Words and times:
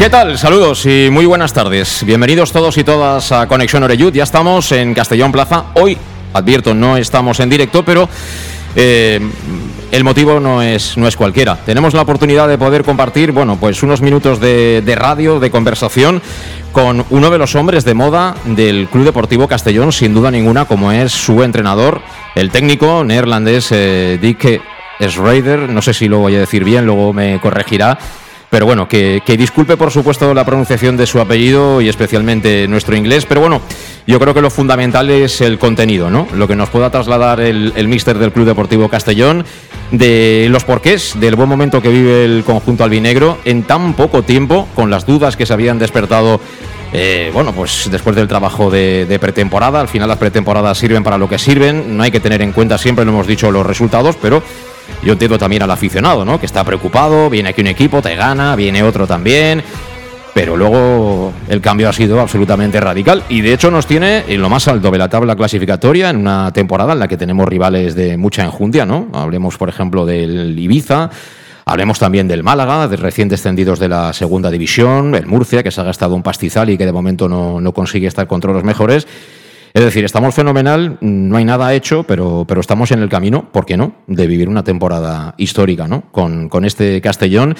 ¿Qué 0.00 0.08
tal? 0.08 0.38
Saludos 0.38 0.86
y 0.86 1.10
muy 1.10 1.26
buenas 1.26 1.52
tardes. 1.52 2.04
Bienvenidos 2.06 2.52
todos 2.52 2.78
y 2.78 2.84
todas 2.84 3.32
a 3.32 3.46
Conexión 3.46 3.82
Oreyud. 3.82 4.14
Ya 4.14 4.22
estamos 4.22 4.72
en 4.72 4.94
Castellón 4.94 5.30
Plaza. 5.30 5.66
Hoy, 5.74 5.94
advierto, 6.32 6.72
no 6.72 6.96
estamos 6.96 7.38
en 7.38 7.50
directo, 7.50 7.84
pero 7.84 8.08
eh, 8.76 9.20
el 9.92 10.02
motivo 10.02 10.40
no 10.40 10.62
es, 10.62 10.96
no 10.96 11.06
es 11.06 11.16
cualquiera. 11.16 11.56
Tenemos 11.66 11.92
la 11.92 12.00
oportunidad 12.00 12.48
de 12.48 12.56
poder 12.56 12.82
compartir, 12.82 13.32
bueno, 13.32 13.58
pues 13.60 13.82
unos 13.82 14.00
minutos 14.00 14.40
de, 14.40 14.94
radio, 14.96 15.38
de 15.38 15.50
conversación 15.50 16.22
con 16.72 17.04
uno 17.10 17.28
de 17.28 17.36
los 17.36 17.54
hombres 17.54 17.84
de 17.84 17.92
moda 17.92 18.36
del 18.46 18.88
Club 18.88 19.04
Deportivo 19.04 19.48
Castellón, 19.48 19.92
sin 19.92 20.14
duda 20.14 20.30
ninguna, 20.30 20.64
como 20.64 20.92
es 20.92 21.12
su 21.12 21.42
entrenador, 21.42 22.00
el 22.34 22.50
técnico 22.50 23.04
neerlandés 23.04 23.68
eh, 23.70 24.18
Dick 24.18 24.62
Schreider. 24.98 25.68
No 25.68 25.82
sé 25.82 25.92
si 25.92 26.08
lo 26.08 26.20
voy 26.20 26.36
a 26.36 26.40
decir 26.40 26.64
bien, 26.64 26.86
luego 26.86 27.12
me 27.12 27.38
corregirá 27.38 27.98
pero 28.50 28.66
bueno, 28.66 28.88
que, 28.88 29.22
disculpe 29.38 29.76
por 29.76 29.90
supuesto 29.90 30.34
la 30.34 30.44
pronunciación 30.44 30.96
de 30.96 31.06
su 31.06 31.20
apellido 31.20 31.80
y 31.80 31.88
especialmente 31.88 32.66
nuestro 32.68 32.96
inglés, 32.96 33.24
pero 33.26 33.40
bueno, 33.40 33.62
yo 34.06 34.18
creo 34.18 34.34
que 34.34 34.42
lo 34.42 34.50
fundamental 34.50 35.08
es 35.08 35.40
el 35.40 35.58
contenido, 35.58 36.10
¿no? 36.10 36.26
Lo 36.34 36.48
que 36.48 36.56
nos 36.56 36.68
pueda 36.68 36.90
trasladar 36.90 37.40
el, 37.40 37.72
el 37.76 37.88
míster 37.88 38.18
del 38.18 38.32
Club 38.32 38.46
Deportivo 38.46 38.88
Castellón, 38.88 39.44
de 39.92 40.48
los 40.50 40.64
porqués, 40.64 41.18
del 41.18 41.36
buen 41.36 41.48
momento 41.48 41.80
que 41.80 41.88
vive 41.88 42.24
el 42.24 42.42
conjunto 42.44 42.84
albinegro 42.84 43.38
en 43.44 43.62
tan 43.62 43.94
poco 43.94 44.22
tiempo, 44.22 44.68
con 44.74 44.90
las 44.90 45.06
dudas 45.06 45.36
que 45.36 45.46
se 45.46 45.52
habían 45.52 45.78
despertado 45.78 46.40
eh, 46.92 47.30
bueno, 47.32 47.52
pues 47.52 47.88
después 47.90 48.16
del 48.16 48.26
trabajo 48.26 48.70
de, 48.70 49.18
pretemporada, 49.20 49.80
al 49.80 49.88
final 49.88 50.08
las 50.08 50.18
pretemporadas 50.18 50.76
sirven 50.76 51.04
para 51.04 51.18
lo 51.18 51.28
que 51.28 51.38
sirven, 51.38 51.96
no 51.96 52.02
hay 52.02 52.10
que 52.10 52.20
tener 52.20 52.42
en 52.42 52.52
cuenta, 52.52 52.78
siempre 52.78 53.04
lo 53.04 53.12
hemos 53.12 53.26
dicho, 53.26 53.50
los 53.50 53.64
resultados, 53.64 54.16
pero 54.20 54.42
yo 55.02 55.12
entiendo 55.12 55.38
también 55.38 55.62
al 55.62 55.70
aficionado, 55.70 56.24
¿no? 56.24 56.38
Que 56.38 56.46
está 56.46 56.64
preocupado, 56.64 57.30
viene 57.30 57.50
aquí 57.50 57.60
un 57.60 57.68
equipo, 57.68 58.02
te 58.02 58.14
gana, 58.14 58.56
viene 58.56 58.82
otro 58.82 59.06
también. 59.06 59.62
Pero 60.34 60.56
luego 60.56 61.32
el 61.48 61.60
cambio 61.60 61.88
ha 61.88 61.92
sido 61.92 62.20
absolutamente 62.20 62.80
radical 62.80 63.24
y 63.28 63.40
de 63.40 63.52
hecho 63.52 63.70
nos 63.70 63.86
tiene 63.86 64.24
en 64.28 64.40
lo 64.40 64.48
más 64.48 64.68
alto 64.68 64.90
de 64.90 64.98
la 64.98 65.08
tabla 65.08 65.34
clasificatoria 65.34 66.10
en 66.10 66.18
una 66.18 66.52
temporada 66.52 66.92
en 66.92 67.00
la 67.00 67.08
que 67.08 67.16
tenemos 67.16 67.48
rivales 67.48 67.94
de 67.94 68.16
mucha 68.16 68.44
enjundia, 68.44 68.86
¿no? 68.86 69.08
Hablemos, 69.12 69.56
por 69.56 69.68
ejemplo, 69.68 70.06
del 70.06 70.56
Ibiza, 70.56 71.10
hablemos 71.64 71.98
también 71.98 72.28
del 72.28 72.44
Málaga, 72.44 72.86
de 72.86 72.96
recién 72.96 73.28
descendidos 73.28 73.80
de 73.80 73.88
la 73.88 74.12
segunda 74.12 74.50
división, 74.50 75.14
el 75.16 75.26
Murcia, 75.26 75.64
que 75.64 75.72
se 75.72 75.80
ha 75.80 75.84
gastado 75.84 76.14
un 76.14 76.22
pastizal 76.22 76.70
y 76.70 76.78
que 76.78 76.86
de 76.86 76.92
momento 76.92 77.28
no, 77.28 77.60
no 77.60 77.72
consigue 77.72 78.06
estar 78.06 78.26
contra 78.28 78.52
los 78.52 78.62
mejores. 78.62 79.08
Es 79.72 79.84
decir, 79.84 80.04
estamos 80.04 80.34
fenomenal, 80.34 80.98
no 81.00 81.36
hay 81.36 81.44
nada 81.44 81.72
hecho, 81.74 82.02
pero, 82.02 82.44
pero 82.48 82.60
estamos 82.60 82.90
en 82.90 83.00
el 83.00 83.08
camino, 83.08 83.50
¿por 83.52 83.66
qué 83.66 83.76
no?, 83.76 83.94
de 84.06 84.26
vivir 84.26 84.48
una 84.48 84.64
temporada 84.64 85.34
histórica, 85.38 85.86
¿no?, 85.86 86.02
con, 86.10 86.48
con 86.48 86.64
este 86.64 87.00
Castellón 87.00 87.54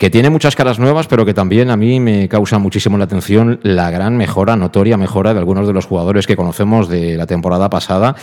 que 0.00 0.08
tiene 0.08 0.30
muchas 0.30 0.56
caras 0.56 0.78
nuevas, 0.78 1.06
pero 1.08 1.26
que 1.26 1.34
también 1.34 1.68
a 1.68 1.76
mí 1.76 2.00
me 2.00 2.26
causa 2.26 2.58
muchísimo 2.58 2.96
la 2.96 3.04
atención 3.04 3.60
la 3.62 3.90
gran 3.90 4.16
mejora, 4.16 4.56
notoria 4.56 4.96
mejora 4.96 5.34
de 5.34 5.40
algunos 5.40 5.66
de 5.66 5.74
los 5.74 5.84
jugadores 5.84 6.26
que 6.26 6.36
conocemos 6.36 6.88
de 6.88 7.18
la 7.18 7.26
temporada 7.26 7.68
pasada, 7.68 8.16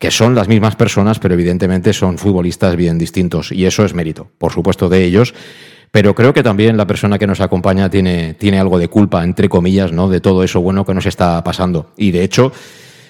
que 0.00 0.10
son 0.10 0.34
las 0.34 0.48
mismas 0.48 0.74
personas, 0.74 1.20
pero 1.20 1.34
evidentemente 1.34 1.92
son 1.92 2.18
futbolistas 2.18 2.74
bien 2.74 2.98
distintos. 2.98 3.52
Y 3.52 3.66
eso 3.66 3.84
es 3.84 3.94
mérito, 3.94 4.32
por 4.36 4.50
supuesto, 4.50 4.88
de 4.88 5.04
ellos. 5.04 5.32
Pero 5.92 6.14
creo 6.14 6.32
que 6.32 6.42
también 6.42 6.78
la 6.78 6.86
persona 6.86 7.18
que 7.18 7.26
nos 7.26 7.42
acompaña 7.42 7.90
tiene, 7.90 8.32
tiene 8.34 8.58
algo 8.58 8.78
de 8.78 8.88
culpa, 8.88 9.22
entre 9.22 9.50
comillas, 9.50 9.92
¿no? 9.92 10.08
de 10.08 10.20
todo 10.20 10.42
eso 10.42 10.60
bueno 10.62 10.86
que 10.86 10.94
nos 10.94 11.04
está 11.04 11.44
pasando. 11.44 11.90
Y 11.98 12.12
de 12.12 12.24
hecho, 12.24 12.50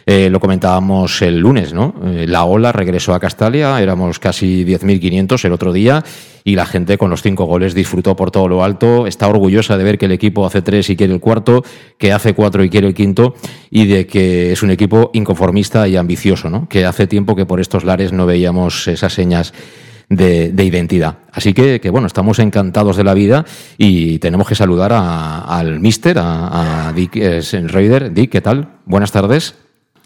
eh, 0.05 0.29
lo 0.29 0.41
comentábamos 0.41 1.23
el 1.23 1.39
lunes, 1.39 1.73
¿no? 1.73 1.95
Eh, 2.05 2.27
la 2.27 2.45
ola 2.45 2.73
regresó 2.73 3.15
a 3.15 3.21
Castalia, 3.21 3.81
éramos 3.81 4.19
casi 4.19 4.65
10.500 4.65 5.45
el 5.45 5.53
otro 5.53 5.73
día 5.73 6.03
y 6.43 6.57
la 6.57 6.67
gente 6.67 6.99
con 6.99 7.09
los 7.09 7.23
cinco 7.23 7.45
goles 7.45 7.73
disfrutó 7.73 8.17
por 8.17 8.33
todo 8.33 8.49
lo 8.49 8.65
alto, 8.65 9.07
está 9.07 9.29
orgullosa 9.29 9.79
de 9.79 9.85
ver 9.85 9.99
que 9.99 10.07
el 10.07 10.13
equipo 10.13 10.45
hace 10.45 10.61
tres 10.61 10.91
y 10.91 10.97
quiere 10.97 11.13
el 11.13 11.21
cuarto, 11.21 11.63
que 11.99 12.13
hace 12.13 12.35
cuatro 12.35 12.65
y 12.65 12.69
quiere 12.69 12.89
el 12.89 12.95
quinto 12.95 13.37
y 13.71 13.87
de 13.87 14.09
que 14.09 14.51
es 14.51 14.63
un 14.65 14.73
equipo 14.73 15.11
inconformista 15.15 15.87
y 15.87 15.97
ambicioso, 15.97 16.51
¿no? 16.51 16.69
Que 16.69 16.85
hace 16.85 17.07
tiempo 17.07 17.37
que 17.37 17.47
por 17.47 17.61
estos 17.61 17.85
lares 17.85 18.13
no 18.13 18.27
veíamos 18.27 18.89
esas 18.89 19.13
señas 19.13 19.55
de, 20.17 20.65
identidad. 20.65 21.19
Así 21.33 21.55
que, 21.55 21.81
que, 21.81 21.91
bueno, 21.91 22.07
estamos 22.07 22.39
encantados 22.39 22.97
de 22.97 23.05
la 23.05 23.15
vida 23.15 23.45
y 23.79 24.19
tenemos 24.19 24.47
que 24.47 24.55
saludar 24.55 24.93
al 24.93 25.81
mister, 25.81 26.19
a, 26.19 26.93
Dick 26.95 27.17
eh, 27.17 28.11
Dick, 28.13 28.31
¿qué 28.31 28.41
tal? 28.41 28.69
Buenas 28.85 29.13
tardes. 29.13 29.55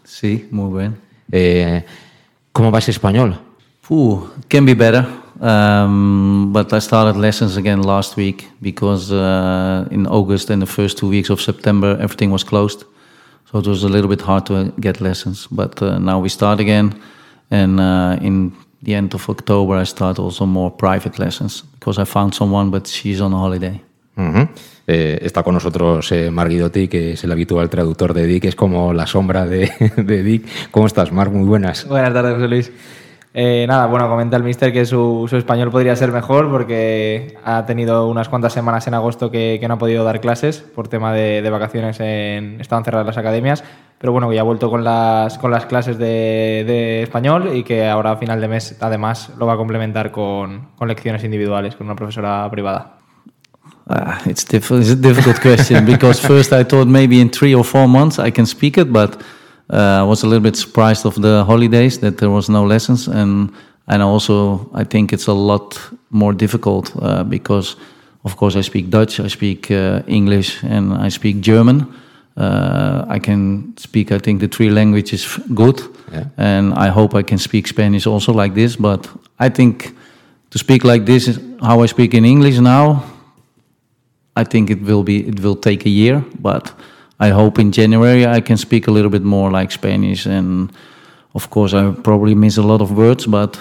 Sí, 0.03 0.47
muy 0.51 0.79
bien. 0.79 0.95
Eh, 1.31 1.83
¿Cómo 2.51 2.71
va 2.71 2.79
ese 2.79 2.91
español? 2.91 3.39
Ooh, 3.89 4.29
can 4.47 4.65
be 4.65 4.73
better. 4.73 5.05
Um, 5.39 6.51
but 6.51 6.73
I 6.73 6.79
started 6.79 7.15
lessons 7.15 7.57
again 7.57 7.83
last 7.83 8.17
week 8.17 8.49
because 8.61 9.11
uh, 9.11 9.87
in 9.91 10.07
August 10.07 10.49
and 10.49 10.61
the 10.61 10.65
first 10.65 10.97
two 10.97 11.07
weeks 11.07 11.29
of 11.29 11.39
September 11.39 11.95
everything 12.01 12.31
was 12.31 12.43
closed, 12.43 12.85
so 13.45 13.59
it 13.59 13.67
was 13.67 13.83
a 13.83 13.89
little 13.89 14.09
bit 14.09 14.21
hard 14.21 14.47
to 14.47 14.73
get 14.79 14.99
lessons. 14.99 15.47
But 15.51 15.79
uh, 15.81 15.99
now 15.99 16.19
we 16.19 16.29
start 16.29 16.59
again, 16.59 16.99
and 17.51 17.79
uh, 17.79 18.17
in 18.19 18.51
the 18.87 18.95
end 18.95 19.13
of 19.13 19.29
October, 19.29 19.77
I 19.81 19.85
start 19.85 20.17
also 20.17 20.45
more 20.45 20.71
private 20.75 21.19
lessons 21.19 21.63
because 21.73 22.01
I 22.01 22.05
found 22.05 22.33
someone, 22.33 22.71
but 22.71 22.87
she's 22.87 23.19
on 23.21 23.33
holiday. 23.33 23.81
eh, 24.87 25.19
está 25.21 25.43
con 25.43 25.53
nosotros 25.53 26.11
eh, 26.11 26.31
Mark 26.31 26.49
Guidotti, 26.49 26.87
que 26.87 27.11
es 27.11 27.23
el 27.23 27.31
habitual 27.31 27.69
traductor 27.69 28.13
de 28.13 28.25
Dick, 28.25 28.45
es 28.45 28.55
como 28.55 28.93
la 28.93 29.05
sombra 29.05 29.45
de, 29.45 29.69
de 29.97 30.23
Dick. 30.23 30.47
¿Cómo 30.71 30.87
estás, 30.87 31.11
Mark? 31.11 31.31
Muy 31.31 31.45
buenas. 31.45 31.85
Buenas 31.87 32.13
tardes, 32.13 32.33
José 32.35 32.47
Luis. 32.47 32.71
Eh, 33.33 33.65
nada, 33.67 33.85
bueno, 33.87 34.09
comenta 34.09 34.35
el 34.37 34.43
mister 34.43 34.73
que 34.73 34.85
su, 34.85 35.29
español 35.31 35.69
podría 35.69 35.95
ser 35.95 36.11
mejor 36.11 36.49
porque 36.49 37.37
ha 37.43 37.65
tenido 37.65 38.07
unas 38.07 38.29
cuantas 38.29 38.53
semanas 38.53 38.87
en 38.87 38.93
agosto 38.93 39.29
que, 39.29 39.63
no 39.67 39.75
ha 39.75 39.77
podido 39.77 40.03
dar 40.03 40.19
clases 40.21 40.59
por 40.59 40.87
tema 40.87 41.13
de, 41.13 41.47
vacaciones, 41.49 41.99
en, 41.99 42.59
estaban 42.59 42.83
cerradas 42.83 43.05
las 43.05 43.17
academias, 43.17 43.63
pero 43.99 44.11
bueno, 44.11 44.29
que 44.29 44.35
ya 44.35 44.41
ha 44.41 44.43
vuelto 44.43 44.69
con 44.69 44.83
las, 44.83 45.37
con 45.37 45.51
las 45.51 45.65
clases 45.65 45.97
de, 45.99 47.03
español 47.03 47.51
y 47.53 47.63
que 47.63 47.87
ahora 47.87 48.11
a 48.11 48.17
final 48.17 48.41
de 48.41 48.47
mes 48.47 48.75
además 48.79 49.31
lo 49.37 49.45
va 49.45 49.53
a 49.53 49.57
complementar 49.57 50.11
con, 50.11 50.69
con 50.75 50.87
lecciones 50.87 51.23
individuales 51.23 51.75
con 51.75 51.85
una 51.85 51.95
profesora 51.95 52.49
privada. 52.49 52.97
Uh, 53.89 54.15
it's, 54.25 54.43
diff 54.43 54.69
it's 54.71 54.89
a 54.89 54.95
difficult 54.95 55.39
question 55.39 55.85
because 55.85 56.19
first 56.19 56.51
I 56.51 56.65
thought 56.65 56.87
maybe 56.87 57.21
in 57.21 57.29
three 57.29 57.55
or 57.55 57.63
four 57.63 57.87
months 57.87 58.19
I 58.19 58.31
can 58.31 58.45
speak 58.45 58.77
it, 58.77 58.91
but 58.91 59.21
I 59.69 60.03
was 60.03 60.23
a 60.23 60.27
little 60.27 60.43
bit 60.43 60.55
surprised 60.55 61.05
of 61.05 61.15
the 61.15 61.43
holidays 61.43 61.99
that 61.99 62.17
there 62.17 62.29
was 62.29 62.49
no 62.49 62.65
lessons, 62.65 63.07
and 63.07 63.51
and 63.87 64.01
also 64.01 64.69
I 64.73 64.83
think 64.83 65.11
it's 65.11 65.27
a 65.27 65.33
lot 65.33 65.79
more 66.09 66.33
difficult 66.33 66.93
uh, 67.01 67.23
because, 67.23 67.75
of 68.23 68.35
course, 68.35 68.55
I 68.55 68.61
speak 68.61 68.89
Dutch, 68.89 69.19
I 69.19 69.27
speak 69.27 69.71
uh, 69.71 70.01
English, 70.07 70.63
and 70.63 70.93
I 70.93 71.09
speak 71.09 71.41
German. 71.41 71.85
Uh, 72.37 73.03
I 73.09 73.19
can 73.19 73.73
speak, 73.77 74.11
I 74.11 74.19
think, 74.19 74.41
the 74.41 74.47
three 74.47 74.69
languages 74.69 75.39
good, 75.55 75.81
yeah. 76.11 76.25
and 76.37 76.73
I 76.73 76.89
hope 76.89 77.15
I 77.15 77.23
can 77.23 77.39
speak 77.39 77.67
Spanish 77.67 78.05
also 78.05 78.31
like 78.31 78.53
this. 78.53 78.75
But 78.75 79.09
I 79.39 79.49
think 79.49 79.95
to 80.51 80.57
speak 80.57 80.83
like 80.83 81.05
this 81.05 81.27
is 81.27 81.39
how 81.61 81.81
I 81.81 81.87
speak 81.87 82.13
in 82.13 82.25
English 82.25 82.59
now. 82.59 83.03
I 84.35 84.43
think 84.43 84.69
it 84.69 84.81
will 84.83 85.03
be 85.03 85.27
it 85.27 85.39
will 85.39 85.55
take 85.55 85.85
a 85.85 85.89
year, 85.89 86.23
but 86.39 86.71
I 87.19 87.29
hope 87.29 87.59
in 87.61 87.71
January 87.71 88.25
I 88.25 88.41
can 88.41 88.57
speak 88.57 88.87
a 88.87 88.91
little 88.91 89.09
bit 89.09 89.23
more 89.23 89.51
like 89.51 89.71
Spanish. 89.73 90.27
And 90.27 90.69
of 91.33 91.49
course, 91.49 91.73
I 91.75 91.91
probably 92.03 92.35
miss 92.35 92.57
a 92.57 92.61
lot 92.63 92.81
of 92.81 92.91
words, 92.91 93.25
but 93.27 93.57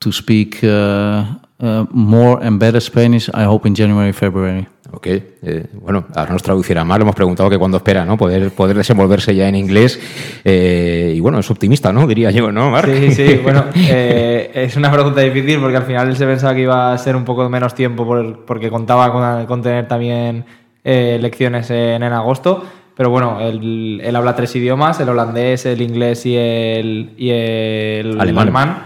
to 0.00 0.10
speak 0.12 0.58
uh, 0.64 1.24
uh, 1.60 1.84
more 1.90 2.42
and 2.44 2.58
better 2.58 2.80
Spanish. 2.80 3.28
I 3.32 3.44
hope 3.44 3.66
in 3.68 3.74
January, 3.74 4.12
February. 4.12 4.66
Ok, 4.92 5.06
eh, 5.08 5.66
bueno, 5.82 6.04
ahora 6.14 6.32
nos 6.32 6.42
traducirá 6.44 6.84
mal. 6.84 7.00
Hemos 7.02 7.14
preguntado 7.16 7.50
que 7.50 7.58
cuándo 7.58 7.76
espera, 7.78 8.04
¿no? 8.04 8.16
Poder, 8.16 8.50
poder 8.52 8.76
desenvolverse 8.76 9.34
ya 9.34 9.48
en 9.48 9.56
inglés. 9.56 9.98
Eh, 10.44 11.12
y 11.16 11.20
bueno, 11.20 11.40
es 11.40 11.50
optimista, 11.50 11.92
¿no? 11.92 12.06
Diría 12.06 12.30
yo, 12.30 12.52
¿no, 12.52 12.70
Marc? 12.70 12.88
Sí, 12.92 13.10
sí, 13.12 13.34
bueno, 13.42 13.64
eh, 13.74 14.50
es 14.54 14.76
una 14.76 14.90
pregunta 14.92 15.20
difícil 15.22 15.58
porque 15.58 15.76
al 15.76 15.82
final 15.84 16.08
él 16.08 16.16
se 16.16 16.24
pensaba 16.24 16.54
que 16.54 16.62
iba 16.62 16.92
a 16.92 16.98
ser 16.98 17.16
un 17.16 17.24
poco 17.24 17.48
menos 17.48 17.74
tiempo 17.74 18.06
por- 18.06 18.44
porque 18.44 18.70
contaba 18.70 19.12
con, 19.12 19.46
con 19.46 19.60
tener 19.60 19.88
también 19.88 20.44
eh, 20.84 21.18
lecciones 21.20 21.68
en, 21.70 22.02
en 22.04 22.12
agosto. 22.12 22.64
Pero 22.96 23.10
bueno, 23.10 23.40
él, 23.40 24.00
él 24.02 24.16
habla 24.16 24.34
tres 24.34 24.56
idiomas, 24.56 24.98
el 25.00 25.08
holandés, 25.10 25.66
el 25.66 25.82
inglés 25.82 26.24
y 26.24 26.34
el, 26.36 27.10
y 27.18 27.30
el 27.30 28.18
Alemán. 28.20 28.42
alemán. 28.42 28.76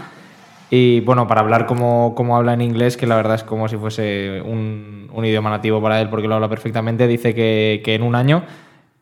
Y 0.69 0.99
bueno, 1.01 1.27
para 1.27 1.41
hablar 1.41 1.65
como, 1.65 2.13
como 2.15 2.35
habla 2.37 2.53
en 2.53 2.61
inglés, 2.61 2.97
que 2.97 3.07
la 3.07 3.15
verdad 3.15 3.35
es 3.35 3.43
como 3.43 3.67
si 3.67 3.77
fuese 3.77 4.41
un, 4.45 5.09
un 5.13 5.25
idioma 5.25 5.49
nativo 5.49 5.81
para 5.81 5.99
él, 6.01 6.09
porque 6.09 6.27
lo 6.27 6.35
habla 6.35 6.49
perfectamente, 6.49 7.07
dice 7.07 7.33
que, 7.33 7.81
que 7.83 7.95
en 7.95 8.03
un 8.03 8.15
año 8.15 8.43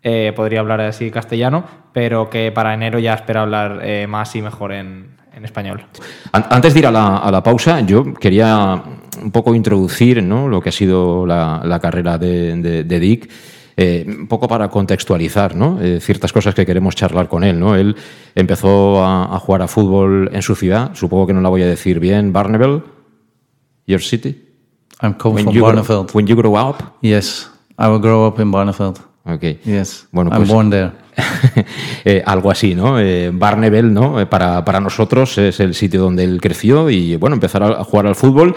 eh, 0.04 0.32
podría 0.36 0.60
hablar 0.62 0.82
así 0.82 1.12
castellano, 1.12 1.64
pero 1.94 2.30
que 2.30 2.52
para 2.52 2.74
enero 2.74 3.00
ya 3.00 3.14
espera 3.16 3.42
hablar 3.42 3.80
eh, 3.84 4.08
más 4.08 4.36
y 4.36 4.42
mejor 4.42 4.72
en, 4.74 5.08
en 5.36 5.46
español. 5.46 5.86
An- 6.32 6.46
Antes 6.50 6.74
de 6.74 6.80
ir 6.82 6.88
a 6.88 6.92
la, 6.92 7.18
a 7.18 7.32
la 7.32 7.42
pausa, 7.44 7.80
yo 7.82 8.14
quería 8.16 8.82
un 9.22 9.32
poco 9.32 9.54
introducir 9.54 10.24
¿no? 10.24 10.48
lo 10.48 10.62
que 10.62 10.70
ha 10.70 10.72
sido 10.72 11.26
la, 11.28 11.62
la 11.64 11.80
carrera 11.80 12.18
de, 12.18 12.56
de- 12.56 12.84
de 12.84 13.00
Dick, 13.00 13.30
eh, 13.81 14.04
un 14.06 14.28
poco 14.28 14.50
para 14.50 14.68
contextualizar 14.68 15.56
¿no? 15.56 15.80
Eh, 15.81 16.02
ciertas 16.02 16.34
cosas 16.34 16.54
que 16.54 16.66
queremos 16.66 16.96
charlar 16.96 17.30
con 17.30 17.46
él. 17.46 17.58
¿no? 17.58 17.76
Él 17.78 17.96
empezó 18.36 19.02
a, 19.02 19.34
a 19.34 19.40
jugar 19.40 19.62
a 19.62 19.70
fútbol 19.70 20.30
en 20.34 20.42
su 20.42 20.54
ciudad, 20.54 20.92
supongo 20.96 21.28
que 21.28 21.34
no 21.34 21.40
la 21.40 21.48
voy 21.48 21.62
a 21.62 21.66
decir 21.66 22.02
bien, 22.02 22.34
Barneveld, 22.34 22.84
your 23.88 24.02
city. 24.02 24.36
I'm 25.02 25.14
coming 25.14 25.46
When 25.46 25.46
from 25.46 25.56
you, 25.56 25.64
grow, 25.64 26.08
when 26.14 26.28
you 26.28 26.36
grow 26.36 26.58
up. 26.58 26.98
Yes, 27.02 27.50
I 27.78 27.88
will 27.88 28.02
grow 28.02 28.28
up 28.28 28.38
in 28.42 28.52
Barneveld. 28.52 28.98
Okay. 29.24 29.62
Yes, 29.64 30.08
Bueno, 30.12 30.30
I'm 30.32 30.40
pues- 30.42 30.50
born 30.50 30.70
there. 30.70 30.92
Eh, 32.06 32.22
algo 32.25 32.52
así, 32.52 32.75
¿no? 32.75 33.00
Eh, 33.00 33.32
¿no? 33.32 34.20
Eh, 34.20 34.25
para, 34.25 34.66
para 34.66 34.80
nosotros 34.82 35.38
es 35.38 35.60
el 35.62 35.74
sitio 35.74 36.02
donde 36.02 36.24
él 36.25 36.40
creció 36.42 36.90
y, 36.90 37.16
bueno, 37.18 37.36
empezar 37.36 37.64
a 37.64 37.84
jugar 37.84 38.08
al 38.08 38.16
fútbol. 38.16 38.56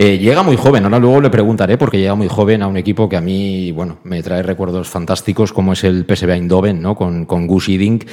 Eh, 0.00 0.16
llega 0.16 0.44
muy 0.44 0.54
joven, 0.54 0.84
ahora 0.84 1.00
luego 1.00 1.20
le 1.20 1.28
preguntaré 1.28 1.76
porque 1.76 1.98
llega 1.98 2.14
muy 2.14 2.28
joven 2.28 2.62
a 2.62 2.68
un 2.68 2.76
equipo 2.76 3.08
que 3.08 3.16
a 3.16 3.20
mí, 3.20 3.72
bueno, 3.72 3.98
me 4.04 4.22
trae 4.22 4.44
recuerdos 4.44 4.88
fantásticos 4.88 5.52
como 5.52 5.72
es 5.72 5.82
el 5.82 6.04
PSV 6.04 6.30
Eindhoven, 6.34 6.80
¿no? 6.80 6.94
Con, 6.94 7.26
con 7.26 7.48
Gus 7.48 7.68
Hiddink 7.68 8.04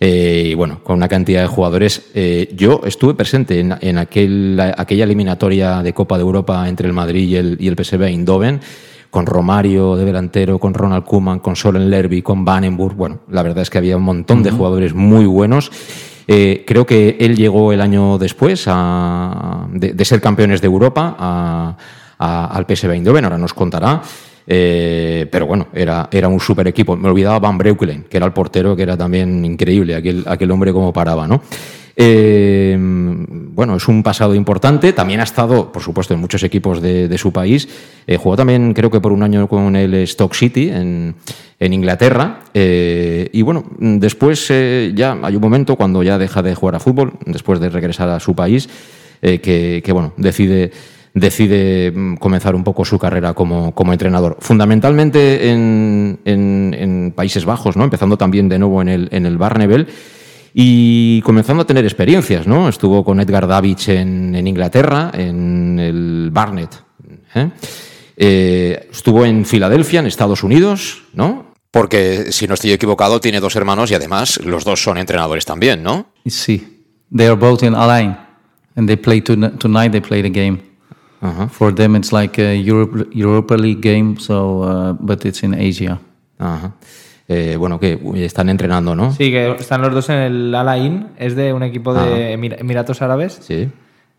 eh, 0.00 0.44
y, 0.46 0.54
bueno, 0.54 0.80
con 0.82 0.96
una 0.96 1.06
cantidad 1.06 1.42
de 1.42 1.48
jugadores. 1.48 2.10
Eh, 2.14 2.50
yo 2.56 2.80
estuve 2.86 3.12
presente 3.12 3.60
en, 3.60 3.74
en 3.78 3.98
aquel, 3.98 4.58
aquella 4.58 5.04
eliminatoria 5.04 5.82
de 5.82 5.92
Copa 5.92 6.16
de 6.16 6.22
Europa 6.22 6.66
entre 6.66 6.86
el 6.86 6.94
Madrid 6.94 7.28
y 7.28 7.36
el, 7.36 7.58
y 7.60 7.68
el 7.68 7.76
PSV 7.76 8.04
Eindhoven 8.04 8.60
con 9.10 9.26
Romario 9.26 9.96
de 9.96 10.06
delantero, 10.06 10.58
con 10.58 10.72
Ronald 10.72 11.04
Koeman, 11.04 11.40
con 11.40 11.56
Soren 11.56 11.90
Lerby, 11.90 12.22
con 12.22 12.46
Vanenburg. 12.46 12.96
Bueno, 12.96 13.20
la 13.28 13.42
verdad 13.42 13.60
es 13.60 13.68
que 13.68 13.76
había 13.76 13.98
un 13.98 14.02
montón 14.02 14.42
de 14.42 14.50
jugadores 14.50 14.94
muy 14.94 15.26
buenos. 15.26 15.70
Eh, 16.26 16.64
creo 16.66 16.86
que 16.86 17.16
él 17.20 17.36
llegó 17.36 17.72
el 17.72 17.80
año 17.80 18.16
después 18.18 18.64
a- 18.66 19.66
de, 19.70 20.04
ser 20.04 20.20
campeones 20.20 20.60
de 20.60 20.66
Europa 20.66 21.76
al 22.18 22.66
PSV 22.66 22.92
Eindhoven, 22.94 23.24
ahora 23.24 23.38
nos 23.38 23.52
contará. 23.54 24.00
Eh, 24.46 25.26
pero 25.30 25.46
bueno, 25.46 25.68
era, 25.72 26.08
era 26.10 26.28
un 26.28 26.40
super 26.40 26.66
equipo. 26.66 26.96
Me 26.96 27.08
olvidaba 27.08 27.38
Van 27.38 27.58
Breukelen, 27.58 28.04
que 28.08 28.16
era 28.16 28.26
el 28.26 28.32
portero, 28.32 28.76
que 28.76 28.82
era 28.82 28.96
también 28.96 29.44
increíble, 29.44 29.94
aquel, 29.94 30.24
aquel 30.26 30.50
hombre 30.50 30.72
como 30.72 30.92
paraba, 30.92 31.26
¿no? 31.26 31.42
Eh, 31.96 32.76
bueno, 32.78 33.76
es 33.76 33.86
un 33.86 34.02
pasado 34.02 34.34
importante. 34.34 34.92
También 34.92 35.20
ha 35.20 35.24
estado, 35.24 35.70
por 35.70 35.82
supuesto, 35.82 36.12
en 36.12 36.20
muchos 36.20 36.42
equipos 36.42 36.82
de, 36.82 37.08
de 37.08 37.18
su 37.18 37.32
país. 37.32 37.68
Eh, 38.06 38.16
jugó 38.16 38.36
también, 38.36 38.74
creo 38.74 38.90
que 38.90 39.00
por 39.00 39.12
un 39.12 39.22
año 39.22 39.46
con 39.48 39.76
el 39.76 39.94
Stock 39.94 40.34
City 40.34 40.70
en, 40.70 41.14
en 41.60 41.72
Inglaterra. 41.72 42.40
Eh, 42.52 43.28
y 43.32 43.42
bueno, 43.42 43.64
después 43.78 44.46
eh, 44.50 44.92
ya 44.94 45.18
hay 45.22 45.36
un 45.36 45.42
momento 45.42 45.76
cuando 45.76 46.02
ya 46.02 46.18
deja 46.18 46.42
de 46.42 46.54
jugar 46.54 46.74
a 46.74 46.80
fútbol, 46.80 47.12
después 47.26 47.60
de 47.60 47.70
regresar 47.70 48.08
a 48.08 48.18
su 48.18 48.34
país, 48.34 48.68
eh, 49.22 49.38
que, 49.38 49.80
que, 49.84 49.92
bueno, 49.92 50.12
decide 50.16 50.72
decide 51.14 51.92
mm, 51.92 52.16
comenzar 52.16 52.54
un 52.56 52.64
poco 52.64 52.84
su 52.84 52.98
carrera 52.98 53.32
como, 53.34 53.72
como 53.74 53.92
entrenador. 53.92 54.36
Fundamentalmente 54.40 55.50
en, 55.50 56.18
en- 56.24 56.76
en 56.78 57.12
Países 57.12 57.44
Bajos, 57.44 57.76
¿no? 57.76 57.84
empezando 57.84 58.16
también 58.18 58.48
de 58.48 58.58
nuevo 58.58 58.82
en 58.82 58.88
el, 58.88 59.08
en 59.12 59.24
el 59.24 59.38
Barneveld 59.38 59.88
y 60.52 61.20
comenzando 61.22 61.62
a 61.62 61.66
tener 61.66 61.84
experiencias. 61.84 62.46
¿no? 62.46 62.68
Estuvo 62.68 63.04
con 63.04 63.20
Edgar 63.20 63.46
Davids 63.46 63.88
en, 63.88 64.34
en 64.34 64.46
Inglaterra, 64.46 65.10
en 65.14 65.78
el 65.78 66.30
Barnet. 66.32 66.82
¿eh? 67.34 67.50
Eh, 68.16 68.88
estuvo 68.92 69.24
en 69.24 69.44
Filadelfia, 69.44 70.00
en 70.00 70.06
Estados 70.06 70.42
Unidos, 70.42 71.04
¿no? 71.14 71.52
Porque, 71.70 72.30
si 72.30 72.46
no 72.46 72.54
estoy 72.54 72.70
equivocado, 72.70 73.20
tiene 73.20 73.40
dos 73.40 73.56
hermanos 73.56 73.90
y 73.90 73.94
además 73.94 74.38
los 74.44 74.64
dos 74.64 74.80
son 74.80 74.96
entrenadores 74.98 75.44
también, 75.44 75.82
¿no? 75.82 76.06
See, 76.24 76.84
they 77.12 77.26
are 77.26 77.34
both 77.34 77.64
in 77.64 77.74
Alain, 77.74 78.16
and 78.76 78.86
they 78.86 78.94
play 78.96 79.20
to, 79.22 79.34
tonight. 79.58 79.90
They 79.90 80.00
play 80.00 80.22
the 80.22 80.30
game. 80.30 80.60
Ajá. 81.24 81.48
For 81.48 81.74
them, 81.74 81.96
it's 81.96 82.12
like 82.12 82.40
a 82.40 82.54
Europe, 82.54 83.08
Europa 83.14 83.56
League 83.56 83.80
game. 83.80 84.16
So, 84.18 84.62
uh, 84.62 84.92
but 85.00 85.24
it's 85.24 85.42
in 85.42 85.54
Asia. 85.54 85.98
Ajá. 86.38 86.74
Eh, 87.28 87.56
bueno, 87.58 87.80
que 87.80 87.98
están 88.16 88.50
entrenando, 88.50 88.94
¿no? 88.94 89.10
Sí, 89.12 89.30
que 89.30 89.52
están 89.52 89.80
los 89.80 89.94
dos 89.94 90.10
en 90.10 90.16
el 90.18 90.54
Al 90.54 90.68
Ain, 90.68 91.06
es 91.18 91.34
de 91.34 91.54
un 91.54 91.62
equipo 91.62 91.94
de 91.94 92.34
Emir- 92.36 92.56
Emiratos 92.60 93.00
Árabes 93.00 93.38
Sí. 93.40 93.70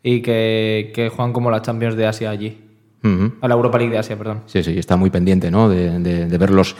y 0.01 0.21
que, 0.21 0.91
que 0.95 1.09
juegan 1.09 1.31
como 1.31 1.51
la 1.51 1.61
Champions 1.61 1.95
de 1.95 2.07
Asia 2.07 2.31
allí. 2.31 2.57
Ujú. 3.03 3.33
A 3.41 3.47
la 3.47 3.53
Europa 3.53 3.77
League 3.77 3.93
de 3.93 3.99
Asia, 3.99 4.17
perdón. 4.17 4.41
Sí, 4.47 4.63
sí, 4.63 4.79
está 4.79 4.95
muy 4.95 5.11
pendiente, 5.11 5.51
¿no? 5.51 5.69
De, 5.69 5.99
de- 5.99 6.25
de 6.25 6.37
verlos, 6.39 6.75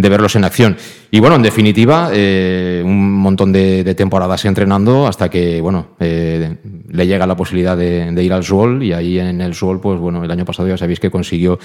de 0.00 0.08
verlos 0.08 0.36
en 0.36 0.44
acción. 0.44 0.76
Y 1.10 1.20
bueno, 1.20 1.36
en 1.36 1.42
definitiva, 1.42 2.10
eh, 2.12 2.82
un 2.84 3.12
montón 3.14 3.52
de, 3.52 3.94
temporadas 3.94 4.44
entrenando 4.44 5.06
hasta 5.06 5.28
que, 5.28 5.60
bueno, 5.60 5.88
eh, 5.98 6.56
le 6.88 7.06
llega 7.06 7.26
la 7.26 7.36
posibilidad 7.36 7.76
de, 7.76 8.10
de 8.12 8.24
ir 8.24 8.32
al 8.32 8.44
Zwolle 8.44 8.86
y 8.86 8.92
ahí 8.92 9.18
en 9.18 9.40
el 9.40 9.54
Zwolle, 9.54 9.80
pues 9.80 9.98
bueno, 9.98 10.24
el 10.24 10.30
año 10.30 10.44
pasado 10.44 10.68
ya 10.68 10.76
sabéis 10.76 11.00
que 11.00 11.10
consiguió 11.10 11.58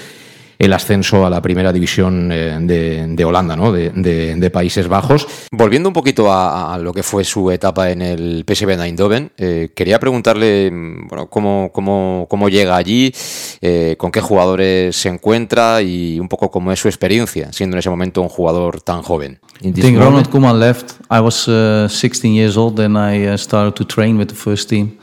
el 0.58 0.72
ascenso 0.74 1.26
a 1.26 1.30
la 1.30 1.42
primera 1.42 1.72
división 1.74 2.32
eh, 2.32 2.58
de, 2.62 3.08
de 3.10 3.26
Holanda, 3.26 3.56
¿no? 3.56 3.72
De, 3.72 3.90
de- 3.90 4.36
de 4.36 4.50
Países 4.50 4.88
Bajos. 4.88 5.28
Volviendo 5.52 5.90
un 5.90 5.94
poquito 5.94 6.32
a, 6.32 6.74
a 6.74 6.78
lo 6.78 6.94
que 6.94 7.04
fue 7.04 7.24
su 7.24 7.52
etapa 7.52 7.90
en 7.92 8.02
el 8.02 8.46
PSV 8.48 8.70
Eindhoven, 8.82 9.32
eh, 9.38 9.70
quería 9.76 10.00
preguntarle 10.00 10.72
mm, 10.72 11.08
bueno, 11.08 11.28
cómo, 11.30 11.70
cómo, 11.74 12.28
cómo 12.30 12.50
llega 12.50 12.76
allí, 12.76 13.14
eh, 13.62 13.96
con 13.98 14.12
qué 14.12 14.22
jugadores 14.22 14.96
se 14.96 15.10
encuentra 15.10 15.82
y 15.82 16.20
un 16.20 16.28
poco 16.30 16.50
cómo 16.52 16.72
es 16.72 16.80
su 16.80 16.88
experiencia, 16.88 17.52
siendo 17.52 17.76
en 17.76 17.80
ese 17.80 17.90
momento 17.90 18.22
un 18.22 18.30
jugador 18.30 18.82
tan 18.82 19.02
joven. 19.02 19.40
I 19.62 19.72
think 19.72 19.98
Ronald 19.98 20.30
Koeman 20.30 20.60
left. 20.60 20.94
I 21.10 21.20
was 21.20 21.48
uh, 21.48 21.88
16 21.88 22.34
years 22.34 22.58
old, 22.58 22.76
then 22.78 22.96
I 22.98 23.26
uh, 23.28 23.38
started 23.38 23.74
to 23.76 23.86
train 23.86 24.18
with 24.18 24.28
the 24.28 24.36
first 24.36 24.70
team. 24.70 24.98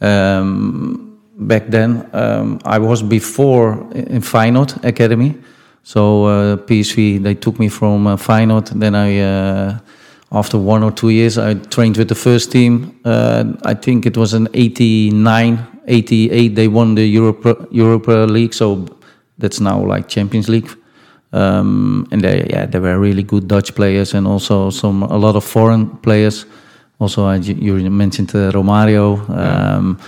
Um, 0.00 1.11
back 1.36 1.68
then, 1.68 2.08
um, 2.12 2.58
I 2.64 2.78
was 2.78 3.02
before 3.02 3.72
in 3.94 4.20
Feyenoord 4.22 4.84
Academy. 4.84 5.38
So 5.82 6.26
uh, 6.26 6.56
PSV, 6.56 7.22
they 7.22 7.34
took 7.34 7.58
me 7.58 7.68
from 7.68 8.06
uh, 8.06 8.16
Feyenoord. 8.16 8.68
Then 8.78 8.94
I, 8.94 9.20
uh, 9.20 9.78
after 10.30 10.58
one 10.58 10.82
or 10.82 10.92
two 10.92 11.10
years, 11.10 11.38
I 11.38 11.54
trained 11.54 11.96
with 11.96 12.08
the 12.08 12.14
first 12.14 12.52
team. 12.52 12.98
Uh, 13.04 13.44
I 13.64 13.74
think 13.74 14.06
it 14.06 14.16
was 14.16 14.34
in 14.34 14.48
89, 14.54 15.66
88, 15.86 16.54
they 16.54 16.68
won 16.68 16.94
the 16.94 17.04
Europa, 17.04 17.66
Europa 17.70 18.26
League. 18.28 18.54
So 18.54 18.86
that's 19.38 19.60
now 19.60 19.84
like 19.84 20.08
Champions 20.08 20.48
League. 20.48 20.70
Um, 21.32 22.06
and 22.12 22.22
they, 22.22 22.46
yeah, 22.50 22.66
they 22.66 22.78
were 22.78 22.98
really 22.98 23.22
good 23.22 23.48
Dutch 23.48 23.74
players 23.74 24.12
and 24.14 24.26
also 24.26 24.70
some 24.70 25.02
a 25.02 25.16
lot 25.16 25.34
of 25.34 25.44
foreign 25.44 25.88
players. 25.88 26.44
Also, 27.00 27.24
I, 27.24 27.36
you 27.36 27.90
mentioned 27.90 28.30
uh, 28.34 28.52
Romario. 28.52 29.28
Um, 29.30 29.98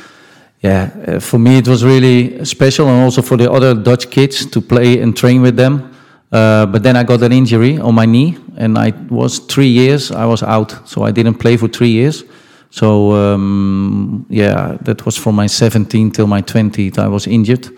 yeah, 0.65 0.91
uh, 1.07 1.21
for 1.21 1.39
me 1.39 1.59
it 1.59 1.69
was 1.69 1.85
really 1.85 2.43
special, 2.45 2.89
and 2.89 3.05
also 3.05 3.21
for 3.21 3.37
the 3.37 3.53
other 3.53 3.75
Dutch 3.75 4.09
kids 4.09 4.47
to 4.47 4.63
play 4.63 4.99
and 5.03 5.15
train 5.15 5.43
with 5.43 5.57
them. 5.57 5.95
Uh, 6.33 6.65
but 6.65 6.83
then 6.83 6.97
I 6.97 7.05
got 7.05 7.23
an 7.23 7.33
injury 7.33 7.79
on 7.79 7.95
my 7.95 8.07
knee, 8.07 8.39
and 8.57 8.79
I 8.79 8.95
was 9.11 9.41
three 9.41 9.69
years. 9.69 10.11
I 10.11 10.25
was 10.25 10.43
out, 10.43 10.89
so 10.89 11.03
I 11.03 11.11
didn't 11.11 11.35
play 11.35 11.59
for 11.59 11.69
three 11.69 11.91
years. 11.91 12.25
So 12.71 13.13
um, 13.13 14.25
yeah, 14.31 14.79
that 14.81 15.05
was 15.05 15.19
from 15.19 15.35
my 15.35 15.47
17 15.47 16.11
till 16.11 16.27
my 16.27 16.41
20th. 16.41 16.99
I 16.99 17.09
was 17.09 17.27
injured. 17.27 17.69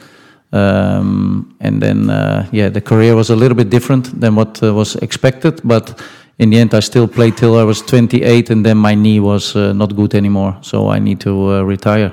Um, 0.53 1.57
and 1.61 1.83
then, 1.83 2.09
uh, 2.09 2.47
yeah, 2.53 2.69
the 2.69 2.81
career 2.81 3.17
was 3.17 3.31
a 3.31 3.37
little 3.37 3.57
bit 3.57 3.69
different 3.69 4.21
than 4.21 4.37
what 4.37 4.63
uh, 4.63 4.73
was 4.73 4.95
expected. 4.97 5.61
But 5.65 6.01
in 6.39 6.51
the 6.51 6.59
end, 6.59 6.73
I 6.73 6.81
still 6.81 7.09
played 7.09 7.37
till 7.37 7.59
I 7.59 7.65
was 7.65 7.83
28, 7.83 8.51
and 8.51 8.65
then 8.65 8.77
my 8.79 8.95
knee 8.95 9.19
was 9.19 9.57
uh, 9.57 9.73
not 9.73 9.97
good 9.97 10.15
anymore. 10.15 10.57
So 10.61 10.89
I 10.89 11.01
need 11.01 11.19
to 11.23 11.31
uh, 11.31 11.63
retire. 11.63 12.13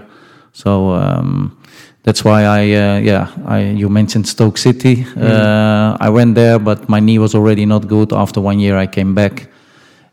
So 0.53 0.91
um, 0.91 1.57
that's 2.03 2.24
why 2.24 2.43
I, 2.43 2.62
uh, 2.62 3.00
yeah, 3.00 3.27
I, 3.45 3.62
you 3.63 3.89
mentioned 3.89 4.27
Stoke 4.27 4.57
City. 4.57 5.05
Uh, 5.17 5.98
I 6.00 6.10
went 6.10 6.36
there, 6.36 6.60
but 6.60 6.88
my 6.88 7.00
knee 7.00 7.17
was 7.17 7.33
already 7.33 7.65
not 7.65 7.88
good. 7.88 8.13
After 8.13 8.39
one 8.39 8.60
year, 8.60 8.77
I 8.77 8.88
came 8.88 9.13
back. 9.13 9.50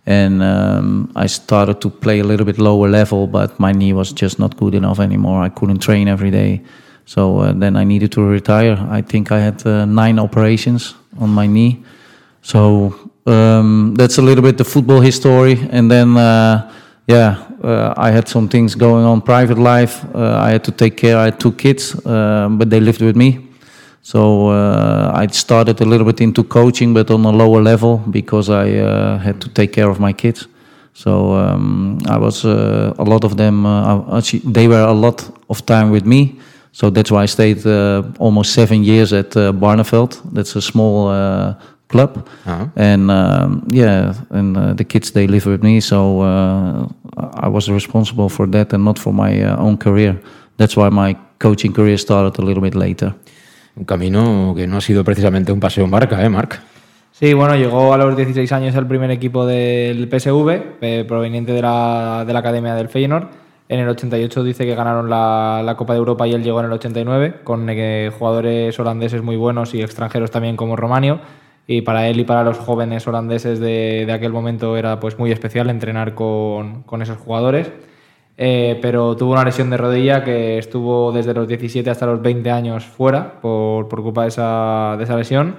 And 0.07 0.43
um, 0.43 1.13
I 1.15 1.27
started 1.27 1.81
to 1.83 1.91
play 1.91 2.21
a 2.21 2.25
little 2.25 2.47
bit 2.47 2.59
lower 2.59 2.89
level, 2.89 3.27
but 3.27 3.61
my 3.61 3.71
knee 3.71 3.93
was 3.93 4.13
just 4.13 4.39
not 4.39 4.57
good 4.57 4.75
enough 4.75 4.99
anymore. 4.99 5.43
I 5.43 5.51
couldn't 5.51 5.81
train 5.81 6.09
every 6.09 6.31
day. 6.31 6.63
So 7.05 7.41
uh, 7.41 7.53
then 7.53 7.77
I 7.77 7.85
needed 7.85 8.11
to 8.13 8.23
retire. 8.23 8.79
I 8.89 9.03
think 9.03 9.31
I 9.31 9.41
had 9.41 9.65
uh, 9.67 9.85
nine 9.85 10.19
operations 10.19 10.95
on 11.19 11.31
my 11.31 11.47
knee. 11.47 11.85
So 12.43 12.95
um, 13.27 13.95
that's 13.95 14.17
a 14.19 14.23
little 14.23 14.43
bit 14.43 14.57
the 14.57 14.65
football 14.65 15.01
history. 15.01 15.69
And 15.71 15.91
then, 15.91 16.17
uh, 16.17 16.73
yeah, 17.11 17.37
uh, 17.63 17.93
I 17.97 18.11
had 18.13 18.29
some 18.29 18.49
things 18.49 18.75
going 18.75 19.05
on 19.05 19.21
private 19.21 19.59
life. 19.59 20.05
Uh, 20.15 20.47
I 20.47 20.51
had 20.51 20.63
to 20.65 20.73
take 20.73 20.97
care. 20.97 21.17
I 21.19 21.25
had 21.25 21.41
two 21.41 21.53
kids, 21.53 21.95
uh, 22.07 22.49
but 22.51 22.71
they 22.71 22.81
lived 22.81 23.03
with 23.03 23.17
me. 23.17 23.49
So 24.03 24.49
uh, 24.49 25.11
I 25.15 25.27
started 25.27 25.81
a 25.81 25.85
little 25.85 26.07
bit 26.07 26.21
into 26.21 26.45
coaching, 26.45 26.95
but 26.95 27.11
on 27.11 27.25
a 27.25 27.31
lower 27.31 27.61
level 27.63 27.99
because 28.11 28.49
I 28.49 28.79
uh, 28.79 29.19
had 29.19 29.41
to 29.41 29.49
take 29.49 29.73
care 29.73 29.91
of 29.91 29.99
my 29.99 30.13
kids. 30.13 30.47
So 30.95 31.35
um, 31.35 31.99
I 32.09 32.17
was 32.19 32.45
uh, 32.45 32.95
a 32.99 33.05
lot 33.05 33.25
of 33.25 33.37
them. 33.37 33.67
Actually, 33.67 34.53
they 34.53 34.69
were 34.69 34.87
a 34.89 34.93
lot 34.93 35.29
of 35.49 35.65
time 35.67 35.91
with 35.91 36.07
me. 36.07 36.39
So 36.73 36.91
that's 36.91 37.11
why 37.11 37.23
I 37.23 37.27
stayed 37.27 37.67
almost 38.19 38.53
seven 38.53 38.85
years 38.85 39.13
at 39.13 39.31
Barneveld. 39.31 40.21
That's 40.33 40.57
a 40.57 40.63
small 40.63 41.11
club, 41.91 42.25
Uh-huh. 42.47 42.67
and 42.77 43.11
um, 43.11 43.63
yeah, 43.71 44.15
and 44.31 44.57
uh, 44.57 44.75
the 44.75 44.85
kids 44.85 45.11
they 45.13 45.27
live 45.27 45.45
with 45.51 45.63
me. 45.63 45.81
So 45.81 46.23
uh, 46.23 46.87
I 47.35 47.49
was 47.49 47.69
responsible 47.69 48.29
for 48.29 48.47
that 48.51 48.73
and 48.73 48.85
not 48.85 48.99
for 48.99 49.13
my 49.13 49.43
uh, 49.43 49.57
own 49.59 49.77
career. 49.77 50.21
That's 50.57 50.77
why 50.77 50.89
my 50.91 51.17
coaching 51.39 51.73
career 51.73 51.99
started 51.99 52.39
a 52.39 52.43
little 52.43 52.63
bit 52.63 52.75
later. 52.75 53.15
Un 53.77 53.85
camino 53.85 54.53
que 54.57 54.67
no 54.67 54.77
ha 54.79 54.81
sido 54.81 55.05
precisamente 55.05 55.53
un 55.53 55.61
paseo 55.61 55.85
en 55.85 55.91
barca, 55.91 56.23
¿eh, 56.25 56.29
Marc? 56.29 56.61
Sí, 57.13 57.35
bueno, 57.35 57.55
llegó 57.57 57.93
a 57.93 57.97
los 57.99 58.17
16 58.17 58.51
años 58.53 58.75
al 58.77 58.87
primer 58.87 59.11
equipo 59.11 59.45
del 59.47 60.09
PSV, 60.09 60.79
eh, 60.81 61.05
proveniente 61.07 61.53
de 61.53 61.63
la, 61.63 62.25
de 62.27 62.33
la 62.33 62.39
academia 62.39 62.75
del 62.75 62.89
Feyenoord. 62.89 63.29
En 63.69 63.79
el 63.79 63.89
88 63.89 64.43
dice 64.43 64.65
que 64.67 64.75
ganaron 64.75 65.09
la, 65.09 65.63
la 65.65 65.77
Copa 65.77 65.93
de 65.93 65.99
Europa 65.99 66.27
y 66.27 66.33
él 66.33 66.43
llegó 66.43 66.61
en 66.61 66.67
el 66.67 66.73
89, 66.73 67.41
con 67.45 67.67
eh, 67.71 68.11
jugadores 68.19 68.79
holandeses 68.81 69.23
muy 69.23 69.37
buenos 69.37 69.75
y 69.75 69.83
extranjeros 69.83 70.31
también 70.31 70.57
como 70.57 70.77
Romanio. 70.77 71.21
Y 71.73 71.83
para 71.83 72.09
él 72.09 72.19
y 72.19 72.25
para 72.25 72.43
los 72.43 72.59
jóvenes 72.59 73.07
holandeses 73.07 73.61
de, 73.61 74.03
de 74.05 74.13
aquel 74.13 74.33
momento 74.33 74.77
era 74.77 74.99
pues 74.99 75.21
muy 75.21 75.31
especial 75.31 75.71
entrenar 75.71 76.17
con, 76.17 76.83
con 76.83 77.01
esos 77.01 77.17
jugadores. 77.17 77.71
Eh, 78.37 78.77
pero 78.83 79.15
tuvo 79.15 79.35
una 79.35 79.45
lesión 79.45 79.71
de 79.71 79.77
rodilla 79.77 80.25
que 80.25 80.59
estuvo 80.59 81.13
desde 81.13 81.33
los 81.33 81.47
17 81.47 81.89
hasta 81.89 82.07
los 82.07 82.21
20 82.23 82.51
años 82.51 82.85
fuera 82.87 83.41
por, 83.41 83.87
por 83.87 84.03
culpa 84.03 84.23
de 84.23 84.29
esa, 84.31 84.97
de 84.99 85.05
esa 85.05 85.17
lesión 85.17 85.59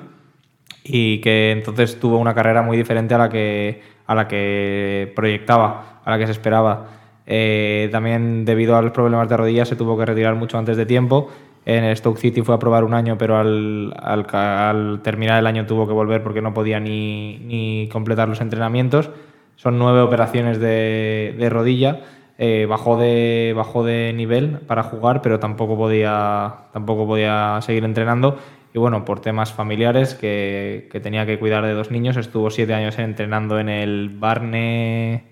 y 0.84 1.22
que 1.22 1.52
entonces 1.52 1.98
tuvo 1.98 2.18
una 2.18 2.36
carrera 2.36 2.62
muy 2.62 2.76
diferente 2.76 3.14
a 3.14 3.18
la 3.18 3.30
que, 3.30 3.82
a 4.06 4.14
la 4.14 4.28
que 4.28 5.14
proyectaba, 5.16 6.02
a 6.04 6.12
la 6.12 6.18
que 6.18 6.26
se 6.26 6.34
esperaba. 6.34 6.88
Eh, 7.26 7.88
también 7.90 8.44
debido 8.44 8.76
a 8.76 8.82
los 8.82 8.92
problemas 8.92 9.30
de 9.30 9.38
rodillas 9.38 9.70
se 9.70 9.78
tuvo 9.78 9.98
que 9.98 10.06
retirar 10.06 10.36
mucho 10.36 10.58
antes 10.58 10.76
de 10.76 10.86
tiempo. 10.86 11.30
En 11.66 11.96
Stoke 11.96 12.20
City 12.20 12.42
fue 12.42 12.56
a 12.56 12.60
probar 12.60 12.84
un 12.84 12.94
año, 12.94 13.18
pero 13.18 13.38
al, 13.38 13.94
al 14.02 14.26
al 14.34 15.02
terminar 15.04 15.40
el 15.40 15.48
año 15.48 15.66
tuvo 15.66 15.86
que 15.88 15.94
volver 15.94 16.24
porque 16.24 16.42
no 16.42 16.54
podía 16.54 16.80
ni, 16.80 17.38
ni 17.40 17.88
completar 17.92 18.28
los 18.28 18.42
entrenamientos. 18.42 19.12
Son 19.56 19.78
nueve 19.78 20.02
operaciones 20.02 20.60
de, 20.60 21.36
de 21.38 21.50
rodilla. 21.50 22.00
Eh, 22.40 22.66
bajó, 22.68 22.98
de, 22.98 23.54
bajó 23.56 23.84
de 23.84 24.14
nivel 24.14 24.58
para 24.66 24.82
jugar, 24.82 25.22
pero 25.22 25.40
tampoco 25.40 25.78
podía, 25.78 26.52
tampoco 26.74 27.06
podía 27.06 27.60
seguir 27.62 27.84
entrenando. 27.84 28.40
Y 28.74 28.80
bueno, 28.80 29.06
por 29.06 29.20
temas 29.20 29.54
familiares, 29.54 30.16
que, 30.16 30.90
que 30.92 31.00
tenía 31.00 31.28
que 31.28 31.38
cuidar 31.38 31.64
de 31.64 31.74
dos 31.74 31.92
niños, 31.92 32.18
estuvo 32.18 32.50
siete 32.50 32.74
años 32.74 32.98
entrenando 32.98 33.60
en 33.60 33.70
el 33.70 34.10
Barne... 34.10 35.26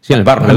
Sí, 0.00 0.14
en 0.14 0.20
el 0.20 0.24
bar, 0.24 0.40
¿no? 0.40 0.48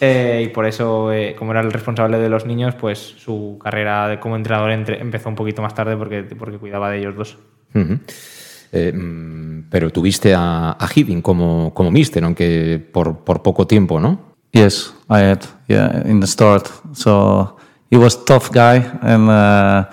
Eh, 0.00 0.42
y 0.46 0.48
por 0.48 0.66
eso, 0.66 1.12
eh, 1.12 1.34
como 1.38 1.52
era 1.52 1.60
el 1.60 1.72
responsable 1.72 2.18
de 2.18 2.28
los 2.28 2.44
niños, 2.46 2.74
pues 2.74 2.98
su 2.98 3.58
carrera 3.62 4.08
de- 4.08 4.20
como 4.20 4.36
entrenador 4.36 4.70
entre- 4.72 5.00
empezó 5.00 5.28
un 5.28 5.34
poquito 5.36 5.62
más 5.62 5.74
tarde 5.74 5.96
porque, 5.96 6.22
porque 6.22 6.58
cuidaba 6.58 6.90
de 6.90 6.98
ellos 6.98 7.14
dos. 7.16 7.38
Ujú. 7.74 7.98
Eh, 8.72 8.92
mm, 8.92 9.68
pero 9.70 9.90
tuviste 9.90 10.34
a, 10.34 10.72
a 10.72 10.88
Hiddink 10.92 11.22
como, 11.22 11.72
como 11.72 11.90
mister, 11.92 12.24
aunque 12.24 12.84
por, 12.92 13.18
por 13.18 13.40
poco 13.42 13.66
tiempo, 13.66 14.00
¿no? 14.00 14.34
Yes, 14.52 14.94
I 15.08 15.14
had. 15.22 15.40
Yeah, 15.68 16.02
in 16.06 16.20
the 16.20 16.26
start. 16.26 16.66
So 16.92 17.56
he 17.90 17.96
was 17.96 18.24
tough 18.24 18.50
guy, 18.52 18.84
and 19.00 19.28
uh, 19.28 19.84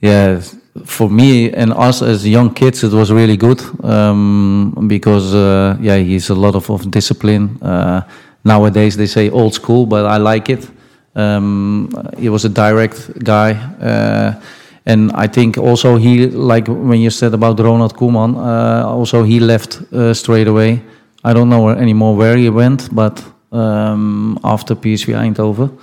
yeah, 0.00 0.40
for 0.84 1.10
me 1.10 1.50
and 1.54 1.72
us 1.72 2.02
as 2.02 2.24
young 2.24 2.52
kids, 2.54 2.82
it 2.84 2.92
was 2.92 3.10
really 3.10 3.36
good 3.36 3.60
um, 3.82 4.74
because 4.88 5.34
uh, 5.34 5.76
yeah, 5.80 5.96
he's 5.98 6.30
a 6.30 6.34
lot 6.34 6.54
of, 6.54 6.70
of 6.70 6.90
discipline. 6.90 7.58
Uh, 7.60 8.02
nowadays 8.44 8.96
they 8.96 9.06
say 9.06 9.30
old 9.30 9.54
school, 9.54 9.86
but 9.86 10.04
I 10.06 10.16
like 10.16 10.48
it. 10.48 10.68
Um, 11.14 11.90
he 12.18 12.28
was 12.28 12.44
a 12.44 12.48
direct 12.48 13.22
guy. 13.22 13.52
Uh, 13.52 14.40
and 14.86 15.12
I 15.12 15.28
think 15.28 15.58
also 15.58 15.96
he, 15.96 16.26
like 16.26 16.66
when 16.66 17.00
you 17.00 17.10
said 17.10 17.34
about 17.34 17.60
Ronald 17.60 17.94
Koeman, 17.94 18.36
uh, 18.36 18.88
also 18.88 19.22
he 19.22 19.38
left 19.38 19.80
uh, 19.92 20.12
straight 20.14 20.48
away. 20.48 20.82
I 21.24 21.32
don't 21.32 21.48
know 21.48 21.68
anymore 21.68 22.16
where 22.16 22.36
he 22.36 22.50
went, 22.50 22.88
but 22.92 23.22
um, 23.52 24.38
after 24.42 24.74
PSV 24.74 25.14
Eindhoven. 25.14 25.78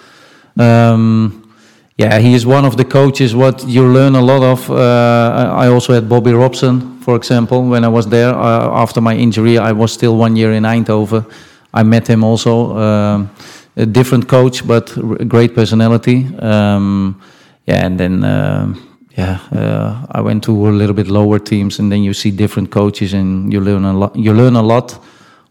Um, 0.59 1.49
yeah, 1.97 2.17
he 2.19 2.33
is 2.33 2.45
one 2.45 2.65
of 2.65 2.75
the 2.77 2.85
coaches. 2.85 3.35
What 3.35 3.65
you 3.67 3.85
learn 3.85 4.15
a 4.15 4.21
lot 4.21 4.41
of. 4.41 4.69
Uh, 4.69 5.53
I 5.53 5.67
also 5.67 5.93
had 5.93 6.07
Bobby 6.07 6.33
Robson, 6.33 6.99
for 7.01 7.15
example, 7.15 7.63
when 7.63 7.83
I 7.83 7.89
was 7.89 8.07
there 8.07 8.33
uh, 8.33 8.81
after 8.83 9.01
my 9.01 9.15
injury. 9.15 9.57
I 9.57 9.73
was 9.73 9.91
still 9.91 10.15
one 10.17 10.35
year 10.35 10.53
in 10.53 10.63
Eindhoven. 10.63 11.25
I 11.73 11.83
met 11.83 12.07
him 12.07 12.23
also. 12.23 12.77
Um, 12.77 13.29
a 13.75 13.85
different 13.85 14.27
coach, 14.27 14.67
but 14.67 14.93
great 15.27 15.55
personality. 15.55 16.27
Um, 16.39 17.21
yeah, 17.65 17.85
and 17.85 17.97
then 17.99 18.23
um 18.23 18.89
yeah, 19.17 19.39
uh, 19.51 20.05
I 20.11 20.21
went 20.21 20.43
to 20.43 20.51
a 20.67 20.71
little 20.71 20.95
bit 20.95 21.07
lower 21.07 21.39
teams, 21.39 21.79
and 21.79 21.91
then 21.91 22.03
you 22.03 22.13
see 22.13 22.31
different 22.31 22.71
coaches, 22.71 23.13
and 23.13 23.51
you 23.51 23.59
learn 23.59 23.85
a 23.85 23.93
lot. 23.93 24.15
You 24.15 24.33
learn 24.33 24.55
a 24.55 24.61
lot 24.61 24.97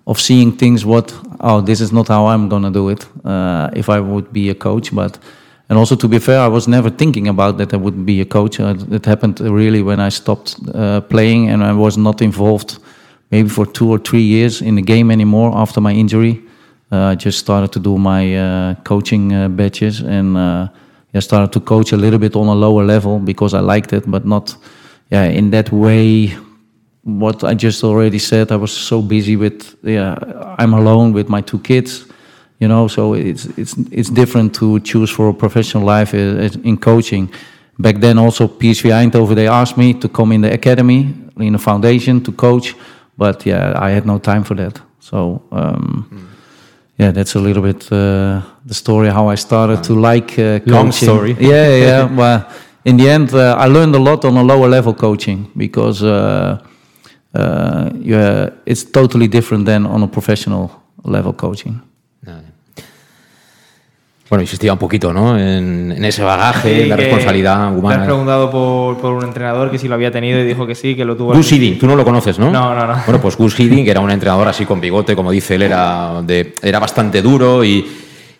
of 0.07 0.19
seeing 0.19 0.57
things. 0.57 0.85
What 0.85 1.15
oh, 1.41 1.61
this 1.61 1.81
is 1.81 1.93
not 1.93 2.09
how 2.09 2.27
I'm 2.27 2.49
gonna 2.49 2.71
do 2.71 2.89
it. 2.89 3.07
Uh, 3.25 3.69
if 3.75 3.89
I 3.89 4.01
would 4.01 4.33
be 4.33 4.51
a 4.51 4.55
coach, 4.55 4.95
but 4.95 5.19
and 5.69 5.79
also 5.79 5.97
to 5.97 6.09
be 6.09 6.19
fair, 6.19 6.41
I 6.41 6.49
was 6.49 6.67
never 6.67 6.91
thinking 6.91 7.29
about 7.29 7.59
that 7.59 7.75
I 7.75 7.77
would 7.77 8.07
be 8.07 8.21
a 8.21 8.25
coach. 8.25 8.61
Uh, 8.61 8.75
it 8.91 9.07
happened 9.07 9.41
really 9.41 9.83
when 9.83 10.01
I 10.01 10.11
stopped 10.11 10.57
uh, 10.75 11.01
playing 11.03 11.51
and 11.51 11.63
I 11.63 11.73
was 11.73 11.97
not 11.97 12.23
involved, 12.23 12.79
maybe 13.30 13.49
for 13.49 13.66
two 13.66 13.90
or 13.90 13.99
three 13.99 14.23
years 14.23 14.61
in 14.62 14.75
the 14.75 14.82
game 14.82 15.11
anymore 15.11 15.52
after 15.56 15.80
my 15.80 15.92
injury. 15.92 16.42
Uh, 16.90 17.12
I 17.12 17.14
just 17.14 17.38
started 17.38 17.73
to 17.73 17.80
do 17.80 17.99
my 17.99 18.37
uh, 18.37 18.75
coaching 18.85 19.32
uh, 19.32 19.49
badges 19.49 20.00
and 20.00 20.37
uh, 20.37 20.68
yeah, 21.12 21.20
started 21.20 21.52
to 21.52 21.61
coach 21.61 21.92
a 21.92 21.97
little 21.97 22.18
bit 22.18 22.35
on 22.35 22.47
a 22.49 22.54
lower 22.54 22.85
level 22.85 23.18
because 23.18 23.54
I 23.54 23.61
liked 23.61 23.92
it, 23.92 24.11
but 24.11 24.25
not 24.25 24.56
yeah 25.11 25.25
in 25.25 25.50
that 25.50 25.70
way. 25.70 26.37
What 27.04 27.42
I 27.42 27.54
just 27.54 27.85
already 27.85 28.18
said, 28.18 28.52
I 28.52 28.56
was 28.56 28.73
so 28.73 29.00
busy 29.00 29.37
with 29.37 29.76
yeah, 29.82 30.16
I'm 30.58 30.75
alone 30.75 31.12
with 31.12 31.28
my 31.28 31.40
two 31.40 31.58
kids, 31.58 32.06
you 32.58 32.68
know. 32.68 32.88
So 32.88 33.14
it's 33.14 33.47
it's 33.56 33.75
it's 33.90 34.11
different 34.11 34.54
to 34.56 34.80
choose 34.80 35.11
for 35.11 35.28
a 35.28 35.35
professional 35.35 35.85
life 35.85 36.14
uh, 36.14 36.61
in 36.64 36.76
coaching. 36.76 37.30
Back 37.78 38.00
then, 38.00 38.18
also 38.18 38.49
PSV 38.49 38.90
Eindhoven, 38.90 39.35
they 39.37 39.47
asked 39.47 39.76
me 39.76 39.94
to 39.94 40.08
come 40.08 40.32
in 40.32 40.40
the 40.40 40.52
academy 40.52 41.14
in 41.38 41.52
the 41.52 41.58
foundation 41.58 42.20
to 42.25 42.32
coach, 42.32 42.75
but 43.19 43.45
yeah, 43.45 43.75
I 43.77 43.91
had 43.91 44.07
no 44.07 44.19
time 44.19 44.45
for 44.45 44.55
that. 44.55 44.81
So. 45.01 45.43
Um, 45.53 46.29
yeah, 46.99 47.13
that's 47.13 47.37
a 47.37 47.39
little 47.39 47.63
bit 47.63 47.93
uh, 47.93 48.43
the 48.67 48.75
story 48.75 49.09
how 49.09 49.29
I 49.29 49.37
started 49.37 49.85
to 49.85 49.95
like 49.95 50.33
uh, 50.33 50.59
coaching. 50.59 50.73
Long 50.73 50.93
story. 50.93 51.37
Yeah, 51.41 51.77
yeah. 51.77 52.17
well, 52.17 52.45
in 52.85 52.97
the 52.97 53.09
end, 53.09 53.33
uh, 53.33 53.55
I 53.57 53.69
learned 53.69 53.95
a 53.95 53.99
lot 53.99 54.25
on 54.25 54.37
a 54.37 54.43
lower 54.43 54.69
level 54.69 54.95
coaching 54.95 55.51
because 55.57 56.03
uh, 56.03 56.59
uh, 57.35 57.91
yeah, 58.01 58.51
it's 58.67 58.85
totally 58.85 59.29
different 59.29 59.65
than 59.67 59.87
on 59.87 60.03
a 60.03 60.09
professional 60.09 60.71
level 61.05 61.33
coaching. 61.33 61.81
Bueno, 64.28 64.42
insistía 64.42 64.75
un 64.75 64.78
poquito, 64.78 65.12
¿no? 65.12 65.38
En, 65.38 65.90
en 65.90 66.04
ese 66.04 66.23
bagaje, 66.23 66.82
Sí, 66.82 66.87
la 66.88 66.97
que 66.97 67.02
responsabilidad 67.04 67.58
Me 67.58 67.66
has 67.73 67.78
humana. 67.78 68.04
preguntado 68.04 68.50
por, 68.50 68.99
por 68.99 69.14
un 69.14 69.25
entrenador 69.25 69.70
que 69.70 69.78
si 69.78 69.88
lo 69.88 69.94
había 69.94 70.11
tenido 70.11 70.38
y 70.38 70.44
dijo 70.44 70.66
que 70.66 70.75
sí, 70.75 70.94
que 70.94 71.04
lo 71.06 71.16
tuvo. 71.16 71.32
Gus 71.32 71.50
Hiddink, 71.52 71.80
tú 71.80 71.87
no 71.87 71.97
lo 71.97 72.04
conoces, 72.04 72.38
¿no? 72.38 72.50
No, 72.50 72.75
no, 72.75 72.87
no. 72.87 72.94
Bueno, 73.06 73.20
pues 73.23 73.37
Gus 73.37 73.58
Hiddink 73.58 73.88
era 73.88 74.00
un 74.00 74.11
entrenador 74.11 74.47
así 74.49 74.66
con 74.66 74.80
bigote, 74.82 75.16
como 75.16 75.30
dice 75.30 75.54
él, 75.54 75.62
era, 75.62 76.20
de, 76.23 76.52
era 76.62 76.78
bastante 76.78 77.23
duro 77.23 77.64
y, 77.64 77.87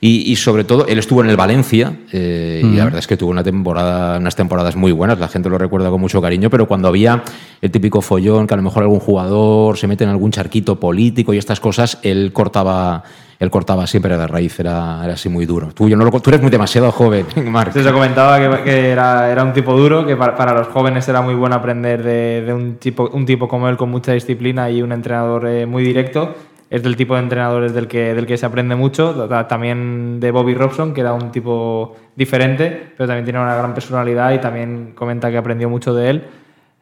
y, 0.01 0.31
y 0.31 0.37
sobre 0.37 0.63
todo 0.65 0.87
él 0.87 0.99
estuvo 0.99 1.23
en 1.25 1.31
el 1.31 1.37
Valencia 1.37 1.93
eh, 2.13 2.63
y 2.65 2.77
la 2.77 2.85
verdad 2.85 3.01
es 3.01 3.07
que 3.07 3.17
tuvo 3.17 3.31
una 3.31 3.43
temporada, 3.43 4.19
unas 4.19 4.37
temporadas 4.37 4.77
muy 4.77 4.93
buenas, 4.93 5.19
la 5.19 5.29
gente 5.29 5.49
lo 5.49 5.59
recuerda 5.59 5.91
con 5.91 6.01
mucho 6.01 6.23
cariño, 6.23 6.51
pero 6.51 6.67
cuando 6.69 6.87
había 6.89 7.23
el 7.61 7.71
típico 7.71 8.01
follón, 8.01 8.47
que 8.47 8.55
a 8.55 8.57
lo 8.57 8.63
mejor 8.63 8.85
algún 8.85 9.01
jugador 9.01 9.77
se 9.77 9.87
mete 9.89 10.05
en 10.05 10.11
algún 10.11 10.31
charquito 10.31 10.79
político 10.79 11.35
y 11.35 11.39
estas 11.39 11.59
cosas, 11.59 11.99
él 12.03 12.31
cortaba, 12.33 13.03
él 13.41 13.51
cortaba 13.51 13.87
siempre 13.89 14.17
de 14.17 14.27
raíz, 14.29 14.61
era, 14.61 15.01
era 15.03 15.15
así 15.15 15.29
muy 15.29 15.47
duro. 15.47 15.71
Tú, 15.75 15.89
yo 15.89 15.97
no 15.97 16.05
lo- 16.05 16.21
tú 16.21 16.31
eres 16.31 16.43
muy 16.43 16.51
demasiado 16.51 16.93
joven, 16.93 17.27
Marc. 17.51 17.73
Se 17.73 17.93
comentaba 17.93 18.39
que, 18.39 18.63
que 18.63 18.89
era, 18.91 19.31
era 19.33 19.43
un 19.43 19.53
tipo 19.53 19.77
duro, 19.77 20.07
que 20.07 20.15
para, 20.17 20.37
para 20.37 20.53
los 20.55 20.69
jóvenes 20.69 21.09
era 21.09 21.23
muy 21.23 21.35
bueno 21.35 21.57
aprender 21.57 22.05
de, 22.05 22.43
de 22.43 22.53
un, 22.55 22.77
tipo, 22.77 23.11
un 23.13 23.27
tipo 23.27 23.49
como 23.49 23.69
él 23.69 23.77
con 23.77 23.91
mucha 23.91 24.13
disciplina 24.13 24.71
y 24.71 24.81
un 24.83 24.93
entrenador 24.93 25.47
eh, 25.49 25.67
muy 25.67 25.83
directo. 25.83 26.35
Es 26.71 26.83
del 26.83 26.97
tipo 26.97 27.15
de 27.15 27.21
entrenadores 27.21 27.73
del 27.73 27.89
que, 27.89 28.15
del 28.15 28.27
que 28.27 28.37
se 28.37 28.47
aprende 28.47 28.77
mucho. 28.77 29.29
También 29.49 30.21
de 30.21 30.31
Bobby 30.31 30.55
Robson, 30.55 30.93
que 30.93 31.01
era 31.01 31.15
un 31.15 31.31
tipo 31.31 31.97
diferente, 32.15 32.93
pero 32.97 33.07
también 33.07 33.25
tiene 33.25 33.41
una 33.41 33.55
gran 33.55 33.75
personalidad 33.75 34.33
y 34.33 34.39
también 34.39 34.93
comenta 34.95 35.31
que 35.31 35.39
aprendió 35.39 35.69
mucho 35.71 35.95
de 35.95 36.11
él. 36.11 36.25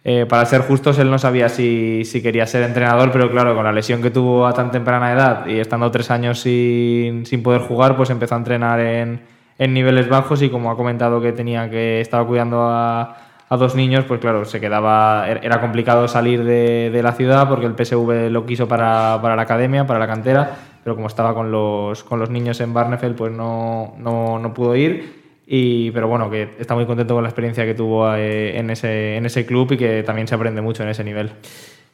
Eh, 0.08 0.24
para 0.24 0.46
ser 0.46 0.60
justos, 0.60 0.98
él 1.00 1.10
no 1.10 1.18
sabía 1.18 1.48
si, 1.48 2.04
si, 2.04 2.22
quería 2.22 2.46
ser 2.46 2.62
entrenador, 2.62 3.10
pero 3.10 3.28
claro, 3.28 3.56
con 3.56 3.64
la 3.64 3.72
lesión 3.72 4.00
que 4.00 4.12
tuvo 4.12 4.46
a 4.46 4.52
tan 4.52 4.70
temprana 4.70 5.12
edad 5.12 5.46
y 5.48 5.58
estando 5.58 5.90
tres 5.90 6.12
años 6.12 6.38
sin, 6.38 7.26
sin 7.26 7.42
poder 7.42 7.62
jugar, 7.62 7.96
pues 7.96 8.10
empezó 8.10 8.36
a 8.36 8.38
entrenar 8.38 8.78
en, 8.78 9.22
en, 9.58 9.74
niveles 9.74 10.08
bajos 10.08 10.42
y 10.42 10.48
como 10.48 10.70
ha 10.70 10.76
comentado 10.76 11.20
que 11.20 11.32
tenía 11.32 11.68
que 11.68 12.00
estaba 12.00 12.24
cuidando 12.24 12.68
a, 12.68 13.16
a 13.48 13.56
dos 13.56 13.74
niños, 13.74 14.04
pues 14.06 14.20
claro, 14.20 14.44
se 14.44 14.60
quedaba, 14.60 15.28
er, 15.28 15.40
era 15.42 15.60
complicado 15.60 16.08
salir 16.08 16.44
de, 16.44 17.00
la 17.02 17.12
ciudad 17.12 17.48
porque 17.48 17.66
el 17.66 17.74
PSV 17.76 18.30
lo 18.30 18.44
quiso 18.46 18.66
para, 18.66 19.18
para, 19.22 19.36
la 19.36 19.42
academia, 19.42 19.86
para 19.86 20.00
la 20.00 20.06
cantera, 20.06 20.56
pero 20.82 20.96
como 20.96 21.06
estaba 21.06 21.34
con 21.34 21.50
los, 21.52 22.02
con 22.04 22.18
los 22.18 22.30
niños 22.30 22.60
en 22.60 22.74
Barnefeld, 22.74 23.16
pues 23.16 23.32
no, 23.32 23.94
no, 23.98 24.38
no 24.38 24.54
pudo 24.54 24.74
ir 24.74 25.26
y, 25.46 25.92
pero 25.92 26.08
bueno, 26.08 26.28
que 26.28 26.54
está 26.58 26.74
muy 26.74 26.86
contento 26.86 27.14
con 27.14 27.22
la 27.22 27.28
experiencia 27.28 27.64
que 27.64 27.74
tuvo 27.74 28.12
eh, 28.14 28.58
en, 28.58 28.68
ese, 28.70 29.16
en 29.16 29.26
ese 29.26 29.46
club 29.46 29.72
y 29.72 29.76
que 29.76 30.02
también 30.02 30.26
se 30.26 30.34
aprende 30.34 30.60
mucho 30.60 30.82
en 30.82 30.88
ese 30.88 31.04
nivel. 31.04 31.30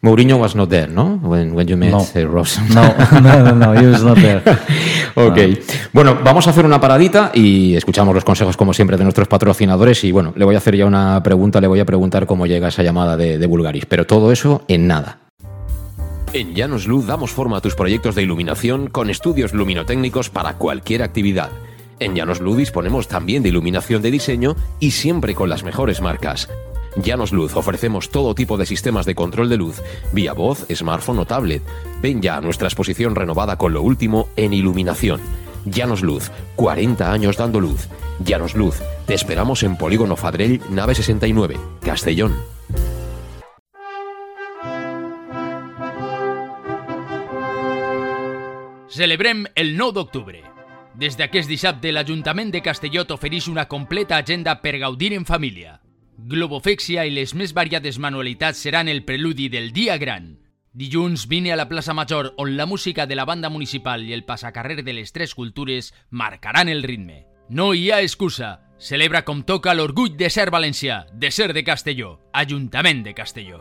Mourinho 0.05 0.37
was 0.37 0.57
not 0.57 0.69
there, 0.69 0.89
¿no? 0.89 1.21
When, 1.23 1.55
when 1.55 1.69
you 1.69 1.77
met 1.77 1.93
no. 1.93 1.99
uh, 2.01 2.27
Ross. 2.27 2.59
No, 2.75 2.93
no, 3.21 3.45
no, 3.45 3.55
no, 3.55 3.73
he 3.73 3.87
was 3.87 4.03
not 4.03 4.17
there. 4.17 4.43
ok. 5.15 5.39
Bueno, 5.93 6.19
vamos 6.25 6.49
a 6.49 6.51
hacer 6.51 6.67
una 6.67 6.81
paradita 6.81 7.31
y 7.33 7.77
escuchamos 7.77 8.13
los 8.13 8.25
consejos, 8.25 8.57
como 8.57 8.75
siempre, 8.75 8.97
de 8.97 9.05
nuestros 9.05 9.29
patrocinadores. 9.29 10.03
Y 10.03 10.11
bueno, 10.11 10.33
le 10.35 10.45
voy 10.45 10.57
a 10.57 10.59
hacer 10.59 10.77
ya 10.77 10.87
una 10.87 11.23
pregunta, 11.23 11.61
le 11.61 11.69
voy 11.69 11.79
a 11.79 11.85
preguntar 11.85 12.27
cómo 12.27 12.47
llega 12.47 12.67
esa 12.67 12.83
llamada 12.83 13.17
de, 13.17 13.39
de 13.39 13.47
Bulgaris. 13.47 13.87
Pero 13.87 14.05
todo 14.05 14.33
eso 14.33 14.65
en 14.67 14.89
nada. 14.89 15.19
En 16.33 16.57
Llanos 16.57 16.89
Luz 16.89 17.07
damos 17.07 17.31
forma 17.31 17.59
a 17.59 17.61
tus 17.61 17.77
proyectos 17.77 18.17
de 18.17 18.23
iluminación 18.23 18.89
con 18.89 19.09
estudios 19.09 19.53
luminotécnicos 19.53 20.31
para 20.31 20.55
cualquier 20.55 21.05
actividad. 21.05 21.51
En 22.01 22.17
Llanos 22.17 22.41
Luz 22.41 22.57
disponemos 22.57 23.07
también 23.07 23.45
de 23.45 23.51
iluminación 23.51 24.03
de 24.03 24.11
diseño 24.11 24.57
y 24.81 24.91
siempre 24.91 25.37
con 25.37 25.49
las 25.49 25.63
mejores 25.63 26.01
marcas. 26.01 26.49
Llanos 26.97 27.33
Luz 27.33 27.57
ofrecemos 27.57 28.11
todo 28.11 28.35
tipo 28.35 28.59
de 28.59 28.67
sistemas 28.67 29.07
de 29.07 29.15
control 29.15 29.49
de 29.49 29.57
luz, 29.57 29.83
vía 30.13 30.35
voz, 30.35 30.67
smartphone 30.73 31.21
o 31.21 31.27
tablet. 31.27 31.63
Ven 32.03 32.21
ya 32.21 32.37
a 32.37 32.41
nuestra 32.41 32.69
exposición 32.69 33.15
renovada 33.15 33.57
con 33.57 33.73
lo 33.73 33.83
último 33.83 34.29
en 34.37 34.53
iluminación. 34.53 35.21
Llanos 35.65 36.03
Luz, 36.03 36.31
40 36.57 37.11
años 37.13 37.37
dando 37.37 37.61
luz. 37.61 37.89
Llanos 38.25 38.55
Luz, 38.55 38.81
te 39.07 39.15
esperamos 39.15 39.63
en 39.63 39.77
Polígono 39.77 40.17
Fadrell, 40.17 40.61
nave 40.71 40.95
69, 40.95 41.57
Castellón. 41.81 42.35
Celebrem 48.89 49.47
el 49.55 49.79
9 49.79 49.95
d'octubre. 49.95 50.43
Des 50.95 51.17
d'aquest 51.17 51.49
dissabte, 51.49 51.89
l'Ajuntament 51.95 52.53
de 52.53 52.61
Castelló 52.61 53.07
t'ofereix 53.09 53.49
una 53.49 53.65
completa 53.65 54.19
agenda 54.21 54.61
per 54.61 54.77
gaudir 54.77 55.15
en 55.17 55.25
família. 55.25 55.82
Globofèxia 56.17 57.07
i 57.09 57.13
les 57.15 57.35
més 57.35 57.55
variades 57.57 57.99
manualitats 57.99 58.61
seran 58.61 58.89
el 58.89 59.05
preludi 59.05 59.49
del 59.49 59.73
dia 59.73 59.97
gran. 59.99 60.37
Dilluns 60.73 61.27
vine 61.29 61.53
a 61.53 61.57
la 61.57 61.69
plaça 61.69 61.93
Major, 61.93 62.33
on 62.37 62.57
la 62.57 62.67
música 62.67 63.07
de 63.07 63.17
la 63.17 63.25
banda 63.25 63.51
municipal 63.51 64.05
i 64.07 64.13
el 64.13 64.25
passacarrer 64.25 64.83
de 64.85 64.93
les 64.93 65.13
tres 65.13 65.35
cultures 65.35 65.93
marcaran 66.11 66.69
el 66.69 66.83
ritme. 66.83 67.27
No 67.49 67.75
hi 67.75 67.91
ha 67.91 68.01
excusa. 68.01 68.61
Celebra 68.79 69.23
com 69.23 69.45
toca 69.47 69.75
l'orgull 69.75 70.17
de 70.17 70.31
ser 70.31 70.49
valencià, 70.51 71.05
de 71.13 71.31
ser 71.31 71.53
de 71.53 71.63
Castelló, 71.63 72.19
Ajuntament 72.33 73.05
de 73.05 73.15
Castelló. 73.15 73.61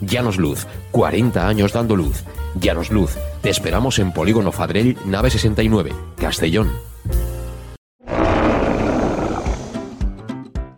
Llanos 0.00 0.38
Luz, 0.38 0.66
40 0.90 1.46
años 1.46 1.72
dando 1.72 1.96
luz. 1.96 2.24
Llanos 2.54 2.90
Luz, 2.90 3.16
te 3.42 3.50
esperamos 3.50 3.98
en 3.98 4.12
Polígono 4.12 4.52
Fadrell, 4.52 4.96
nave 5.04 5.30
69, 5.30 5.92
Castellón. 6.16 6.70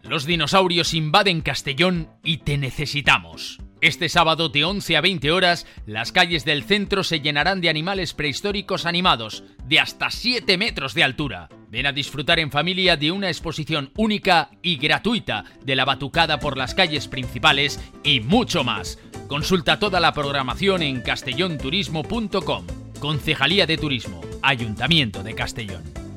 Los 0.02 0.26
dinosaurios 0.26 0.92
invaden 0.92 1.40
Castellón 1.40 2.08
y 2.22 2.38
te 2.38 2.58
necesitamos. 2.58 3.60
Este 3.82 4.08
sábado 4.08 4.48
de 4.48 4.64
11 4.64 4.96
a 4.96 5.00
20 5.00 5.32
horas, 5.32 5.66
las 5.86 6.12
calles 6.12 6.44
del 6.44 6.62
centro 6.62 7.02
se 7.02 7.20
llenarán 7.20 7.60
de 7.60 7.68
animales 7.68 8.14
prehistóricos 8.14 8.86
animados, 8.86 9.42
de 9.66 9.80
hasta 9.80 10.08
7 10.08 10.56
metros 10.56 10.94
de 10.94 11.02
altura. 11.02 11.48
Ven 11.68 11.86
a 11.86 11.92
disfrutar 11.92 12.38
en 12.38 12.52
familia 12.52 12.96
de 12.96 13.10
una 13.10 13.26
exposición 13.26 13.90
única 13.96 14.52
y 14.62 14.76
gratuita 14.76 15.46
de 15.64 15.74
la 15.74 15.84
batucada 15.84 16.38
por 16.38 16.56
las 16.56 16.76
calles 16.76 17.08
principales 17.08 17.80
y 18.04 18.20
mucho 18.20 18.62
más. 18.62 19.00
Consulta 19.26 19.80
toda 19.80 19.98
la 19.98 20.14
programación 20.14 20.82
en 20.82 21.00
castellonturismo.com. 21.00 22.66
Concejalía 23.00 23.66
de 23.66 23.78
Turismo, 23.78 24.20
Ayuntamiento 24.42 25.24
de 25.24 25.34
Castellón. 25.34 26.11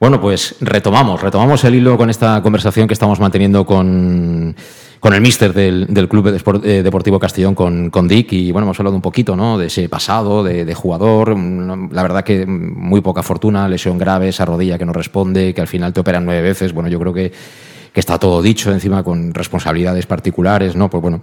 Bueno, 0.00 0.18
pues 0.18 0.56
retomamos, 0.62 1.20
retomamos 1.20 1.62
el 1.64 1.74
hilo 1.74 1.98
con 1.98 2.08
esta 2.08 2.40
conversación 2.40 2.88
que 2.88 2.94
estamos 2.94 3.20
manteniendo 3.20 3.66
con, 3.66 4.56
con 4.98 5.12
el 5.12 5.20
míster 5.20 5.52
del, 5.52 5.88
del 5.90 6.08
Club 6.08 6.40
eh, 6.64 6.82
Deportivo 6.82 7.18
Castellón, 7.18 7.54
con, 7.54 7.90
con, 7.90 8.08
Dick, 8.08 8.32
y 8.32 8.50
bueno, 8.50 8.64
hemos 8.64 8.80
hablado 8.80 8.96
un 8.96 9.02
poquito 9.02 9.36
¿no? 9.36 9.58
de 9.58 9.66
ese 9.66 9.90
pasado, 9.90 10.42
de, 10.42 10.74
jugador, 10.74 11.36
la 11.38 12.00
verdad 12.00 12.24
que 12.24 12.46
muy 12.46 13.02
poca 13.02 13.22
fortuna, 13.22 13.68
lesión 13.68 13.98
grave, 13.98 14.30
esa 14.30 14.46
rodilla 14.46 14.78
que 14.78 14.86
no 14.86 14.94
responde, 14.94 15.52
que 15.52 15.60
al 15.60 15.68
final 15.68 15.92
te 15.92 16.00
operan 16.00 16.24
nueve 16.24 16.40
veces, 16.40 16.72
bueno, 16.72 16.88
yo 16.88 16.98
creo 16.98 17.12
que, 17.12 17.30
que 17.92 18.00
está 18.00 18.18
todo 18.18 18.40
dicho 18.40 18.72
encima 18.72 19.02
con 19.02 19.34
responsabilidades 19.34 20.06
particulares, 20.06 20.76
¿no? 20.76 20.88
Pues 20.88 21.02
bueno... 21.02 21.20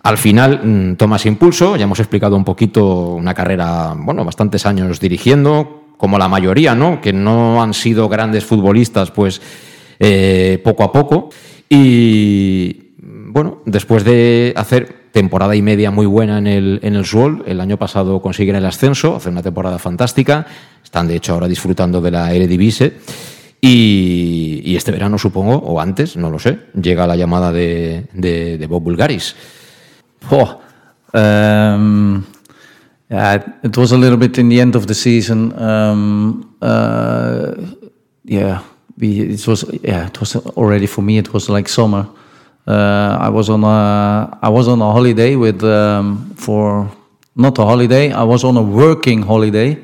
Al 0.00 0.16
final 0.16 0.60
mm, 0.64 0.96
tomas 0.96 1.26
impulso, 1.26 1.76
ya 1.76 1.84
hemos 1.84 1.98
explicado 1.98 2.36
un 2.36 2.44
poquito 2.44 3.14
una 3.14 3.34
carrera, 3.34 3.94
bueno, 3.96 4.24
bastantes 4.24 4.64
años 4.64 5.00
dirigiendo, 5.00 5.77
como 5.98 6.16
la 6.16 6.28
mayoría, 6.28 6.74
¿no? 6.74 7.02
Que 7.02 7.12
no 7.12 7.62
han 7.62 7.74
sido 7.74 8.08
grandes 8.08 8.46
futbolistas, 8.46 9.10
pues 9.10 9.42
eh, 9.98 10.60
poco 10.64 10.84
a 10.84 10.92
poco. 10.92 11.28
Y 11.68 12.92
bueno, 13.02 13.60
después 13.66 14.04
de 14.04 14.54
hacer 14.56 15.10
temporada 15.12 15.54
y 15.56 15.62
media 15.62 15.90
muy 15.90 16.06
buena 16.06 16.38
en 16.38 16.46
el, 16.46 16.80
en 16.82 16.94
el 16.94 17.04
Sol, 17.04 17.42
el 17.46 17.60
año 17.60 17.76
pasado 17.76 18.22
consiguen 18.22 18.56
el 18.56 18.64
ascenso, 18.64 19.16
hacen 19.16 19.32
una 19.32 19.42
temporada 19.42 19.78
fantástica, 19.78 20.46
están 20.82 21.08
de 21.08 21.16
hecho 21.16 21.34
ahora 21.34 21.48
disfrutando 21.48 22.00
de 22.00 22.10
la 22.10 22.32
Eredivisie. 22.32 22.94
Y, 23.60 24.62
y 24.64 24.76
este 24.76 24.92
verano, 24.92 25.18
supongo, 25.18 25.56
o 25.56 25.80
antes, 25.80 26.16
no 26.16 26.30
lo 26.30 26.38
sé, 26.38 26.60
llega 26.80 27.08
la 27.08 27.16
llamada 27.16 27.50
de, 27.50 28.06
de, 28.12 28.66
Bob 28.68 28.84
Bulgaris. 28.84 29.34
Oh, 30.30 30.60
Yeah, 33.10 33.42
it 33.62 33.76
was 33.76 33.92
a 33.92 33.96
little 33.96 34.18
bit 34.18 34.36
in 34.36 34.50
the 34.50 34.60
end 34.60 34.76
of 34.76 34.86
the 34.86 34.94
season. 34.94 35.58
Um, 35.58 36.54
uh, 36.60 37.54
yeah, 38.24 38.62
we, 38.98 39.20
it 39.32 39.46
was 39.46 39.64
yeah, 39.82 40.06
it 40.08 40.20
was 40.20 40.36
already 40.36 40.86
for 40.86 41.00
me. 41.00 41.16
It 41.16 41.32
was 41.32 41.48
like 41.48 41.68
summer. 41.68 42.06
Uh, 42.66 43.16
I 43.18 43.30
was 43.30 43.48
on 43.48 43.64
a 43.64 44.38
I 44.42 44.50
was 44.50 44.68
on 44.68 44.82
a 44.82 44.92
holiday 44.92 45.36
with 45.36 45.64
um, 45.64 46.34
for 46.36 46.90
not 47.34 47.58
a 47.58 47.64
holiday. 47.64 48.12
I 48.12 48.24
was 48.24 48.44
on 48.44 48.58
a 48.58 48.62
working 48.62 49.22
holiday 49.22 49.78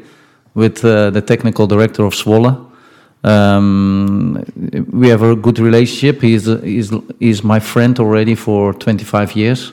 with 0.55 0.85
uh, 0.85 1.09
the 1.09 1.23
technical 1.23 1.67
director 1.67 2.05
of 2.05 2.13
Zwolle. 2.13 2.71
Um, 3.25 4.45
we 4.91 5.09
have 5.09 5.23
a 5.23 5.35
good 5.35 5.59
relationship. 5.59 6.21
He's 6.21 6.45
he's 6.45 6.93
he's 7.21 7.43
my 7.43 7.59
friend 7.59 7.99
already 7.99 8.35
for 8.35 8.75
25 8.75 9.35
years, 9.35 9.73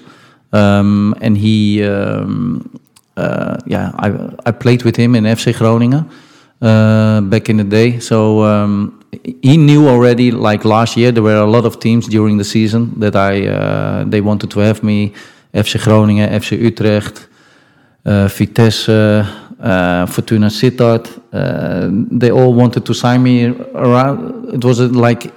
um, 0.53 1.13
and 1.19 1.37
he 1.37 1.83
um, 1.83 2.69
uh, 2.73 2.90
yeah, 3.17 3.91
I 3.95 4.11
I 4.45 4.51
played 4.51 4.83
with 4.83 4.95
him 4.95 5.15
in 5.15 5.23
FC 5.25 5.53
Groningen 5.53 6.09
uh, 6.61 7.21
back 7.21 7.49
in 7.49 7.57
the 7.57 7.63
day. 7.63 7.99
So 7.99 8.43
um, 8.43 9.03
he 9.41 9.57
knew 9.57 9.87
already. 9.87 10.31
Like 10.31 10.65
last 10.65 10.95
year, 10.97 11.11
there 11.11 11.23
were 11.23 11.37
a 11.37 11.49
lot 11.49 11.65
of 11.65 11.79
teams 11.79 12.07
during 12.07 12.37
the 12.37 12.43
season 12.43 12.99
that 12.99 13.15
I 13.15 13.47
uh, 13.47 14.03
they 14.05 14.21
wanted 14.21 14.51
to 14.51 14.59
have 14.59 14.83
me. 14.83 15.13
FC 15.53 15.83
Groningen, 15.83 16.29
FC 16.29 16.57
Utrecht, 16.57 17.27
uh, 18.05 18.27
Vitesse, 18.27 18.89
uh, 19.59 20.05
Fortuna 20.05 20.49
Sittard. 20.49 21.07
Uh, 21.33 21.89
they 22.09 22.31
all 22.31 22.53
wanted 22.53 22.85
to 22.85 22.93
sign 22.93 23.21
me 23.23 23.47
around. 23.75 24.53
It 24.53 24.63
was 24.63 24.79
like, 24.79 25.33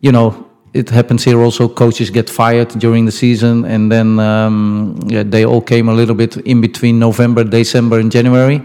you 0.00 0.12
know, 0.12 0.45
it 0.76 0.90
happens 0.90 1.24
here 1.24 1.40
also. 1.42 1.68
Coaches 1.68 2.10
get 2.10 2.28
fired 2.30 2.68
during 2.78 3.06
the 3.06 3.12
season, 3.12 3.64
and 3.64 3.90
then 3.90 4.18
um, 4.18 4.98
yeah, 5.06 5.22
they 5.22 5.44
all 5.44 5.62
came 5.62 5.88
a 5.88 5.94
little 5.94 6.14
bit 6.14 6.36
in 6.36 6.60
between 6.60 6.98
November, 6.98 7.44
December, 7.44 7.98
and 7.98 8.12
January, 8.12 8.60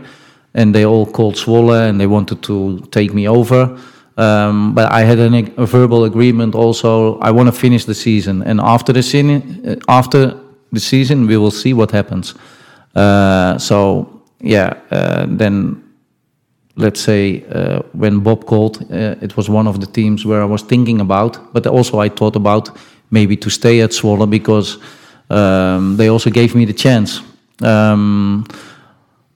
and 0.53 0.75
they 0.75 0.85
all 0.85 1.05
called 1.05 1.35
Zwolle 1.35 1.89
and 1.89 1.99
they 1.99 2.07
wanted 2.07 2.41
to 2.43 2.79
take 2.91 3.13
me 3.13 3.27
over. 3.27 3.77
Um, 4.17 4.75
but 4.75 4.91
I 4.91 5.01
had 5.01 5.19
an, 5.19 5.33
a 5.57 5.65
verbal 5.65 6.03
agreement 6.03 6.53
also. 6.53 7.17
I 7.19 7.31
want 7.31 7.47
to 7.47 7.53
finish 7.53 7.85
the 7.85 7.95
season, 7.95 8.43
and 8.43 8.59
after 8.59 8.93
the 8.93 9.01
season, 9.01 9.81
after 9.87 10.37
the 10.71 10.79
season, 10.79 11.27
we 11.27 11.37
will 11.37 11.51
see 11.51 11.73
what 11.73 11.91
happens. 11.91 12.35
Uh, 12.95 13.57
so 13.57 14.21
yeah, 14.41 14.73
uh, 14.91 15.25
then 15.29 15.80
let's 16.75 17.01
say 17.01 17.43
uh, 17.53 17.81
when 17.93 18.19
Bob 18.19 18.45
called, 18.45 18.81
uh, 18.91 19.15
it 19.21 19.35
was 19.35 19.49
one 19.49 19.67
of 19.67 19.79
the 19.79 19.87
teams 19.87 20.25
where 20.25 20.41
I 20.41 20.45
was 20.45 20.61
thinking 20.61 21.01
about, 21.01 21.53
but 21.53 21.67
also 21.67 21.99
I 21.99 22.09
thought 22.09 22.35
about 22.35 22.69
maybe 23.09 23.35
to 23.37 23.49
stay 23.49 23.81
at 23.81 23.91
Zwolle 23.91 24.29
because 24.29 24.77
um, 25.29 25.97
they 25.97 26.09
also 26.09 26.29
gave 26.29 26.55
me 26.55 26.65
the 26.65 26.73
chance. 26.73 27.21
Um, 27.61 28.45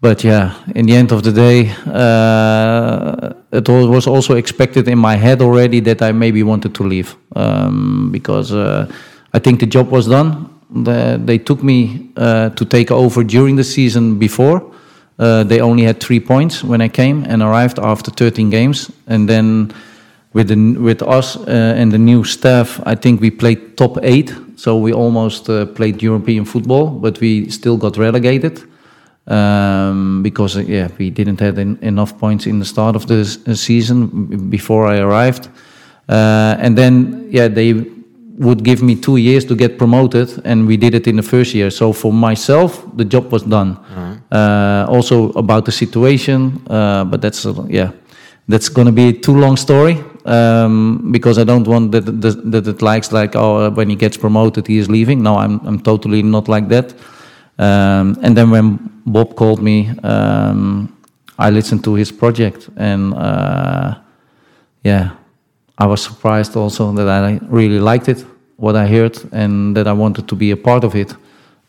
but 0.01 0.23
yeah, 0.23 0.53
in 0.75 0.85
the 0.85 0.95
end 0.95 1.11
of 1.11 1.23
the 1.23 1.31
day, 1.31 1.71
uh, 1.87 3.33
it 3.51 3.67
was 3.67 4.07
also 4.07 4.35
expected 4.35 4.87
in 4.87 4.97
my 4.99 5.15
head 5.15 5.41
already 5.41 5.79
that 5.81 6.01
I 6.01 6.11
maybe 6.11 6.43
wanted 6.43 6.75
to 6.75 6.83
leave 6.83 7.15
um, 7.35 8.11
because 8.11 8.51
uh, 8.51 8.91
I 9.33 9.39
think 9.39 9.59
the 9.59 9.65
job 9.65 9.89
was 9.89 10.07
done. 10.07 10.49
The, 10.69 11.19
they 11.23 11.37
took 11.37 11.63
me 11.63 12.11
uh, 12.17 12.49
to 12.49 12.65
take 12.65 12.91
over 12.91 13.23
during 13.23 13.55
the 13.55 13.63
season 13.63 14.19
before 14.19 14.74
uh, 15.17 15.43
they 15.43 15.61
only 15.61 15.83
had 15.83 15.99
three 15.99 16.19
points 16.19 16.63
when 16.63 16.81
I 16.81 16.89
came 16.89 17.23
and 17.23 17.41
arrived 17.41 17.79
after 17.79 18.11
13 18.11 18.49
games. 18.49 18.91
And 19.07 19.29
then 19.29 19.73
with 20.33 20.49
the, 20.49 20.75
with 20.79 21.01
us 21.01 21.37
uh, 21.37 21.75
and 21.77 21.91
the 21.91 21.97
new 21.97 22.23
staff, 22.23 22.81
I 22.85 22.95
think 22.95 23.21
we 23.21 23.31
played 23.31 23.77
top 23.77 23.97
eight. 24.03 24.35
So 24.57 24.77
we 24.77 24.93
almost 24.93 25.49
uh, 25.49 25.65
played 25.65 26.01
European 26.01 26.45
football, 26.45 26.89
but 26.89 27.19
we 27.19 27.49
still 27.49 27.77
got 27.77 27.97
relegated 27.97 28.61
um, 29.27 30.21
because 30.21 30.57
uh, 30.57 30.61
yeah 30.61 30.87
we 30.97 31.09
didn't 31.09 31.39
have 31.39 31.57
en 31.57 31.77
enough 31.81 32.17
points 32.17 32.45
in 32.45 32.59
the 32.59 32.65
start 32.65 32.95
of 32.95 33.05
the 33.07 33.21
uh, 33.21 33.53
season 33.53 34.49
before 34.49 34.87
I 34.87 34.99
arrived. 34.99 35.49
Uh, 36.07 36.55
and 36.59 36.77
then 36.77 37.27
yeah 37.31 37.47
they 37.47 37.73
would 38.37 38.63
give 38.63 38.83
me 38.83 38.95
two 38.95 39.17
years 39.17 39.45
to 39.45 39.55
get 39.55 39.77
promoted, 39.77 40.41
and 40.45 40.67
we 40.67 40.77
did 40.77 40.93
it 40.93 41.07
in 41.07 41.15
the 41.15 41.23
first 41.23 41.53
year. 41.53 41.71
So 41.71 41.93
for 41.93 42.11
myself, 42.11 42.83
the 42.95 43.05
job 43.05 43.31
was 43.31 43.43
done. 43.43 43.75
Mm-hmm. 43.75 44.13
Uh, 44.31 44.85
also 44.89 45.31
about 45.33 45.65
the 45.65 45.71
situation, 45.71 46.61
uh, 46.69 47.05
but 47.05 47.21
that's 47.21 47.45
uh, 47.45 47.53
yeah, 47.69 47.91
that's 48.47 48.69
going 48.69 48.87
to 48.87 48.91
be 48.91 49.09
a 49.09 49.13
too 49.13 49.35
long 49.35 49.57
story 49.57 50.03
um, 50.25 51.11
because 51.11 51.37
I 51.37 51.43
don't 51.43 51.67
want 51.67 51.91
that, 51.91 52.05
that 52.21 52.51
that 52.51 52.67
it 52.67 52.81
likes 52.81 53.11
like 53.11 53.35
oh 53.35 53.69
when 53.71 53.89
he 53.89 53.95
gets 53.95 54.17
promoted 54.17 54.67
he 54.67 54.77
is 54.77 54.89
leaving. 54.89 55.23
No, 55.23 55.37
I'm 55.37 55.59
I'm 55.65 55.79
totally 55.79 56.23
not 56.23 56.47
like 56.47 56.67
that. 56.69 56.93
Um, 57.57 58.17
and 58.21 58.35
then 58.35 58.51
when 58.51 58.79
Bob 59.05 59.35
called 59.35 59.61
me, 59.61 59.91
um, 60.03 60.91
I 61.39 61.49
listened 61.51 61.83
to 61.85 61.93
his 61.93 62.11
project, 62.11 62.69
and 62.75 63.13
uh, 63.13 63.95
yeah, 64.83 65.11
I 65.77 65.85
was 65.85 66.01
surprised 66.01 66.55
also 66.55 66.91
that 66.93 67.07
I 67.07 67.39
really 67.49 67.79
liked 67.79 68.07
it, 68.07 68.25
what 68.57 68.75
I 68.75 68.87
heard, 68.87 69.17
and 69.31 69.75
that 69.75 69.87
I 69.87 69.93
wanted 69.93 70.27
to 70.27 70.35
be 70.35 70.51
a 70.51 70.57
part 70.57 70.83
of 70.83 70.95
it. 70.95 71.15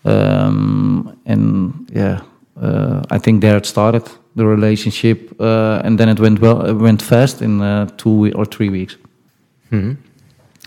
Um, 0.05 1.19
and 1.27 1.73
yeah, 1.92 2.21
uh, 2.62 3.03
I 3.11 3.19
think 3.19 3.40
there 3.40 3.57
it 3.57 3.66
started 3.66 4.03
the 4.37 4.47
relationship, 4.47 5.33
uh, 5.40 5.81
and 5.85 5.99
then 5.99 6.09
it 6.09 6.21
went 6.21 6.40
well, 6.40 6.64
it 6.66 6.75
went 6.77 7.03
fast 7.03 7.42
in 7.42 7.61
uh, 7.61 7.87
two 7.97 8.31
or 8.35 8.45
three 8.45 8.69
weeks. 8.71 8.97
Mhm. 9.73 9.97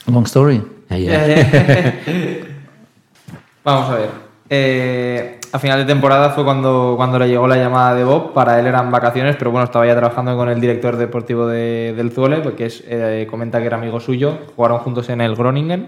Long 0.08 0.26
story. 0.26 0.62
Yeah. 0.90 1.94
Vamos 3.64 3.90
a 3.90 3.94
ver. 3.98 4.10
Eh, 4.50 5.39
a 5.52 5.60
final 5.60 5.80
de 5.80 5.86
temporada 5.86 6.30
fue 6.32 6.44
cuando, 6.44 6.94
cuando 6.98 7.18
le 7.20 7.28
llegó 7.28 7.48
la 7.48 7.58
llamada 7.58 7.96
de 7.96 8.04
Bob. 8.04 8.34
Para 8.34 8.60
él 8.60 8.68
eran 8.68 8.92
vacaciones, 8.92 9.36
pero 9.38 9.52
bueno, 9.52 9.66
estaba 9.66 9.86
ya 9.86 9.96
trabajando 9.96 10.36
con 10.38 10.50
el 10.50 10.60
director 10.62 10.96
deportivo 10.98 11.48
de- 11.48 11.94
del 11.96 12.12
Zuele, 12.12 12.38
porque 12.38 12.66
es, 12.66 12.84
eh, 12.88 13.28
comenta 13.30 13.60
que 13.60 13.66
era 13.68 13.78
amigo 13.78 14.00
suyo. 14.00 14.38
Jugaron 14.56 14.80
juntos 14.80 15.10
en 15.10 15.22
el 15.22 15.36
Groningen. 15.36 15.88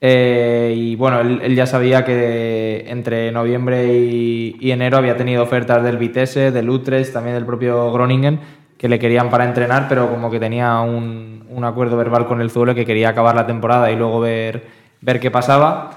Eh, 0.00 0.74
y 0.76 0.94
bueno, 0.96 1.20
él, 1.20 1.54
ya 1.56 1.66
sabía 1.66 2.04
que 2.04 2.84
entre 2.88 3.32
noviembre 3.32 3.84
y, 3.98 4.56
y 4.60 4.70
enero 4.70 4.96
había 4.96 5.16
tenido 5.16 5.42
ofertas 5.42 5.82
del 5.82 5.98
Vitesse, 5.98 6.52
del 6.52 6.70
Utrecht, 6.70 7.12
también 7.12 7.34
del 7.34 7.44
propio 7.44 7.90
Groningen, 7.92 8.38
que 8.78 8.88
le 8.88 8.98
querían 9.00 9.28
para 9.28 9.44
entrenar, 9.44 9.86
pero 9.88 10.08
como 10.08 10.30
que 10.30 10.38
tenía 10.38 10.80
un, 10.80 11.44
un 11.50 11.64
acuerdo 11.64 11.96
verbal 11.96 12.26
con 12.26 12.40
el 12.40 12.50
Zuele 12.50 12.76
que 12.76 12.86
quería 12.86 13.08
acabar 13.08 13.34
la 13.34 13.46
temporada 13.46 13.90
y 13.90 13.96
luego 13.96 14.20
ver, 14.20 14.66
ver 15.00 15.18
qué 15.18 15.32
pasaba. 15.32 15.90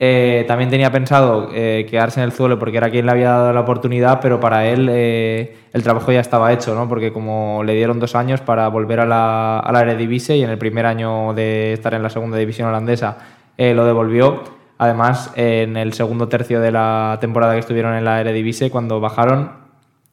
Eh, 0.00 0.44
también 0.46 0.70
tenía 0.70 0.92
pensado 0.92 1.50
eh, 1.52 1.84
quedarse 1.90 2.20
en 2.20 2.24
el 2.24 2.32
Zuele 2.32 2.56
porque 2.56 2.76
era 2.76 2.88
quien 2.88 3.04
le 3.04 3.10
había 3.10 3.30
dado 3.30 3.52
la 3.52 3.60
oportunidad, 3.60 4.20
pero 4.20 4.38
para 4.38 4.66
él 4.68 4.88
eh, 4.90 5.56
el 5.72 5.82
trabajo 5.82 6.12
ya 6.12 6.20
estaba 6.20 6.52
hecho, 6.52 6.74
¿no? 6.76 6.88
porque 6.88 7.12
como 7.12 7.64
le 7.64 7.74
dieron 7.74 7.98
dos 7.98 8.14
años 8.14 8.40
para 8.40 8.68
volver 8.68 9.00
a 9.00 9.06
la, 9.06 9.58
a 9.58 9.72
la 9.72 9.80
Eredivisie 9.80 10.36
y 10.36 10.44
en 10.44 10.50
el 10.50 10.58
primer 10.58 10.86
año 10.86 11.34
de 11.34 11.72
estar 11.72 11.94
en 11.94 12.04
la 12.04 12.10
segunda 12.10 12.38
división 12.38 12.68
holandesa 12.68 13.18
lo 13.56 13.84
devolvió. 13.84 14.44
Además, 14.78 15.32
en 15.34 15.76
el 15.76 15.92
segundo 15.92 16.28
tercio 16.28 16.60
de 16.60 16.70
la 16.70 17.18
temporada 17.20 17.54
que 17.54 17.58
estuvieron 17.58 17.96
en 17.96 18.04
la 18.04 18.20
Eredivisie, 18.20 18.70
cuando 18.70 19.00
bajaron, 19.00 19.50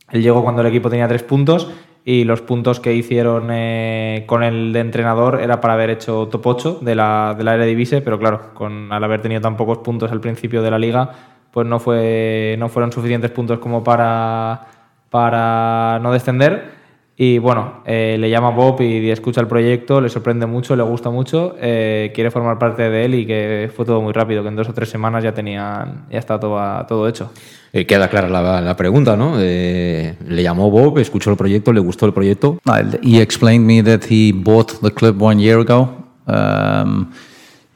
él 0.10 0.24
llegó 0.24 0.42
cuando 0.42 0.62
el 0.62 0.68
equipo 0.68 0.90
tenía 0.90 1.08
tres 1.08 1.22
puntos 1.22 1.70
y 2.08 2.24
los 2.24 2.42
puntos 2.42 2.80
que 2.80 2.94
hicieron 2.94 3.48
eh, 3.50 4.26
con 4.28 4.44
el 4.44 4.72
de 4.74 4.80
entrenador 4.80 5.42
era 5.42 5.60
para 5.60 5.74
haber 5.74 5.90
hecho 5.90 6.28
top 6.28 6.46
8 6.46 6.80
de 6.82 6.94
la, 6.94 7.34
de 7.36 7.44
la 7.44 7.56
Eredivisie, 7.56 8.02
pero 8.02 8.20
claro, 8.20 8.54
con, 8.54 8.94
al 8.94 9.04
haber 9.04 9.24
tenido 9.24 9.42
tan 9.42 9.58
pocos 9.58 9.80
puntos 9.80 10.12
al 10.12 10.22
principio 10.22 10.62
de 10.62 10.70
la 10.70 10.78
liga, 10.78 11.10
pues 11.50 11.66
no, 11.66 11.80
fue, 11.80 12.56
no 12.60 12.70
fueron 12.70 12.92
suficientes 12.92 13.32
puntos 13.32 13.58
como 13.58 13.84
para, 13.84 14.68
para 15.10 15.98
no 16.00 16.14
descender. 16.14 16.75
Y 17.18 17.38
bueno, 17.38 17.82
eh, 17.86 18.18
le 18.20 18.30
llama 18.30 18.50
Bob 18.50 18.82
y 18.82 19.10
escucha 19.10 19.40
el 19.40 19.48
proyecto, 19.48 20.02
le 20.02 20.10
sorprende 20.10 20.46
mucho, 20.46 20.76
le 20.76 20.84
gusta 20.84 21.10
mucho, 21.10 21.56
eh, 21.62 22.12
quiere 22.14 22.30
formar 22.30 22.60
parte 22.60 22.90
de 22.90 23.06
él 23.06 23.16
y 23.16 23.26
que 23.26 23.72
fue 23.74 23.86
todo 23.86 24.02
muy 24.02 24.12
rápido, 24.12 24.42
que 24.44 24.50
en 24.50 24.56
dos 24.58 24.68
o 24.68 24.74
tres 24.74 24.90
semanas 24.90 25.24
ya 25.24 25.34
tenían, 25.34 26.08
ya 26.12 26.20
está 26.20 26.38
todo, 26.38 26.60
todo 26.88 27.08
hecho. 27.08 27.32
Eh, 27.72 27.86
queda 27.86 28.10
clara 28.10 28.28
la, 28.28 28.60
la 28.60 28.76
pregunta, 28.76 29.16
¿no? 29.16 29.36
Eh, 29.40 30.16
le 30.28 30.44
llamó 30.44 30.70
Bob, 30.70 30.98
escuchó 31.00 31.32
el 31.32 31.38
proyecto, 31.38 31.72
le 31.72 31.80
gustó 31.80 32.06
el 32.06 32.12
proyecto. 32.12 32.60
He 33.02 33.22
explained 33.22 33.66
me 33.66 33.82
that 33.82 34.10
he 34.10 34.34
bought 34.34 34.74
the 34.82 34.92
club 34.92 35.22
one 35.22 35.42
year 35.42 35.60
ago. 35.60 35.90
Um, 36.28 37.14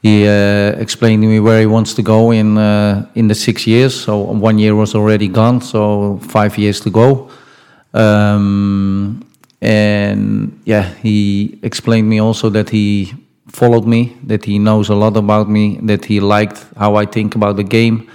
he 0.01 0.25
uh, 0.27 0.81
explained 0.81 1.23
to 1.23 1.29
me 1.29 1.39
where 1.39 1.59
he 1.59 1.65
wants 1.65 1.93
to 1.95 2.01
go 2.01 2.31
in 2.31 2.57
uh, 2.57 3.05
in 3.15 3.27
the 3.27 3.35
six 3.35 3.65
years. 3.65 3.93
So 3.93 4.17
one 4.17 4.59
year 4.59 4.75
was 4.75 4.95
already 4.95 5.29
gone, 5.29 5.61
so 5.61 6.19
five 6.23 6.57
years 6.57 6.81
to 6.81 6.89
go. 6.89 7.29
Um, 7.93 9.21
and 9.61 10.59
yeah, 10.65 10.93
he 11.01 11.59
explained 11.63 12.09
me 12.09 12.19
also 12.19 12.49
that 12.49 12.69
he 12.69 13.13
followed 13.47 13.85
me, 13.85 14.15
that 14.23 14.45
he 14.45 14.59
knows 14.59 14.89
a 14.89 14.95
lot 14.95 15.17
about 15.17 15.49
me, 15.49 15.79
that 15.83 16.05
he 16.05 16.19
liked 16.19 16.65
how 16.77 16.95
I 16.95 17.05
think 17.05 17.35
about 17.35 17.55
the 17.55 17.63
game 17.63 18.09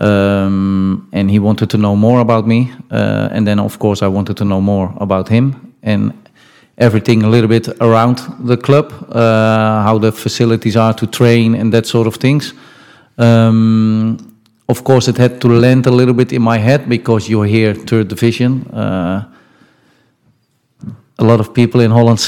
um, 0.00 1.08
and 1.12 1.30
he 1.30 1.38
wanted 1.38 1.70
to 1.70 1.78
know 1.78 1.94
more 1.94 2.20
about 2.20 2.46
me. 2.46 2.72
Uh, 2.90 3.28
and 3.30 3.46
then, 3.46 3.60
of 3.60 3.78
course, 3.78 4.02
I 4.02 4.08
wanted 4.08 4.36
to 4.38 4.44
know 4.44 4.60
more 4.60 4.92
about 4.98 5.28
him 5.28 5.74
and 5.82 6.12
everything 6.78 7.22
a 7.22 7.28
little 7.28 7.48
bit 7.48 7.68
around 7.80 8.18
the 8.40 8.56
club, 8.56 8.92
uh, 9.10 9.82
how 9.82 9.98
the 9.98 10.10
facilities 10.12 10.76
are 10.76 10.94
to 10.94 11.06
train 11.06 11.54
and 11.54 11.72
that 11.72 11.86
sort 11.86 12.06
of 12.06 12.16
things. 12.16 12.54
Um, 13.18 14.34
of 14.68 14.84
course, 14.84 15.08
it 15.08 15.18
had 15.18 15.40
to 15.42 15.48
land 15.48 15.86
a 15.86 15.90
little 15.90 16.14
bit 16.14 16.32
in 16.32 16.42
my 16.42 16.56
head 16.56 16.88
because 16.88 17.28
you're 17.28 17.44
here, 17.44 17.74
third 17.74 18.08
division. 18.08 18.62
Uh, 18.70 19.24
a 21.20 21.24
lot 21.24 21.40
of 21.40 21.52
people 21.52 21.80
in 21.80 21.90
Holland 21.90 22.20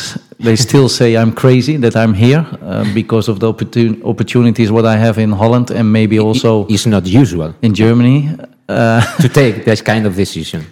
they 0.42 0.56
still 0.56 0.88
say 0.88 1.16
I'm 1.16 1.32
crazy 1.32 1.76
that 1.78 1.94
I'm 1.96 2.14
here 2.14 2.44
uh, 2.62 2.84
because 2.94 3.28
of 3.28 3.38
the 3.38 3.52
opportun- 3.52 4.04
opportunities 4.04 4.70
what 4.70 4.84
I 4.84 4.96
have 4.96 5.18
in 5.18 5.32
Holland 5.32 5.70
and 5.70 5.90
maybe 5.90 6.18
also 6.18 6.66
it's 6.66 6.86
not 6.86 7.06
usual 7.06 7.54
in 7.62 7.74
Germany 7.74 8.28
uh, 8.68 9.00
to 9.20 9.28
take 9.28 9.64
that 9.64 9.84
kind 9.84 10.06
of 10.06 10.16
decision. 10.16 10.66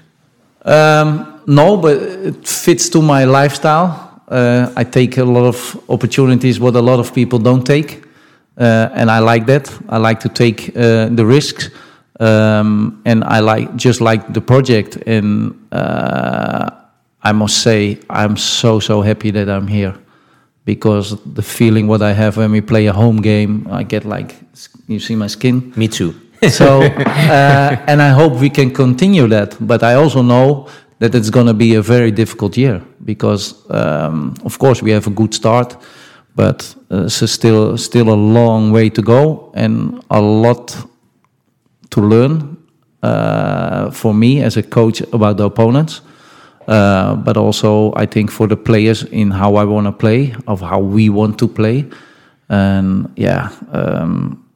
Um, 0.65 1.41
no, 1.47 1.77
but 1.77 1.97
it 1.97 2.47
fits 2.47 2.89
to 2.91 3.01
my 3.01 3.25
lifestyle. 3.25 4.23
Uh, 4.29 4.73
I 4.77 4.85
take 4.85 5.17
a 5.19 5.25
lot 5.25 5.45
of 5.45 5.81
opportunities 5.89 6.61
what 6.61 6.77
a 6.77 6.83
lot 6.83 7.01
of 7.01 7.13
people 7.15 7.39
don't 7.39 7.65
take, 7.65 8.05
uh, 8.59 8.89
and 8.93 9.11
I 9.11 9.19
like 9.19 9.47
that. 9.47 9.73
I 9.89 9.99
like 9.99 10.21
to 10.21 10.29
take 10.29 10.77
uh, 10.77 11.09
the 11.09 11.25
risks, 11.25 11.71
um, 12.21 13.01
and 13.05 13.25
I 13.25 13.41
like 13.41 13.75
just 13.77 14.01
like 14.01 14.33
the 14.33 14.41
project. 14.41 14.97
And 15.07 15.55
I 17.23 17.33
must 17.33 17.63
say, 17.63 17.99
I'm 18.09 18.37
so 18.37 18.81
so 18.81 19.03
happy 19.03 19.31
that 19.31 19.49
I'm 19.49 19.67
here 19.67 19.95
because 20.65 21.17
the 21.35 21.43
feeling 21.43 21.87
what 21.87 22.03
I 22.03 22.13
have 22.13 22.37
when 22.37 22.53
we 22.53 22.61
play 22.61 22.87
a 22.87 22.93
home 22.93 23.21
game, 23.21 23.67
I 23.71 23.83
get 23.83 24.05
like 24.05 24.35
you 24.89 24.99
see 25.01 25.17
my 25.17 25.29
skin. 25.29 25.73
Me 25.77 25.89
too. 25.89 26.15
so, 26.49 26.81
uh, 26.83 27.85
and 27.87 28.01
I 28.01 28.09
hope 28.09 28.41
we 28.41 28.49
can 28.49 28.71
continue 28.71 29.27
that. 29.29 29.57
But 29.61 29.83
I 29.83 29.95
also 29.95 30.23
know 30.23 30.69
that 30.99 31.15
it's 31.15 31.31
going 31.31 31.47
to 31.47 31.55
be 31.55 31.75
a 31.75 31.83
very 31.83 32.11
difficult 32.11 32.57
year 32.57 32.83
because, 33.05 33.55
um, 33.71 34.35
of 34.45 34.59
course, 34.59 34.83
we 34.83 34.91
have 34.91 35.07
a 35.07 35.11
good 35.11 35.35
start, 35.35 35.77
but 36.35 36.75
uh, 36.91 37.05
it's 37.05 37.31
still 37.31 37.77
still 37.77 38.09
a 38.09 38.17
long 38.17 38.73
way 38.73 38.89
to 38.91 39.03
go 39.03 39.53
and 39.55 40.03
a 40.11 40.21
lot 40.21 40.77
to 41.91 42.01
learn 42.01 42.57
uh, 43.03 43.91
for 43.91 44.15
me 44.15 44.43
as 44.43 44.57
a 44.57 44.63
coach 44.63 45.03
about 45.13 45.37
the 45.37 45.45
opponents. 45.45 46.01
Uh, 46.71 47.17
but 47.17 47.37
also, 47.37 47.93
I 47.97 48.07
think 48.07 48.31
for 48.31 48.47
the 48.47 48.57
players 48.57 49.03
in 49.03 49.33
how 49.33 49.57
I 49.57 49.65
want 49.65 49.87
to 49.87 49.93
play, 49.93 50.35
of 50.47 50.61
how 50.61 50.79
we 50.79 51.09
want 51.09 51.37
to 51.39 51.49
play, 51.49 51.85
and 52.49 53.13
yeah, 53.17 53.51
um, 53.73 54.49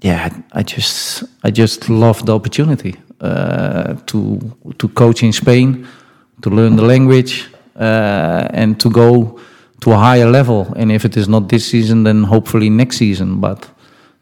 yeah, 0.00 0.30
I 0.52 0.62
just 0.62 1.24
I 1.44 1.50
just 1.50 1.90
love 1.90 2.24
the 2.24 2.34
opportunity 2.34 2.94
uh, 3.20 3.96
to 4.06 4.38
to 4.78 4.88
coach 4.88 5.22
in 5.22 5.32
Spain, 5.32 5.86
to 6.40 6.48
learn 6.48 6.76
the 6.76 6.84
language, 6.84 7.50
uh, 7.76 8.48
and 8.54 8.80
to 8.80 8.88
go 8.88 9.38
to 9.80 9.92
a 9.92 9.98
higher 9.98 10.30
level. 10.30 10.72
And 10.76 10.90
if 10.90 11.04
it 11.04 11.16
is 11.18 11.28
not 11.28 11.50
this 11.50 11.66
season, 11.66 12.04
then 12.04 12.24
hopefully 12.24 12.70
next 12.70 12.96
season. 12.96 13.40
But 13.40 13.68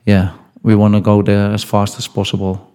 yeah, 0.05 0.33
we 0.65 0.75
want 0.75 0.95
to 0.95 1.01
go 1.01 1.23
there 1.23 1.53
as 1.53 1.63
fast 1.63 1.97
as 1.99 2.09
possible. 2.09 2.68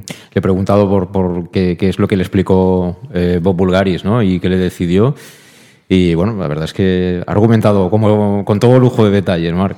Le 0.00 0.38
he 0.38 0.40
preguntado 0.40 0.88
por, 0.88 1.50
qué, 1.50 1.76
es 1.80 1.98
lo 1.98 2.08
que 2.08 2.16
le 2.16 2.22
explicó 2.22 2.96
eh, 3.12 3.38
Bob 3.42 3.56
Bulgaris 3.56 4.04
¿no? 4.04 4.22
y 4.22 4.40
qué 4.40 4.48
le 4.48 4.56
decidió. 4.56 5.14
Y 5.88 6.14
bueno, 6.14 6.34
la 6.36 6.48
verdad 6.48 6.64
es 6.64 6.72
que 6.72 7.22
ha 7.26 7.30
argumentado 7.30 7.90
como, 7.90 8.44
con 8.44 8.58
todo 8.58 8.78
lujo 8.78 9.04
de 9.04 9.10
detalles, 9.10 9.52
Marc. 9.52 9.76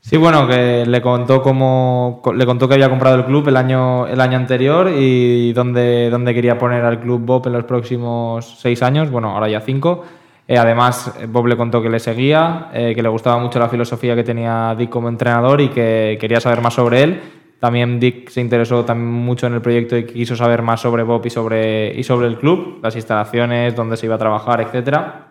Sí, 0.00 0.18
bueno, 0.18 0.46
que 0.46 0.84
le 0.84 1.00
contó 1.00 1.40
cómo 1.40 2.20
le 2.34 2.44
contó 2.44 2.68
que 2.68 2.74
había 2.74 2.90
comprado 2.90 3.16
el 3.16 3.24
club 3.24 3.48
el 3.48 3.56
año 3.56 4.06
el 4.06 4.20
año 4.20 4.36
anterior 4.36 4.90
y 4.94 5.54
dónde, 5.54 6.10
dónde 6.10 6.34
quería 6.34 6.58
poner 6.58 6.84
al 6.84 7.00
club 7.00 7.22
Bob 7.24 7.46
en 7.46 7.54
los 7.54 7.64
próximos 7.64 8.58
seis 8.60 8.82
años, 8.82 9.10
bueno, 9.10 9.30
ahora 9.30 9.48
ya 9.48 9.60
cinco. 9.60 10.04
Eh, 10.46 10.58
además, 10.58 11.10
Bob 11.28 11.46
le 11.46 11.56
contó 11.56 11.80
que 11.80 11.88
le 11.88 11.98
seguía, 11.98 12.68
eh, 12.74 12.92
que 12.94 13.02
le 13.02 13.08
gustaba 13.08 13.38
mucho 13.38 13.58
la 13.58 13.70
filosofía 13.70 14.14
que 14.14 14.24
tenía 14.24 14.74
Dick 14.76 14.90
como 14.90 15.08
entrenador 15.08 15.62
y 15.62 15.68
que 15.68 16.18
quería 16.20 16.38
saber 16.38 16.60
más 16.60 16.74
sobre 16.74 17.02
él. 17.02 17.20
También 17.64 17.98
Dick 17.98 18.28
se 18.28 18.42
interesó 18.42 18.84
también 18.84 19.10
mucho 19.10 19.46
en 19.46 19.54
el 19.54 19.62
proyecto 19.62 19.96
y 19.96 20.04
quiso 20.04 20.36
saber 20.36 20.60
más 20.60 20.82
sobre 20.82 21.02
Bob 21.02 21.24
y 21.24 21.30
sobre, 21.30 21.98
y 21.98 22.02
sobre 22.02 22.26
el 22.26 22.36
club, 22.36 22.78
las 22.82 22.94
instalaciones, 22.94 23.74
dónde 23.74 23.96
se 23.96 24.04
iba 24.04 24.16
a 24.16 24.18
trabajar, 24.18 24.60
etcétera. 24.60 25.28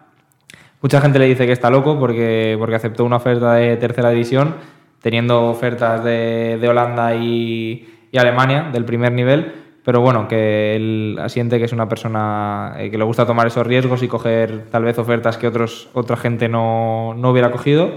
Mucha 0.81 0.99
gente 0.99 1.19
le 1.19 1.27
dice 1.27 1.45
que 1.45 1.51
está 1.51 1.69
loco 1.69 1.99
porque, 1.99 2.55
porque 2.57 2.73
aceptó 2.73 3.05
una 3.05 3.17
oferta 3.17 3.53
de 3.53 3.77
tercera 3.77 4.09
división, 4.09 4.55
teniendo 4.99 5.47
ofertas 5.47 6.03
de, 6.03 6.57
de 6.59 6.67
Holanda 6.67 7.13
y, 7.13 7.87
y, 8.11 8.17
Alemania 8.17 8.67
del 8.73 8.83
primer 8.83 9.11
nivel, 9.11 9.53
pero 9.85 10.01
bueno, 10.01 10.27
que 10.27 10.75
él 10.75 11.19
asiente 11.21 11.59
que 11.59 11.65
es 11.65 11.71
una 11.71 11.87
persona 11.87 12.75
que 12.79 12.97
le 12.97 13.03
gusta 13.03 13.27
tomar 13.27 13.45
esos 13.45 13.67
riesgos 13.67 14.01
y 14.01 14.07
coger 14.07 14.71
tal 14.71 14.85
vez 14.85 14.97
ofertas 14.97 15.37
que 15.37 15.45
otros, 15.45 15.87
otra 15.93 16.17
gente 16.17 16.49
no, 16.49 17.13
no 17.13 17.29
hubiera 17.29 17.51
cogido, 17.51 17.91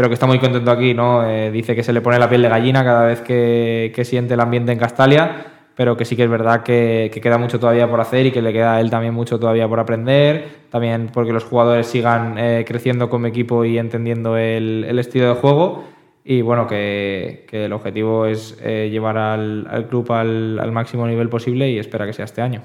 pero 0.00 0.08
que 0.08 0.14
está 0.14 0.26
muy 0.26 0.38
contento 0.38 0.70
aquí, 0.70 0.94
¿no? 0.94 1.28
Eh, 1.28 1.50
dice 1.50 1.76
que 1.76 1.82
se 1.82 1.92
le 1.92 2.00
pone 2.00 2.18
la 2.18 2.26
piel 2.26 2.40
de 2.40 2.48
gallina 2.48 2.82
cada 2.82 3.04
vez 3.04 3.20
que, 3.20 3.92
siente 4.02 4.32
el 4.32 4.40
ambiente 4.40 4.72
en 4.72 4.78
Castalia 4.78 5.44
pero 5.74 5.94
que 5.94 6.06
sí 6.06 6.16
que 6.16 6.24
es 6.24 6.30
verdad 6.30 6.62
que, 6.62 7.10
queda 7.22 7.36
mucho 7.36 7.60
todavía 7.60 7.86
por 7.86 8.00
hacer 8.00 8.24
y 8.24 8.30
que 8.30 8.40
le 8.40 8.50
queda 8.50 8.76
a 8.76 8.80
él 8.80 8.88
también 8.88 9.12
mucho 9.12 9.38
todavía 9.38 9.68
por 9.68 9.78
aprender, 9.78 10.68
también 10.70 11.10
porque 11.12 11.34
los 11.34 11.44
jugadores 11.44 11.86
sigan 11.86 12.38
eh, 12.38 12.64
creciendo 12.66 13.10
como 13.10 13.26
equipo 13.26 13.62
y 13.66 13.76
entendiendo 13.76 14.38
el, 14.38 14.98
estilo 14.98 15.28
de 15.28 15.34
juego 15.34 15.84
y 16.24 16.40
bueno, 16.40 16.66
que, 16.66 17.46
el 17.52 17.72
objetivo 17.74 18.24
es 18.24 18.58
eh, 18.62 18.88
llevar 18.90 19.18
al, 19.18 19.86
club 19.90 20.10
al, 20.12 20.72
máximo 20.72 21.06
nivel 21.06 21.28
posible 21.28 21.70
y 21.70 21.78
espera 21.78 22.06
que 22.06 22.14
sea 22.14 22.24
este 22.24 22.40
año. 22.40 22.62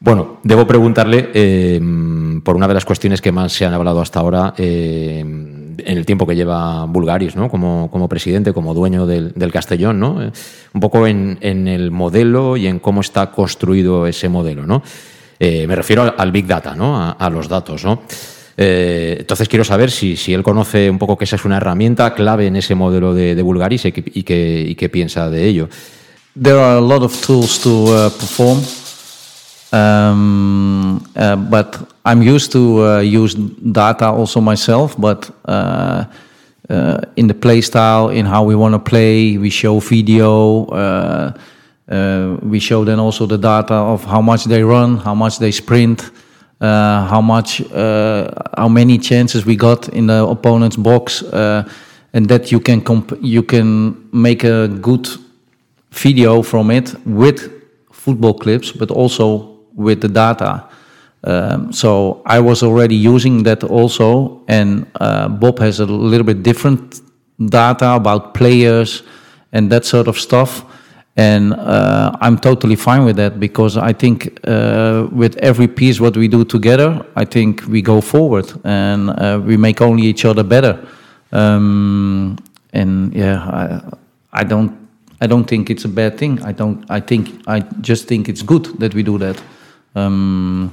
Bueno, 0.00 0.38
debo 0.42 0.66
preguntarle 0.66 1.78
por 2.42 2.56
una 2.56 2.66
de 2.66 2.74
las 2.74 2.84
cuestiones 2.84 3.22
que 3.22 3.30
más 3.30 3.52
se 3.52 3.64
han 3.64 3.72
hablado 3.72 4.00
hasta 4.00 4.18
ahora 4.18 4.52
en 5.78 5.98
el 5.98 6.06
tiempo 6.06 6.26
que 6.26 6.36
lleva 6.36 6.84
Bulgaris, 6.86 7.36
¿no? 7.36 7.48
Como, 7.48 7.88
como 7.90 8.08
presidente, 8.08 8.52
como 8.52 8.74
dueño 8.74 9.06
del, 9.06 9.52
Castellón, 9.52 10.00
¿no? 10.00 10.22
Eh, 10.22 10.30
un 10.72 10.80
poco 10.80 11.06
en, 11.06 11.38
el 11.42 11.90
modelo 11.90 12.56
y 12.56 12.66
en 12.66 12.78
cómo 12.78 13.00
está 13.00 13.30
construido 13.30 14.06
ese 14.06 14.28
modelo, 14.28 14.66
¿no? 14.66 14.82
Eh, 15.38 15.66
me 15.66 15.76
refiero 15.76 16.14
al, 16.16 16.32
Big 16.32 16.46
Data, 16.46 16.74
¿no? 16.74 17.14
A, 17.18 17.30
los 17.30 17.48
datos, 17.48 17.84
¿no? 17.84 18.02
Eh, 18.56 19.16
entonces 19.20 19.48
quiero 19.48 19.64
saber 19.64 19.90
si, 19.90 20.16
si, 20.16 20.32
él 20.32 20.42
conoce 20.42 20.88
un 20.88 20.98
poco 20.98 21.18
que 21.18 21.24
esa 21.24 21.36
es 21.36 21.44
una 21.44 21.58
herramienta 21.58 22.14
clave 22.14 22.46
en 22.46 22.56
ese 22.56 22.74
modelo 22.74 23.12
de, 23.12 23.34
de 23.34 23.42
Bulgaris 23.42 23.84
y, 23.84 23.92
qué 23.92 24.88
piensa 24.90 25.28
de 25.28 25.46
ello. 25.46 25.68
There 26.40 26.58
are 26.58 26.80
tools 27.26 27.60
to 27.60 28.10
uh. 28.38 28.85
Um, 29.76 31.04
uh, 31.16 31.36
but 31.36 31.92
I'm 32.04 32.22
used 32.22 32.52
to 32.52 32.82
uh, 32.84 33.00
use 33.00 33.34
data 33.34 34.06
also 34.06 34.40
myself. 34.40 34.96
But 34.98 35.30
uh, 35.44 36.04
uh 36.70 37.00
in 37.16 37.26
the 37.28 37.34
play 37.34 37.60
style, 37.60 38.08
in 38.08 38.26
how 38.26 38.44
we 38.44 38.54
want 38.54 38.74
to 38.74 38.78
play, 38.90 39.38
we 39.38 39.50
show 39.50 39.80
video. 39.80 40.66
Uh, 40.66 41.32
uh, 41.88 42.36
we 42.42 42.58
show 42.58 42.84
then 42.84 42.98
also 42.98 43.26
the 43.26 43.38
data 43.38 43.74
of 43.74 44.04
how 44.04 44.20
much 44.20 44.44
they 44.44 44.62
run, 44.62 44.96
how 44.96 45.14
much 45.14 45.38
they 45.38 45.52
sprint, 45.52 46.10
how 46.60 47.20
much, 47.20 47.62
how 48.58 48.68
many 48.68 48.98
chances 48.98 49.46
we 49.46 49.54
got 49.56 49.88
in 49.88 50.06
the 50.06 50.26
opponent's 50.26 50.76
box, 50.76 51.22
and 52.12 52.28
that 52.28 52.50
you 52.50 52.60
can 52.60 52.82
you 53.22 53.42
can 53.42 53.94
make 54.12 54.42
a 54.42 54.66
good 54.66 55.06
video 55.92 56.42
from 56.42 56.70
it 56.70 56.94
with 57.06 57.52
football 57.92 58.34
clips, 58.34 58.72
but 58.72 58.90
also 58.90 59.55
with 59.76 60.00
the 60.00 60.08
data. 60.08 60.64
Um, 61.24 61.72
so 61.72 62.22
I 62.26 62.40
was 62.40 62.62
already 62.62 62.94
using 62.94 63.42
that 63.44 63.64
also, 63.64 64.42
and 64.48 64.86
uh, 65.00 65.28
Bob 65.28 65.58
has 65.58 65.80
a 65.80 65.86
little 65.86 66.24
bit 66.24 66.42
different 66.42 67.00
data 67.38 67.94
about 67.94 68.34
players 68.34 69.02
and 69.52 69.70
that 69.70 69.84
sort 69.84 70.08
of 70.08 70.18
stuff. 70.18 70.64
And 71.18 71.54
uh, 71.54 72.12
I'm 72.20 72.38
totally 72.38 72.76
fine 72.76 73.04
with 73.04 73.16
that 73.16 73.40
because 73.40 73.78
I 73.78 73.92
think 73.94 74.38
uh, 74.46 75.08
with 75.10 75.36
every 75.38 75.66
piece 75.66 75.98
what 75.98 76.16
we 76.16 76.28
do 76.28 76.44
together, 76.44 77.04
I 77.16 77.24
think 77.24 77.66
we 77.66 77.80
go 77.80 78.02
forward 78.02 78.52
and 78.64 79.10
uh, 79.10 79.40
we 79.42 79.56
make 79.56 79.80
only 79.80 80.02
each 80.02 80.26
other 80.26 80.42
better. 80.42 80.86
Um, 81.32 82.36
and 82.72 83.14
yeah, 83.14 83.38
I, 83.40 84.40
I 84.40 84.44
don't 84.44 84.86
I 85.20 85.26
don't 85.26 85.44
think 85.44 85.70
it's 85.70 85.84
a 85.84 85.88
bad 85.88 86.18
thing. 86.18 86.42
I 86.42 86.52
don't. 86.52 86.84
I 86.90 87.00
think 87.00 87.40
I 87.46 87.60
just 87.80 88.06
think 88.06 88.28
it's 88.28 88.42
good 88.42 88.64
that 88.78 88.94
we 88.94 89.02
do 89.02 89.18
that. 89.18 89.42
Um, 89.96 90.72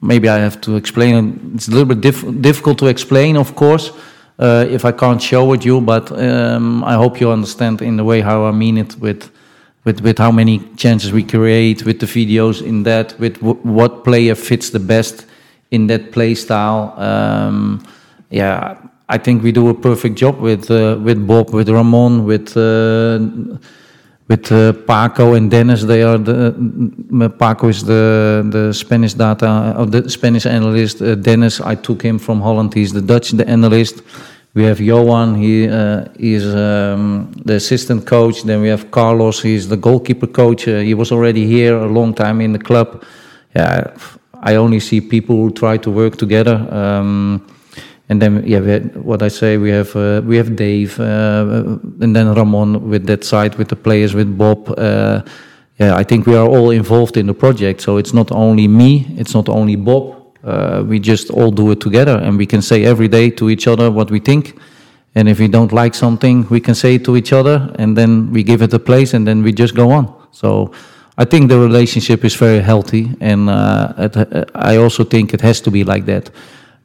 maybe 0.00 0.28
I 0.28 0.38
have 0.38 0.60
to 0.60 0.76
explain. 0.76 1.52
It's 1.54 1.68
a 1.68 1.70
little 1.70 1.94
bit 1.94 2.00
diff 2.00 2.24
difficult 2.40 2.78
to 2.78 2.86
explain, 2.86 3.36
of 3.36 3.54
course, 3.54 3.92
uh, 4.38 4.66
if 4.70 4.84
I 4.84 4.92
can't 4.92 5.20
show 5.20 5.52
it 5.52 5.60
to 5.60 5.66
you. 5.66 5.80
But 5.80 6.10
um, 6.12 6.84
I 6.84 6.94
hope 6.94 7.20
you 7.20 7.30
understand 7.32 7.82
in 7.82 7.96
the 7.96 8.04
way 8.04 8.20
how 8.22 8.44
I 8.44 8.52
mean 8.52 8.78
it 8.78 8.96
with. 9.00 9.30
With, 9.82 10.02
with 10.02 10.18
how 10.18 10.30
many 10.30 10.58
chances 10.76 11.10
we 11.10 11.22
create, 11.22 11.86
with 11.86 12.00
the 12.00 12.06
videos 12.06 12.60
in 12.62 12.82
that, 12.82 13.18
with 13.18 13.38
what 13.40 14.04
player 14.04 14.34
fits 14.34 14.68
the 14.70 14.78
best 14.78 15.24
in 15.70 15.86
that 15.86 16.12
play 16.12 16.34
style. 16.34 16.92
Um, 16.98 17.82
yeah, 18.28 18.76
I 19.08 19.18
think 19.18 19.42
we 19.42 19.52
do 19.52 19.68
a 19.70 19.74
perfect 19.74 20.16
job 20.16 20.38
with 20.38 20.70
uh, 20.70 20.98
with 21.02 21.26
Bob, 21.26 21.54
with 21.54 21.68
Ramon, 21.68 22.26
with 22.26 22.56
uh, 22.56 23.18
with 24.30 24.52
uh, 24.52 24.72
Paco 24.72 25.34
and 25.34 25.50
Dennis. 25.50 25.82
They 25.82 26.02
are 26.02 26.16
the 26.16 26.54
uh, 27.20 27.28
Paco 27.28 27.68
is 27.68 27.82
the 27.82 28.46
the 28.48 28.72
Spanish 28.72 29.14
data 29.14 29.48
of 29.76 29.90
the 29.90 30.08
Spanish 30.08 30.46
analyst. 30.46 31.02
Uh, 31.02 31.16
Dennis, 31.16 31.60
I 31.60 31.74
took 31.74 32.02
him 32.02 32.18
from 32.18 32.40
Holland. 32.40 32.72
He's 32.72 32.92
the 32.92 33.02
Dutch 33.02 33.32
the 33.32 33.46
analyst. 33.48 34.02
We 34.54 34.64
have 34.64 34.80
Johan. 34.80 35.34
He 35.34 35.68
uh, 35.68 36.04
is 36.18 36.44
um, 36.54 37.32
the 37.44 37.54
assistant 37.54 38.06
coach. 38.06 38.42
Then 38.44 38.60
we 38.62 38.68
have 38.68 38.90
Carlos. 38.90 39.42
He's 39.42 39.68
the 39.68 39.76
goalkeeper 39.76 40.28
coach. 40.28 40.68
Uh, 40.68 40.78
he 40.78 40.94
was 40.94 41.12
already 41.12 41.46
here 41.46 41.76
a 41.76 41.86
long 41.86 42.14
time 42.14 42.40
in 42.40 42.52
the 42.52 42.58
club. 42.58 43.04
Yeah, 43.56 43.96
I 44.42 44.56
only 44.56 44.80
see 44.80 45.00
people 45.00 45.36
who 45.36 45.50
try 45.50 45.76
to 45.78 45.90
work 45.90 46.16
together. 46.16 46.56
Um, 46.70 47.42
and 48.10 48.20
then 48.20 48.42
yeah, 48.44 48.60
had, 48.60 48.96
what 48.96 49.22
I 49.22 49.28
say 49.28 49.56
we 49.56 49.70
have 49.70 49.94
uh, 49.94 50.20
we 50.26 50.36
have 50.36 50.56
Dave, 50.56 50.98
uh, 50.98 51.78
and 52.00 52.14
then 52.14 52.34
Ramon 52.34 52.90
with 52.90 53.06
that 53.06 53.24
side 53.24 53.54
with 53.54 53.68
the 53.68 53.76
players 53.76 54.14
with 54.14 54.36
Bob. 54.36 54.68
Uh, 54.76 55.22
yeah, 55.78 55.94
I 55.94 56.02
think 56.02 56.26
we 56.26 56.34
are 56.34 56.46
all 56.46 56.70
involved 56.70 57.16
in 57.16 57.26
the 57.26 57.34
project. 57.34 57.80
So 57.80 57.98
it's 57.98 58.12
not 58.12 58.32
only 58.32 58.66
me, 58.68 59.06
it's 59.16 59.32
not 59.32 59.48
only 59.48 59.76
Bob. 59.76 60.16
Uh, 60.42 60.82
we 60.86 60.98
just 60.98 61.30
all 61.30 61.52
do 61.52 61.70
it 61.70 61.80
together, 61.80 62.18
and 62.18 62.36
we 62.36 62.46
can 62.46 62.62
say 62.62 62.84
every 62.84 63.08
day 63.08 63.30
to 63.30 63.48
each 63.48 63.68
other 63.68 63.90
what 63.90 64.10
we 64.10 64.18
think. 64.18 64.58
And 65.14 65.28
if 65.28 65.38
we 65.38 65.48
don't 65.48 65.72
like 65.72 65.94
something, 65.94 66.46
we 66.50 66.60
can 66.60 66.74
say 66.74 66.96
it 66.96 67.04
to 67.04 67.16
each 67.16 67.32
other, 67.32 67.72
and 67.78 67.96
then 67.96 68.32
we 68.32 68.42
give 68.42 68.60
it 68.60 68.74
a 68.74 68.78
place, 68.78 69.14
and 69.14 69.24
then 69.26 69.42
we 69.42 69.52
just 69.52 69.74
go 69.74 69.90
on. 69.90 70.12
So. 70.32 70.72
I 71.18 71.26
think 71.26 71.50
the 71.50 71.58
relationship 71.58 72.24
is 72.24 72.34
very 72.34 72.60
healthy, 72.60 73.10
and 73.20 73.50
uh, 73.50 73.92
it, 73.98 74.50
I 74.54 74.76
also 74.78 75.04
think 75.04 75.34
it 75.34 75.42
has 75.42 75.60
to 75.60 75.70
be 75.70 75.84
like 75.84 76.06
that. 76.06 76.30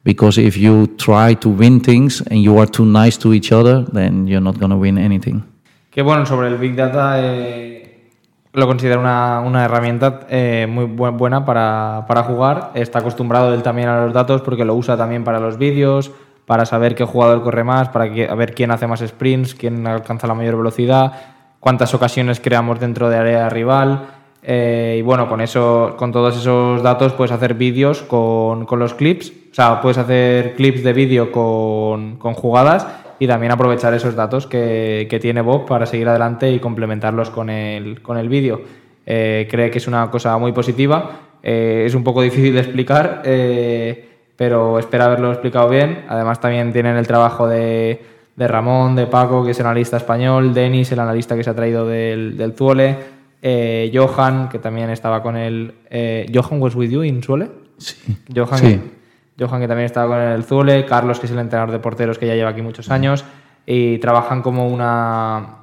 Because 0.06 0.38
if 0.38 0.56
you 0.56 0.86
try 0.96 1.34
to 1.34 1.48
win 1.48 1.80
things 1.80 2.22
and 2.30 2.40
you 2.40 2.56
are 2.60 2.70
too 2.70 2.86
nice 2.86 3.18
to 3.18 3.34
each 3.34 3.50
other, 3.50 3.84
then 3.92 4.28
you're 4.28 4.40
not 4.40 4.56
going 4.56 4.70
to 4.70 4.76
win 4.76 4.98
anything. 4.98 5.42
Que 5.90 6.02
bueno, 6.02 6.24
sobre 6.24 6.46
el 6.46 6.58
Big 6.58 6.76
Data 6.76 7.16
eh, 7.18 8.12
lo 8.52 8.68
considero 8.68 9.00
una, 9.00 9.40
una 9.40 9.64
herramienta 9.64 10.20
eh, 10.30 10.68
muy 10.70 10.84
buena 10.84 11.44
para, 11.44 12.04
para, 12.06 12.22
jugar. 12.22 12.70
Está 12.74 13.00
acostumbrado 13.00 13.52
él 13.52 13.64
también 13.64 13.88
a 13.88 14.04
los 14.04 14.14
datos 14.14 14.42
porque 14.42 14.64
lo 14.64 14.76
usa 14.76 14.96
también 14.96 15.24
para 15.24 15.40
los 15.40 15.58
vídeos, 15.58 16.12
para 16.46 16.66
saber 16.66 16.94
qué 16.94 17.02
jugador 17.02 17.42
corre 17.42 17.64
más, 17.64 17.88
para 17.88 18.12
que, 18.12 18.28
ver 18.28 18.54
quién 18.54 18.70
hace 18.70 18.86
más 18.86 19.00
sprints, 19.00 19.56
quién 19.56 19.88
alcanza 19.88 20.28
la 20.28 20.34
mayor 20.34 20.56
velocidad, 20.56 21.14
cuántas 21.58 21.94
ocasiones 21.94 22.38
creamos 22.38 22.78
dentro 22.78 23.08
de 23.08 23.16
área 23.16 23.48
rival. 23.48 24.06
Eh, 24.48 24.98
y 25.00 25.02
bueno, 25.02 25.28
con, 25.28 25.40
eso, 25.40 25.96
con 25.98 26.12
todos 26.12 26.36
esos 26.36 26.80
datos 26.80 27.12
puedes 27.14 27.32
hacer 27.32 27.54
vídeos 27.54 28.02
con, 28.02 28.64
con, 28.64 28.78
los 28.78 28.94
clips, 28.94 29.32
o 29.50 29.54
sea, 29.54 29.80
puedes 29.80 29.98
hacer 29.98 30.54
clips 30.54 30.84
de 30.84 30.92
vídeo 30.92 31.32
con, 31.32 32.16
con, 32.16 32.34
jugadas 32.34 32.86
y 33.18 33.26
también 33.26 33.50
aprovechar 33.50 33.92
esos 33.92 34.14
datos 34.14 34.46
que, 34.46 35.08
que, 35.10 35.18
tiene 35.18 35.40
Bob 35.40 35.66
para 35.66 35.84
seguir 35.84 36.08
adelante 36.08 36.48
y 36.52 36.60
complementarlos 36.60 37.30
con 37.30 37.50
el, 37.50 38.00
con 38.02 38.18
el 38.18 38.28
vídeo. 38.28 38.60
Eh, 39.04 39.48
cree 39.50 39.68
que 39.68 39.78
es 39.78 39.88
una 39.88 40.08
cosa 40.12 40.38
muy 40.38 40.52
positiva, 40.52 41.22
eh, 41.42 41.82
es 41.84 41.96
un 41.96 42.04
poco 42.04 42.22
difícil 42.22 42.54
de 42.54 42.60
explicar, 42.60 43.22
pero 44.36 44.78
espero 44.78 45.04
haberlo 45.04 45.32
explicado 45.32 45.68
bien. 45.68 46.04
Además 46.08 46.38
también 46.40 46.72
tienen 46.72 46.96
el 46.96 47.08
trabajo 47.08 47.48
de, 47.48 48.00
de 48.36 48.46
Ramón, 48.46 48.94
de 48.94 49.08
Paco, 49.08 49.44
que 49.44 49.50
es 49.50 49.58
el 49.58 49.66
analista 49.66 49.96
español, 49.96 50.54
Denis, 50.54 50.92
el 50.92 51.00
analista 51.00 51.34
que 51.34 51.42
se 51.42 51.50
ha 51.50 51.54
traído 51.56 51.84
del, 51.84 52.36
del 52.36 52.52
Zuole 52.52 53.15
eh, 53.48 53.92
Johan, 53.94 54.48
que 54.48 54.58
también 54.58 54.90
estaba 54.90 55.22
con 55.22 55.36
él. 55.36 55.72
Eh, 55.88 56.26
¿Johan 56.34 56.60
was 56.60 56.74
with 56.74 56.90
you 56.90 57.04
in 57.04 57.22
Zule? 57.22 57.48
Sí. 57.78 57.94
Johan, 58.34 58.58
sí. 58.58 58.80
Johan, 59.38 59.60
que 59.60 59.68
también 59.68 59.86
estaba 59.86 60.16
con 60.16 60.20
el 60.20 60.42
Zule. 60.42 60.84
Carlos, 60.84 61.20
que 61.20 61.26
es 61.26 61.32
el 61.32 61.38
entrenador 61.38 61.70
de 61.70 61.78
porteros 61.78 62.18
que 62.18 62.26
ya 62.26 62.34
lleva 62.34 62.50
aquí 62.50 62.60
muchos 62.60 62.90
años. 62.90 63.24
Y 63.64 63.98
trabajan 63.98 64.42
como 64.42 64.66
una. 64.66 65.58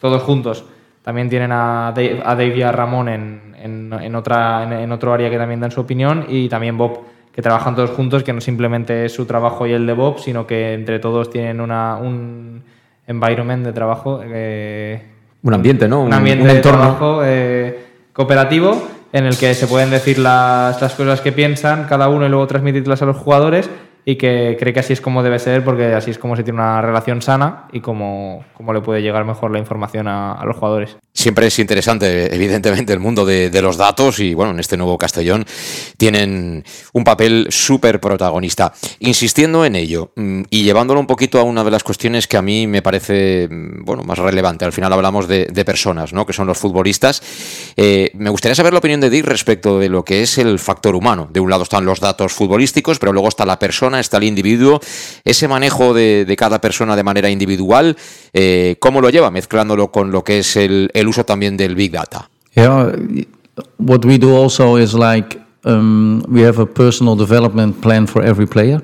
Todos 0.00 0.22
juntos. 0.22 0.64
También 1.02 1.28
tienen 1.28 1.50
a 1.50 1.92
Dave, 1.92 2.56
y 2.56 2.62
a 2.62 2.70
Ramón 2.70 3.08
en, 3.08 3.56
en, 3.60 4.14
otra, 4.14 4.80
en, 4.80 4.92
otro 4.92 5.12
área 5.12 5.28
que 5.28 5.36
también 5.36 5.58
dan 5.58 5.72
su 5.72 5.80
opinión. 5.80 6.26
Y 6.28 6.48
también 6.48 6.78
Bob, 6.78 7.00
que 7.32 7.42
trabajan 7.42 7.74
todos 7.74 7.90
juntos, 7.90 8.22
que 8.22 8.32
no 8.32 8.40
simplemente 8.40 9.06
es 9.06 9.12
su 9.12 9.26
trabajo 9.26 9.66
y 9.66 9.72
el 9.72 9.88
de 9.88 9.92
Bob, 9.92 10.20
sino 10.20 10.46
que 10.46 10.72
entre 10.72 11.00
todos 11.00 11.30
tienen 11.30 11.60
una, 11.60 11.96
un 11.96 12.62
environment 13.08 13.64
de 13.64 13.72
trabajo. 13.72 14.20
Eh, 14.22 15.13
un 15.44 15.54
ambiente, 15.54 15.86
¿no? 15.86 16.02
Un, 16.02 16.12
ambiente 16.12 16.48
de 16.48 16.60
trabajo 16.60 17.20
eh, 17.22 17.86
cooperativo 18.12 18.88
en 19.12 19.26
el 19.26 19.36
que 19.36 19.54
se 19.54 19.66
pueden 19.66 19.90
decir 19.90 20.18
las, 20.18 20.80
las, 20.80 20.94
cosas 20.94 21.20
que 21.20 21.32
piensan 21.32 21.84
cada 21.84 22.08
uno 22.08 22.26
y 22.26 22.30
luego 22.30 22.46
transmitirlas 22.46 23.02
a 23.02 23.06
los 23.06 23.16
jugadores 23.18 23.68
y 24.04 24.16
que 24.16 24.56
cree 24.58 24.72
que 24.72 24.80
así 24.80 24.92
es 24.92 25.00
como 25.00 25.22
debe 25.22 25.38
ser 25.38 25.64
porque 25.64 25.94
así 25.94 26.10
es 26.10 26.18
como 26.18 26.36
se 26.36 26.42
tiene 26.42 26.58
una 26.58 26.80
relación 26.82 27.22
sana 27.22 27.68
y 27.72 27.80
como, 27.80 28.44
como 28.54 28.72
le 28.72 28.80
puede 28.80 29.02
llegar 29.02 29.24
mejor 29.24 29.50
la 29.50 29.58
información 29.58 30.08
a, 30.08 30.42
los 30.44 30.56
jugadores. 30.56 30.96
Siempre 31.12 31.46
es 31.46 31.58
interesante, 31.58 32.34
evidentemente, 32.34 32.92
el 32.92 33.00
mundo 33.00 33.24
de, 33.24 33.48
de, 33.48 33.62
los 33.62 33.76
datos 33.76 34.18
y, 34.18 34.34
bueno, 34.34 34.52
en 34.52 34.60
este 34.60 34.76
nuevo 34.76 34.98
Castellón 34.98 35.46
tienen 35.96 36.64
un 36.92 37.04
papel 37.04 37.46
súper 37.50 38.00
protagonista. 38.00 38.72
Insistiendo 38.98 39.64
en 39.64 39.76
ello 39.76 40.12
mm, 40.16 40.42
y 40.50 40.64
llevándolo 40.64 41.00
un 41.00 41.06
poquito 41.06 41.38
a 41.38 41.44
una 41.44 41.62
de 41.62 41.70
las 41.70 41.84
cuestiones 41.84 42.26
que 42.26 42.36
a 42.36 42.42
mí 42.42 42.66
me 42.66 42.82
parece, 42.82 43.48
mm, 43.48 43.84
bueno, 43.84 44.02
más 44.02 44.18
relevante. 44.18 44.64
Al 44.64 44.72
final 44.72 44.92
hablamos 44.92 45.28
de, 45.28 45.46
de 45.46 45.64
personas, 45.64 46.12
¿no? 46.12 46.26
Que 46.26 46.32
son 46.32 46.46
los 46.46 46.58
futbolistas. 46.58 47.22
Eh, 47.76 48.10
me 48.14 48.30
gustaría 48.30 48.54
saber 48.54 48.72
la 48.72 48.78
opinión 48.80 49.00
de 49.00 49.10
Dick 49.10 49.24
respecto 49.24 49.78
de 49.78 49.88
lo 49.88 50.04
que 50.04 50.22
es 50.22 50.38
el 50.38 50.58
factor 50.58 50.94
humano. 50.94 51.28
De 51.30 51.40
un 51.40 51.50
lado 51.50 51.62
están 51.62 51.84
los 51.84 52.00
datos 52.00 52.32
futbolísticos, 52.32 52.98
pero 52.98 53.12
luego 53.12 53.28
está 53.28 53.46
la 53.46 53.58
persona, 53.58 53.93
está 54.00 54.18
el 54.18 54.24
individuo. 54.24 54.80
Ese 55.24 55.48
manejo 55.48 55.94
de, 55.94 56.24
de 56.24 56.36
cada 56.36 56.60
persona 56.60 56.96
de 56.96 57.02
manera 57.02 57.30
individual, 57.30 57.96
eh, 58.32 58.76
¿cómo 58.78 59.00
lo 59.00 59.10
lleva? 59.10 59.30
Mezclándolo 59.30 59.90
con 59.90 60.10
lo 60.10 60.22
que 60.22 60.38
es 60.38 60.56
el, 60.56 60.90
el 60.94 61.08
uso 61.08 61.24
también 61.24 61.56
del 61.56 61.74
Big 61.74 61.92
Data. 61.92 62.28
Yeah, 62.54 62.92
what 63.78 64.04
we 64.04 64.18
do 64.18 64.36
also 64.36 64.78
is 64.78 64.94
like 64.94 65.38
um, 65.64 66.22
we 66.28 66.42
have 66.42 66.60
a 66.60 66.66
personal 66.66 67.16
development 67.16 67.80
plan 67.80 68.06
for 68.06 68.24
every 68.24 68.46
player. 68.46 68.82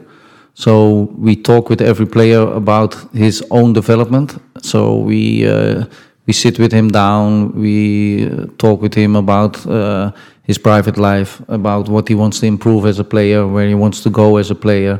So 0.55 1.09
we 1.17 1.37
talk 1.37 1.71
with 1.71 1.81
every 1.81 2.07
player 2.07 2.41
about 2.41 2.97
his 3.15 3.45
own 3.51 3.73
development. 3.73 4.37
So 4.61 4.97
we 4.97 5.47
uh, 5.47 5.85
we 6.27 6.33
sit 6.33 6.59
with 6.59 6.73
him 6.73 6.89
down. 6.89 7.53
We 7.55 8.27
uh, 8.27 8.47
talk 8.59 8.83
with 8.83 8.95
him 8.95 9.17
about 9.17 9.65
uh, 9.67 10.11
his 10.51 10.59
private 10.59 10.99
life, 11.11 11.33
about 11.49 11.89
what 11.89 12.09
he 12.09 12.15
wants 12.23 12.41
to 12.41 12.47
improve 12.47 12.83
as 12.93 12.99
a 12.99 13.05
player, 13.15 13.41
where 13.55 13.69
he 13.69 13.77
wants 13.85 13.99
to 14.03 14.11
go 14.11 14.37
as 14.43 14.51
a 14.51 14.59
player. 14.67 14.99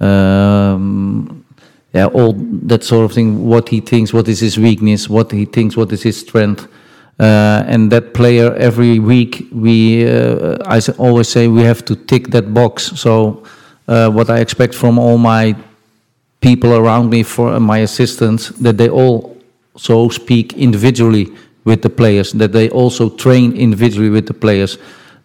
Um, 0.00 1.42
yeah, 1.94 2.08
all 2.18 2.32
that 2.70 2.82
sort 2.84 3.04
of 3.06 3.12
thing. 3.16 3.28
What 3.52 3.68
he 3.74 3.80
thinks, 3.80 4.12
what 4.12 4.28
is 4.28 4.40
his 4.40 4.56
weakness, 4.58 5.08
what 5.08 5.28
he 5.32 5.44
thinks, 5.46 5.76
what 5.76 5.90
is 5.92 6.02
his 6.02 6.20
strength. 6.26 6.62
Uh, 7.18 7.72
and 7.72 7.90
that 7.94 8.12
player 8.12 8.48
every 8.68 8.98
week 8.98 9.32
we 9.66 9.76
uh, 10.08 10.74
I 10.76 10.80
always 10.98 11.28
say 11.28 11.42
we 11.48 11.62
have 11.62 11.82
to 11.84 11.94
tick 12.10 12.24
that 12.28 12.46
box. 12.52 12.74
So 13.04 13.12
uh, 13.88 14.10
what 14.16 14.28
I 14.28 14.38
expect 14.46 14.74
from 14.74 14.98
all 14.98 15.18
my 15.18 15.54
people 16.40 16.70
around 16.80 17.08
me, 17.14 17.22
for 17.22 17.60
my 17.60 17.78
assistants, 17.88 18.42
that 18.64 18.76
they 18.76 18.90
all 18.90 19.16
so 19.76 20.10
speak 20.10 20.46
individually 20.68 21.26
with 21.64 21.82
the 21.82 21.90
players, 21.90 22.32
that 22.32 22.52
they 22.52 22.68
also 22.70 23.08
train 23.08 23.52
individually 23.52 24.10
with 24.10 24.26
the 24.26 24.34
players, 24.34 24.78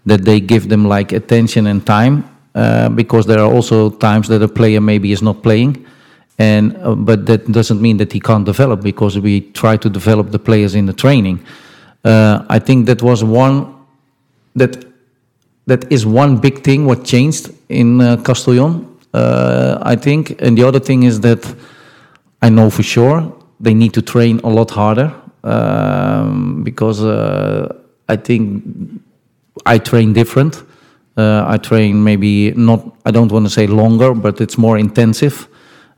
that 0.05 0.23
they 0.23 0.39
give 0.39 0.69
them 0.69 0.85
like 0.87 1.11
attention 1.11 1.67
and 1.67 1.85
time, 1.85 2.23
uh, 2.55 2.89
because 2.89 3.25
there 3.25 3.39
are 3.39 3.51
also 3.51 3.89
times 3.89 4.27
that 4.27 4.41
a 4.41 4.47
player 4.47 4.81
maybe 4.81 5.11
is 5.11 5.21
not 5.21 5.41
playing. 5.43 5.85
And 6.39 6.77
uh, 6.77 6.93
but 6.95 7.25
that 7.25 7.51
doesn't 7.51 7.81
mean 7.81 7.97
that 7.97 8.13
he 8.13 8.19
can't 8.19 8.45
develop 8.45 8.81
because 8.81 9.19
we 9.19 9.41
try 9.51 9.77
to 9.77 9.89
develop 9.89 10.31
the 10.31 10.39
players 10.39 10.75
in 10.75 10.85
the 10.85 10.93
training. 10.93 11.43
Uh, 12.05 12.45
I 12.47 12.59
think 12.59 12.85
that 12.85 13.01
was 13.01 13.23
one 13.23 13.73
that 14.55 14.85
that 15.65 15.91
is 15.91 16.05
one 16.05 16.37
big 16.37 16.63
thing 16.63 16.85
what 16.85 17.03
changed 17.03 17.49
in 17.69 18.01
uh, 18.01 18.17
Castellon. 18.17 18.85
Uh, 19.13 19.79
I 19.81 19.95
think, 19.95 20.39
and 20.41 20.57
the 20.57 20.63
other 20.63 20.79
thing 20.79 21.03
is 21.03 21.21
that 21.21 21.55
I 22.41 22.49
know 22.49 22.69
for 22.69 22.83
sure 22.83 23.33
they 23.59 23.73
need 23.73 23.93
to 23.93 24.01
train 24.01 24.39
a 24.43 24.49
lot 24.49 24.69
harder 24.69 25.11
um, 25.47 26.63
because 26.63 27.03
uh, 27.03 27.73
I 28.09 28.15
think 28.17 28.63
I 29.65 29.77
train 29.79 30.13
different. 30.13 30.63
Uh, 31.17 31.43
I 31.47 31.57
train 31.57 32.03
maybe 32.03 32.51
not. 32.51 32.95
I 33.05 33.11
don't 33.11 33.31
want 33.31 33.45
to 33.45 33.49
say 33.49 33.67
longer, 33.67 34.13
but 34.13 34.39
it's 34.41 34.57
more 34.57 34.77
intensive. 34.77 35.47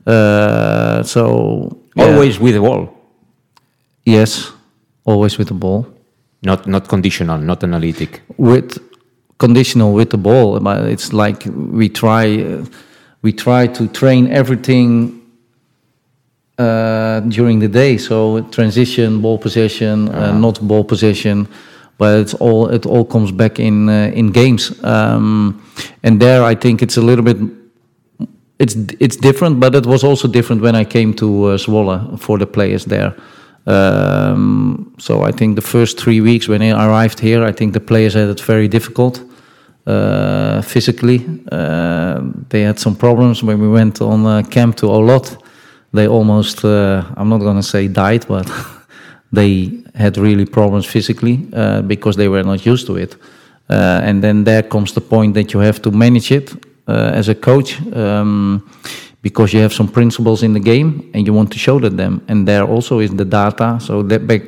Uh, 0.06 1.02
so 1.02 1.76
always 1.96 2.38
with 2.40 2.54
the 2.54 2.60
ball. 2.60 2.88
Yes, 4.04 4.52
always 5.04 5.36
with 5.38 5.48
the 5.48 5.54
ball. 5.54 5.86
Not 6.42 6.66
not 6.66 6.88
conditional, 6.88 7.38
not 7.38 7.62
analytic. 7.62 8.22
With 8.38 8.78
conditional 9.38 9.92
with 9.92 10.10
the 10.10 10.18
ball, 10.18 10.58
but 10.60 10.86
it's 10.86 11.12
like 11.12 11.44
we 11.54 11.88
try 11.88 12.62
we 13.22 13.32
try 13.32 13.66
to 13.66 13.88
train 13.88 14.28
everything 14.28 15.19
uh, 16.60 17.20
during 17.28 17.60
the 17.60 17.68
day. 17.68 17.98
So 17.98 18.40
transition, 18.50 19.20
ball 19.20 19.38
possession, 19.38 20.08
uh, 20.08 20.14
-huh. 20.14 20.38
not 20.38 20.60
ball 20.60 20.84
possession, 20.84 21.46
but 21.96 22.08
it's 22.08 22.34
all 22.38 22.74
it 22.74 22.86
all 22.86 23.04
comes 23.04 23.32
back 23.32 23.58
in 23.58 23.88
uh, 23.88 24.16
in 24.16 24.32
games. 24.32 24.72
Um, 24.82 25.60
and 26.02 26.20
there, 26.20 26.52
I 26.52 26.56
think 26.56 26.80
it's 26.80 26.98
a 26.98 27.02
little 27.02 27.22
bit. 27.22 27.36
It's 28.56 28.76
it's 28.98 29.16
different, 29.16 29.58
but 29.58 29.74
it 29.74 29.86
was 29.86 30.02
also 30.02 30.28
different 30.28 30.62
when 30.62 30.74
I 30.74 30.84
came 30.86 31.14
to 31.14 31.26
uh, 31.26 31.58
Zwolle 31.58 32.00
for 32.16 32.38
the 32.38 32.46
players 32.46 32.84
there. 32.84 33.14
Um, 33.64 34.92
so 34.96 35.28
I 35.28 35.32
think 35.32 35.54
the 35.54 35.68
first 35.68 35.98
three 35.98 36.20
weeks 36.20 36.46
when 36.46 36.62
I 36.62 36.70
arrived 36.70 37.20
here, 37.20 37.48
I 37.48 37.52
think 37.52 37.72
the 37.72 37.80
players 37.80 38.14
had 38.14 38.28
it 38.28 38.46
very 38.46 38.68
difficult 38.68 39.22
uh, 39.86 40.62
physically. 40.62 41.26
Uh, 41.52 42.20
they 42.48 42.62
had 42.62 42.78
some 42.78 42.96
problems 42.96 43.42
when 43.42 43.60
we 43.60 43.68
went 43.68 44.00
on 44.00 44.26
uh, 44.26 44.42
camp 44.42 44.76
to 44.76 44.86
Olot. 44.86 45.36
They 45.92 46.06
almost, 46.06 46.64
uh, 46.64 47.04
I'm 47.16 47.28
not 47.28 47.40
going 47.40 47.56
to 47.56 47.62
say 47.62 47.88
died, 47.88 48.26
but 48.28 48.50
they 49.32 49.82
had 49.94 50.16
really 50.16 50.46
problems 50.46 50.86
physically 50.86 51.48
uh, 51.52 51.82
because 51.82 52.16
they 52.16 52.28
were 52.28 52.44
not 52.44 52.64
used 52.64 52.86
to 52.86 52.96
it. 52.96 53.16
Uh, 53.68 54.00
and 54.02 54.22
then 54.22 54.44
there 54.44 54.62
comes 54.62 54.92
the 54.92 55.00
point 55.00 55.34
that 55.34 55.52
you 55.52 55.60
have 55.60 55.80
to 55.82 55.90
manage 55.90 56.32
it 56.32 56.52
as 56.88 57.28
a 57.28 57.34
coach. 57.36 57.80
Um, 57.94 58.68
because 59.22 59.52
you 59.52 59.60
have 59.60 59.72
some 59.72 59.88
principles 59.88 60.42
in 60.42 60.52
the 60.52 60.60
game 60.60 61.10
and 61.14 61.26
you 61.26 61.34
want 61.34 61.52
to 61.52 61.58
show 61.58 61.78
that 61.78 61.96
them. 61.96 62.22
And 62.28 62.46
there 62.48 62.64
also 62.64 63.00
is 63.00 63.10
the 63.10 63.24
data. 63.24 63.78
So 63.80 64.02
that 64.04 64.26
back 64.26 64.42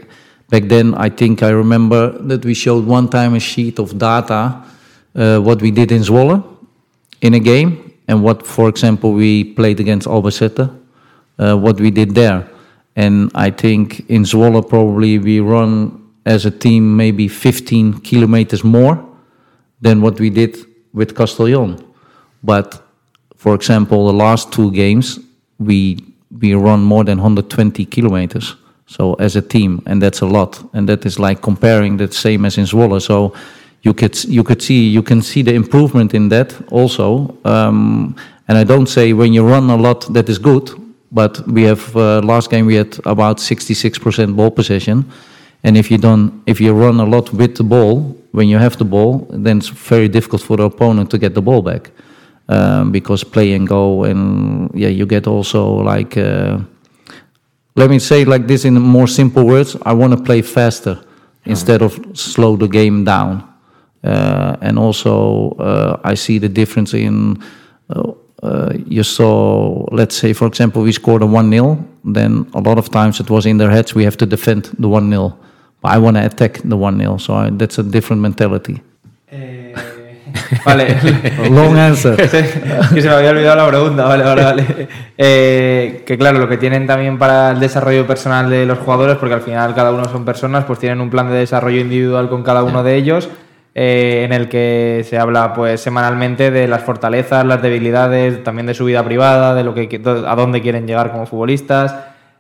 back 0.49 0.65
then, 0.69 0.95
I 0.95 1.09
think 1.11 1.43
I 1.43 1.51
remember 1.51 2.11
that 2.29 2.45
we 2.45 2.55
showed 2.55 2.87
one 2.87 3.09
time 3.09 3.35
a 3.35 3.41
sheet 3.41 3.79
of 3.79 3.99
data 3.99 4.63
uh, 5.15 5.39
what 5.39 5.61
we 5.61 5.71
did 5.71 5.93
in 5.93 6.03
Zwolle 6.03 6.43
in 7.21 7.35
a 7.35 7.41
game 7.41 7.93
and 8.09 8.23
what, 8.23 8.47
for 8.47 8.69
example, 8.69 9.13
we 9.13 9.45
played 9.45 9.79
against 9.81 10.07
Albacete, 10.09 10.71
what 11.37 11.81
we 11.81 11.91
did 11.91 12.15
there. 12.15 12.49
And 12.97 13.31
I 13.35 13.51
think 13.51 14.09
in 14.11 14.25
Zwolle 14.25 14.69
probably 14.69 15.19
we 15.19 15.41
run 15.41 15.99
as 16.25 16.47
a 16.47 16.51
team 16.51 16.97
maybe 16.97 17.29
15 17.29 18.01
kilometers 18.01 18.63
more 18.63 19.05
than 19.81 20.01
what 20.01 20.21
we 20.21 20.31
did 20.31 20.57
with 20.93 21.17
Castellon. 21.17 21.85
But 22.43 22.83
for 23.37 23.55
example, 23.55 24.07
the 24.07 24.13
last 24.13 24.53
two 24.53 24.71
games, 24.71 25.19
we 25.59 25.99
we 26.41 26.55
run 26.55 26.83
more 26.83 27.05
than 27.05 27.19
120 27.19 27.85
kilometers. 27.87 28.57
So 28.87 29.15
as 29.15 29.37
a 29.37 29.43
team, 29.43 29.83
and 29.87 30.03
that's 30.03 30.21
a 30.21 30.27
lot. 30.27 30.63
And 30.73 30.89
that 30.89 31.05
is 31.07 31.19
like 31.19 31.41
comparing 31.43 31.97
the 31.97 32.11
same 32.13 32.45
as 32.45 32.59
in 32.59 32.65
Zwolle. 32.65 33.01
So 33.01 33.35
you 33.83 33.95
could 33.95 34.25
you 34.25 34.45
could 34.45 34.63
see 34.63 34.89
you 34.89 35.03
can 35.03 35.23
see 35.23 35.43
the 35.43 35.55
improvement 35.55 36.15
in 36.15 36.29
that 36.29 36.55
also. 36.71 37.37
Um, 37.45 38.15
and 38.49 38.59
I 38.59 38.65
don't 38.65 38.89
say 38.89 39.13
when 39.13 39.33
you 39.33 39.47
run 39.47 39.71
a 39.71 39.77
lot 39.77 40.13
that 40.13 40.29
is 40.29 40.39
good, 40.39 40.71
but 41.13 41.47
we 41.47 41.63
have 41.65 41.95
uh, 41.95 42.21
last 42.23 42.51
game 42.51 42.67
we 42.67 42.75
had 42.75 42.99
about 43.05 43.37
66% 43.37 44.35
ball 44.35 44.51
possession. 44.51 45.05
And 45.63 45.77
if 45.77 45.91
you 45.91 45.99
don't, 45.99 46.43
if 46.47 46.61
you 46.61 46.73
run 46.73 46.99
a 46.99 47.05
lot 47.05 47.33
with 47.33 47.57
the 47.57 47.63
ball, 47.63 48.17
when 48.33 48.49
you 48.49 48.59
have 48.59 48.79
the 48.79 48.85
ball, 48.85 49.27
then 49.31 49.59
it's 49.59 49.69
very 49.69 50.09
difficult 50.09 50.43
for 50.43 50.57
the 50.57 50.65
opponent 50.65 51.11
to 51.11 51.19
get 51.19 51.35
the 51.35 51.43
ball 51.43 51.63
back. 51.63 51.91
Um, 52.49 52.91
because 52.91 53.23
play 53.23 53.53
and 53.55 53.69
go 53.69 54.03
and 54.03 54.69
yeah 54.75 54.89
you 54.89 55.07
get 55.07 55.29
also 55.29 55.77
like 55.77 56.17
uh, 56.17 56.59
let 57.77 57.89
me 57.89 58.01
say 58.01 58.25
like 58.25 58.49
this 58.49 58.65
in 58.65 58.75
more 58.75 59.07
simple 59.07 59.47
words 59.47 59.77
i 59.87 59.93
want 59.93 60.13
to 60.13 60.21
play 60.21 60.43
faster 60.43 60.99
instead 61.45 61.83
of 61.83 61.99
slow 62.15 62.57
the 62.57 62.67
game 62.67 63.05
down. 63.05 63.49
Uh, 64.03 64.57
and 64.61 64.77
also 64.77 65.51
uh, 65.61 66.01
i 66.03 66.15
see 66.15 66.39
the 66.39 66.49
difference 66.49 66.95
in 66.95 67.41
uh, 68.43 68.73
you 68.87 69.03
saw 69.03 69.87
let's 69.91 70.17
say 70.17 70.33
for 70.33 70.47
example 70.47 70.83
we 70.83 70.93
scored 70.93 71.23
a 71.23 71.27
1-0 71.27 71.85
then 72.05 72.47
a 72.55 72.61
lot 72.61 72.79
of 72.79 72.89
times 72.91 73.21
it 73.21 73.31
was 73.31 73.47
in 73.47 73.59
their 73.59 73.71
heads 73.71 73.95
we 73.95 74.05
have 74.05 74.17
to 74.17 74.27
defend 74.27 74.65
the 74.79 74.89
1-0 74.89 75.37
but 75.81 75.93
i 75.93 75.99
want 75.99 76.17
to 76.17 76.25
attack 76.25 76.55
the 76.65 76.77
1-0 76.77 77.21
so 77.21 77.35
I, 77.35 77.51
that's 77.51 77.79
a 77.79 77.83
different 77.83 78.23
mentality 78.23 78.83
Vale. 80.65 80.97
Long 81.51 81.77
answer. 81.77 82.17
que 82.95 83.03
se 83.03 83.09
me 83.09 83.15
había 83.15 83.31
olvidado 83.31 83.57
la 83.57 83.67
pregunta, 83.69 84.05
vale, 84.05 84.25
vale, 84.25 84.43
vale. 84.43 84.89
Eh, 85.17 86.03
que 86.07 86.19
claro, 86.19 86.39
lo 86.39 86.49
que 86.49 86.57
tienen 86.57 86.87
también 86.87 87.19
para 87.19 87.51
el 87.51 87.61
desarrollo 87.61 88.07
personal 88.07 88.49
de 88.49 88.67
los 88.67 88.79
jugadores, 88.79 89.17
porque 89.17 89.35
al 89.35 89.43
final 89.43 89.75
cada 89.75 89.91
uno 89.93 90.05
son 90.07 90.25
personas, 90.25 90.65
pues 90.65 90.79
tienen 90.79 91.01
un 91.01 91.11
plan 91.11 91.29
de 91.29 91.37
desarrollo 91.37 91.81
individual 91.81 92.29
con 92.29 92.43
cada 92.43 92.63
uno 92.63 92.83
de 92.83 92.97
ellos, 92.97 93.29
eh, 93.75 94.23
en 94.25 94.33
el 94.33 94.49
que 94.49 95.05
se 95.09 95.19
habla 95.19 95.53
pues 95.55 95.81
semanalmente 95.81 96.51
de 96.51 96.69
las 96.69 96.83
fortalezas, 96.83 97.45
las 97.45 97.63
debilidades, 97.63 98.45
también 98.45 98.67
de 98.67 98.75
su 98.75 98.85
vida 98.85 99.03
privada, 99.05 99.55
de 99.55 99.65
lo 99.65 99.75
que 99.75 100.01
a 100.27 100.37
dónde 100.37 100.61
quieren 100.61 100.87
llegar 100.87 101.11
como 101.13 101.27
futbolistas. 101.27 101.95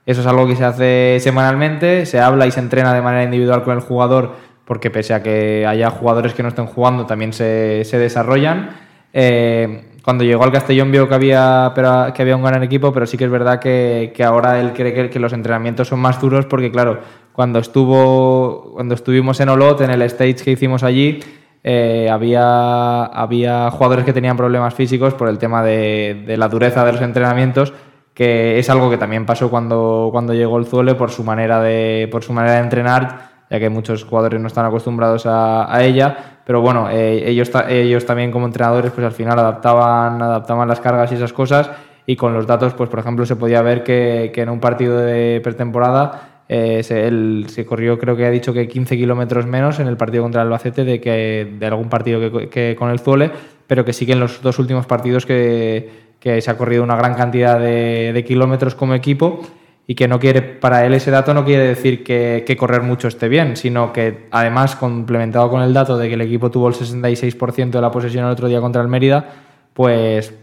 Eso 0.04 0.20
es 0.20 0.26
algo 0.26 0.46
que 0.46 0.56
se 0.56 0.64
hace 0.64 1.18
semanalmente, 1.20 2.06
se 2.06 2.20
habla 2.20 2.46
y 2.46 2.50
se 2.50 2.60
entrena 2.60 2.92
de 2.92 3.02
manera 3.02 3.24
individual 3.24 3.62
con 3.62 3.76
el 3.76 3.80
jugador 3.80 4.32
porque 4.64 4.90
pese 4.90 5.14
a 5.14 5.22
que 5.22 5.66
haya 5.66 5.90
jugadores 5.90 6.34
que 6.34 6.42
no 6.42 6.48
estén 6.48 6.66
jugando, 6.66 7.06
también 7.06 7.32
se, 7.32 7.84
se 7.84 7.98
desarrollan. 7.98 8.70
Eh, 9.12 9.84
cuando 10.02 10.24
llegó 10.24 10.42
al 10.44 10.52
Castellón 10.52 10.90
vio 10.90 11.08
que 11.08 11.14
había, 11.14 11.72
que 12.14 12.22
había 12.22 12.36
un 12.36 12.42
gran 12.42 12.62
equipo, 12.62 12.92
pero 12.92 13.06
sí 13.06 13.16
que 13.16 13.24
es 13.24 13.30
verdad 13.30 13.60
que, 13.60 14.12
que 14.14 14.24
ahora 14.24 14.60
él 14.60 14.72
cree 14.72 15.10
que, 15.10 15.18
los 15.20 15.32
entrenamientos 15.32 15.88
son 15.88 16.00
más 16.00 16.20
duros 16.20 16.46
porque, 16.46 16.72
claro, 16.72 17.00
cuando, 17.32 17.58
estuvo, 17.58 18.72
cuando 18.74 18.94
estuvimos 18.94 19.40
en 19.40 19.48
Olot, 19.48 19.80
en 19.80 19.90
el 19.90 20.02
stage 20.02 20.36
que 20.36 20.50
hicimos 20.52 20.82
allí, 20.82 21.20
eh, 21.64 22.08
había, 22.10 23.04
había 23.04 23.70
jugadores 23.70 24.04
que 24.04 24.12
tenían 24.12 24.36
problemas 24.36 24.74
físicos 24.74 25.14
por 25.14 25.28
el 25.28 25.38
tema 25.38 25.62
de, 25.62 26.24
de, 26.26 26.36
la 26.36 26.48
dureza 26.48 26.84
de 26.84 26.92
los 26.92 27.00
entrenamientos, 27.00 27.72
que 28.14 28.58
es 28.58 28.68
algo 28.68 28.90
que 28.90 28.98
también 28.98 29.24
pasó 29.24 29.48
cuando, 29.48 30.08
cuando 30.12 30.34
llegó 30.34 30.58
el 30.58 30.66
Zuele 30.66 30.94
por 30.94 31.10
su 31.10 31.24
manera 31.24 31.60
de, 31.60 32.08
por 32.10 32.22
su 32.22 32.32
manera 32.32 32.54
de 32.54 32.60
entrenar, 32.60 33.30
ya 33.50 33.58
que 33.60 33.70
muchos 33.70 34.04
jugadores 34.04 34.40
no 34.40 34.48
están 34.48 34.66
acostumbrados 34.66 35.24
a, 35.26 35.74
a 35.74 35.84
ella. 35.84 36.40
Pero 36.44 36.60
bueno, 36.60 36.90
eh, 36.90 37.30
ellos, 37.30 37.50
ellos 37.68 38.04
también 38.04 38.32
como 38.32 38.46
entrenadores 38.46 38.90
pues 38.90 39.06
al 39.06 39.12
final 39.12 39.38
adaptaban, 39.38 40.20
adaptaban 40.20 40.68
las 40.68 40.80
cargas 40.80 41.12
y 41.12 41.14
esas 41.14 41.32
cosas 41.32 41.70
y 42.04 42.16
con 42.16 42.34
los 42.34 42.46
datos, 42.46 42.74
pues 42.74 42.90
por 42.90 42.98
ejemplo, 42.98 43.24
se 43.24 43.36
podía 43.36 43.62
ver 43.62 43.84
que, 43.84 44.32
que 44.34 44.42
en 44.42 44.48
un 44.48 44.58
partido 44.58 44.98
de 44.98 45.40
pretemporada 45.42 46.31
eh, 46.54 46.82
se, 46.82 47.06
él 47.06 47.46
se 47.48 47.64
corrió, 47.64 47.98
creo 47.98 48.14
que 48.14 48.26
ha 48.26 48.30
dicho 48.30 48.52
que 48.52 48.68
15 48.68 48.98
kilómetros 48.98 49.46
menos 49.46 49.80
en 49.80 49.88
el 49.88 49.96
partido 49.96 50.22
contra 50.22 50.42
el 50.42 50.48
Albacete 50.48 50.84
de, 50.84 51.00
que, 51.00 51.50
de 51.58 51.66
algún 51.66 51.88
partido 51.88 52.20
que, 52.50 52.76
con 52.78 52.90
el 52.90 53.00
Zuele, 53.00 53.30
pero 53.66 53.86
que 53.86 53.94
sí 53.94 54.04
que 54.04 54.12
en 54.12 54.20
los 54.20 54.42
dos 54.42 54.58
últimos 54.58 54.84
partidos 54.84 55.24
que, 55.24 56.12
se 56.20 56.50
ha 56.50 56.58
corrido 56.58 56.82
una 56.82 56.94
gran 56.94 57.14
cantidad 57.14 57.58
de, 57.58 58.12
de, 58.12 58.24
kilómetros 58.24 58.74
como 58.74 58.92
equipo 58.92 59.40
y 59.86 59.94
que 59.94 60.06
no 60.06 60.20
quiere, 60.20 60.42
para 60.42 60.84
él 60.84 60.92
ese 60.92 61.10
dato 61.10 61.32
no 61.32 61.42
quiere 61.42 61.68
decir 61.68 62.04
que, 62.04 62.44
que, 62.46 62.54
correr 62.54 62.82
mucho 62.82 63.08
esté 63.08 63.30
bien, 63.30 63.56
sino 63.56 63.90
que 63.90 64.26
además 64.30 64.76
complementado 64.76 65.48
con 65.48 65.62
el 65.62 65.72
dato 65.72 65.96
de 65.96 66.08
que 66.08 66.14
el 66.14 66.20
equipo 66.20 66.50
tuvo 66.50 66.68
el 66.68 66.74
66% 66.74 67.70
de 67.70 67.80
la 67.80 67.90
posesión 67.90 68.26
el 68.26 68.30
otro 68.30 68.46
día 68.46 68.60
contra 68.60 68.82
el 68.82 68.88
Mérida, 68.88 69.26
pues 69.72 70.34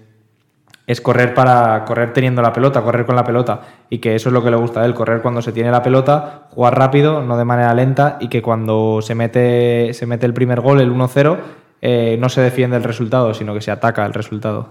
es 0.90 1.02
correr 1.02 1.36
para 1.36 1.86
correr 1.86 2.14
teniendo 2.14 2.42
la 2.42 2.52
pelota, 2.52 2.82
correr 2.82 3.06
con 3.06 3.16
la 3.16 3.24
pelota 3.24 3.62
y 3.92 4.00
que 4.00 4.16
eso 4.16 4.30
es 4.30 4.34
lo 4.34 4.44
que 4.44 4.50
le 4.50 4.58
gusta 4.58 4.82
a 4.82 4.86
él, 4.86 4.96
correr 4.96 5.22
cuando 5.22 5.40
se 5.40 5.52
tiene 5.52 5.70
la 5.70 5.84
pelota, 5.84 6.48
jugar 6.50 6.80
rápido, 6.80 7.22
no 7.22 7.38
de 7.38 7.46
manera 7.46 7.76
lenta 7.76 8.18
y 8.20 8.28
que 8.28 8.42
cuando 8.42 9.00
se 9.04 9.14
mete, 9.14 9.94
se 9.94 10.08
mete 10.08 10.26
el 10.26 10.34
primer 10.34 10.62
gol, 10.62 10.82
el 10.82 10.92
1-0, 10.92 11.38
eh, 11.84 12.18
no 12.20 12.28
se 12.28 12.42
defiende 12.42 12.76
el 12.76 12.84
resultado, 12.84 13.36
sino 13.36 13.54
que 13.54 13.62
se 13.62 13.70
ataca 13.70 14.04
el 14.04 14.16
resultado. 14.16 14.70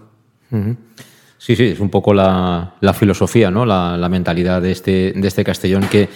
Sí, 1.39 1.55
sí, 1.55 1.67
es 1.67 1.79
un 1.79 1.89
poco 1.89 2.13
la, 2.13 2.75
filosofía, 2.95 3.53
¿no? 3.53 3.65
la, 3.65 4.09
mentalidad 4.09 4.61
de 4.61 4.73
este, 4.73 5.13
de 5.15 5.29
este 5.29 5.45
Castellón 5.45 5.87
que, 5.89 6.09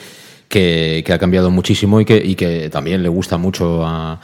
que, 0.49 1.05
ha 1.13 1.19
cambiado 1.19 1.53
muchísimo 1.53 2.01
y 2.01 2.05
que, 2.05 2.17
y 2.17 2.35
que, 2.35 2.71
también 2.71 3.05
le 3.05 3.09
gusta 3.09 3.37
mucho 3.37 3.87
a, 3.87 4.19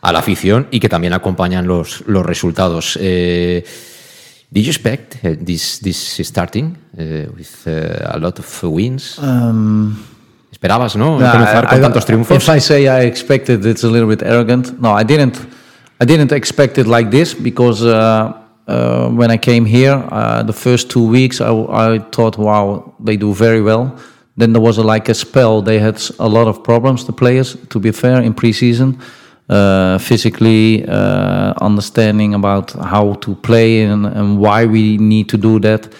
a, 0.00 0.12
la 0.12 0.18
afición 0.20 0.68
y 0.70 0.78
que 0.78 0.88
también 0.88 1.12
acompañan 1.12 1.66
los, 1.66 2.04
los 2.06 2.24
resultados. 2.24 2.96
Eh, 3.02 3.64
Did 4.54 4.66
you 4.66 4.70
expect 4.70 5.18
uh, 5.24 5.34
this 5.36 5.80
this 5.80 6.20
starting 6.22 6.76
uh, 6.96 7.26
with 7.36 7.66
uh, 7.66 8.14
a 8.14 8.18
lot 8.20 8.38
of 8.38 8.62
wins? 8.62 9.18
Um, 9.18 9.98
Esperabas, 10.52 10.94
¿no? 10.94 11.18
Comenzar 11.18 11.66
con 11.66 11.78
I, 11.78 11.82
tantos 11.82 12.04
triunfos. 12.06 12.36
If 12.36 12.48
I 12.48 12.60
say 12.60 12.86
I 12.86 13.06
expected, 13.06 13.66
it's 13.66 13.82
a 13.82 13.88
little 13.88 14.08
bit 14.08 14.22
arrogant. 14.22 14.80
No, 14.80 14.92
I 14.92 15.02
didn't. 15.02 15.44
I 16.00 16.04
didn't 16.04 16.30
expect 16.30 16.78
it 16.78 16.86
like 16.86 17.10
this 17.10 17.34
because 17.34 17.84
uh, 17.84 18.32
uh, 18.68 19.08
when 19.08 19.32
I 19.32 19.38
came 19.38 19.64
here, 19.64 20.04
uh, 20.12 20.44
the 20.44 20.52
first 20.52 20.88
two 20.88 21.04
weeks, 21.04 21.40
I, 21.40 21.50
I, 21.50 21.98
thought, 22.12 22.38
wow, 22.38 22.94
they 23.00 23.16
do 23.16 23.34
very 23.34 23.60
well. 23.60 23.96
Then 24.36 24.52
there 24.52 24.62
was 24.62 24.78
a, 24.78 24.84
like 24.84 25.08
a 25.08 25.14
spell. 25.14 25.62
They 25.62 25.80
had 25.80 26.00
a 26.20 26.28
lot 26.28 26.46
of 26.46 26.62
problems, 26.62 27.04
the 27.06 27.12
players. 27.12 27.56
To 27.70 27.80
be 27.80 27.90
fair, 27.90 28.22
in 28.22 28.34
preseason 28.34 29.00
uh, 29.48 29.98
physically, 29.98 30.84
uh, 30.86 31.52
understanding 31.60 32.34
about 32.34 32.72
how 32.72 33.14
to 33.14 33.34
play 33.34 33.82
and, 33.82 34.06
and, 34.06 34.38
why 34.38 34.64
we 34.64 34.96
need 34.96 35.28
to 35.28 35.36
do 35.36 35.60
that. 35.60 35.92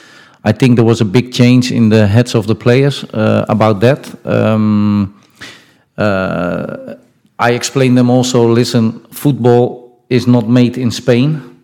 I 0.45 0.53
think 0.53 0.77
there 0.77 0.85
was 0.85 1.01
a 1.01 1.05
big 1.05 1.33
change 1.33 1.71
in 1.71 1.91
the 1.91 2.07
heads 2.07 2.35
of 2.35 2.47
the 2.47 2.55
players 2.55 3.05
uh, 3.05 3.45
about 3.49 3.81
that. 3.81 4.27
Um, 4.27 5.15
uh, 5.99 6.95
I 7.39 7.53
explained 7.53 7.99
them 7.99 8.11
also. 8.11 8.49
Listen, 8.49 9.01
football 9.11 10.03
is 10.09 10.27
not 10.27 10.49
made 10.49 10.79
in 10.79 10.91
Spain. 10.91 11.63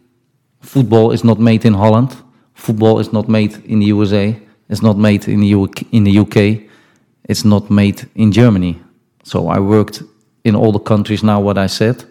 Football 0.61 1.13
is 1.13 1.25
not 1.25 1.39
made 1.39 1.65
in 1.65 1.75
Holland. 1.75 2.15
Football 2.55 2.99
is 2.99 3.13
not 3.13 3.29
made 3.29 3.57
in 3.65 3.81
the 3.81 3.87
USA. 3.87 4.37
It's 4.69 4.83
not 4.83 4.99
made 4.99 5.29
in 5.29 5.41
the 5.41 5.55
UK, 5.55 5.83
in 5.93 6.05
the 6.05 6.19
UK. 6.19 6.69
It's 7.25 7.45
not 7.45 7.71
made 7.71 8.09
in 8.15 8.33
Germany. 8.33 8.79
So 9.25 9.49
I 9.49 9.59
worked 9.61 10.03
in 10.45 10.55
all 10.57 10.73
the 10.73 10.79
countries 10.79 11.23
now 11.23 11.41
what 11.41 11.59
I 11.59 11.67
said. 11.67 12.05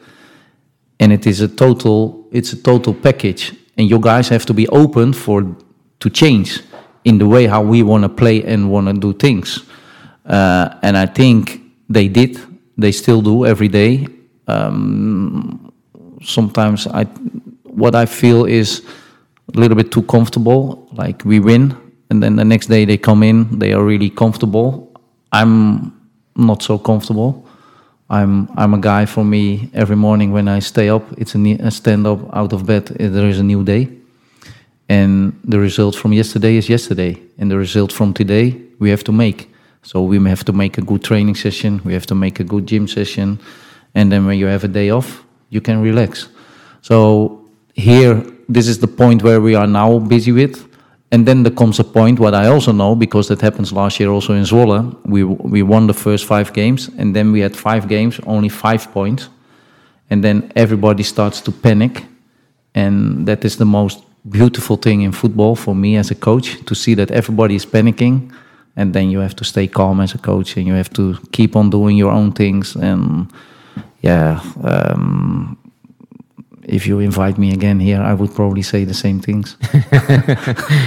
And 0.99 1.11
it 1.11 1.25
is 1.25 1.41
a 1.41 1.47
total 1.47 2.27
it's 2.31 2.53
a 2.53 2.61
total 2.61 2.93
package. 2.93 3.53
And 3.77 3.89
you 3.89 3.99
guys 3.99 4.29
have 4.29 4.45
to 4.45 4.53
be 4.53 4.67
open 4.67 5.13
for 5.13 5.55
to 5.99 6.09
change 6.09 6.61
in 7.03 7.17
the 7.17 7.27
way 7.27 7.47
how 7.47 7.61
we 7.61 7.83
want 7.83 8.03
to 8.03 8.09
play 8.09 8.43
and 8.43 8.69
want 8.69 8.87
to 8.87 8.93
do 8.93 9.13
things. 9.13 9.65
Uh, 10.25 10.69
and 10.81 10.97
I 10.97 11.05
think 11.05 11.61
they 11.89 12.07
did. 12.07 12.39
They 12.77 12.91
still 12.91 13.21
do 13.21 13.45
every 13.45 13.67
day. 13.67 14.07
Um, 14.47 15.71
sometimes 16.21 16.87
I, 16.87 17.05
what 17.63 17.95
I 17.95 18.05
feel 18.05 18.45
is 18.45 18.83
a 19.55 19.59
little 19.59 19.75
bit 19.75 19.91
too 19.91 20.03
comfortable. 20.03 20.87
Like 20.93 21.23
we 21.25 21.39
win, 21.39 21.75
and 22.09 22.21
then 22.21 22.35
the 22.35 22.45
next 22.45 22.67
day 22.67 22.85
they 22.85 22.97
come 22.97 23.23
in, 23.23 23.59
they 23.59 23.73
are 23.73 23.83
really 23.83 24.09
comfortable. 24.09 24.91
I'm 25.31 25.93
not 26.35 26.63
so 26.63 26.77
comfortable. 26.77 27.45
I'm 28.09 28.49
I'm 28.57 28.73
a 28.73 28.79
guy. 28.79 29.05
For 29.05 29.23
me, 29.23 29.69
every 29.73 29.95
morning 29.95 30.31
when 30.31 30.47
I 30.47 30.59
stay 30.59 30.89
up, 30.89 31.03
it's 31.17 31.35
a, 31.35 31.39
a 31.59 31.71
stand 31.71 32.07
up 32.07 32.19
out 32.35 32.53
of 32.53 32.65
bed. 32.65 32.95
Eh, 32.99 33.07
there 33.07 33.27
is 33.27 33.39
a 33.39 33.43
new 33.43 33.63
day, 33.63 33.87
and 34.87 35.33
the 35.43 35.59
result 35.59 35.95
from 35.95 36.13
yesterday 36.13 36.55
is 36.55 36.69
yesterday, 36.69 37.17
and 37.37 37.51
the 37.51 37.57
result 37.57 37.91
from 37.91 38.13
today 38.13 38.55
we 38.79 38.89
have 38.89 39.03
to 39.03 39.11
make. 39.11 39.53
So 39.83 40.01
we 40.03 40.17
have 40.29 40.43
to 40.45 40.53
make 40.53 40.77
a 40.77 40.81
good 40.81 41.03
training 41.03 41.35
session. 41.35 41.81
We 41.85 41.93
have 41.93 42.05
to 42.07 42.15
make 42.15 42.39
a 42.39 42.43
good 42.43 42.67
gym 42.67 42.87
session, 42.87 43.39
and 43.93 44.11
then 44.11 44.25
when 44.25 44.39
you 44.39 44.47
have 44.47 44.63
a 44.63 44.67
day 44.67 44.89
off, 44.89 45.23
you 45.49 45.61
can 45.61 45.81
relax. 45.81 46.29
So 46.81 47.45
here, 47.73 48.23
this 48.47 48.67
is 48.67 48.79
the 48.79 48.87
point 48.87 49.23
where 49.23 49.39
we 49.39 49.55
are 49.55 49.67
now 49.67 49.99
busy 49.99 50.31
with. 50.31 50.68
And 51.11 51.25
then 51.25 51.43
there 51.43 51.55
comes 51.55 51.79
a 51.79 51.83
point, 51.83 52.19
what 52.19 52.33
I 52.35 52.47
also 52.47 52.71
know, 52.71 52.95
because 52.95 53.27
that 53.29 53.41
happens 53.41 53.73
last 53.73 53.99
year 53.99 54.09
also 54.09 54.33
in 54.33 54.43
Zwolle, 54.43 54.95
we, 55.05 55.23
we 55.23 55.63
won 55.63 55.87
the 55.87 55.93
first 55.93 56.25
five 56.25 56.53
games, 56.53 56.89
and 56.97 57.15
then 57.15 57.31
we 57.31 57.39
had 57.39 57.55
five 57.55 57.87
games, 57.87 58.19
only 58.27 58.49
five 58.49 58.91
points. 58.91 59.29
And 60.11 60.23
then 60.23 60.51
everybody 60.55 61.03
starts 61.03 61.41
to 61.41 61.51
panic. 61.51 62.05
And 62.75 63.25
that 63.25 63.43
is 63.43 63.57
the 63.57 63.65
most 63.65 64.03
beautiful 64.29 64.77
thing 64.77 65.01
in 65.01 65.11
football 65.11 65.55
for 65.55 65.73
me 65.75 65.97
as 65.97 66.11
a 66.11 66.15
coach, 66.15 66.63
to 66.65 66.75
see 66.75 66.95
that 66.95 67.09
everybody 67.09 67.55
is 67.55 67.65
panicking. 67.65 68.31
And 68.75 68.93
then 68.93 69.09
you 69.09 69.19
have 69.19 69.35
to 69.35 69.43
stay 69.43 69.67
calm 69.67 69.99
as 70.01 70.13
a 70.13 70.19
coach, 70.19 70.57
and 70.57 70.67
you 70.67 70.73
have 70.73 70.91
to 70.93 71.17
keep 71.31 71.55
on 71.55 71.69
doing 71.71 71.97
your 71.97 72.11
own 72.11 72.33
things. 72.33 72.75
And 72.75 73.33
yeah, 74.01 74.41
um, 74.63 75.57
if 76.69 76.87
you 76.87 76.99
invite 76.99 77.37
me 77.37 77.53
again 77.53 77.79
here, 77.79 78.01
I 78.01 78.13
would 78.13 78.33
probably 78.33 78.61
say 78.61 78.85
the 78.85 78.93
same 78.93 79.19
things 79.19 79.57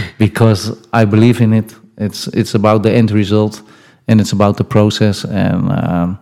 because 0.18 0.76
I 0.92 1.04
believe 1.04 1.40
in 1.40 1.52
it. 1.52 1.74
It's 1.98 2.26
it's 2.28 2.54
about 2.54 2.82
the 2.82 2.92
end 2.92 3.10
result 3.10 3.62
and 4.08 4.20
it's 4.20 4.32
about 4.32 4.56
the 4.56 4.64
process. 4.64 5.24
And 5.24 5.70
um, 5.70 6.18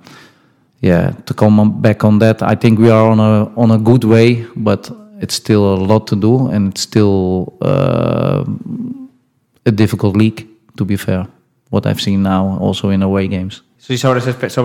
yeah, 0.81 1.13
to 1.27 1.35
come 1.35 1.81
back 1.81 2.05
on 2.05 2.19
that, 2.19 2.43
I 2.43 2.55
think 2.55 2.79
we 2.79 2.91
are 2.91 3.11
on 3.11 3.21
a 3.21 3.53
on 3.57 3.71
a 3.71 3.79
good 3.79 4.05
way, 4.05 4.47
but 4.57 4.91
it's 5.21 5.35
still 5.35 5.75
a 5.75 5.77
lot 5.77 6.07
to 6.07 6.17
do, 6.17 6.49
and 6.49 6.73
it's 6.73 6.81
still 6.81 7.53
uh, 7.63 8.45
a 9.67 9.71
difficult 9.71 10.17
league. 10.17 10.47
To 10.77 10.85
be 10.85 10.97
fair, 10.97 11.27
what 11.71 11.87
I've 11.87 12.01
seen 12.01 12.23
now, 12.23 12.59
also 12.61 12.91
in 12.91 13.03
away 13.03 13.29
games. 13.29 13.63
Sí, 13.81 13.97
sobre, 13.97 14.21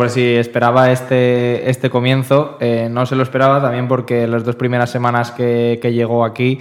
si 0.10 0.36
esperaba 0.36 0.92
este, 0.92 1.70
este 1.70 1.90
comienzo, 1.90 2.58
eh, 2.60 2.90
no 2.92 3.06
se 3.06 3.16
lo 3.16 3.24
esperaba 3.24 3.62
también 3.62 3.88
porque 3.88 4.28
las 4.28 4.44
dos 4.44 4.58
primeras 4.58 4.90
semanas 4.90 5.32
que, 5.32 5.80
que, 5.82 5.94
llegó 5.94 6.26
aquí, 6.26 6.60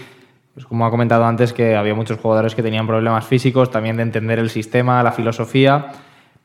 pues 0.54 0.64
como 0.64 0.86
ha 0.86 0.90
comentado 0.90 1.24
antes, 1.24 1.52
que 1.52 1.74
había 1.74 1.96
muchos 1.96 2.20
jugadores 2.20 2.54
que 2.54 2.62
tenían 2.62 2.86
problemas 2.86 3.26
físicos, 3.26 3.72
también 3.72 3.96
de 3.96 4.04
entender 4.04 4.38
el 4.38 4.50
sistema, 4.50 5.02
la 5.02 5.10
filosofía, 5.10 5.88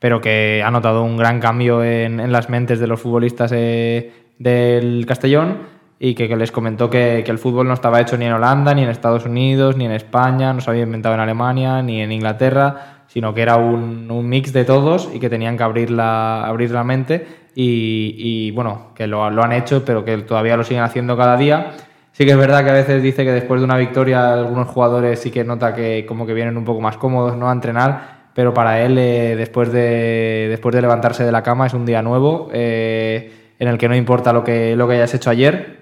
pero 0.00 0.20
que 0.20 0.64
ha 0.66 0.70
notado 0.72 1.04
un 1.04 1.16
gran 1.16 1.38
cambio 1.38 1.84
en, 1.84 2.32
las 2.32 2.50
mentes 2.50 2.80
de 2.80 2.88
los 2.88 3.00
futbolistas 3.00 3.52
eh, 3.54 4.12
del 4.36 5.06
Castellón 5.06 5.58
y 6.00 6.14
que, 6.14 6.26
que 6.26 6.36
les 6.36 6.50
comentó 6.50 6.90
que, 6.90 7.22
que, 7.24 7.30
el 7.30 7.38
fútbol 7.38 7.68
no 7.68 7.74
estaba 7.74 8.00
hecho 8.00 8.18
ni 8.18 8.24
en 8.24 8.32
Holanda, 8.32 8.74
ni 8.74 8.82
en 8.82 8.88
Estados 8.88 9.26
Unidos, 9.26 9.76
ni 9.76 9.84
en 9.84 9.92
España, 9.92 10.52
no 10.52 10.60
se 10.60 10.70
había 10.70 10.82
inventado 10.82 11.14
en 11.14 11.20
Alemania, 11.20 11.82
ni 11.82 12.02
en 12.02 12.10
Inglaterra, 12.10 12.99
sino 13.12 13.34
que 13.34 13.42
era 13.42 13.56
un, 13.56 14.08
un, 14.08 14.28
mix 14.28 14.52
de 14.52 14.64
todos 14.64 15.10
y 15.12 15.18
que 15.18 15.28
tenían 15.28 15.56
que 15.56 15.64
abrir 15.64 15.90
la, 15.90 16.44
abrir 16.46 16.70
la 16.70 16.84
mente 16.84 17.26
y, 17.56 18.14
y 18.16 18.50
bueno, 18.52 18.92
que 18.94 19.08
lo, 19.08 19.24
han 19.24 19.52
hecho, 19.52 19.84
pero 19.84 20.04
que 20.04 20.16
todavía 20.18 20.56
lo 20.56 20.62
siguen 20.62 20.84
haciendo 20.84 21.16
cada 21.16 21.36
día. 21.36 21.72
Sí 22.12 22.24
que 22.24 22.30
es 22.30 22.36
verdad 22.36 22.62
que 22.62 22.70
a 22.70 22.74
veces 22.74 23.02
dice 23.02 23.24
que 23.24 23.32
después 23.32 23.60
de 23.60 23.64
una 23.64 23.76
victoria 23.76 24.32
algunos 24.32 24.68
jugadores 24.68 25.18
sí 25.18 25.32
que 25.32 25.42
nota 25.42 25.74
que 25.74 26.06
como 26.06 26.24
que 26.24 26.34
vienen 26.34 26.56
un 26.56 26.64
poco 26.64 26.80
más 26.80 26.96
cómodos 26.98 27.36
¿no? 27.36 27.48
a 27.48 27.52
entrenar, 27.52 28.28
pero 28.32 28.54
para 28.54 28.80
él 28.82 28.96
eh, 28.96 29.34
después, 29.36 29.72
de, 29.72 30.46
después 30.48 30.72
de 30.72 30.80
levantarse 30.80 31.24
de 31.24 31.32
la 31.32 31.42
cama 31.42 31.66
es 31.66 31.74
un 31.74 31.86
día 31.86 32.02
nuevo 32.02 32.48
eh, 32.52 33.54
en 33.58 33.66
el 33.66 33.76
que 33.76 33.88
no 33.88 33.96
importa 33.96 34.32
lo 34.32 34.44
que, 34.44 34.76
lo 34.76 34.86
que 34.86 34.94
hayas 34.94 35.14
hecho 35.14 35.30
ayer 35.30 35.80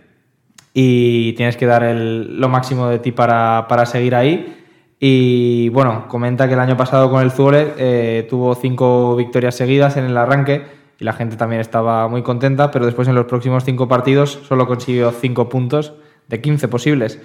y 0.73 1.33
tienes 1.35 1.57
que 1.59 1.67
dar 1.67 1.83
el- 1.83 2.41
lo 2.41 2.49
máximo 2.49 2.89
de 2.89 2.99
ti 3.01 3.13
para, 3.13 3.67
para 3.69 3.85
seguir 3.85 4.15
ahí. 4.15 4.58
Y 5.01 5.69
bueno, 5.69 6.09
comenta 6.09 6.49
que 6.49 6.55
el 6.55 6.61
año 6.61 6.77
pasado 6.77 7.11
con 7.11 7.23
el 7.23 7.31
Zwolle 7.31 7.75
eh, 7.79 8.27
tuvo 8.29 8.55
cinco 8.55 9.15
victorias 9.15 9.55
seguidas 9.55 9.97
en 9.97 10.05
el 10.05 10.17
arranque 10.17 10.65
y 10.99 11.05
la 11.05 11.13
gente 11.13 11.37
también 11.37 11.61
estaba 11.61 12.09
muy 12.09 12.23
contenta, 12.23 12.71
pero 12.71 12.85
después 12.85 13.07
en 13.07 13.15
los 13.15 13.27
próximos 13.27 13.65
cinco 13.65 13.87
partidos 13.87 14.41
solo 14.49 14.67
consiguió 14.67 15.13
cinco 15.13 15.49
puntos 15.49 15.95
de 16.27 16.41
15 16.41 16.67
posibles. 16.69 17.21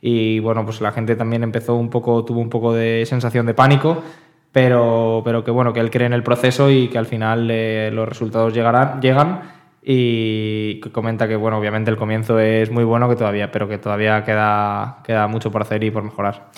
Y 0.00 0.38
bueno, 0.40 0.64
pues 0.64 0.80
la 0.80 0.92
gente 0.92 1.16
también 1.16 1.42
empezó 1.42 1.74
un 1.74 1.90
poco, 1.90 2.24
tuvo 2.24 2.40
un 2.40 2.48
poco 2.48 2.72
de 2.72 3.04
sensación 3.04 3.44
de 3.44 3.52
pánico, 3.52 4.02
pero, 4.50 5.20
pero 5.24 5.44
que 5.44 5.50
bueno, 5.50 5.74
que 5.74 5.80
él 5.80 5.90
cree 5.90 6.06
en 6.06 6.14
el 6.14 6.22
proceso 6.22 6.70
y 6.70 6.88
que 6.88 6.96
al 6.96 7.06
final 7.06 7.50
eh, 7.50 7.90
los 7.92 8.08
resultados 8.08 8.54
llegarán, 8.54 9.02
llegan 9.02 9.42
y 9.82 10.80
comenta 10.92 11.28
que 11.28 11.36
bueno, 11.36 11.58
obviamente 11.58 11.90
el 11.90 11.96
comienzo 11.96 12.38
es 12.38 12.70
muy 12.70 12.84
bueno 12.84 13.08
que 13.08 13.16
todavía, 13.16 13.50
pero 13.50 13.68
que 13.68 13.78
todavía 13.78 14.24
queda, 14.24 14.98
queda 15.04 15.26
mucho 15.26 15.50
por 15.50 15.62
hacer 15.62 15.84
y 15.84 15.90
por 15.90 16.02
mejorar. 16.02 16.50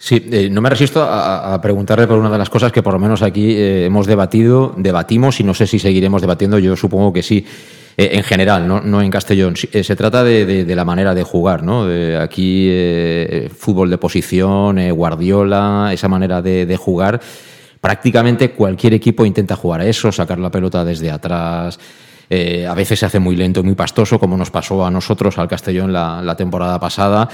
Sí, 0.00 0.28
eh, 0.30 0.48
no 0.48 0.60
me 0.60 0.70
resisto 0.70 1.02
a, 1.02 1.60
preguntarle 1.60 2.06
por 2.06 2.18
una 2.18 2.30
de 2.30 2.38
las 2.38 2.48
cosas 2.48 2.70
que 2.70 2.84
por 2.84 2.92
lo 2.92 3.00
menos 3.00 3.20
aquí 3.20 3.50
eh, 3.50 3.86
hemos 3.86 4.06
debatido, 4.06 4.72
debatimos 4.76 5.40
y 5.40 5.42
no 5.42 5.54
sé 5.54 5.66
si 5.66 5.80
seguiremos 5.80 6.20
debatiendo, 6.20 6.60
yo 6.60 6.76
supongo 6.76 7.12
que 7.12 7.24
sí, 7.24 7.44
eh, 7.96 8.10
en 8.12 8.22
general, 8.22 8.68
no, 8.68 9.02
en 9.02 9.10
Castellón. 9.10 9.56
Se 9.56 9.96
trata 9.96 10.22
de, 10.22 10.64
la 10.72 10.84
manera 10.84 11.16
de 11.16 11.24
jugar, 11.24 11.64
¿no? 11.64 11.88
Aquí 12.20 12.70
fútbol 13.56 13.90
de 13.90 13.98
posición, 13.98 14.78
Guardiola, 14.92 15.90
esa 15.92 16.06
manera 16.06 16.40
de, 16.42 16.76
jugar. 16.76 17.20
Prácticamente 17.80 18.52
cualquier 18.52 18.94
equipo 18.94 19.26
intenta 19.26 19.56
jugar 19.56 19.80
a 19.80 19.86
eso, 19.86 20.12
sacar 20.12 20.38
la 20.38 20.52
pelota 20.52 20.84
desde 20.84 21.10
atrás. 21.10 21.76
A 22.30 22.74
veces 22.74 23.00
se 23.00 23.06
hace 23.06 23.18
muy 23.18 23.34
lento 23.34 23.64
muy 23.64 23.74
pastoso, 23.74 24.20
como 24.20 24.36
nos 24.36 24.52
pasó 24.52 24.86
a 24.86 24.92
nosotros, 24.92 25.36
al 25.38 25.48
Castellón, 25.48 25.92
la 25.92 26.36
temporada 26.36 26.78
pasada. 26.78 27.28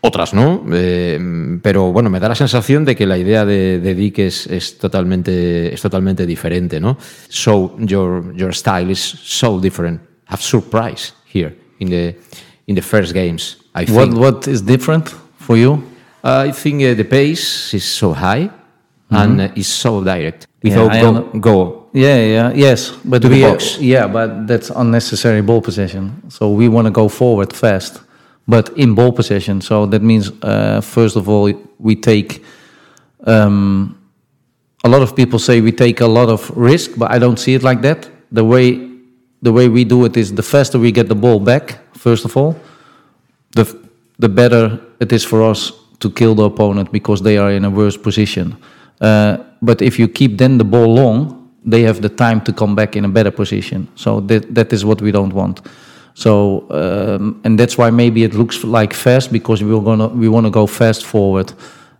Otras 0.00 0.32
no, 0.32 0.64
eh, 0.72 1.18
pero 1.60 1.92
bueno, 1.92 2.08
me 2.08 2.20
da 2.20 2.28
la 2.28 2.34
sensación 2.36 2.84
de 2.84 2.94
que 2.94 3.06
la 3.06 3.18
idea 3.18 3.44
de, 3.44 3.80
de 3.80 3.94
Dick 3.94 4.20
es, 4.20 4.46
es 4.46 4.78
totalmente, 4.78 5.74
es 5.74 5.82
totalmente 5.82 6.24
diferente, 6.24 6.80
¿no? 6.80 6.96
So 7.28 7.76
your, 7.78 8.32
your 8.36 8.54
style 8.54 8.92
is 8.92 9.00
so 9.00 9.58
different. 9.60 10.00
Have 10.26 10.40
surprise 10.40 11.14
here 11.32 11.56
in 11.80 11.88
the, 11.90 12.16
in 12.66 12.76
the 12.76 12.82
first 12.82 13.12
games, 13.12 13.58
I 13.74 13.86
think. 13.86 13.96
What 13.96 14.14
what 14.14 14.46
is 14.46 14.64
different 14.64 15.08
for 15.38 15.56
you? 15.56 15.82
I 16.22 16.52
think 16.52 16.82
uh, 16.82 16.94
the 16.94 17.04
pace 17.04 17.74
is 17.74 17.84
so 17.84 18.12
high 18.12 18.50
and 19.10 19.40
uh, 19.40 19.48
is 19.54 19.66
so 19.66 20.02
direct. 20.02 20.46
Without 20.62 20.92
I 20.92 21.00
go, 21.00 21.22
go. 21.40 21.88
Yeah, 21.92 22.16
yeah, 22.18 22.52
yes, 22.54 22.92
but 23.04 23.24
we 23.24 23.44
yeah, 23.80 24.06
but 24.06 24.46
that's 24.46 24.70
unnecessary 24.70 25.40
ball 25.40 25.62
possession. 25.62 26.22
So 26.28 26.50
we 26.50 26.68
want 26.68 26.86
to 26.86 26.90
go 26.90 27.08
forward 27.08 27.52
fast, 27.52 28.00
but 28.48 28.70
in 28.76 28.94
ball 28.94 29.12
possession. 29.12 29.60
So 29.60 29.86
that 29.86 30.02
means 30.02 30.32
uh, 30.42 30.80
first 30.80 31.16
of 31.16 31.28
all 31.28 31.52
we 31.78 31.94
take. 31.94 32.42
Um, 33.24 33.94
a 34.84 34.88
lot 34.88 35.02
of 35.02 35.14
people 35.14 35.38
say 35.38 35.60
we 35.60 35.72
take 35.72 36.00
a 36.00 36.06
lot 36.06 36.28
of 36.28 36.50
risk, 36.56 36.92
but 36.96 37.10
I 37.10 37.18
don't 37.18 37.38
see 37.38 37.54
it 37.54 37.62
like 37.62 37.82
that. 37.82 38.08
The 38.32 38.44
way 38.44 38.88
the 39.42 39.52
way 39.52 39.68
we 39.68 39.84
do 39.84 40.04
it 40.04 40.16
is 40.16 40.34
the 40.34 40.42
faster 40.42 40.78
we 40.78 40.90
get 40.90 41.08
the 41.08 41.14
ball 41.14 41.38
back. 41.38 41.78
First 41.96 42.24
of 42.24 42.36
all, 42.36 42.56
the 43.54 43.64
the 44.18 44.28
better 44.28 44.80
it 45.00 45.12
is 45.12 45.24
for 45.24 45.42
us 45.42 45.72
to 46.00 46.10
kill 46.10 46.34
the 46.34 46.44
opponent 46.44 46.90
because 46.92 47.22
they 47.22 47.38
are 47.38 47.50
in 47.50 47.64
a 47.64 47.70
worse 47.70 47.96
position. 47.96 48.56
Uh, 49.00 49.36
but 49.60 49.82
if 49.82 49.98
you 49.98 50.08
keep 50.08 50.38
then 50.38 50.58
the 50.58 50.64
ball 50.64 50.94
long, 50.94 51.50
they 51.64 51.82
have 51.82 52.00
the 52.00 52.08
time 52.08 52.40
to 52.40 52.52
come 52.52 52.74
back 52.74 52.96
in 52.96 53.04
a 53.04 53.08
better 53.08 53.30
position. 53.30 53.88
So 53.94 54.20
that 54.20 54.54
that 54.54 54.72
is 54.72 54.84
what 54.84 55.02
we 55.02 55.10
don't 55.10 55.34
want. 55.34 55.60
So 56.18 56.66
um, 56.70 57.40
and 57.44 57.56
that's 57.56 57.78
why 57.78 57.90
maybe 57.90 58.24
it 58.24 58.34
looks 58.34 58.64
like 58.64 58.92
fast 58.92 59.30
because 59.30 59.62
we're 59.62 59.84
gonna 59.84 60.08
we 60.08 60.28
want 60.28 60.46
to 60.46 60.50
go 60.50 60.66
fast 60.66 61.04
forward. 61.04 61.52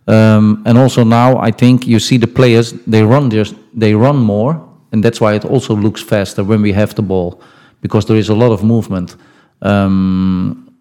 Um, 0.07 0.61
and 0.65 0.77
also 0.77 1.05
now 1.05 1.37
I 1.37 1.51
think 1.51 1.87
you 1.87 1.99
see 1.99 2.17
the 2.17 2.27
players 2.27 2.73
they 2.85 3.01
run 3.01 3.29
just 3.29 3.55
they 3.73 3.93
run 3.93 4.17
more, 4.17 4.61
and 4.91 5.01
that's 5.01 5.21
why 5.21 5.35
it 5.35 5.45
also 5.45 5.73
looks 5.73 6.01
faster 6.03 6.43
when 6.43 6.61
we 6.61 6.73
have 6.73 6.95
the 6.95 7.01
ball 7.01 7.41
because 7.81 8.07
there 8.07 8.17
is 8.17 8.29
a 8.29 8.35
lot 8.35 8.51
of 8.51 8.61
movement. 8.61 9.15
Um, 9.61 10.75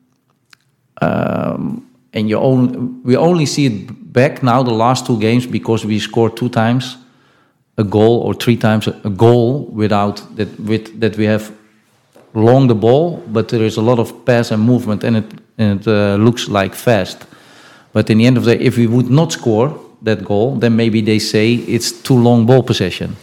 um, 1.01 1.87
and 2.13 2.29
you 2.29 2.39
only, 2.41 2.77
we 3.05 3.17
only 3.17 3.47
see 3.47 3.67
it 3.67 4.13
back 4.13 4.43
now 4.43 4.65
the 4.65 4.75
last 4.75 5.07
two 5.07 5.17
games 5.21 5.47
because 5.47 5.87
we 5.87 6.01
scored 6.01 6.37
two 6.37 6.49
times 6.49 6.97
a 7.77 7.85
goal 7.85 8.21
or 8.27 8.35
three 8.35 8.57
times 8.57 8.89
a 8.89 9.01
a 9.05 9.11
goal 9.11 9.71
without 9.73 10.23
that 10.37 10.49
with 10.59 11.01
that 11.01 11.17
we 11.17 11.27
have 11.27 11.53
long 12.35 12.69
the 12.69 12.75
ball, 12.75 13.23
but 13.27 13.49
there 13.49 13.65
is 13.65 13.77
a 13.77 13.83
lot 13.83 13.99
of 13.99 14.25
pass 14.25 14.51
and 14.51 14.63
movement, 14.63 15.05
and 15.05 15.17
it 15.17 15.25
and 15.59 15.81
it 15.81 15.89
uh, 15.89 16.17
looks 16.17 16.49
like 16.49 16.75
fast. 16.75 17.27
But 17.93 18.11
in 18.11 18.19
the 18.19 18.27
end 18.27 18.37
of 18.37 18.45
the 18.45 18.57
day, 18.57 18.65
if 18.65 18.77
we 18.77 18.87
would 18.87 19.11
not 19.11 19.33
score 19.33 19.79
that 20.03 20.25
goal, 20.25 20.57
then 20.57 20.77
maybe 20.77 21.01
they 21.01 21.19
say 21.19 21.55
it's 21.55 21.91
too 21.91 22.17
long 22.17 22.47
ball 22.47 22.63
possession. 22.63 23.17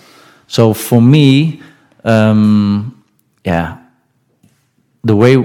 So 0.48 0.74
for 0.74 1.02
me, 1.02 1.62
um, 2.04 3.04
yeah, 3.46 3.78
the 5.04 5.16
way 5.16 5.36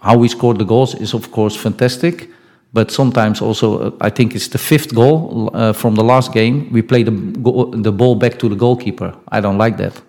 how 0.00 0.16
we 0.16 0.28
scored 0.28 0.58
the 0.58 0.64
goals 0.64 0.94
is 0.94 1.14
of 1.14 1.30
course 1.30 1.56
fantastic, 1.56 2.28
but 2.72 2.90
sometimes 2.90 3.40
also 3.40 3.78
uh, 3.78 3.90
I 4.00 4.10
think 4.10 4.34
it's 4.34 4.48
the 4.48 4.58
fifth 4.58 4.94
goal 4.94 5.50
uh, 5.54 5.72
from 5.72 5.94
the 5.94 6.04
last 6.04 6.32
game. 6.32 6.68
We 6.72 6.82
play 6.82 7.04
the 7.04 7.12
the 7.82 7.92
ball 7.92 8.14
back 8.16 8.38
to 8.38 8.48
the 8.48 8.56
goalkeeper. 8.56 9.14
I 9.28 9.40
don't 9.40 9.58
like 9.58 9.76
that, 9.76 10.00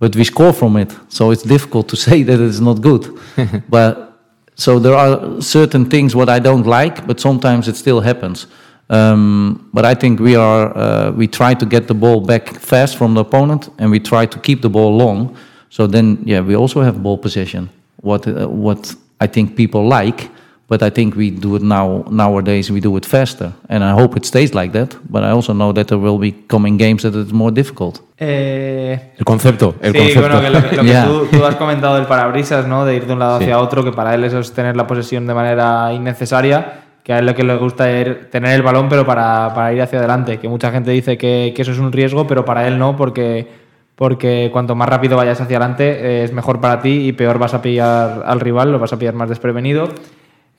but 0.00 0.16
we 0.16 0.24
score 0.24 0.52
from 0.52 0.76
it, 0.76 0.92
so 1.08 1.30
it's 1.30 1.44
difficult 1.44 1.88
to 1.88 1.96
say 2.06 2.24
that 2.24 2.40
it's 2.40 2.60
not 2.60 2.80
good. 2.80 3.06
but 3.68 4.18
so 4.56 4.78
there 4.78 4.94
are 4.94 5.40
certain 5.40 5.84
things 5.88 6.14
what 6.14 6.28
I 6.28 6.40
don't 6.40 6.66
like, 6.66 7.06
but 7.06 7.20
sometimes 7.20 7.68
it 7.68 7.76
still 7.76 8.00
happens. 8.00 8.46
Um, 8.90 9.70
but 9.72 9.84
I 9.84 9.94
think 9.94 10.18
we 10.18 10.34
are 10.34 10.76
uh, 10.76 11.12
we 11.12 11.28
try 11.28 11.54
to 11.54 11.64
get 11.64 11.86
the 11.86 11.94
ball 11.94 12.20
back 12.20 12.48
fast 12.48 12.96
from 12.96 13.14
the 13.14 13.20
opponent, 13.20 13.68
and 13.78 13.90
we 13.90 14.00
try 14.00 14.26
to 14.26 14.38
keep 14.40 14.62
the 14.62 14.68
ball 14.68 14.96
long. 14.96 15.36
So 15.68 15.86
then, 15.86 16.18
yeah, 16.26 16.40
we 16.40 16.56
also 16.56 16.80
have 16.82 17.00
ball 17.00 17.16
possession. 17.16 17.68
What 18.02 18.26
uh, 18.26 18.48
what 18.48 18.94
I 19.20 19.28
think 19.28 19.54
people 19.56 19.86
like, 19.86 20.28
but 20.70 20.82
I 20.82 20.90
think 20.90 21.14
we 21.16 21.30
do 21.30 21.56
it 21.56 21.62
now 21.62 22.04
nowadays. 22.10 22.70
We 22.70 22.80
do 22.80 22.96
it 22.96 23.04
faster, 23.04 23.50
and 23.68 23.82
I 23.84 23.90
hope 23.92 24.16
it 24.16 24.24
stays 24.24 24.54
like 24.54 24.72
that. 24.72 24.94
But 25.10 25.22
I 25.24 25.32
also 25.32 25.52
know 25.52 25.74
that 25.74 25.88
there 25.88 25.98
will 25.98 26.18
be 26.18 26.32
coming 26.46 26.78
games 26.78 27.02
that 27.02 27.14
it's 27.14 27.32
more 27.32 27.52
difficult. 27.52 27.98
Eh, 28.16 29.12
El 29.18 29.24
concepto, 29.24 29.74
el 29.82 29.92
sí, 29.92 29.98
concepto. 29.98 30.20
bueno, 30.20 30.40
que 30.40 30.50
lo, 30.50 30.62
que- 30.70 30.76
lo 30.76 30.82
que 30.82 30.88
Yeah. 30.92 31.04
tú, 31.06 31.26
tú 31.30 31.44
has 31.44 31.56
comentado 31.56 31.96
del 31.96 32.06
parabrisas, 32.06 32.66
¿no? 32.66 32.84
De 32.86 32.94
ir 32.96 33.06
de 33.06 33.12
un 33.12 33.18
lado 33.18 33.38
Sí. 33.38 33.44
hacia 33.44 33.58
otro, 33.58 33.82
que 33.84 33.92
para 33.92 34.14
él 34.14 34.24
eso 34.24 34.38
es 34.38 34.52
tener 34.52 34.76
la 34.76 34.86
posesión 34.86 35.26
de 35.26 35.34
manera 35.34 35.92
innecesaria, 35.92 36.82
que 37.02 37.12
a 37.14 37.18
él 37.18 37.26
lo 37.26 37.34
que 37.34 37.42
le 37.42 37.56
gusta 37.56 37.90
es 37.90 38.30
tener 38.30 38.52
el 38.54 38.62
balón, 38.62 38.88
pero 38.88 39.04
para, 39.04 39.52
para 39.54 39.72
ir 39.72 39.82
hacia 39.82 39.98
adelante. 39.98 40.38
Que 40.38 40.48
mucha 40.48 40.70
gente 40.70 40.92
dice 40.92 41.18
que, 41.18 41.52
que 41.56 41.62
eso 41.62 41.72
es 41.72 41.78
un 41.78 41.90
riesgo, 41.92 42.26
pero 42.26 42.44
para 42.44 42.68
él 42.68 42.78
no, 42.78 42.94
porque, 42.96 43.48
porque 43.96 44.50
cuanto 44.52 44.74
más 44.76 44.88
rápido 44.88 45.16
vayas 45.16 45.40
hacia 45.40 45.56
adelante 45.56 45.84
eh, 45.90 46.24
es 46.24 46.32
mejor 46.32 46.60
para 46.60 46.80
ti 46.80 47.06
y 47.08 47.12
peor 47.12 47.38
vas 47.38 47.54
a 47.54 47.62
pillar 47.62 48.22
al 48.26 48.38
rival, 48.38 48.70
lo 48.70 48.78
vas 48.78 48.92
a 48.92 48.98
pillar 48.98 49.14
más 49.14 49.28
desprevenido. 49.30 49.88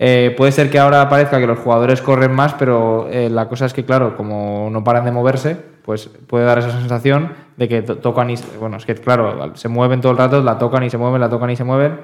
Eh, 0.04 0.34
puede 0.36 0.52
ser 0.52 0.72
que 0.72 0.80
ahora 0.80 1.08
parezca 1.10 1.40
que 1.40 1.46
los 1.46 1.60
jugadores 1.60 2.02
corren 2.02 2.32
más, 2.34 2.56
pero 2.56 3.08
eh, 3.12 3.30
la 3.30 3.48
cosa 3.48 3.68
es 3.68 3.74
que, 3.74 3.86
claro, 3.86 4.18
como 4.18 4.68
no 4.72 4.84
paran 4.84 5.06
de 5.06 5.12
moverse, 5.12 5.56
pues 5.86 6.10
puede 6.26 6.44
dar 6.44 6.58
esa 6.58 6.72
sensación 6.72 7.34
de 7.56 7.68
que 7.68 7.84
to- 7.84 7.98
tocan 8.00 8.32
y... 8.32 8.36
Bueno, 8.60 8.78
es 8.78 8.86
que, 8.88 8.96
claro, 8.96 9.52
se 9.54 9.68
mueven 9.68 10.02
todo 10.02 10.12
el 10.14 10.18
rato, 10.18 10.42
la 10.42 10.58
tocan 10.58 10.84
y 10.84 10.90
se 10.90 10.98
mueven, 10.98 11.22
la 11.22 11.30
tocan 11.30 11.52
y 11.52 11.56
se 11.56 11.64
mueven. 11.64 12.00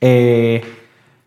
Eh, 0.00 0.60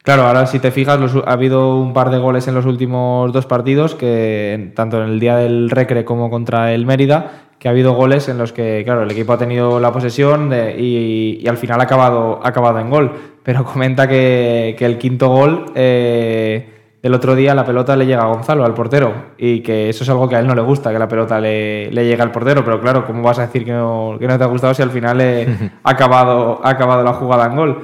claro, 0.03 0.23
ahora 0.23 0.45
si 0.45 0.59
te 0.59 0.71
fijas, 0.71 0.99
ha 1.25 1.31
habido 1.31 1.77
un 1.77 1.93
par 1.93 2.09
de 2.09 2.17
goles 2.17 2.49
en 2.49 2.55
los 2.55 2.65
últimos 2.65 3.31
dos 3.31 3.45
partidos, 3.45 3.95
que 3.95 4.73
tanto 4.75 5.01
en 5.01 5.07
el 5.09 5.19
día 5.21 5.37
del 5.37 5.69
Recre 5.69 6.03
como 6.03 6.29
contra 6.29 6.73
el 6.73 6.85
Mérida, 6.85 7.46
que 7.59 7.67
ha 7.67 7.71
habido 7.71 7.93
goles 7.93 8.29
en 8.29 8.37
los 8.37 8.53
que, 8.53 8.83
claro, 8.85 9.03
el 9.03 9.11
equipo 9.11 9.33
ha 9.33 9.37
tenido 9.37 9.79
la 9.79 9.91
posesión 9.91 10.49
de- 10.49 10.75
y, 10.79 11.39
y 11.41 11.47
al 11.47 11.57
final 11.57 11.79
ha 11.79 11.83
acabado, 11.83 12.39
ha 12.43 12.47
acabado 12.49 12.79
en 12.79 12.89
gol. 12.89 13.11
Pero 13.43 13.63
comenta 13.63 14.07
que, 14.07 14.75
que 14.77 14.85
el 14.85 14.97
quinto 14.97 15.29
gol 15.29 15.65
eh, 15.73 16.73
del 17.01 17.13
otro 17.13 17.35
día 17.35 17.55
la 17.55 17.63
pelota 17.65 17.95
le 17.95 18.05
llega 18.05 18.23
a 18.23 18.27
Gonzalo, 18.27 18.65
al 18.65 18.73
portero, 18.73 19.13
y 19.37 19.61
que 19.61 19.89
eso 19.89 20.03
es 20.03 20.09
algo 20.09 20.27
que 20.27 20.35
a 20.35 20.39
él 20.39 20.47
no 20.47 20.53
le 20.55 20.61
gusta, 20.61 20.91
que 20.91 20.99
la 20.99 21.07
pelota 21.07 21.39
le, 21.39 21.89
le 21.91 22.05
llegue 22.05 22.21
al 22.21 22.31
portero. 22.31 22.63
Pero 22.65 22.79
claro, 22.81 23.05
¿cómo 23.05 23.21
vas 23.23 23.39
a 23.39 23.47
decir 23.47 23.63
que 23.65 23.71
no, 23.71 24.17
que 24.19 24.27
no 24.27 24.37
te 24.37 24.43
ha 24.43 24.47
gustado 24.47 24.73
si 24.73 24.81
al 24.83 24.91
final 24.91 25.19
eh, 25.21 25.47
ha, 25.83 25.89
acabado, 25.91 26.59
ha 26.63 26.69
acabado 26.69 27.03
la 27.03 27.13
jugada 27.13 27.45
en 27.47 27.55
gol? 27.55 27.79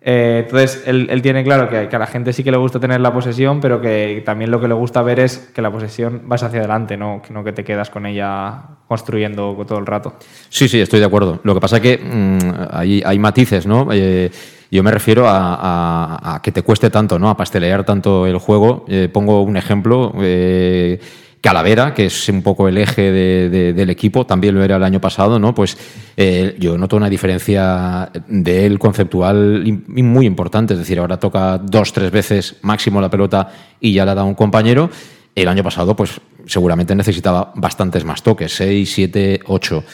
Eh, 0.00 0.42
entonces, 0.44 0.84
él, 0.86 1.08
él 1.10 1.20
tiene 1.20 1.42
claro 1.42 1.68
que, 1.68 1.88
que 1.88 1.96
a 1.96 1.98
la 1.98 2.06
gente 2.06 2.32
sí 2.32 2.44
que 2.44 2.52
le 2.52 2.56
gusta 2.56 2.78
tener 2.78 3.00
la 3.00 3.12
posesión, 3.12 3.60
pero 3.60 3.80
que 3.80 4.22
también 4.24 4.50
lo 4.50 4.60
que 4.60 4.68
le 4.68 4.74
gusta 4.74 5.02
ver 5.02 5.18
es 5.20 5.50
que 5.54 5.60
la 5.60 5.70
posesión 5.72 6.22
vas 6.26 6.42
hacia 6.44 6.60
adelante, 6.60 6.96
no 6.96 7.20
que, 7.20 7.34
no 7.34 7.42
que 7.42 7.52
te 7.52 7.64
quedas 7.64 7.90
con 7.90 8.06
ella 8.06 8.62
construyendo 8.88 9.56
todo 9.66 9.78
el 9.78 9.86
rato. 9.86 10.14
Sí, 10.48 10.66
sí, 10.68 10.80
estoy 10.80 10.98
de 10.98 11.06
acuerdo. 11.06 11.40
Lo 11.44 11.54
que 11.54 11.60
pasa 11.60 11.80
que 11.80 11.98
mm, 11.98 12.38
hay, 12.70 13.02
hay 13.04 13.18
matices, 13.18 13.66
¿no? 13.66 13.88
Eh, 13.92 14.30
yo 14.70 14.82
me 14.82 14.90
refiero 14.90 15.24
a, 15.26 16.40
que 16.42 16.52
te 16.52 16.62
cueste 16.62 16.90
tanto, 16.90 17.18
¿no? 17.18 17.30
A 17.30 17.36
pastelear 17.36 17.84
tanto 17.84 18.26
el 18.26 18.38
juego. 18.38 18.84
Eh, 18.88 19.08
pongo 19.12 19.42
un 19.42 19.56
ejemplo. 19.56 20.12
eh, 20.20 20.98
Calavera, 21.40 21.94
que 21.94 22.06
es 22.06 22.28
un 22.28 22.42
poco 22.42 22.66
el 22.66 22.78
eje 22.78 23.12
del 23.12 23.90
equipo, 23.90 24.26
también 24.26 24.56
lo 24.56 24.64
era 24.64 24.74
el 24.76 24.82
año 24.82 25.00
pasado, 25.00 25.38
¿no? 25.38 25.54
Pues 25.54 25.78
eh, 26.16 26.56
yo 26.58 26.76
noto 26.76 26.96
una 26.96 27.08
diferencia 27.08 28.10
de 28.26 28.66
él 28.66 28.78
conceptual 28.78 29.64
muy 29.86 30.26
importante. 30.26 30.74
Es 30.74 30.80
decir, 30.80 30.98
ahora 30.98 31.16
toca 31.18 31.58
dos, 31.58 31.92
tres 31.92 32.10
veces 32.10 32.56
máximo 32.62 33.00
la 33.00 33.08
pelota 33.08 33.52
y 33.80 33.92
ya 33.92 34.04
la 34.04 34.16
da 34.16 34.24
un 34.24 34.34
compañero. 34.34 34.90
El 35.34 35.46
año 35.46 35.62
pasado, 35.62 35.94
pues 35.94 36.20
seguramente 36.48 36.94
necesitaba 36.94 37.52
bastantes 37.54 38.04
más 38.04 38.22
toques, 38.22 38.52
seis, 38.52 38.92
siete, 38.92 39.40
ocho. 39.46 39.84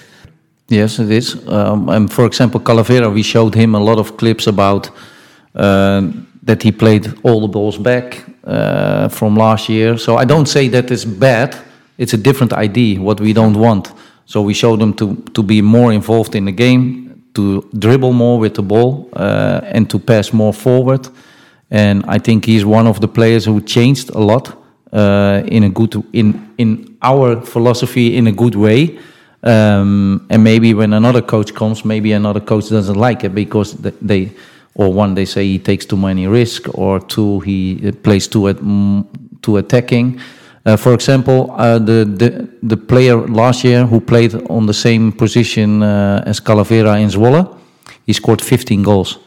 Yes, 0.68 0.98
it 0.98 1.10
is. 1.10 1.36
Um, 1.46 1.88
and 1.90 2.10
for 2.10 2.24
example, 2.24 2.60
Calavera, 2.60 3.12
we 3.12 3.22
showed 3.22 3.54
him 3.54 3.74
a 3.74 3.80
lot 3.80 3.98
of 3.98 4.16
clips 4.16 4.46
about 4.46 4.90
uh, 5.54 6.10
that 6.42 6.62
he 6.62 6.72
played 6.72 7.12
all 7.22 7.40
the 7.40 7.48
balls 7.48 7.76
back 7.76 8.24
uh, 8.44 9.08
from 9.08 9.36
last 9.36 9.68
year. 9.68 9.98
So 9.98 10.16
I 10.16 10.24
don't 10.24 10.46
say 10.46 10.68
that 10.68 10.90
it's 10.90 11.04
bad. 11.04 11.56
It's 11.98 12.14
a 12.14 12.16
different 12.16 12.52
idea, 12.52 13.00
what 13.00 13.20
we 13.20 13.32
don't 13.32 13.56
want. 13.58 13.92
So 14.26 14.40
we 14.40 14.54
showed 14.54 14.80
him 14.80 14.94
to, 14.94 15.16
to 15.34 15.42
be 15.42 15.60
more 15.60 15.92
involved 15.92 16.34
in 16.34 16.46
the 16.46 16.52
game, 16.52 17.22
to 17.34 17.68
dribble 17.78 18.12
more 18.12 18.38
with 18.38 18.54
the 18.54 18.62
ball, 18.62 19.08
uh, 19.12 19.60
and 19.64 19.88
to 19.90 19.98
pass 19.98 20.32
more 20.32 20.52
forward. 20.52 21.08
And 21.70 22.04
I 22.06 22.18
think 22.18 22.46
he's 22.46 22.64
one 22.64 22.86
of 22.86 23.00
the 23.00 23.08
players 23.08 23.44
who 23.44 23.60
changed 23.60 24.10
a 24.10 24.18
lot 24.18 24.63
in 24.94 25.64
a 25.64 25.70
good 25.70 26.02
in 26.12 26.54
in 26.58 26.96
our 27.02 27.40
philosophy 27.40 28.16
in 28.16 28.26
a 28.26 28.32
good 28.32 28.54
way. 28.54 28.98
Um, 29.42 30.26
and 30.30 30.42
maybe 30.42 30.72
when 30.72 30.94
another 30.94 31.20
coach 31.20 31.54
comes, 31.54 31.84
maybe 31.84 32.12
another 32.12 32.40
coach 32.40 32.70
doesn't 32.70 32.96
like 32.96 33.24
it 33.24 33.34
because 33.34 33.74
they, 33.74 34.32
or 34.74 34.90
one 34.90 35.14
they 35.14 35.26
say 35.26 35.44
he 35.44 35.58
takes 35.58 35.84
too 35.84 35.98
many 35.98 36.26
risks, 36.26 36.68
or 36.72 36.98
two 36.98 37.40
he 37.40 37.92
plays 38.02 38.26
too 38.26 38.48
at, 38.48 38.58
too 39.42 39.58
attacking. 39.58 40.18
Uh, 40.64 40.78
for 40.78 40.94
example, 40.94 41.50
uh, 41.58 41.78
the, 41.78 42.06
the 42.06 42.48
the 42.62 42.76
player 42.76 43.16
last 43.16 43.64
year 43.64 43.84
who 43.84 44.00
played 44.00 44.34
on 44.48 44.64
the 44.64 44.72
same 44.72 45.12
position 45.12 45.82
uh, 45.82 46.22
as 46.24 46.40
Calavera 46.40 46.98
in 46.98 47.10
Zwolle, 47.10 47.58
he 48.06 48.14
scored 48.14 48.40
15 48.40 48.82
goals. 48.82 49.18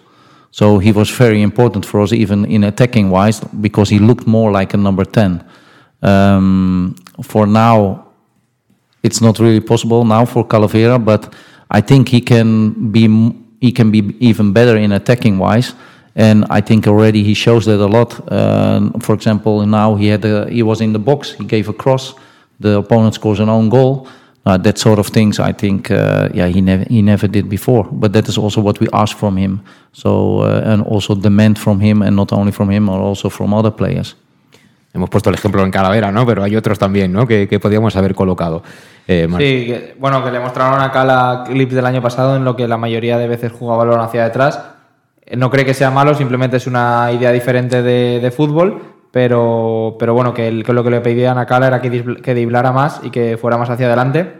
So 0.50 0.80
he 0.80 0.92
was 0.92 1.12
very 1.12 1.44
important 1.44 1.86
for 1.86 2.02
us, 2.02 2.12
even 2.12 2.46
in 2.46 2.64
attacking 2.64 3.12
wise, 3.12 3.40
because 3.62 3.90
he 3.90 4.00
looked 4.00 4.26
more 4.26 4.52
like 4.52 4.74
a 4.74 4.78
number 4.78 5.06
10. 5.06 5.44
Um, 6.02 6.96
for 7.24 7.48
now, 7.48 8.08
it's 9.04 9.22
not 9.22 9.40
really 9.40 9.62
possible 9.62 10.06
now 10.06 10.26
for 10.26 10.46
Calavera, 10.46 11.04
but 11.04 11.34
I 11.72 11.82
think 11.82 12.10
he 12.10 12.22
can 12.22 12.92
be 12.92 13.08
he 13.60 13.72
can 13.72 13.92
be 13.92 14.16
even 14.20 14.54
better 14.54 14.78
in 14.78 14.92
attacking 14.92 15.40
wise. 15.40 15.74
And 16.16 16.46
I 16.50 16.62
think 16.62 16.88
already 16.88 17.24
he 17.24 17.34
shows 17.34 17.66
that 17.66 17.80
a 17.80 17.86
lot. 17.86 18.20
Uh, 18.32 18.90
for 19.00 19.14
example, 19.14 19.66
now 19.66 19.96
he 19.96 20.08
had 20.08 20.26
a, 20.26 20.50
he 20.50 20.64
was 20.64 20.82
in 20.82 20.94
the 20.94 21.00
box, 21.00 21.34
he 21.34 21.46
gave 21.46 21.70
a 21.70 21.74
cross, 21.74 22.16
the 22.60 22.78
opponent 22.78 23.14
scores 23.14 23.40
an 23.40 23.50
own 23.50 23.70
goal. 23.70 24.08
Uh, 24.46 24.58
that 24.58 24.78
sort 24.78 24.98
of 24.98 25.08
things, 25.08 25.40
I 25.40 25.52
think, 25.52 25.92
uh, 25.92 26.30
yeah, 26.34 26.48
he 26.48 26.62
never 26.62 26.86
he 26.90 27.02
never 27.02 27.28
did 27.28 27.50
before. 27.50 27.84
But 27.92 28.14
that 28.14 28.30
is 28.30 28.38
also 28.38 28.62
what 28.62 28.80
we 28.80 28.88
ask 28.94 29.18
from 29.18 29.38
him. 29.38 29.62
So 29.92 30.40
uh, 30.40 30.62
and 30.64 30.82
also 30.84 31.16
demand 31.16 31.60
from 31.60 31.82
him, 31.82 32.02
and 32.02 32.16
not 32.16 32.32
only 32.32 32.52
from 32.52 32.70
him, 32.70 32.86
but 32.86 33.00
also 33.00 33.30
from 33.30 33.54
other 33.54 33.72
players. 33.72 34.16
Hemos 34.98 35.12
puesto 35.12 35.30
el 35.30 35.36
ejemplo 35.36 35.64
en 35.64 35.70
Calavera, 35.70 36.12
¿no? 36.12 36.26
Pero 36.26 36.44
hay 36.44 36.56
otros 36.56 36.80
también, 36.80 37.14
¿no? 37.14 37.28
Que, 37.28 37.48
que 37.48 37.60
podíamos 37.60 37.96
haber 37.96 38.16
colocado. 38.16 38.64
Eh, 39.08 39.28
sí, 39.38 39.94
bueno, 40.00 40.24
que 40.26 40.32
le 40.32 40.40
mostraron 40.40 40.82
a 40.82 40.92
Cala 40.92 41.44
clips 41.46 41.74
del 41.76 41.86
año 41.86 42.02
pasado 42.02 42.36
en 42.36 42.44
lo 42.44 42.56
que 42.56 42.68
la 42.68 42.78
mayoría 42.78 43.18
de 43.18 43.28
veces 43.28 43.52
jugaba 43.52 43.86
balón 43.86 44.02
hacia 44.02 44.24
detrás. 44.24 44.62
No 45.36 45.52
cree 45.52 45.66
que 45.66 45.76
sea 45.76 45.92
malo, 45.92 46.16
simplemente 46.16 46.58
es 46.58 46.68
una 46.68 47.12
idea 47.12 47.32
diferente 47.32 47.84
de, 47.84 48.20
de 48.20 48.32
fútbol, 48.32 48.82
pero, 49.12 49.98
pero 50.00 50.16
bueno, 50.16 50.34
que, 50.34 50.64
que, 50.66 50.74
lo 50.74 50.84
que 50.84 50.90
le 50.90 51.02
pedían 51.02 51.38
a 51.38 51.46
Cala 51.46 51.68
era 51.68 51.80
que, 51.80 52.18
que 52.22 52.34
driblara 52.34 52.72
más 52.72 53.00
y 53.04 53.12
que 53.12 53.38
fuera 53.38 53.58
más 53.58 53.70
hacia 53.70 53.86
adelante. 53.86 54.34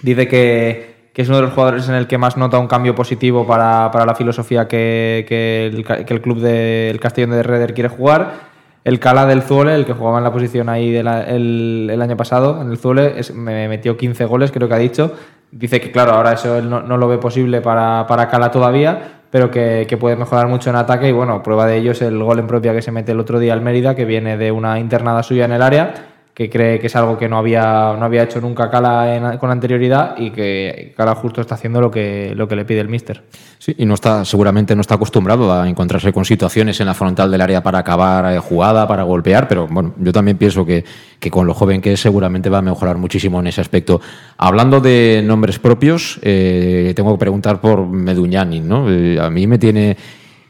Dice 0.00 0.26
que, 0.26 1.10
que, 1.12 1.22
es 1.22 1.28
uno 1.28 1.36
de 1.36 1.42
los 1.42 1.52
jugadores 1.52 1.86
en 1.88 1.94
el 1.94 2.06
que 2.06 2.16
más 2.16 2.38
nota 2.38 2.58
un 2.58 2.68
cambio 2.68 2.94
positivo 2.94 3.46
para, 3.46 3.90
para 3.90 4.06
la 4.06 4.14
filosofía 4.14 4.66
que, 4.66 5.26
que 5.28 5.66
el, 5.66 6.20
club 6.22 6.40
del 6.40 6.98
Castellón 6.98 7.32
de 7.32 7.42
Reder 7.42 7.74
quiere 7.74 7.90
jugar 7.90 8.51
el 8.84 8.98
Cala 8.98 9.26
del 9.26 9.42
Zuole, 9.42 9.74
el 9.74 9.86
que 9.86 9.92
jugaba 9.92 10.18
en 10.18 10.24
la 10.24 10.32
posición 10.32 10.68
ahí 10.68 10.94
el, 10.96 11.06
año 11.06 12.16
pasado, 12.16 12.60
en 12.60 12.70
el 12.70 12.78
Zuole, 12.78 13.14
me 13.34 13.68
metió 13.68 13.96
15 13.96 14.24
goles, 14.24 14.50
creo 14.50 14.68
que 14.68 14.74
ha 14.74 14.78
dicho. 14.78 15.12
Dice 15.50 15.80
que, 15.80 15.92
claro, 15.92 16.12
ahora 16.12 16.32
eso 16.32 16.56
él 16.56 16.68
no, 16.68 16.96
lo 16.96 17.08
ve 17.08 17.18
posible 17.18 17.60
para, 17.60 18.06
para 18.06 18.28
Cala 18.28 18.50
todavía, 18.50 19.20
pero 19.30 19.50
que, 19.50 19.86
que, 19.88 19.96
puede 19.96 20.16
mejorar 20.16 20.48
mucho 20.48 20.70
en 20.70 20.76
ataque. 20.76 21.08
Y 21.08 21.12
bueno, 21.12 21.42
prueba 21.42 21.66
de 21.66 21.76
ello 21.76 21.92
es 21.92 22.02
el 22.02 22.22
gol 22.22 22.38
en 22.38 22.46
propia 22.46 22.72
que 22.72 22.82
se 22.82 22.90
mete 22.90 23.12
el 23.12 23.20
otro 23.20 23.38
día 23.38 23.52
al 23.52 23.60
Mérida, 23.60 23.94
que 23.94 24.04
viene 24.04 24.36
de 24.36 24.50
una 24.50 24.78
internada 24.78 25.22
suya 25.22 25.44
en 25.44 25.52
el 25.52 25.62
área 25.62 26.11
que 26.34 26.48
cree 26.48 26.80
que 26.80 26.86
es 26.86 26.96
algo 26.96 27.18
que 27.18 27.28
no 27.28 27.36
había, 27.36 27.94
no 27.98 28.04
había 28.04 28.22
hecho 28.22 28.40
nunca 28.40 28.70
Cala 28.70 29.36
con 29.38 29.50
anterioridad 29.50 30.16
y 30.16 30.30
que 30.30 30.94
Cala 30.96 31.14
justo 31.14 31.42
está 31.42 31.56
haciendo 31.56 31.80
lo 31.80 31.90
que, 31.90 32.32
lo 32.34 32.48
que 32.48 32.56
le 32.56 32.64
pide 32.64 32.80
el 32.80 32.88
míster. 32.88 33.22
Sí, 33.58 33.74
y 33.76 33.84
no 33.84 33.94
está, 33.94 34.24
seguramente 34.24 34.74
no 34.74 34.80
está 34.80 34.94
acostumbrado 34.94 35.52
a 35.52 35.68
encontrarse 35.68 36.10
con 36.10 36.24
situaciones 36.24 36.80
en 36.80 36.86
la 36.86 36.94
frontal 36.94 37.30
del 37.30 37.42
área 37.42 37.62
para 37.62 37.80
acabar 37.80 38.32
eh, 38.32 38.38
jugada, 38.38 38.88
para 38.88 39.02
golpear, 39.02 39.46
pero 39.46 39.68
bueno, 39.68 39.94
yo 39.98 40.10
también 40.10 40.38
pienso 40.38 40.64
que, 40.64 40.84
que, 41.20 41.30
con 41.30 41.46
lo 41.46 41.52
joven 41.52 41.82
que 41.82 41.92
es 41.92 42.00
seguramente 42.00 42.48
va 42.48 42.58
a 42.58 42.62
mejorar 42.62 42.96
muchísimo 42.96 43.38
en 43.40 43.48
ese 43.48 43.60
aspecto. 43.60 44.00
Hablando 44.38 44.80
de 44.80 45.22
nombres 45.22 45.58
propios, 45.58 46.18
eh, 46.22 46.94
tengo 46.96 47.12
que 47.12 47.20
preguntar 47.20 47.60
por 47.60 47.86
Meduñani, 47.86 48.60
¿no? 48.60 48.90
Eh, 48.90 49.20
a 49.20 49.28
mí 49.28 49.46
me 49.46 49.58
tiene 49.58 49.98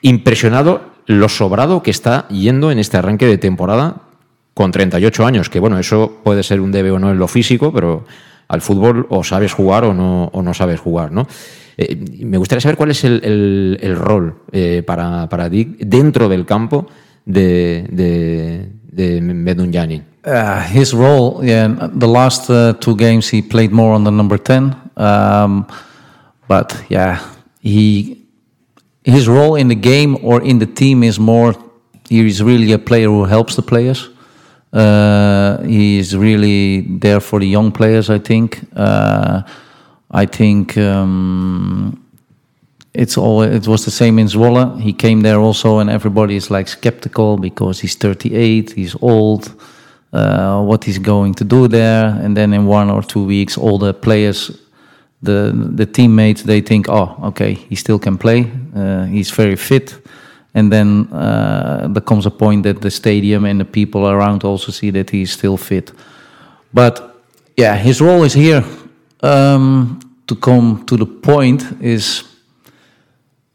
impresionado 0.01 0.93
lo 1.07 1.29
sobrado 1.29 1.83
que 1.83 1.91
está 1.91 2.29
yendo 2.29 2.71
en 2.71 2.79
este 2.79 2.97
arranque 2.97 3.27
de 3.27 3.37
temporada 3.37 4.12
con 4.55 4.71
38 4.71 5.27
años, 5.27 5.49
que 5.49 5.61
bueno, 5.61 5.79
eso 5.79 6.21
puede 6.23 6.43
ser 6.43 6.61
un 6.61 6.73
debe 6.73 6.91
o 6.91 6.99
no 6.99 7.11
en 7.11 7.19
lo 7.19 7.29
físico, 7.29 7.73
pero 7.73 8.05
al 8.49 8.61
fútbol 8.61 9.07
o 9.09 9.25
sabes 9.25 9.53
jugar 9.53 9.85
o 9.85 9.95
no, 9.95 10.31
o 10.33 10.43
no 10.43 10.53
sabes 10.53 10.81
jugar, 10.81 11.11
¿no? 11.13 11.27
Eh, 11.77 11.97
me 12.25 12.37
gustaría 12.37 12.61
saber 12.61 12.77
cuál 12.77 12.91
es 12.91 13.03
el, 13.05 13.21
el, 13.25 13.79
el 13.81 13.97
rol 13.97 14.43
eh, 14.53 14.83
para, 14.87 15.29
para 15.29 15.49
Dick 15.49 15.79
dentro 15.79 16.29
del 16.29 16.45
campo 16.45 16.87
de, 17.25 17.87
de, 17.91 18.69
de. 18.83 20.03
Uh, 20.25 20.61
his 20.71 20.93
role, 20.95 21.43
yeah, 21.43 21.67
the 21.95 22.07
last 22.07 22.49
uh, 22.49 22.75
two 22.75 22.95
games 22.95 23.29
he 23.29 23.43
played 23.43 23.73
more 23.73 23.95
on 23.95 24.05
the 24.05 24.11
number 24.11 24.39
10. 24.39 24.77
Um, 24.97 25.67
but 26.47 26.85
yeah, 26.89 27.19
he 27.61 28.23
his 29.03 29.27
role 29.27 29.57
in 29.57 29.69
the 29.69 29.75
game 29.75 30.17
or 30.23 30.43
in 30.43 30.59
the 30.61 30.67
team 30.67 31.03
is 31.03 31.19
more, 31.19 31.55
he 32.09 32.25
is 32.25 32.41
really 32.43 32.71
a 32.73 32.79
player 32.79 33.09
who 33.09 33.25
helps 33.25 33.57
the 33.57 33.63
players. 33.63 34.11
Uh, 34.73 35.63
he's 35.63 36.17
really 36.17 36.81
there 36.81 37.21
for 37.21 37.41
the 37.41 37.47
young 37.47 37.73
players. 37.73 38.09
I 38.09 38.19
think. 38.19 38.61
Uh, 38.75 39.43
I 40.11 40.27
think 40.27 40.77
um, 40.77 42.05
it's 42.95 43.17
all. 43.17 43.43
It 43.43 43.67
was 43.67 43.85
the 43.85 43.91
same 43.91 44.19
in 44.19 44.27
Zwolle. 44.27 44.81
He 44.81 44.93
came 44.93 45.23
there 45.23 45.39
also, 45.39 45.79
and 45.79 45.91
everybody 45.91 46.37
is 46.37 46.51
like 46.51 46.69
skeptical 46.69 47.37
because 47.37 47.81
he's 47.81 47.95
38. 47.95 48.73
He's 48.73 48.97
old. 49.01 49.53
Uh, 50.13 50.63
what 50.63 50.85
he's 50.85 50.99
going 50.99 51.33
to 51.33 51.45
do 51.45 51.67
there, 51.69 52.05
and 52.23 52.37
then 52.37 52.53
in 52.53 52.67
one 52.67 52.91
or 52.91 53.03
two 53.03 53.25
weeks, 53.25 53.57
all 53.57 53.79
the 53.79 53.95
players, 53.95 54.51
the 55.23 55.51
the 55.75 55.87
teammates, 55.87 56.43
they 56.43 56.61
think, 56.61 56.87
oh, 56.91 57.17
okay, 57.23 57.55
he 57.55 57.75
still 57.75 57.99
can 57.99 58.19
play. 58.19 58.51
Uh, 58.77 59.05
he's 59.05 59.31
very 59.31 59.57
fit 59.57 59.99
and 60.55 60.71
then 60.71 61.09
uh, 61.13 61.89
there 61.91 62.03
comes 62.03 62.27
a 62.27 62.31
point 62.31 62.63
that 62.65 62.81
the 62.81 62.91
stadium 62.91 63.45
and 63.45 63.61
the 63.61 63.65
people 63.65 64.09
around 64.09 64.45
also 64.45 64.71
see 64.71 64.91
that 64.91 65.11
he's 65.11 65.33
still 65.33 65.57
fit. 65.57 65.93
But 66.73 67.17
yeah, 67.57 67.77
his 67.77 68.01
role 68.01 68.25
is 68.25 68.35
here. 68.35 68.65
Um, 69.23 70.01
to 70.27 70.37
come 70.37 70.85
to 70.87 70.97
the 70.97 71.07
point 71.07 71.65
is, 71.81 72.25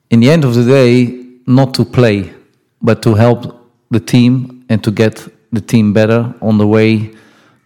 in 0.10 0.20
the 0.20 0.30
end 0.30 0.44
of 0.44 0.54
the 0.54 0.64
day, 0.64 1.26
not 1.46 1.74
to 1.76 1.86
play, 1.86 2.34
but 2.82 3.02
to 3.02 3.16
help 3.16 3.70
the 3.90 4.00
team 4.00 4.66
and 4.70 4.84
to 4.84 4.92
get 4.92 5.28
the 5.52 5.62
team 5.62 5.94
better 5.94 6.34
on 6.42 6.58
the 6.58 6.68
way 6.68 7.14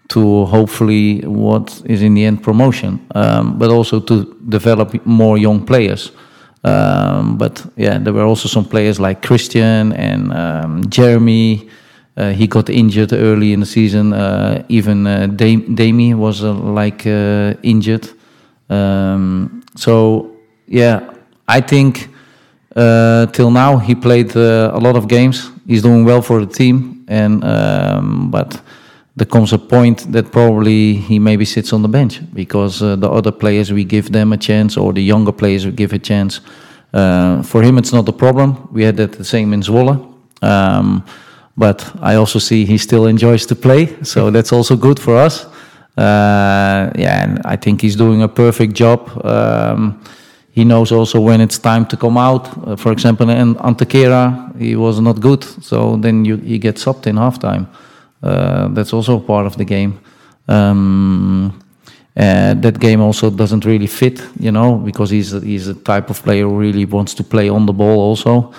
to 0.09 0.45
hopefully 0.45 1.21
what 1.21 1.81
is 1.85 2.01
in 2.01 2.13
the 2.13 2.25
end 2.25 2.43
promotion, 2.43 2.99
um, 3.15 3.57
but 3.57 3.69
also 3.69 3.99
to 3.99 4.37
develop 4.49 5.05
more 5.05 5.37
young 5.37 5.65
players. 5.65 6.11
Um, 6.63 7.37
but 7.37 7.65
yeah, 7.75 7.97
there 7.97 8.13
were 8.13 8.23
also 8.23 8.47
some 8.47 8.65
players 8.65 8.99
like 8.99 9.21
Christian 9.21 9.93
and 9.93 10.31
um, 10.33 10.89
Jeremy. 10.89 11.69
Uh, 12.17 12.31
he 12.31 12.45
got 12.45 12.69
injured 12.69 13.13
early 13.13 13.53
in 13.53 13.61
the 13.61 13.65
season. 13.65 14.13
Uh, 14.13 14.63
even 14.69 15.07
uh, 15.07 15.27
Dami 15.31 16.13
was 16.13 16.43
uh, 16.43 16.53
like 16.53 17.07
uh, 17.07 17.53
injured. 17.63 18.07
Um, 18.69 19.63
so 19.75 20.31
yeah, 20.67 21.13
I 21.47 21.61
think 21.61 22.09
uh, 22.75 23.25
till 23.27 23.51
now 23.51 23.77
he 23.77 23.95
played 23.95 24.35
uh, 24.35 24.71
a 24.73 24.79
lot 24.79 24.95
of 24.95 25.07
games. 25.07 25.49
He's 25.67 25.81
doing 25.81 26.05
well 26.05 26.21
for 26.21 26.45
the 26.45 26.51
team, 26.51 27.05
and 27.07 27.43
um, 27.43 28.29
but 28.29 28.61
there 29.21 29.29
comes 29.29 29.53
a 29.53 29.59
point 29.59 30.11
that 30.11 30.31
probably 30.31 30.95
he 30.95 31.19
maybe 31.19 31.45
sits 31.45 31.73
on 31.73 31.83
the 31.83 31.87
bench 31.87 32.21
because 32.33 32.81
uh, 32.81 32.95
the 32.95 33.07
other 33.07 33.31
players 33.31 33.71
we 33.71 33.83
give 33.83 34.11
them 34.11 34.33
a 34.33 34.37
chance 34.37 34.75
or 34.75 34.93
the 34.93 35.03
younger 35.03 35.31
players 35.31 35.63
we 35.63 35.71
give 35.71 35.93
a 35.93 35.99
chance. 35.99 36.41
Uh, 36.91 37.43
for 37.43 37.61
him, 37.61 37.77
it's 37.77 37.93
not 37.93 38.09
a 38.09 38.11
problem. 38.11 38.67
We 38.71 38.83
had 38.83 38.97
that 38.97 39.11
the 39.11 39.23
same 39.23 39.53
in 39.53 39.61
Zwolle. 39.61 40.11
Um, 40.41 41.05
but 41.55 41.87
I 42.01 42.15
also 42.15 42.39
see 42.39 42.65
he 42.65 42.79
still 42.79 43.05
enjoys 43.05 43.45
to 43.45 43.55
play, 43.55 43.95
so 44.01 44.31
that's 44.35 44.51
also 44.51 44.75
good 44.75 44.99
for 44.99 45.15
us. 45.15 45.45
Uh, 45.95 46.89
yeah, 46.97 47.23
and 47.23 47.41
I 47.45 47.57
think 47.57 47.81
he's 47.81 47.95
doing 47.95 48.23
a 48.23 48.27
perfect 48.27 48.73
job. 48.73 49.07
Um, 49.23 50.01
he 50.51 50.65
knows 50.65 50.91
also 50.91 51.19
when 51.21 51.41
it's 51.41 51.59
time 51.59 51.85
to 51.85 51.95
come 51.95 52.17
out. 52.17 52.47
Uh, 52.67 52.75
for 52.75 52.91
example, 52.91 53.29
in 53.29 53.53
Antequera, 53.53 54.57
he 54.57 54.75
was 54.75 54.99
not 54.99 55.19
good, 55.19 55.43
so 55.43 55.95
then 55.97 56.25
you, 56.25 56.37
he 56.37 56.57
gets 56.57 56.83
subbed 56.83 57.05
in 57.05 57.17
halftime. 57.17 57.67
Uh, 58.23 58.67
that's 58.69 58.93
also 58.93 59.19
part 59.19 59.45
of 59.45 59.57
the 59.57 59.65
game. 59.65 59.99
Um, 60.47 61.59
uh, 62.17 62.53
that 62.55 62.79
game 62.79 63.01
also 63.01 63.29
doesn't 63.29 63.65
really 63.65 63.87
fit, 63.87 64.21
you 64.39 64.51
know, 64.51 64.75
because 64.75 65.09
he's 65.09 65.33
a, 65.33 65.39
he's 65.39 65.67
a 65.67 65.73
type 65.73 66.09
of 66.09 66.21
player 66.21 66.43
who 66.43 66.57
really 66.57 66.85
wants 66.85 67.13
to 67.13 67.23
play 67.23 67.49
on 67.49 67.65
the 67.65 67.73
ball 67.73 67.99
also. 67.99 68.53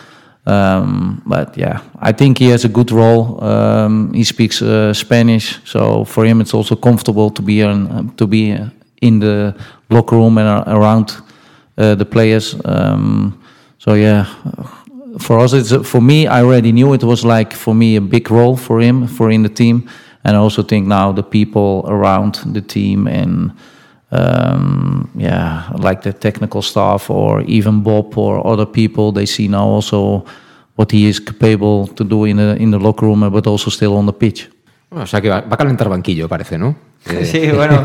Um, 0.46 1.22
but 1.26 1.56
yeah, 1.56 1.80
I 2.00 2.12
think 2.12 2.38
he 2.38 2.48
has 2.48 2.64
a 2.64 2.68
good 2.68 2.90
role. 2.90 3.42
Um, 3.44 4.12
he 4.12 4.24
speaks 4.24 4.62
uh, 4.62 4.92
Spanish, 4.92 5.60
so 5.64 6.04
for 6.04 6.24
him 6.24 6.40
it's 6.40 6.54
also 6.54 6.74
comfortable 6.74 7.30
to 7.30 7.42
be 7.42 7.60
in, 7.60 8.12
to 8.16 8.26
be 8.26 8.56
in 9.02 9.20
the 9.20 9.54
locker 9.90 10.16
room 10.16 10.38
and 10.38 10.66
around 10.66 11.12
uh, 11.78 11.94
the 11.94 12.04
players. 12.04 12.56
Um, 12.64 13.38
so 13.78 13.94
yeah, 13.94 14.26
for 15.18 15.38
us, 15.38 15.52
it's 15.52 15.74
for 15.88 16.00
me. 16.00 16.26
I 16.26 16.42
already 16.42 16.72
knew 16.72 16.92
it 16.94 17.04
was 17.04 17.24
like 17.24 17.52
for 17.52 17.74
me 17.74 17.96
a 17.96 18.00
big 18.00 18.30
role 18.30 18.56
for 18.56 18.80
him 18.80 19.06
for 19.06 19.30
in 19.30 19.42
the 19.42 19.48
team, 19.48 19.88
and 20.24 20.36
I 20.36 20.38
also 20.38 20.62
think 20.62 20.86
now 20.86 21.12
the 21.12 21.22
people 21.22 21.84
around 21.88 22.40
the 22.46 22.60
team 22.60 23.06
and 23.06 23.52
um, 24.12 25.10
yeah, 25.16 25.70
like 25.78 26.02
the 26.02 26.12
technical 26.12 26.62
staff 26.62 27.10
or 27.10 27.40
even 27.42 27.82
Bob 27.82 28.16
or 28.16 28.46
other 28.46 28.66
people, 28.66 29.10
they 29.10 29.26
see 29.26 29.48
now 29.48 29.66
also 29.66 30.24
what 30.76 30.90
he 30.90 31.06
is 31.06 31.18
capable 31.18 31.86
to 31.86 32.04
do 32.04 32.24
in 32.24 32.36
the, 32.36 32.56
in 32.56 32.70
the 32.70 32.78
locker 32.78 33.06
room, 33.06 33.28
but 33.32 33.46
also 33.46 33.70
still 33.70 33.96
on 33.96 34.06
the 34.06 34.12
pitch. 34.12 34.48
O 34.95 35.07
sea 35.07 35.20
que 35.20 35.28
va, 35.28 35.40
va 35.40 35.55
a 35.55 35.57
calentar 35.57 35.88
banquillo, 35.88 36.28
parece, 36.28 36.59
¿no? 36.59 36.76
Sí, 37.22 37.51
bueno, 37.51 37.84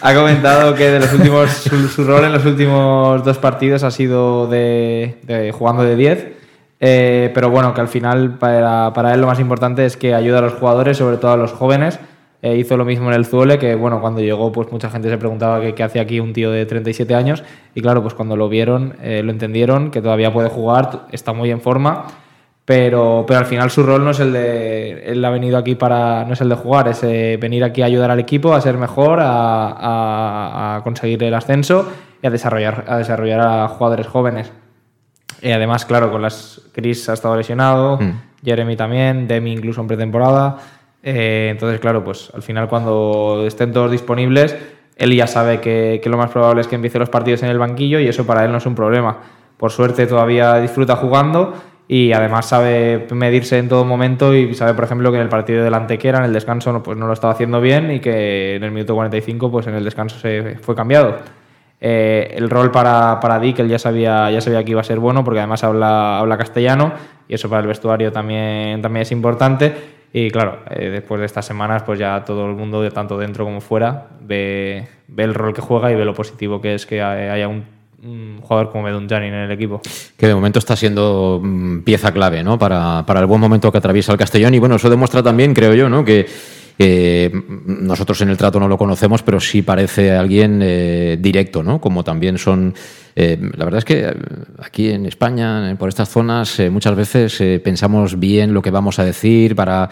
ha 0.00 0.14
comentado 0.14 0.74
que 0.74 0.90
de 0.90 1.00
los 1.00 1.12
últimos 1.12 1.50
su, 1.70 1.88
su, 1.88 2.04
rol 2.04 2.24
en 2.24 2.32
los 2.32 2.44
últimos 2.44 3.24
dos 3.24 3.38
partidos 3.38 3.82
ha 3.82 3.90
sido 3.90 4.46
de, 4.46 5.18
de 5.24 5.52
jugando 5.52 5.82
de 5.82 5.96
10, 5.96 6.26
eh, 6.78 7.30
pero 7.34 7.50
bueno, 7.50 7.74
que 7.74 7.80
al 7.80 7.88
final 7.88 8.38
para, 8.38 8.92
para 8.92 9.14
él 9.14 9.20
lo 9.20 9.26
más 9.26 9.40
importante 9.40 9.84
es 9.84 9.96
que 9.96 10.14
ayuda 10.14 10.38
a 10.38 10.42
los 10.42 10.54
jugadores, 10.54 10.98
sobre 10.98 11.16
todo 11.16 11.32
a 11.32 11.36
los 11.36 11.52
jóvenes, 11.52 11.98
eh, 12.42 12.56
hizo 12.56 12.76
lo 12.76 12.84
mismo 12.84 13.08
en 13.08 13.14
el 13.14 13.26
Zuele, 13.26 13.58
que 13.58 13.74
bueno, 13.74 14.00
cuando 14.00 14.20
llegó, 14.20 14.52
pues 14.52 14.70
mucha 14.70 14.90
gente 14.90 15.08
se 15.08 15.18
preguntaba 15.18 15.60
qué, 15.60 15.82
hacía 15.82 16.02
aquí 16.02 16.20
un 16.20 16.32
tío 16.32 16.50
de 16.50 16.66
37 16.66 17.14
años. 17.14 17.42
Y 17.74 17.80
claro, 17.80 18.02
pues 18.02 18.14
cuando 18.14 18.36
lo 18.36 18.48
vieron, 18.48 18.94
eh, 19.02 19.22
lo 19.24 19.32
entendieron, 19.32 19.90
que 19.90 20.02
todavía 20.02 20.32
puede 20.32 20.48
jugar, 20.48 21.06
está 21.12 21.32
muy 21.32 21.50
en 21.50 21.60
forma. 21.60 22.06
Pero, 22.66 23.24
pero 23.28 23.38
al 23.38 23.46
final 23.46 23.70
su 23.70 23.84
rol 23.84 24.04
no 24.04 24.10
es 24.10 24.18
el 24.18 24.32
de. 24.32 25.04
Él 25.06 25.24
ha 25.24 25.30
venido 25.30 25.56
aquí 25.56 25.76
para. 25.76 26.24
No 26.24 26.32
es 26.32 26.40
el 26.40 26.48
de 26.48 26.56
jugar, 26.56 26.88
es 26.88 27.00
eh, 27.04 27.38
venir 27.40 27.62
aquí 27.62 27.80
a 27.80 27.86
ayudar 27.86 28.10
al 28.10 28.18
equipo 28.18 28.54
a 28.54 28.60
ser 28.60 28.76
mejor, 28.76 29.20
a, 29.20 29.68
a, 29.68 30.76
a, 30.76 30.82
conseguir 30.82 31.22
el 31.22 31.32
ascenso 31.32 31.88
y 32.20 32.26
a 32.26 32.30
desarrollar, 32.30 32.84
a 32.88 32.98
desarrollar 32.98 33.40
a 33.40 33.68
jugadores 33.68 34.08
jóvenes. 34.08 34.50
Y 35.40 35.52
además, 35.52 35.84
claro, 35.84 36.10
con 36.10 36.22
las. 36.22 36.60
Chris 36.72 37.08
ha 37.08 37.12
estado 37.12 37.36
lesionado, 37.36 37.98
mm. 37.98 38.20
Jeremy 38.44 38.74
también, 38.74 39.28
Demi 39.28 39.52
incluso 39.52 39.80
en 39.80 39.86
pretemporada. 39.86 40.58
Eh, 41.04 41.50
entonces, 41.52 41.78
claro, 41.78 42.02
pues 42.02 42.32
al 42.34 42.42
final 42.42 42.68
cuando 42.68 43.44
estén 43.46 43.72
todos 43.72 43.92
disponibles, 43.92 44.56
él 44.96 45.14
ya 45.14 45.28
sabe 45.28 45.60
que, 45.60 46.00
que, 46.02 46.10
lo 46.10 46.16
más 46.16 46.30
probable 46.30 46.62
es 46.62 46.66
que 46.66 46.74
empiece 46.74 46.98
los 46.98 47.10
partidos 47.10 47.44
en 47.44 47.48
el 47.50 47.58
banquillo 47.60 48.00
y 48.00 48.08
eso 48.08 48.26
para 48.26 48.44
él 48.44 48.50
no 48.50 48.58
es 48.58 48.66
un 48.66 48.74
problema. 48.74 49.18
Por 49.56 49.70
suerte 49.70 50.08
todavía 50.08 50.56
disfruta 50.56 50.96
jugando 50.96 51.54
y 51.88 52.12
además 52.12 52.48
sabe 52.48 53.06
medirse 53.12 53.58
en 53.58 53.68
todo 53.68 53.84
momento 53.84 54.34
y 54.34 54.54
sabe, 54.54 54.74
por 54.74 54.84
ejemplo, 54.84 55.10
que 55.12 55.18
en 55.18 55.22
el 55.22 55.28
partido 55.28 55.62
de 55.62 55.70
la 55.70 55.76
Antequera, 55.76 56.18
en 56.18 56.24
el 56.24 56.32
descanso, 56.32 56.72
no, 56.72 56.82
pues 56.82 56.98
no 56.98 57.06
lo 57.06 57.12
estaba 57.12 57.32
haciendo 57.32 57.60
bien 57.60 57.92
y 57.92 58.00
que 58.00 58.56
en 58.56 58.64
el 58.64 58.72
minuto 58.72 58.94
45, 58.94 59.50
pues 59.50 59.66
en 59.68 59.74
el 59.74 59.84
descanso 59.84 60.18
se 60.18 60.56
fue 60.60 60.74
cambiado. 60.74 61.18
Eh, 61.80 62.34
el 62.36 62.50
rol 62.50 62.72
para, 62.72 63.20
para 63.20 63.38
Dick, 63.38 63.60
él 63.60 63.68
ya 63.68 63.78
sabía, 63.78 64.30
ya 64.30 64.40
sabía 64.40 64.64
que 64.64 64.72
iba 64.72 64.80
a 64.80 64.84
ser 64.84 64.98
bueno 64.98 65.22
porque 65.22 65.38
además 65.38 65.62
habla, 65.62 66.18
habla 66.18 66.38
castellano 66.38 66.92
y 67.28 67.34
eso 67.34 67.48
para 67.48 67.60
el 67.60 67.68
vestuario 67.68 68.10
también, 68.10 68.82
también 68.82 69.02
es 69.02 69.12
importante. 69.12 69.96
Y 70.12 70.30
claro, 70.30 70.60
eh, 70.70 70.88
después 70.90 71.20
de 71.20 71.26
estas 71.26 71.46
semanas, 71.46 71.82
pues 71.84 71.98
ya 71.98 72.24
todo 72.24 72.46
el 72.46 72.56
mundo, 72.56 72.90
tanto 72.90 73.18
dentro 73.18 73.44
como 73.44 73.60
fuera, 73.60 74.08
ve, 74.22 74.88
ve 75.06 75.24
el 75.24 75.34
rol 75.34 75.52
que 75.52 75.60
juega 75.60 75.92
y 75.92 75.94
ve 75.94 76.04
lo 76.04 76.14
positivo 76.14 76.60
que 76.60 76.74
es 76.74 76.86
que 76.86 77.02
haya 77.02 77.46
un, 77.46 77.75
un 78.02 78.40
jugador 78.40 78.70
como 78.70 78.84
Medunjani 78.84 79.28
en 79.28 79.34
el 79.34 79.50
equipo. 79.50 79.80
Que 80.16 80.26
de 80.26 80.34
momento 80.34 80.58
está 80.58 80.76
siendo 80.76 81.40
mm, 81.42 81.80
pieza 81.80 82.12
clave 82.12 82.42
¿no? 82.42 82.58
para, 82.58 83.04
para, 83.06 83.20
el 83.20 83.26
buen 83.26 83.40
momento 83.40 83.72
que 83.72 83.78
atraviesa 83.78 84.12
el 84.12 84.18
Castellón. 84.18 84.54
Y 84.54 84.58
bueno, 84.58 84.76
eso 84.76 84.90
demuestra 84.90 85.22
también, 85.22 85.54
creo 85.54 85.74
yo, 85.74 85.88
¿no? 85.88 86.04
que 86.04 86.26
eh, 86.78 87.30
nosotros 87.66 88.20
en 88.20 88.28
el 88.28 88.36
trato 88.36 88.60
no 88.60 88.68
lo 88.68 88.76
conocemos, 88.76 89.22
pero 89.22 89.40
sí 89.40 89.62
parece 89.62 90.12
alguien 90.12 90.60
eh, 90.62 91.16
directo, 91.18 91.62
¿no? 91.62 91.80
Como 91.80 92.04
también 92.04 92.38
son. 92.38 92.74
Eh, 93.14 93.38
la 93.56 93.64
verdad 93.64 93.78
es 93.78 93.84
que 93.86 94.14
aquí 94.62 94.90
en 94.90 95.06
España, 95.06 95.74
por 95.78 95.88
estas 95.88 96.10
zonas, 96.10 96.60
eh, 96.60 96.68
muchas 96.68 96.94
veces 96.94 97.40
eh, 97.40 97.60
pensamos 97.64 98.18
bien 98.18 98.52
lo 98.52 98.60
que 98.60 98.70
vamos 98.70 98.98
a 98.98 99.04
decir 99.04 99.56
para 99.56 99.88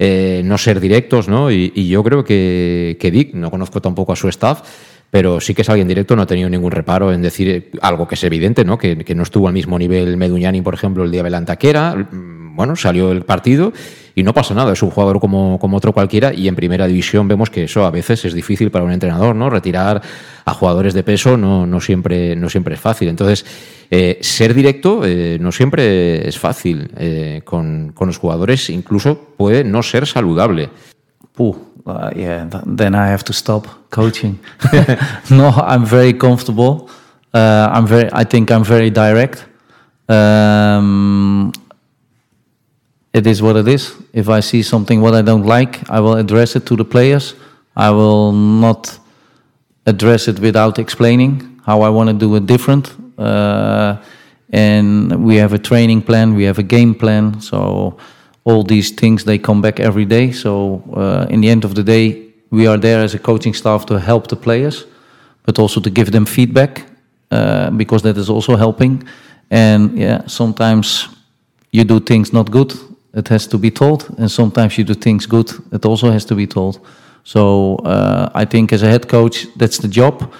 no 0.00 0.58
ser 0.58 0.78
directos, 0.78 1.26
¿no? 1.26 1.50
Y, 1.50 1.72
y 1.74 1.88
yo 1.88 2.04
creo 2.04 2.22
que, 2.22 2.96
que 3.00 3.10
Dick, 3.10 3.34
no 3.34 3.50
conozco 3.50 3.82
tampoco 3.82 4.12
a 4.12 4.16
su 4.16 4.28
staff, 4.28 4.62
pero 5.10 5.40
sí 5.40 5.54
que 5.54 5.62
es 5.62 5.68
alguien 5.68 5.88
directo, 5.88 6.14
no 6.16 6.22
ha 6.22 6.26
tenido 6.26 6.50
ningún 6.50 6.70
reparo 6.70 7.12
en 7.12 7.22
decir 7.22 7.70
algo 7.80 8.06
que 8.06 8.14
es 8.14 8.24
evidente, 8.24 8.64
¿no? 8.64 8.76
Que, 8.78 9.04
que 9.04 9.14
no 9.14 9.22
estuvo 9.22 9.48
al 9.48 9.54
mismo 9.54 9.78
nivel 9.78 10.16
Meduñani, 10.16 10.60
por 10.60 10.74
ejemplo, 10.74 11.04
el 11.04 11.10
día 11.10 11.22
de 11.22 11.30
la 11.30 11.38
Antaquera. 11.38 12.08
Bueno, 12.12 12.74
salió 12.74 13.12
el 13.12 13.24
partido 13.24 13.72
y 14.18 14.24
no 14.24 14.34
pasa 14.34 14.52
nada, 14.52 14.72
es 14.72 14.82
un 14.82 14.90
jugador 14.90 15.20
como, 15.20 15.60
como 15.60 15.76
otro 15.76 15.92
cualquiera 15.92 16.34
y 16.34 16.48
en 16.48 16.56
primera 16.56 16.88
división 16.88 17.28
vemos 17.28 17.50
que 17.50 17.62
eso 17.62 17.86
a 17.86 17.90
veces 17.92 18.24
es 18.24 18.34
difícil 18.34 18.68
para 18.72 18.84
un 18.84 18.90
entrenador, 18.90 19.36
¿no? 19.36 19.48
Retirar 19.48 20.02
a 20.44 20.54
jugadores 20.54 20.92
de 20.92 21.04
peso 21.04 21.36
no, 21.36 21.66
no, 21.66 21.80
siempre, 21.80 22.34
no 22.34 22.50
siempre 22.50 22.74
es 22.74 22.80
fácil. 22.80 23.08
Entonces, 23.08 23.46
eh, 23.90 24.18
ser 24.20 24.54
directo 24.54 25.02
eh, 25.04 25.38
no 25.40 25.52
siempre 25.52 26.28
es 26.28 26.36
fácil 26.36 26.90
eh, 26.96 27.42
con, 27.44 27.92
con, 27.94 28.08
los 28.08 28.18
jugadores, 28.18 28.70
incluso 28.70 29.34
puede 29.36 29.62
no 29.62 29.84
ser 29.84 30.04
saludable. 30.04 30.68
Uh, 31.36 31.54
uh, 31.88 32.10
yeah, 32.14 32.48
then 32.66 32.94
I 32.94 33.06
have 33.08 33.24
to 33.24 33.32
stop 33.32 33.66
coaching. 33.90 34.38
no, 35.30 35.48
I'm 35.48 35.84
very 35.84 36.12
comfortable. 36.12 36.90
Uh, 37.32 37.68
I'm 37.72 37.86
very, 37.86 38.08
I 38.12 38.24
think 38.24 38.50
I'm 38.50 38.64
very 38.64 38.90
direct. 38.90 39.44
Um, 40.08 41.52
it 43.12 43.26
is 43.26 43.42
what 43.42 43.56
it 43.56 43.68
is. 43.68 43.94
If 44.12 44.28
I 44.28 44.40
see 44.40 44.62
something 44.62 45.00
what 45.00 45.14
I 45.14 45.22
don't 45.22 45.44
like, 45.44 45.88
I 45.90 46.00
will 46.00 46.14
address 46.14 46.56
it 46.56 46.66
to 46.66 46.76
the 46.76 46.84
players. 46.84 47.34
I 47.76 47.90
will 47.90 48.32
not 48.32 48.98
address 49.86 50.28
it 50.28 50.38
without 50.40 50.78
explaining 50.78 51.60
how 51.64 51.82
I 51.82 51.88
want 51.88 52.08
to 52.08 52.14
do 52.14 52.34
it 52.36 52.46
different. 52.46 52.94
Uh, 53.18 53.96
and 54.50 55.24
we 55.24 55.36
have 55.36 55.52
a 55.52 55.58
training 55.58 56.02
plan, 56.02 56.34
we 56.34 56.44
have 56.44 56.58
a 56.58 56.62
game 56.62 56.94
plan. 56.94 57.40
So 57.40 57.96
all 58.48 58.64
these 58.64 58.94
things 58.94 59.24
they 59.24 59.38
come 59.38 59.60
back 59.60 59.80
every 59.80 60.04
day. 60.04 60.32
So 60.32 60.82
uh, 60.94 61.26
in 61.30 61.40
the 61.40 61.50
end 61.50 61.64
of 61.64 61.74
the 61.74 61.82
day, 61.82 62.24
we 62.50 62.66
are 62.66 62.78
there 62.78 63.02
as 63.04 63.14
a 63.14 63.18
coaching 63.18 63.54
staff 63.54 63.84
to 63.86 63.98
help 63.98 64.26
the 64.26 64.36
players, 64.36 64.86
but 65.44 65.58
also 65.58 65.80
to 65.80 65.90
give 65.90 66.10
them 66.10 66.26
feedback 66.26 66.84
uh, 67.30 67.70
because 67.70 68.02
that 68.02 68.16
is 68.16 68.30
also 68.30 68.56
helping. 68.56 69.02
And 69.50 69.98
yeah, 69.98 70.26
sometimes 70.26 71.08
you 71.70 71.84
do 71.84 72.00
things 72.00 72.32
not 72.32 72.50
good 72.50 72.72
it 73.14 73.28
has 73.28 73.46
to 73.46 73.58
be 73.58 73.70
told, 73.70 74.08
and 74.18 74.30
sometimes 74.30 74.76
you 74.78 74.84
do 74.84 74.94
things 74.94 75.26
good, 75.26 75.50
it 75.72 75.84
also 75.84 76.10
has 76.10 76.24
to 76.26 76.34
be 76.34 76.46
told. 76.46 76.78
So 77.24 77.76
uh, 77.76 78.30
I 78.34 78.44
think 78.44 78.72
as 78.72 78.82
a 78.82 78.86
head 78.86 79.08
coach, 79.08 79.46
that's 79.56 79.78
the 79.78 79.88
job. 79.88 80.32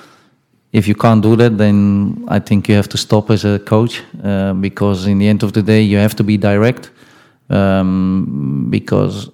If 0.72 0.86
you 0.86 0.94
can't 0.94 1.22
do 1.22 1.36
that, 1.36 1.56
then 1.56 2.24
I 2.28 2.38
think 2.38 2.68
you 2.68 2.74
have 2.76 2.88
to 2.88 2.98
stop 2.98 3.30
as 3.30 3.44
a 3.44 3.58
coach 3.58 4.02
uh, 4.22 4.52
because 4.52 5.06
in 5.06 5.18
the 5.18 5.28
end 5.28 5.42
of 5.42 5.52
the 5.52 5.62
day, 5.62 5.82
you 5.82 5.96
have 5.98 6.14
to 6.16 6.24
be 6.24 6.36
direct. 6.36 6.90
Um, 7.50 8.66
because 8.70 9.30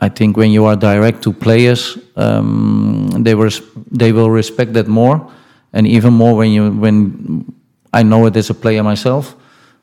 I 0.00 0.08
think 0.08 0.36
when 0.36 0.50
you 0.50 0.64
are 0.64 0.76
direct 0.76 1.22
to 1.22 1.32
players, 1.32 1.98
um, 2.16 3.08
they 3.24 3.34
will 3.34 3.50
they 3.90 4.12
will 4.12 4.30
respect 4.30 4.72
that 4.72 4.88
more, 4.88 5.30
and 5.72 5.86
even 5.86 6.12
more 6.12 6.36
when 6.36 6.50
you 6.50 6.70
when 6.70 7.44
I 7.92 8.02
know 8.02 8.26
it 8.26 8.36
as 8.36 8.50
a 8.50 8.54
player 8.54 8.82
myself. 8.82 9.36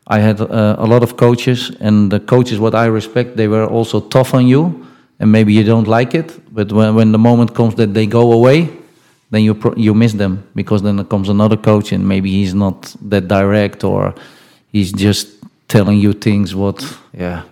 I 0.07 0.19
had 0.19 0.41
uh, 0.41 0.75
a 0.77 0.85
lot 0.85 1.03
of 1.03 1.15
coaches, 1.15 1.71
and 1.79 2.11
the 2.11 2.19
coaches, 2.19 2.59
what 2.59 2.73
I 2.73 2.85
respect, 2.87 3.37
they 3.37 3.47
were 3.47 3.65
also 3.65 4.01
tough 4.01 4.33
on 4.33 4.47
you, 4.47 4.85
and 5.19 5.31
maybe 5.31 5.53
you 5.53 5.63
don't 5.63 5.87
like 5.87 6.13
it. 6.13 6.39
But 6.53 6.71
when, 6.71 6.95
when 6.95 7.11
the 7.11 7.19
moment 7.19 7.53
comes 7.53 7.75
that 7.75 7.93
they 7.93 8.07
go 8.07 8.31
away, 8.31 8.69
then 9.29 9.43
you 9.43 9.55
you 9.77 9.93
miss 9.93 10.13
them 10.13 10.43
because 10.53 10.81
then 10.81 11.03
comes 11.05 11.29
another 11.29 11.57
coach, 11.57 11.93
and 11.93 12.05
maybe 12.07 12.29
he's 12.29 12.53
not 12.53 12.95
that 13.09 13.27
direct, 13.27 13.83
or 13.83 14.13
he's 14.71 14.91
just 14.91 15.27
telling 15.67 15.99
you 15.99 16.13
things 16.13 16.53
what, 16.53 16.83
yeah, 17.13 17.43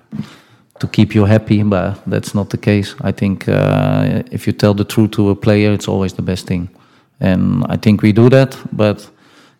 to 0.79 0.87
keep 0.87 1.13
you 1.15 1.25
happy. 1.25 1.63
But 1.63 2.01
that's 2.05 2.33
not 2.33 2.49
the 2.49 2.57
case. 2.57 2.95
I 3.01 3.11
think 3.11 3.47
uh, 3.47 4.23
if 4.31 4.47
you 4.47 4.53
tell 4.53 4.73
the 4.73 4.85
truth 4.85 5.11
to 5.11 5.29
a 5.29 5.35
player, 5.35 5.71
it's 5.71 5.87
always 5.87 6.13
the 6.13 6.21
best 6.21 6.47
thing, 6.47 6.69
and 7.19 7.63
I 7.69 7.77
think 7.77 8.01
we 8.01 8.11
do 8.11 8.29
that. 8.29 8.57
But 8.71 9.09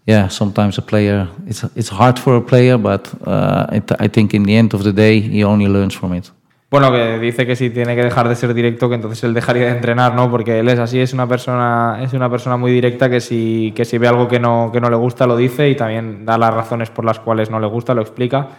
yeah, 0.05 0.27
sometimes 0.29 0.77
a 0.77 0.81
player 0.81 1.27
it's 1.47 1.63
it's 1.75 1.89
hard 1.89 2.17
for 2.19 2.35
a 2.35 2.41
player, 2.41 2.77
but 2.77 3.09
uh, 3.27 3.67
it, 3.71 3.91
I 3.99 4.07
think 4.07 4.33
in 4.33 4.43
the 4.43 4.55
end 4.55 4.73
of 4.73 4.83
the 4.83 4.93
day 4.93 5.19
he 5.21 5.43
only 5.43 5.67
learns 5.67 5.93
from 5.93 6.13
it. 6.13 6.31
Bueno, 6.71 6.91
que 6.91 7.17
dice 7.17 7.47
que 7.47 7.55
si 7.55 7.71
tiene 7.71 7.95
que 7.95 8.03
dejar 8.03 8.29
de 8.29 8.35
ser 8.35 8.53
directo, 8.53 8.89
que 8.89 8.95
entonces 8.95 9.23
él 9.23 9.33
dejaría 9.33 9.65
de 9.65 9.71
entrenar, 9.71 10.13
¿no? 10.13 10.29
Porque 10.29 10.59
él 10.59 10.69
es 10.69 10.77
así, 10.77 10.99
es 10.99 11.13
una 11.13 11.27
persona, 11.27 11.99
es 12.03 12.13
una 12.13 12.29
persona 12.29 12.57
muy 12.57 12.71
directa 12.71 13.09
que 13.09 13.21
si, 13.21 13.73
que 13.75 13.85
si 13.85 13.97
ve 13.97 14.07
algo 14.07 14.27
que 14.27 14.39
no, 14.39 14.69
que 14.71 14.79
no 14.79 14.87
le 14.87 14.95
gusta 14.95 15.25
lo 15.25 15.35
dice 15.35 15.67
y 15.67 15.75
también 15.75 16.27
da 16.27 16.37
las 16.37 16.53
razones 16.53 16.91
por 16.91 17.05
las 17.05 17.19
cuales 17.19 17.49
no 17.49 17.59
le 17.59 17.65
gusta, 17.65 17.95
lo 17.95 18.01
explica. 18.01 18.49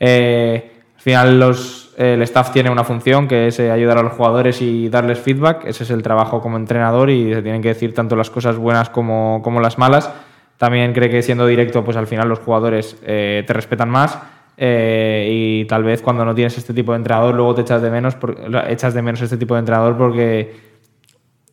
Eh, 0.00 0.73
final 1.04 1.38
los, 1.38 1.92
el 1.98 2.22
staff 2.22 2.50
tiene 2.50 2.70
una 2.70 2.82
función 2.82 3.28
que 3.28 3.48
es 3.48 3.60
eh, 3.60 3.70
ayudar 3.70 3.98
a 3.98 4.02
los 4.02 4.14
jugadores 4.14 4.62
y 4.62 4.88
darles 4.88 5.18
feedback. 5.18 5.66
Ese 5.66 5.84
es 5.84 5.90
el 5.90 6.02
trabajo 6.02 6.40
como 6.40 6.56
entrenador 6.56 7.10
y 7.10 7.34
se 7.34 7.42
tienen 7.42 7.60
que 7.60 7.68
decir 7.68 7.92
tanto 7.92 8.16
las 8.16 8.30
cosas 8.30 8.56
buenas 8.56 8.88
como, 8.88 9.42
como 9.44 9.60
las 9.60 9.76
malas. 9.76 10.10
También 10.56 10.94
cree 10.94 11.10
que 11.10 11.20
siendo 11.20 11.46
directo, 11.46 11.84
pues 11.84 11.98
al 11.98 12.06
final 12.06 12.26
los 12.30 12.38
jugadores 12.38 12.96
eh, 13.02 13.44
te 13.46 13.52
respetan 13.52 13.90
más 13.90 14.18
eh, 14.56 15.28
y 15.30 15.64
tal 15.66 15.84
vez 15.84 16.00
cuando 16.00 16.24
no 16.24 16.34
tienes 16.34 16.56
este 16.56 16.72
tipo 16.72 16.92
de 16.92 16.96
entrenador 16.96 17.34
luego 17.34 17.54
te 17.54 17.60
echas 17.60 17.82
de 17.82 17.90
menos, 17.90 18.14
por, 18.14 18.38
echas 18.68 18.94
de 18.94 19.02
menos 19.02 19.20
este 19.20 19.36
tipo 19.36 19.52
de 19.52 19.60
entrenador 19.60 19.98
porque 19.98 20.73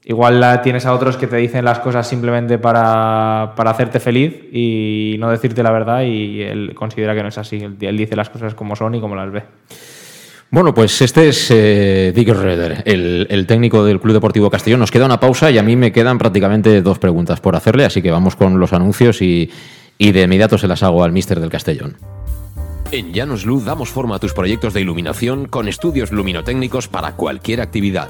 igual 0.03 0.39
la, 0.39 0.61
tienes 0.61 0.85
a 0.85 0.93
otros 0.93 1.17
que 1.17 1.27
te 1.27 1.37
dicen 1.37 1.65
las 1.65 1.79
cosas 1.79 2.07
simplemente 2.07 2.57
para, 2.57 3.53
para, 3.55 3.71
hacerte 3.71 3.99
feliz 3.99 4.45
y 4.51 5.15
no 5.19 5.29
decirte 5.29 5.63
la 5.63 5.71
verdad 5.71 6.03
y 6.03 6.41
él 6.41 6.73
considera 6.75 7.15
que 7.15 7.23
no 7.23 7.29
es 7.29 7.37
así, 7.37 7.57
él, 7.57 7.77
él 7.79 7.97
dice 7.97 8.15
las 8.15 8.29
cosas 8.29 8.55
como 8.55 8.75
son 8.75 8.95
y 8.95 9.01
como 9.01 9.15
las 9.15 9.31
ve. 9.31 9.43
Bueno, 10.49 10.73
pues 10.73 11.01
este 11.01 11.29
es 11.29 11.49
eh, 11.49 12.11
Dick 12.13 12.27
Reder, 12.27 12.83
el, 12.85 13.25
el, 13.29 13.47
técnico 13.47 13.85
del 13.85 14.01
Club 14.01 14.13
Deportivo 14.13 14.49
Castellón. 14.49 14.81
Nos 14.81 14.91
queda 14.91 15.05
una 15.05 15.17
pausa 15.17 15.49
y 15.49 15.57
a 15.57 15.63
mí 15.63 15.77
me 15.77 15.93
quedan 15.93 16.17
prácticamente 16.17 16.81
dos 16.81 16.99
preguntas 16.99 17.39
por 17.39 17.55
hacerle, 17.55 17.85
así 17.85 18.01
que 18.01 18.11
vamos 18.11 18.35
con 18.35 18.59
los 18.59 18.73
anuncios 18.73 19.21
y, 19.21 19.49
y 19.97 20.11
de 20.11 20.23
inmediato 20.23 20.57
se 20.57 20.67
las 20.67 20.83
hago 20.83 21.05
al 21.05 21.13
mister 21.13 21.39
del 21.39 21.49
Castellón. 21.49 21.95
En 22.91 23.13
Llanos 23.13 23.45
Luz 23.45 23.63
damos 23.63 23.89
forma 23.89 24.17
a 24.17 24.19
tus 24.19 24.33
proyectos 24.33 24.73
de 24.73 24.81
iluminación 24.81 25.47
con 25.47 25.69
estudios 25.69 26.11
luminotécnicos 26.11 26.89
para 26.89 27.13
cualquier 27.13 27.61
actividad. 27.61 28.09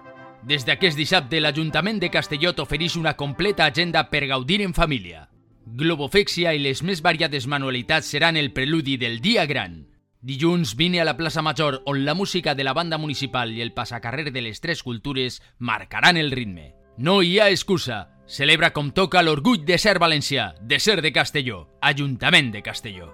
Des 0.41 0.65
d'aquest 0.65 0.97
dissabte, 0.97 1.39
l'Ajuntament 1.39 1.99
de 2.01 2.09
Castelló 2.09 2.55
t'ofereix 2.57 2.95
una 2.97 3.13
completa 3.17 3.67
agenda 3.69 4.07
per 4.09 4.25
gaudir 4.25 4.61
en 4.65 4.73
família. 4.73 5.27
Globofèxia 5.65 6.55
i 6.57 6.61
les 6.63 6.81
més 6.81 7.03
variades 7.05 7.45
manualitats 7.47 8.09
seran 8.09 8.37
el 8.37 8.49
preludi 8.51 8.97
del 8.97 9.21
dia 9.21 9.45
gran. 9.45 9.85
Dilluns 10.21 10.75
vine 10.77 11.01
a 11.01 11.05
la 11.05 11.15
plaça 11.17 11.41
Major, 11.41 11.81
on 11.85 12.03
la 12.05 12.13
música 12.13 12.55
de 12.55 12.63
la 12.63 12.73
banda 12.73 12.97
municipal 12.97 13.53
i 13.53 13.61
el 13.61 13.73
passacarrer 13.73 14.31
de 14.31 14.41
les 14.41 14.61
tres 14.61 14.81
cultures 14.83 15.41
marcaran 15.59 16.17
el 16.17 16.31
ritme. 16.31 16.73
No 16.97 17.21
hi 17.21 17.39
ha 17.39 17.49
excusa. 17.49 18.07
Celebra 18.25 18.71
com 18.71 18.91
toca 18.95 19.21
l'orgull 19.21 19.65
de 19.65 19.77
ser 19.77 19.97
valencià, 19.99 20.53
de 20.61 20.79
ser 20.79 21.01
de 21.01 21.11
Castelló, 21.11 21.67
Ajuntament 21.81 22.51
de 22.53 22.61
Castelló. 22.61 23.13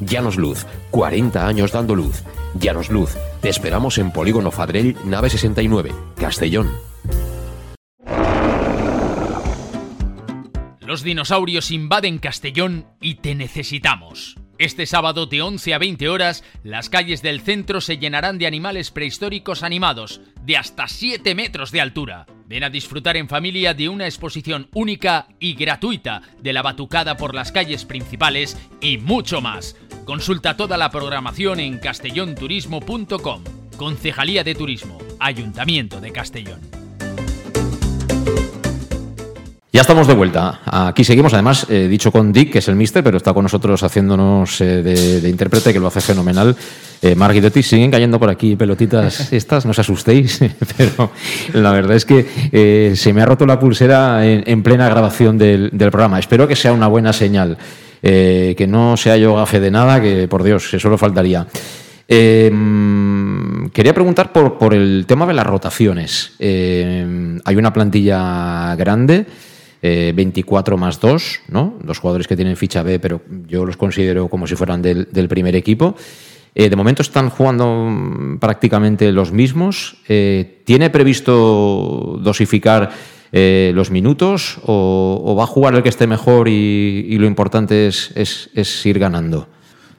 Llanos 0.00 0.36
Luz, 0.36 0.66
40 0.90 1.46
años 1.46 1.72
dando 1.72 1.94
luz. 1.94 2.24
Llanos 2.54 2.90
Luz, 2.90 3.16
te 3.40 3.48
esperamos 3.48 3.98
en 3.98 4.10
Polígono 4.12 4.50
Fadrell, 4.50 4.96
nave 5.04 5.30
69, 5.30 5.92
Castellón. 6.16 6.70
Los 10.80 11.04
dinosaurios 11.04 11.70
invaden 11.70 12.18
Castellón 12.18 12.86
y 13.00 13.16
te 13.16 13.34
necesitamos. 13.36 14.36
Este 14.60 14.84
sábado 14.84 15.24
de 15.24 15.40
11 15.40 15.72
a 15.72 15.78
20 15.78 16.10
horas, 16.10 16.44
las 16.64 16.90
calles 16.90 17.22
del 17.22 17.40
centro 17.40 17.80
se 17.80 17.96
llenarán 17.96 18.36
de 18.36 18.46
animales 18.46 18.90
prehistóricos 18.90 19.62
animados, 19.62 20.20
de 20.42 20.58
hasta 20.58 20.86
7 20.86 21.34
metros 21.34 21.70
de 21.72 21.80
altura. 21.80 22.26
Ven 22.44 22.64
a 22.64 22.68
disfrutar 22.68 23.16
en 23.16 23.26
familia 23.26 23.72
de 23.72 23.88
una 23.88 24.04
exposición 24.04 24.68
única 24.74 25.28
y 25.38 25.54
gratuita 25.54 26.20
de 26.42 26.52
la 26.52 26.60
batucada 26.60 27.16
por 27.16 27.34
las 27.34 27.52
calles 27.52 27.86
principales 27.86 28.58
y 28.82 28.98
mucho 28.98 29.40
más. 29.40 29.76
Consulta 30.04 30.58
toda 30.58 30.76
la 30.76 30.90
programación 30.90 31.58
en 31.58 31.78
castellonturismo.com. 31.78 33.44
Concejalía 33.78 34.44
de 34.44 34.54
Turismo, 34.54 34.98
Ayuntamiento 35.20 36.02
de 36.02 36.12
Castellón. 36.12 36.79
Ya 39.72 39.82
estamos 39.82 40.08
de 40.08 40.14
vuelta. 40.14 40.60
Aquí 40.64 41.04
seguimos, 41.04 41.32
además, 41.32 41.64
eh, 41.68 41.86
dicho 41.88 42.10
con 42.10 42.32
Dick, 42.32 42.50
que 42.50 42.58
es 42.58 42.66
el 42.66 42.74
mister, 42.74 43.04
pero 43.04 43.18
está 43.18 43.32
con 43.32 43.44
nosotros 43.44 43.80
haciéndonos 43.84 44.60
eh, 44.60 44.82
de, 44.82 45.20
de 45.20 45.28
intérprete, 45.28 45.72
que 45.72 45.78
lo 45.78 45.86
hace 45.86 46.00
fenomenal. 46.00 46.56
Eh, 47.00 47.14
Marguerite, 47.14 47.62
siguen 47.62 47.90
cayendo 47.90 48.18
por 48.18 48.28
aquí 48.28 48.56
pelotitas 48.56 49.32
estas, 49.32 49.64
no 49.64 49.70
os 49.70 49.78
asustéis, 49.78 50.40
pero 50.76 51.12
la 51.54 51.70
verdad 51.70 51.96
es 51.96 52.04
que 52.04 52.26
eh, 52.50 52.94
se 52.96 53.12
me 53.12 53.22
ha 53.22 53.26
roto 53.26 53.46
la 53.46 53.60
pulsera 53.60 54.26
en, 54.26 54.42
en 54.44 54.62
plena 54.64 54.88
grabación 54.88 55.38
del, 55.38 55.70
del 55.72 55.90
programa. 55.92 56.18
Espero 56.18 56.48
que 56.48 56.56
sea 56.56 56.72
una 56.72 56.88
buena 56.88 57.12
señal, 57.12 57.56
eh, 58.02 58.56
que 58.58 58.66
no 58.66 58.96
sea 58.96 59.16
yo 59.16 59.36
gafe 59.36 59.60
de 59.60 59.70
nada, 59.70 60.00
que 60.00 60.26
por 60.26 60.42
Dios, 60.42 60.74
eso 60.74 60.88
lo 60.88 60.98
faltaría. 60.98 61.46
Eh, 62.12 62.50
quería 63.72 63.94
preguntar 63.94 64.32
por, 64.32 64.58
por, 64.58 64.74
el 64.74 65.04
tema 65.06 65.26
de 65.26 65.34
las 65.34 65.46
rotaciones. 65.46 66.32
Eh, 66.40 67.38
hay 67.44 67.56
una 67.56 67.72
plantilla 67.72 68.74
grande, 68.74 69.26
eh, 69.82 70.12
24 70.14 70.76
más 70.76 71.00
2, 71.00 71.40
¿no? 71.48 71.78
Dos 71.82 71.98
jugadores 71.98 72.26
que 72.26 72.36
tienen 72.36 72.56
ficha 72.56 72.82
B, 72.82 72.98
pero 72.98 73.22
yo 73.46 73.64
los 73.64 73.76
considero 73.76 74.28
como 74.28 74.46
si 74.46 74.56
fueran 74.56 74.82
del, 74.82 75.28
primer 75.28 75.56
equipo. 75.56 75.94
Eh, 76.54 76.68
de 76.68 76.76
momento 76.76 77.02
están 77.02 77.30
jugando 77.30 77.88
mm, 77.88 78.38
prácticamente 78.38 79.10
los 79.12 79.32
mismos. 79.32 79.96
Eh, 80.08 80.62
¿Tiene 80.64 80.90
previsto 80.90 82.18
dosificar 82.20 82.90
eh, 83.32 83.70
los 83.74 83.90
minutos 83.90 84.58
o, 84.64 85.36
va 85.38 85.44
a 85.44 85.46
jugar 85.46 85.74
el 85.74 85.82
que 85.82 85.88
esté 85.88 86.06
mejor 86.06 86.48
y, 86.48 87.16
lo 87.18 87.26
importante 87.26 87.86
es, 87.86 88.80
ir 88.84 88.98
ganando? 88.98 89.48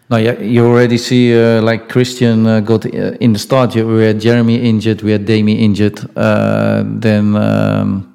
No, 0.10 0.20
you 0.20 0.66
already 0.66 0.98
see 0.98 1.34
uh, 1.34 1.62
like 1.64 1.88
Christian 1.88 2.46
uh, 2.46 2.60
got 2.60 2.86
uh, 2.86 3.16
in 3.22 3.32
the 3.32 3.40
start. 3.40 3.74
We 3.76 4.06
had 4.06 4.20
Jeremy 4.20 4.58
injured, 4.58 5.02
we 5.04 5.14
had 5.14 5.26
Dami 5.26 5.62
injured. 5.62 6.02
Uh, 6.18 6.84
then 7.00 7.34
um, 7.38 8.11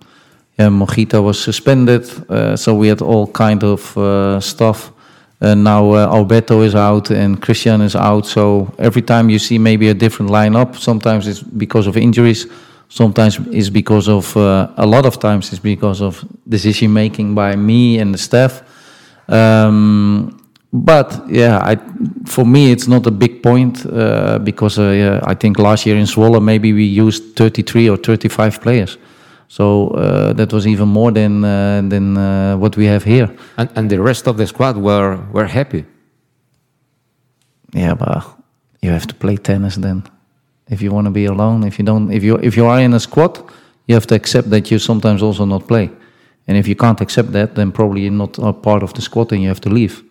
yeah, 0.59 0.69
Mojito 0.69 1.23
was 1.23 1.43
suspended, 1.43 2.09
uh, 2.31 2.57
so 2.57 2.75
we 2.75 2.89
had 2.89 3.03
all 3.03 3.27
kind 3.27 3.63
of 3.63 3.97
uh, 3.97 4.41
stuff. 4.41 4.93
And 5.39 5.65
now 5.65 5.95
Alberto 5.95 6.63
is 6.63 6.75
out 6.75 7.11
and 7.11 7.43
Christian 7.43 7.83
is 7.83 7.95
out. 7.95 8.25
So 8.25 8.73
every 8.79 9.03
time 9.03 9.29
you 9.29 9.39
see 9.39 9.59
maybe 9.59 9.91
a 9.91 9.95
different 9.95 10.31
lineup, 10.31 10.77
sometimes 10.77 11.29
it's 11.29 11.43
because 11.43 11.87
of 11.87 11.99
injuries, 11.99 12.47
sometimes 12.89 13.39
it's 13.51 13.69
because 13.69 14.09
of 14.09 14.35
a 14.35 14.87
lot 14.87 15.05
of 15.05 15.19
times 15.19 15.53
it's 15.53 15.61
because 15.61 16.01
of 16.01 16.25
decision 16.49 16.91
making 16.91 17.35
by 17.35 17.55
me 17.55 17.99
and 17.99 18.15
the 18.15 18.19
staff. 18.19 18.63
Um, 19.29 20.41
but 20.73 21.23
yeah, 21.29 21.59
I, 21.63 21.77
for 22.27 22.45
me 22.45 22.71
it's 22.71 22.87
not 22.87 23.07
a 23.07 23.11
big 23.11 23.43
point 23.43 23.87
uh, 23.87 24.39
because 24.39 24.79
uh, 24.79 24.91
yeah, 24.91 25.21
I 25.25 25.35
think 25.35 25.59
last 25.59 25.87
year 25.87 25.97
in 25.97 26.05
Zwolle 26.05 26.43
maybe 26.43 26.73
we 26.73 26.85
used 26.85 27.37
33 27.37 27.89
or 27.89 27.97
35 27.97 28.61
players, 28.61 28.99
so 29.49 29.89
uh, 29.89 30.33
that 30.33 30.53
was 30.53 30.67
even 30.67 30.89
more 30.89 31.13
than 31.13 31.45
uh, 31.45 31.83
than 31.89 32.17
uh, 32.17 32.57
what 32.57 32.77
we 32.77 32.87
have 32.87 33.05
here. 33.05 33.29
And, 33.57 33.69
and, 33.77 33.91
the 33.91 34.01
rest 34.01 34.27
of 34.27 34.37
the 34.37 34.47
squad 34.47 34.77
were 34.77 35.19
were 35.33 35.47
happy. 35.47 35.85
Yeah, 37.73 37.95
but 37.95 38.25
you 38.83 38.91
have 38.91 39.07
to 39.07 39.15
play 39.15 39.37
tennis 39.37 39.77
then. 39.77 40.03
If 40.69 40.83
you 40.83 40.93
want 40.93 41.07
to 41.07 41.13
be 41.13 41.27
alone, 41.27 41.67
if 41.67 41.79
you 41.79 41.85
don't, 41.85 42.13
if 42.13 42.25
you 42.25 42.39
if 42.43 42.57
you 42.57 42.67
are 42.67 42.81
in 42.81 42.95
a 42.95 43.01
squad, 43.01 43.39
you 43.87 43.95
have 43.95 44.07
to 44.07 44.15
accept 44.15 44.51
that 44.51 44.71
you 44.71 44.79
sometimes 44.79 45.23
also 45.23 45.45
not 45.45 45.67
play. 45.67 45.91
And 46.49 46.57
if 46.57 46.69
you 46.69 46.77
can't 46.77 47.01
accept 47.01 47.33
that, 47.33 47.55
then 47.55 47.73
probably 47.73 48.03
you're 48.03 48.13
not 48.13 48.39
a 48.39 48.53
part 48.53 48.83
of 48.83 48.93
the 48.93 49.03
squad 49.03 49.33
and 49.33 49.43
you 49.43 49.49
have 49.49 49.61
to 49.61 49.69
leave. 49.69 50.03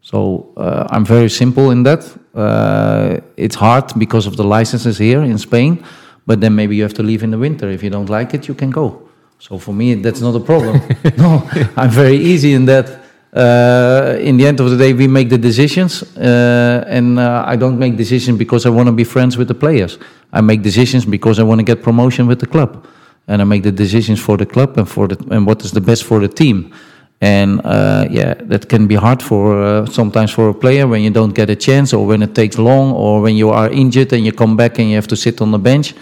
So 0.00 0.52
uh, 0.56 0.86
I'm 0.90 1.04
very 1.04 1.28
simple 1.28 1.70
in 1.70 1.82
that. 1.82 2.04
Uh, 2.34 3.20
it's 3.36 3.56
hard 3.56 3.92
because 3.98 4.26
of 4.26 4.36
the 4.36 4.44
licenses 4.44 4.98
here 4.98 5.22
in 5.22 5.38
Spain, 5.38 5.84
but 6.26 6.40
then 6.40 6.54
maybe 6.54 6.76
you 6.76 6.82
have 6.82 6.94
to 6.94 7.02
leave 7.02 7.22
in 7.22 7.30
the 7.30 7.38
winter. 7.38 7.70
If 7.70 7.82
you 7.82 7.90
don't 7.90 8.10
like 8.10 8.34
it, 8.34 8.48
you 8.48 8.54
can 8.54 8.70
go. 8.70 9.08
So 9.38 9.58
for 9.58 9.72
me, 9.72 9.94
that's 9.94 10.20
not 10.20 10.34
a 10.34 10.40
problem. 10.40 10.80
no, 11.16 11.48
I'm 11.76 11.90
very 11.90 12.16
easy 12.16 12.52
in 12.54 12.64
that. 12.66 13.02
Uh, 13.32 14.16
in 14.20 14.38
the 14.38 14.46
end 14.46 14.60
of 14.60 14.70
the 14.70 14.76
day, 14.76 14.94
we 14.94 15.06
make 15.06 15.28
the 15.28 15.36
decisions, 15.36 16.02
uh, 16.16 16.84
and 16.86 17.18
uh, 17.18 17.44
I 17.46 17.54
don't 17.56 17.78
make 17.78 17.96
decisions 17.96 18.38
because 18.38 18.64
I 18.64 18.70
want 18.70 18.86
to 18.86 18.92
be 18.92 19.04
friends 19.04 19.36
with 19.36 19.48
the 19.48 19.54
players. 19.54 19.98
I 20.32 20.40
make 20.40 20.62
decisions 20.62 21.04
because 21.04 21.38
I 21.38 21.42
want 21.42 21.58
to 21.58 21.64
get 21.64 21.82
promotion 21.82 22.26
with 22.26 22.40
the 22.40 22.46
club, 22.46 22.86
and 23.28 23.42
I 23.42 23.44
make 23.44 23.62
the 23.62 23.72
decisions 23.72 24.20
for 24.20 24.38
the 24.38 24.46
club 24.46 24.78
and 24.78 24.88
for 24.88 25.06
the 25.08 25.18
and 25.30 25.46
what 25.46 25.62
is 25.64 25.72
the 25.72 25.82
best 25.82 26.04
for 26.04 26.18
the 26.18 26.28
team. 26.28 26.72
And 27.20 27.60
uh, 27.64 28.06
yeah, 28.10 28.34
that 28.34 28.70
can 28.70 28.86
be 28.86 28.94
hard 28.94 29.22
for 29.22 29.62
uh, 29.62 29.86
sometimes 29.86 30.30
for 30.30 30.48
a 30.48 30.54
player 30.54 30.86
when 30.86 31.02
you 31.02 31.10
don't 31.10 31.34
get 31.34 31.50
a 31.50 31.56
chance, 31.56 31.92
or 31.92 32.06
when 32.06 32.22
it 32.22 32.34
takes 32.34 32.56
long, 32.56 32.92
or 32.92 33.20
when 33.20 33.36
you 33.36 33.50
are 33.50 33.68
injured 33.68 34.14
and 34.14 34.24
you 34.24 34.32
come 34.32 34.56
back 34.56 34.78
and 34.78 34.88
you 34.88 34.94
have 34.94 35.08
to 35.08 35.16
sit 35.16 35.42
on 35.42 35.50
the 35.50 35.58
bench. 35.58 35.94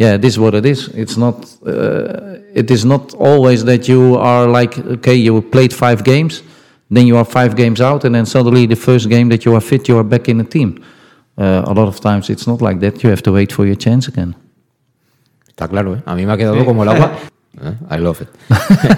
Yeah, 0.00 0.16
this 0.16 0.32
is 0.32 0.38
what 0.38 0.54
it 0.54 0.64
is. 0.64 0.88
It's 0.94 1.18
not. 1.18 1.44
Uh, 1.60 2.40
it 2.54 2.70
is 2.70 2.86
not 2.86 3.12
always 3.14 3.64
that 3.64 3.86
you 3.86 4.16
are 4.16 4.46
like 4.46 4.78
okay, 4.78 5.14
you 5.14 5.42
played 5.42 5.74
five 5.74 6.02
games, 6.04 6.42
then 6.88 7.06
you 7.06 7.18
are 7.18 7.24
five 7.26 7.54
games 7.54 7.82
out, 7.82 8.04
and 8.04 8.14
then 8.14 8.24
suddenly 8.24 8.66
the 8.66 8.76
first 8.76 9.10
game 9.10 9.28
that 9.28 9.44
you 9.44 9.54
are 9.54 9.60
fit, 9.60 9.88
you 9.88 9.98
are 9.98 10.04
back 10.04 10.26
in 10.30 10.38
the 10.38 10.44
team. 10.44 10.82
Uh, 11.36 11.64
a 11.66 11.74
lot 11.74 11.86
of 11.86 12.00
times 12.00 12.30
it's 12.30 12.46
not 12.46 12.62
like 12.62 12.80
that. 12.80 13.02
You 13.02 13.10
have 13.10 13.20
to 13.24 13.32
wait 13.32 13.52
for 13.52 13.66
your 13.66 13.76
chance 13.76 14.08
again. 14.08 14.34
Está 15.46 15.68
claro, 15.68 15.94
¿eh? 15.94 16.02
A 16.06 16.14
mí 16.14 16.24
me 16.24 16.32
ha 16.32 16.36
quedado 16.38 16.58
sí. 16.58 16.64
como 16.64 16.82
el 16.82 16.88
agua. 16.88 17.12
I 17.90 17.98
love 17.98 18.22
it. 18.22 18.28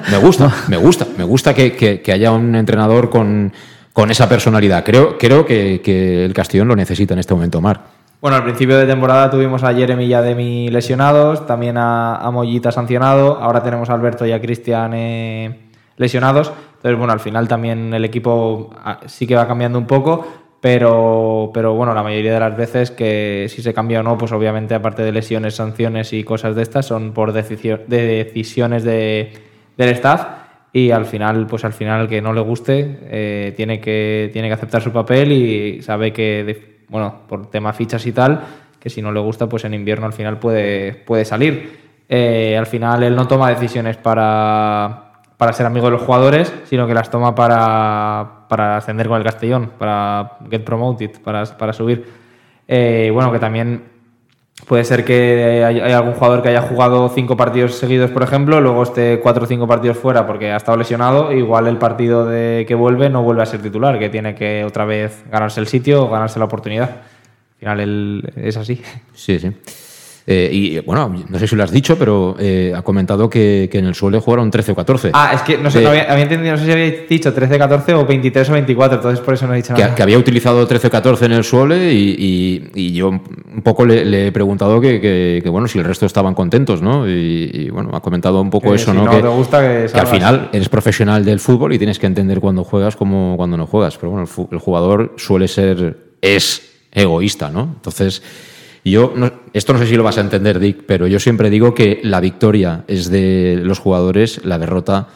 me 0.09 0.19
gusta, 0.19 0.55
me 0.69 0.77
gusta, 0.77 1.07
me 1.19 1.25
gusta 1.25 1.53
que, 1.53 1.75
que, 1.75 2.01
que 2.01 2.13
haya 2.13 2.31
un 2.31 2.55
entrenador 2.55 3.11
con, 3.11 3.53
con, 3.93 4.13
esa 4.13 4.29
personalidad. 4.29 4.85
Creo, 4.85 5.19
creo 5.19 5.45
que, 5.45 5.81
que, 5.83 6.25
el 6.25 6.33
Castellón 6.33 6.69
lo 6.69 6.77
necesita 6.77 7.15
en 7.15 7.19
este 7.19 7.35
momento, 7.35 7.61
Mar. 7.61 8.02
Bueno, 8.23 8.37
al 8.37 8.45
principio 8.45 8.79
de 8.79 8.87
temporada 8.87 9.29
tuvimos 9.29 9.65
a 9.65 9.75
Jeremy 9.75 10.05
y 10.05 10.15
a 10.15 10.23
Demi 10.23 10.69
lesionados, 10.69 11.45
también 11.45 11.77
a, 11.77 12.19
a 12.19 12.31
Mollita 12.31 12.71
sancionado, 12.71 13.37
ahora 13.39 13.65
tenemos 13.65 13.91
a 13.91 13.95
Alberto 13.95 14.25
y 14.25 14.31
a 14.31 14.41
Cristian 14.41 14.93
eh, 14.95 15.59
lesionados. 15.97 16.53
Entonces, 16.77 16.97
bueno, 16.97 17.13
al 17.13 17.19
final 17.19 17.49
también 17.49 17.93
el 17.93 18.05
equipo 18.05 18.71
ah, 18.77 19.01
sí 19.07 19.27
que 19.27 19.35
va 19.35 19.49
cambiando 19.49 19.77
un 19.77 19.89
poco, 19.89 20.25
pero, 20.61 21.51
pero 21.53 21.75
bueno, 21.75 21.95
la 21.95 22.05
mayoría 22.05 22.33
de 22.35 22.39
las 22.39 22.57
veces 22.57 22.93
que 22.93 23.47
si 23.49 23.61
se 23.61 23.75
cambia 23.75 23.99
o 23.99 24.03
no, 24.05 24.17
pues 24.17 24.31
obviamente 24.31 24.77
aparte 24.77 25.03
de 25.03 25.11
lesiones, 25.11 25.57
sanciones 25.57 26.13
y 26.13 26.23
cosas 26.23 26.55
de 26.55 26.63
estas, 26.63 26.87
son 26.87 27.11
por 27.15 27.33
decisiones 27.33 28.85
de, 28.85 29.33
del 29.77 29.89
staff 29.89 30.27
y 30.73 30.93
al 30.93 31.07
final, 31.07 31.49
pues 31.49 31.65
al 31.65 31.73
final 31.73 32.03
el 32.03 32.09
que 32.09 32.23
no 32.23 32.33
le 32.33 32.41
guste 32.41 33.01
eh, 33.03 33.53
tiene, 33.57 33.81
que, 33.81 34.31
tiene 34.33 34.47
que 34.47 34.55
aceptar 34.55 34.81
su 34.81 34.93
papel 34.93 35.33
y 35.33 35.83
sabe 35.83 36.13
que, 36.13 36.72
bueno, 36.93 37.23
por 37.27 37.47
tema 37.47 37.73
fichas 37.73 38.07
y 38.07 38.13
tal, 38.13 38.43
que 38.79 38.91
si 38.91 39.01
no 39.01 39.11
le 39.11 39.21
gusta, 39.21 39.49
pues 39.49 39.65
en 39.65 39.73
invierno 39.73 40.05
al 40.05 40.13
final 40.13 40.39
puede, 40.39 40.93
puede 40.93 41.25
salir. 41.25 41.81
Eh, 42.07 42.55
al 42.59 42.67
final 42.67 43.03
él 43.03 43.17
no 43.17 43.27
toma 43.27 43.49
decisiones 43.49 43.97
para, 43.97 45.23
para 45.39 45.55
ser 45.55 45.65
amigo 45.65 45.87
de 45.87 45.93
los 45.93 46.03
jugadores, 46.03 46.53
sino 46.67 46.87
que 46.87 46.93
las 46.93 47.11
toma 47.11 47.35
para, 47.35 48.45
para 48.47 48.77
ascender 48.77 49.09
con 49.09 49.17
el 49.17 49.25
Castellón, 49.25 49.73
para 49.79 50.37
get 50.51 50.65
promoted, 50.65 51.23
para, 51.23 51.47
para 51.57 51.73
subir. 51.73 52.07
Eh, 52.69 53.11
bueno, 53.11 53.33
que 53.33 53.39
también 53.39 53.92
puede 54.67 54.85
ser 54.85 55.05
que 55.05 55.65
hay, 55.65 55.81
hay 55.81 55.93
algún 55.93 56.15
jugador 56.15 56.43
que 56.43 56.49
haya 56.49 56.63
jugado 56.63 57.09
cinco 57.09 57.37
partidos 57.37 57.75
seguidos, 57.75 58.11
por 58.11 58.23
ejemplo, 58.23 58.61
luego 58.61 58.83
esté 58.83 59.21
cuatro 59.21 59.45
o 59.45 59.47
cinco 59.47 59.67
partidos 59.67 59.97
fuera 59.97 60.27
porque 60.27 60.53
ha 60.53 60.57
estado 60.57 60.79
lesionado, 60.79 61.33
igual 61.33 61.67
el 61.67 61.79
partido 61.79 62.27
de 62.27 62.65
que 62.67 62.75
vuelve 62.75 63.11
no 63.11 63.23
vuelve 63.23 63.43
a 63.43 63.47
ser 63.47 63.63
titular, 63.63 63.99
que 63.99 64.09
tiene 64.09 64.35
que 64.35 64.65
otra 64.65 64.85
vez 64.85 65.25
ganarse 65.31 65.61
el 65.61 65.67
sitio 65.67 66.05
o 66.05 66.11
ganarse 66.11 66.39
la 66.39 66.47
oportunidad. 66.47 66.91
Al 66.91 67.79
final 67.79 68.33
es 68.37 68.57
así. 68.57 68.83
Sí, 69.15 69.39
sí. 69.39 69.53
Eh, 70.25 70.49
y 70.53 70.79
bueno, 70.81 71.13
no 71.29 71.39
sé 71.39 71.49
si 71.49 71.57
lo 71.57 71.65
has 71.65 71.73
dicho, 71.73 71.99
pero 71.99 72.37
eh, 72.39 72.73
ha 72.77 72.83
comentado 72.83 73.29
que, 73.29 73.69
que 73.73 73.79
en 73.79 73.87
el 73.87 73.95
suele 73.97 74.21
jugaron 74.21 74.53
13 74.53 74.71
o 74.73 74.75
14. 74.77 75.11
Ah, 75.13 75.33
es 75.35 75.43
que 75.43 75.59
no 75.59 75.69
sé, 75.69 75.79
De- 75.79 75.85
no 75.85 75.91
había, 75.91 76.05
había 76.05 76.23
entendido, 76.23 76.53
no 76.53 76.59
sé 76.59 76.65
si 76.67 76.71
había 76.71 76.91
dicho 77.09 77.33
13, 77.35 77.59
14 77.59 77.95
o 77.95 78.07
23 78.07 78.49
o 78.49 78.53
24, 78.53 78.97
entonces 78.99 79.21
por 79.25 79.35
eso 79.35 79.49
no 79.49 79.55
he 79.55 79.57
dicho 79.57 79.75
que, 79.75 79.83
nada. 79.83 79.95
que 79.97 80.03
había 80.05 80.17
utilizado 80.19 80.65
13 80.65 80.87
o 80.87 80.91
14 80.91 81.25
en 81.25 81.33
el 81.33 81.43
suele 81.43 81.93
y, 81.93 82.15
y- 82.19 82.71
y 82.75 82.93
yo 82.93 83.09
un 83.09 83.63
poco 83.65 83.85
le, 83.85 84.05
le 84.05 84.29
he 84.29 84.33
preguntado 84.33 84.81
que, 84.81 85.01
que- 85.01 85.49
bueno, 85.51 85.67
si 85.67 85.79
el 85.81 85.85
resto 85.85 86.07
estaban 86.07 86.35
contentos, 86.35 86.81
¿no? 86.83 87.09
Y, 87.09 87.51
y, 87.53 87.71
bueno, 87.71 87.91
ha 87.93 88.01
comentado 88.01 88.41
un 88.41 88.51
poco 88.51 88.73
eso, 88.75 88.93
si 88.93 88.97
¿no? 88.97 89.05
no 89.07 89.11
que, 89.11 89.23
te 89.23 89.29
gusta, 89.29 89.61
que 89.61 89.91
que 89.93 89.99
al 90.01 90.07
final 90.07 90.51
eres 90.53 90.69
profesional 90.69 91.25
del 91.25 91.41
fútbol 91.41 91.73
y 91.73 91.79
tienes 91.79 91.99
que 91.99 92.07
entender 92.07 92.39
cuando 92.41 92.63
juegas 92.63 92.95
como 92.95 93.37
cuando 93.37 93.57
no 93.57 93.67
juegas. 93.67 93.97
Pero 93.99 94.13
bueno, 94.13 94.29
el, 94.39 94.47
el 94.53 94.59
jugador 94.61 95.15
suele 95.17 95.49
ser, 95.49 95.97
es 96.23 96.63
egoísta, 96.93 97.51
¿no? 97.51 97.63
Entonces, 97.75 98.23
yo, 98.85 99.13
no- 99.15 99.33
esto 99.53 99.73
no 99.73 99.79
sé 99.79 99.87
si 99.87 99.97
lo 99.97 100.03
vas 100.03 100.19
a 100.19 100.23
entender, 100.23 100.59
Dick, 100.59 100.85
pero 100.87 101.07
yo 101.07 101.19
siempre 101.21 101.51
digo 101.51 101.75
que 101.75 102.01
la 102.03 102.21
victoria 102.21 102.85
es 102.89 103.11
de 103.11 103.61
los 103.63 103.79
jugadores, 103.79 104.45
la 104.45 104.59
derrota 104.59 105.09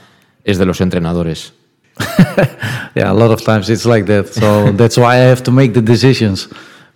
es 0.45 0.59
de 0.59 0.67
los 0.67 0.81
entrenadores. 0.81 1.53
yeah, 2.95 3.11
a 3.11 3.15
lot 3.15 3.31
of 3.31 3.43
times 3.43 3.71
it's 3.71 3.87
like 3.87 4.07
that. 4.07 4.27
So 4.27 4.71
that's 4.73 4.97
why 4.99 5.17
I 5.17 5.29
have 5.29 5.43
to 5.45 5.51
make 5.51 5.73
the 5.73 5.81
decisions, 5.81 6.49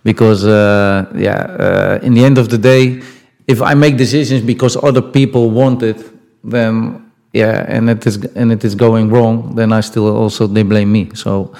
because 0.03 0.45
uh, 0.45 1.05
yeah, 1.15 1.99
uh, 2.01 2.05
in 2.05 2.13
the 2.13 2.23
end 2.23 2.37
of 2.37 2.49
the 2.49 2.57
day, 2.57 3.01
if 3.47 3.61
I 3.61 3.73
make 3.73 3.97
decisions 3.97 4.43
because 4.45 4.77
other 4.77 5.01
people 5.01 5.49
want 5.49 5.81
it, 5.81 5.97
then 6.43 7.11
yeah, 7.33 7.65
and 7.67 7.89
it 7.89 8.05
is 8.05 8.19
and 8.35 8.51
it 8.51 8.63
is 8.63 8.75
going 8.75 9.09
wrong, 9.09 9.55
then 9.55 9.73
I 9.73 9.81
still 9.81 10.07
also 10.15 10.47
they 10.47 10.63
blame 10.63 10.91
me. 10.91 11.09
So. 11.15 11.51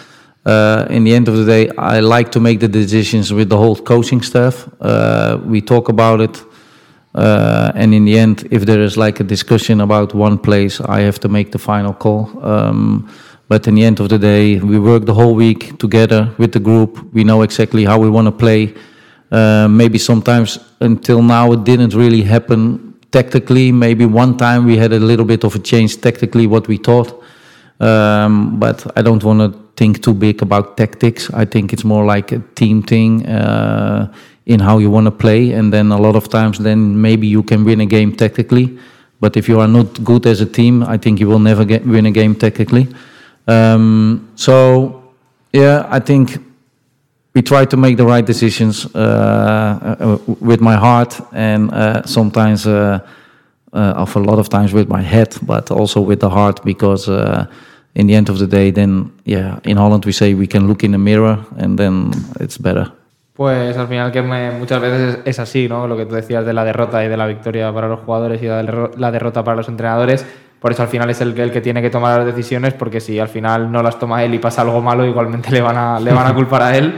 Uh, 0.46 0.88
in 0.90 1.04
the 1.04 1.14
end 1.14 1.28
of 1.28 1.38
the 1.38 1.46
day, 1.46 1.70
I 1.78 2.00
like 2.00 2.32
to 2.32 2.40
make 2.40 2.60
the 2.60 2.68
decisions 2.68 3.32
with 3.32 3.50
the 3.50 3.58
whole 3.58 3.76
coaching 3.76 4.22
staff. 4.24 4.68
Uh, 4.82 5.40
we 5.46 5.62
talk 5.62 5.90
about 5.90 6.20
it, 6.20 6.44
uh, 7.14 7.72
and 7.76 7.94
in 7.94 8.06
the 8.06 8.18
end, 8.18 8.48
if 8.50 8.66
there 8.66 8.82
is 8.82 8.98
like 8.98 9.20
a 9.20 9.24
discussion 9.24 9.82
about 9.82 10.16
one 10.16 10.40
place, 10.40 10.82
I 10.82 11.02
have 11.02 11.20
to 11.20 11.30
make 11.30 11.52
the 11.52 11.60
final 11.60 11.94
call. 11.94 12.44
Um, 12.44 13.08
but 13.50 13.68
in 13.68 13.76
the 13.76 13.84
end 13.84 14.00
of 14.00 14.10
the 14.10 14.18
day, 14.18 14.60
we 14.60 14.80
work 14.80 15.06
the 15.06 15.14
whole 15.14 15.36
week 15.36 15.78
together 15.78 16.34
with 16.38 16.54
the 16.54 16.60
group. 16.60 17.14
We 17.14 17.24
know 17.24 17.44
exactly 17.44 17.84
how 17.84 18.00
we 18.00 18.10
want 18.10 18.26
to 18.28 18.32
play. 18.32 18.74
Uh, 19.32 19.68
maybe 19.70 19.98
sometimes 19.98 20.58
until 20.80 21.22
now 21.22 21.52
it 21.52 21.64
didn't 21.64 21.94
really 21.94 22.22
happen 22.22 22.96
tactically. 23.12 23.72
Maybe 23.72 24.06
one 24.06 24.38
time 24.38 24.66
we 24.66 24.78
had 24.78 24.94
a 24.94 25.00
little 25.00 25.26
bit 25.26 25.44
of 25.44 25.56
a 25.56 25.60
change 25.60 26.00
tactically 26.02 26.48
what 26.48 26.68
we 26.68 26.78
thought. 26.78 27.22
Um, 27.80 28.60
but 28.60 28.98
I 28.98 29.02
don't 29.02 29.24
want 29.24 29.40
to 29.40 29.61
think 29.76 30.02
too 30.02 30.14
big 30.14 30.42
about 30.42 30.78
tactics. 30.78 31.30
I 31.34 31.46
think 31.46 31.74
it's 31.74 31.84
more 31.84 32.06
like 32.06 32.32
a 32.32 32.40
team 32.56 32.84
thing 32.84 33.26
uh, 33.26 34.14
in 34.46 34.60
how 34.60 34.80
you 34.80 34.90
want 34.90 35.06
to 35.06 35.12
play, 35.12 35.54
and 35.54 35.72
then 35.72 35.92
a 35.92 35.98
lot 35.98 36.16
of 36.16 36.30
times, 36.30 36.58
then 36.60 37.02
maybe 37.02 37.28
you 37.28 37.44
can 37.44 37.64
win 37.64 37.82
a 37.82 37.86
game 37.86 38.16
tactically. 38.16 38.78
But 39.20 39.38
if 39.38 39.48
you 39.48 39.60
are 39.60 39.68
not 39.68 40.04
good 40.04 40.26
as 40.26 40.42
a 40.42 40.46
team, 40.46 40.84
I 40.84 40.98
think 40.98 41.20
you 41.20 41.28
will 41.28 41.40
never 41.40 41.64
get, 41.66 41.86
win 41.86 42.06
a 42.06 42.12
game 42.12 42.36
tactically. 42.36 42.88
Um, 43.48 44.32
so, 44.36 45.04
yeah, 45.54 45.86
I 45.90 46.00
think 46.00 46.38
we 47.34 47.42
try 47.42 47.66
to 47.66 47.78
make 47.78 47.98
the 47.98 48.06
right 48.06 48.26
decisions 48.26 48.86
uh, 48.96 49.00
uh, 50.00 50.18
with 50.40 50.60
my 50.60 50.76
heart 50.76 51.20
and 51.32 51.72
uh, 51.72 52.04
sometimes 52.06 52.68
uh, 52.68 53.00
uh, 53.74 53.78
of 53.96 54.16
a 54.16 54.20
lot 54.20 54.38
of 54.40 54.50
times 54.50 54.74
with 54.74 54.90
my 54.90 55.02
head 55.02 55.38
but 55.44 55.72
also 55.72 56.02
with 56.02 56.20
the 56.20 56.30
heart 56.30 56.64
because 56.66 57.08
uh, 57.08 57.46
in 57.94 58.08
the 58.08 58.16
end 58.16 58.30
of 58.30 58.38
the 58.40 58.48
day 58.48 58.72
then 58.72 59.12
yeah 59.26 59.60
in 59.64 59.78
holland 59.78 60.04
we 60.06 60.14
say 60.14 60.34
we 60.34 60.48
can 60.48 60.68
look 60.68 60.84
in 60.84 60.92
the 60.92 60.98
mirror 60.98 61.40
and 61.60 61.78
then 61.78 62.10
it's 62.40 62.58
better 62.62 62.92
Pues 63.34 63.76
al 63.78 63.88
final 63.88 64.12
que 64.12 64.22
me- 64.22 64.52
muchas 64.52 64.80
veces 64.82 65.20
es 65.26 65.40
así, 65.40 65.68
¿no? 65.68 65.88
Lo 65.88 65.98
que 65.98 66.06
tú 66.06 66.14
decías 66.14 66.46
de 66.46 66.54
la 66.54 66.64
derrota 66.64 67.04
y 67.04 67.08
de 67.08 67.18
la 67.18 67.26
victoria 67.26 67.74
para 67.74 67.88
los 67.88 68.02
jugadores 68.02 68.42
y 68.44 68.46
derro- 68.46 68.92
la 68.98 69.10
derrota 69.10 69.44
para 69.44 69.56
los 69.56 69.68
entrenadores. 69.70 70.26
Por 70.60 70.74
eso 70.74 70.84
al 70.84 70.90
final 70.90 71.10
es 71.10 71.22
el, 71.22 71.36
el 71.40 71.50
que 71.50 71.60
tiene 71.62 71.82
que 71.82 71.90
tomar 71.90 72.18
las 72.20 72.26
decisiones, 72.28 72.74
porque 72.76 73.00
si 73.00 73.18
al 73.20 73.30
final 73.30 73.72
no 73.72 73.82
las 73.82 73.98
toma 73.98 74.24
él 74.24 74.34
y 74.36 74.40
pasa 74.40 74.62
algo 74.62 74.80
malo, 74.82 75.06
igualmente 75.06 75.50
le 75.50 75.62
van 75.62 75.76
a, 75.78 76.00
le 76.06 76.14
van 76.14 76.28
a 76.28 76.36
culpar 76.36 76.62
a 76.62 76.78
él. 76.78 76.94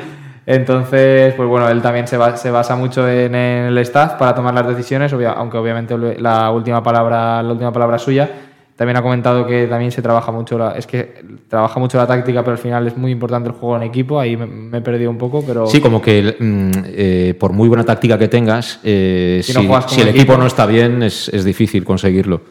Entonces, 0.45 1.33
pues 1.35 1.47
bueno, 1.47 1.69
él 1.69 1.81
también 1.81 2.07
se, 2.07 2.17
ba- 2.17 2.35
se 2.35 2.51
basa 2.51 2.75
mucho 2.75 3.07
en, 3.07 3.33
el 3.35 3.77
staff 3.77 4.13
para 4.13 4.35
tomar 4.35 4.53
las 4.53 4.67
decisiones, 4.67 5.13
obvia- 5.13 5.33
aunque 5.37 5.57
obviamente 5.57 5.95
la 6.19 6.51
última 6.51 6.83
palabra, 6.83 7.41
la 7.41 7.51
última 7.53 7.71
palabra 7.71 7.95
es 7.95 8.01
suya. 8.01 8.29
También 8.75 8.97
ha 8.97 9.03
comentado 9.03 9.45
que 9.45 9.67
también 9.67 9.91
se 9.91 10.01
trabaja 10.01 10.31
mucho 10.31 10.57
la, 10.57 10.71
es 10.71 10.87
que 10.87 11.23
trabaja 11.47 11.79
mucho 11.79 11.97
la 11.99 12.07
táctica, 12.07 12.41
pero 12.41 12.53
al 12.53 12.57
final 12.57 12.87
es 12.87 12.97
muy 12.97 13.11
importante 13.11 13.49
el 13.49 13.55
juego 13.55 13.75
en 13.77 13.83
equipo. 13.83 14.19
Ahí 14.19 14.35
me, 14.35 14.47
me 14.47 14.79
he 14.79 14.81
perdido 14.81 15.11
un 15.11 15.17
poco, 15.19 15.43
pero 15.45 15.67
Sí, 15.67 15.79
como 15.79 16.01
que 16.01 16.35
mm, 16.39 16.71
eh, 16.87 17.35
por 17.39 17.53
muy 17.53 17.67
buena 17.67 17.83
táctica 17.83 18.17
que 18.17 18.27
tengas, 18.27 18.79
eh, 18.83 19.41
Si 19.43 19.53
si, 19.53 19.67
no 19.67 19.81
si 19.87 20.01
el 20.01 20.07
equipo 20.07 20.33
equipo- 20.33 20.37
no 20.37 20.47
está 20.47 20.65
bien, 20.65 21.03
es, 21.03 21.29
es 21.29 21.43
difícil 21.45 21.83
conseguirlo. 21.85 22.41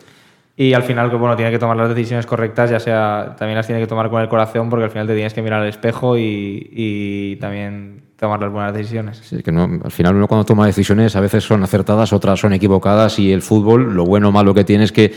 Y 0.56 0.74
al 0.74 0.82
final, 0.84 1.10
que 1.10 1.16
bueno, 1.16 1.34
tiene 1.34 1.50
que 1.50 1.58
tomar 1.58 1.76
las 1.76 1.88
decisiones 1.88 2.24
correctas, 2.26 2.70
ya 2.70 2.78
sea, 2.78 3.34
también 3.38 3.56
las 3.56 3.66
tiene 3.66 3.80
que 3.80 3.86
tomar 3.88 4.08
con 4.10 4.20
el 4.22 4.28
corazón, 4.28 4.68
porque 4.70 4.84
al 4.84 4.90
final 4.90 5.06
te 5.08 5.14
tienes 5.14 5.32
que 5.34 5.42
mirar 5.42 5.62
al 5.62 5.68
espejo 5.68 6.16
y, 6.18 6.68
y 6.70 7.36
también 7.36 8.02
tomar 8.16 8.38
las 8.40 8.52
buenas 8.52 8.72
decisiones. 8.74 9.20
Sí, 9.24 9.42
que 9.42 9.50
no, 9.50 9.80
al 9.82 9.90
final 9.90 10.14
uno 10.14 10.28
cuando 10.28 10.44
toma 10.44 10.66
decisiones 10.66 11.16
a 11.16 11.20
veces 11.20 11.42
son 11.42 11.64
acertadas, 11.64 12.12
otras 12.12 12.38
son 12.38 12.52
equivocadas 12.52 13.18
y 13.18 13.32
el 13.32 13.42
fútbol, 13.42 13.94
lo 13.94 14.04
bueno 14.04 14.28
o 14.28 14.32
malo 14.32 14.54
que 14.54 14.62
tiene 14.62 14.84
es 14.84 14.92
que 14.92 15.12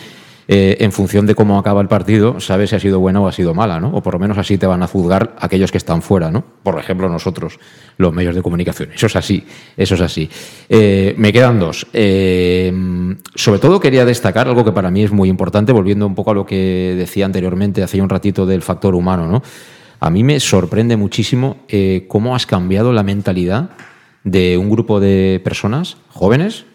eh, 0.48 0.78
en 0.80 0.92
función 0.92 1.26
de 1.26 1.34
cómo 1.34 1.58
acaba 1.58 1.82
el 1.82 1.88
partido, 1.88 2.40
sabes 2.40 2.70
si 2.70 2.76
ha 2.76 2.80
sido 2.80 3.00
buena 3.00 3.20
o 3.20 3.28
ha 3.28 3.32
sido 3.32 3.56
mala, 3.56 3.80
¿no? 3.80 3.90
O 3.90 4.04
por 4.04 4.14
lo 4.14 4.20
menos 4.20 4.38
así 4.38 4.60
te 4.60 4.68
van 4.68 4.84
a 4.84 4.88
juzgar 4.88 5.36
aquellos 5.40 5.72
que 5.72 5.80
están 5.80 6.04
fuera, 6.04 6.30
¿no? 6.30 6.44
Por 6.62 6.78
ejemplo, 6.80 7.10
nosotros, 7.10 7.60
los 7.98 8.14
medios 8.14 8.36
de 8.36 8.44
comunicación. 8.44 8.90
Eso 8.94 9.08
es 9.08 9.16
así, 9.16 9.44
eso 9.76 9.96
es 9.96 10.02
así. 10.02 10.30
Eh, 10.70 11.16
me 11.18 11.34
quedan 11.34 11.60
dos. 11.60 11.88
Eh, 11.94 12.72
sobre 13.34 13.60
todo 13.60 13.80
quería 13.80 14.06
destacar 14.06 14.48
algo 14.48 14.64
que 14.64 14.72
para 14.72 14.92
mí 14.92 15.04
es 15.04 15.12
muy 15.12 15.30
importante, 15.30 15.72
volviendo 15.72 16.06
un 16.06 16.14
poco 16.14 16.30
a 16.30 16.36
lo 16.36 16.46
que 16.46 16.94
decía 16.96 17.26
anteriormente, 17.26 17.82
hace 17.82 18.00
un 18.00 18.10
ratito 18.10 18.46
del 18.46 18.62
factor 18.62 18.94
humano, 18.94 19.28
¿no? 19.28 19.42
A 20.00 20.12
mí 20.12 20.24
me 20.24 20.40
sorprende 20.40 20.96
muchísimo 20.96 21.58
cómo 22.08 22.36
has 22.36 22.46
cambiado 22.46 22.94
la 22.94 23.02
mentalidad 23.02 23.72
de 24.24 24.58
un 24.58 24.70
grupo 24.70 25.00
de 25.00 25.42
personas 25.44 25.98
jóvenes 26.10 26.66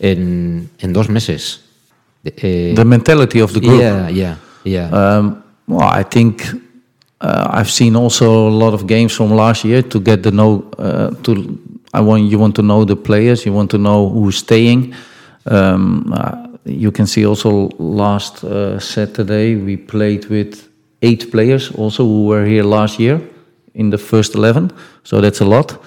en, 0.00 0.68
en 0.80 0.92
dos 0.92 1.08
meses. 1.08 1.65
Eh, 2.26 2.74
the 2.74 2.84
mentality 2.84 3.40
of 3.40 3.52
the 3.52 3.60
group 3.60 3.80
Yeah, 3.80 4.08
yeah, 4.08 4.36
yeah. 4.64 4.88
Um, 4.90 5.42
well, 5.68 5.88
I 5.88 6.02
think 6.02 6.44
uh, 7.20 7.48
I've 7.50 7.70
seen 7.70 7.96
also 7.96 8.48
a 8.48 8.50
lot 8.50 8.74
of 8.74 8.86
games 8.86 9.12
from 9.14 9.30
last 9.30 9.64
year 9.64 9.82
to 9.82 10.00
get 10.00 10.22
the 10.22 10.30
know. 10.30 10.64
Uh, 10.78 11.10
to 11.22 11.58
I 11.94 12.00
want 12.00 12.24
you 12.30 12.38
want 12.38 12.54
to 12.56 12.62
know 12.62 12.84
the 12.84 12.96
players. 12.96 13.46
You 13.46 13.52
want 13.52 13.70
to 13.70 13.78
know 13.78 14.08
who's 14.08 14.38
staying. 14.38 14.94
Um, 15.46 16.12
uh, 16.12 16.48
you 16.64 16.90
can 16.90 17.06
see 17.06 17.24
also 17.24 17.68
last 17.78 18.42
uh, 18.44 18.80
Saturday 18.80 19.54
we 19.54 19.76
played 19.76 20.26
with 20.26 20.68
eight 21.02 21.30
players 21.30 21.70
also 21.70 22.04
who 22.04 22.26
were 22.26 22.44
here 22.44 22.64
last 22.64 22.98
year 22.98 23.20
in 23.74 23.90
the 23.90 23.98
first 23.98 24.34
eleven. 24.34 24.72
So 25.04 25.20
that's 25.20 25.40
a 25.40 25.44
lot. 25.44 25.78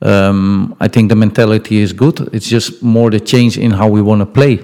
Um, 0.00 0.76
I 0.80 0.88
think 0.88 1.08
the 1.08 1.16
mentality 1.16 1.78
is 1.78 1.92
good. 1.92 2.28
It's 2.32 2.48
just 2.48 2.82
more 2.82 3.10
the 3.10 3.18
change 3.20 3.58
in 3.58 3.72
how 3.72 3.88
we 3.88 4.00
want 4.00 4.20
to 4.20 4.26
play, 4.26 4.60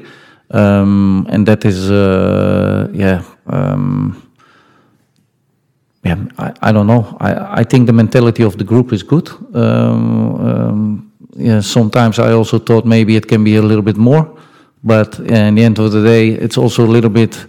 um, 0.54 1.26
and 1.28 1.46
that 1.46 1.64
is 1.64 1.90
uh, 1.90 2.88
yeah. 2.92 3.22
Um, 3.46 4.20
yeah, 6.04 6.16
I, 6.38 6.52
I 6.60 6.72
don't 6.72 6.86
know. 6.86 7.16
I, 7.18 7.60
I 7.60 7.64
think 7.64 7.86
the 7.86 7.92
mentality 7.92 8.42
of 8.44 8.56
the 8.58 8.64
group 8.64 8.92
is 8.92 9.02
good. 9.02 9.28
Um, 9.54 10.34
um, 10.34 11.12
yeah, 11.36 11.60
sometimes 11.60 12.18
I 12.18 12.32
also 12.32 12.58
thought 12.58 12.84
maybe 12.84 13.16
it 13.16 13.26
can 13.26 13.42
be 13.42 13.56
a 13.56 13.62
little 13.62 13.82
bit 13.82 13.96
more, 13.96 14.28
but 14.82 15.18
in 15.18 15.54
the 15.54 15.64
end 15.64 15.78
of 15.78 15.92
the 15.92 16.02
day, 16.02 16.28
it's 16.28 16.58
also 16.58 16.84
a 16.84 16.90
little 16.92 17.10
bit. 17.10 17.46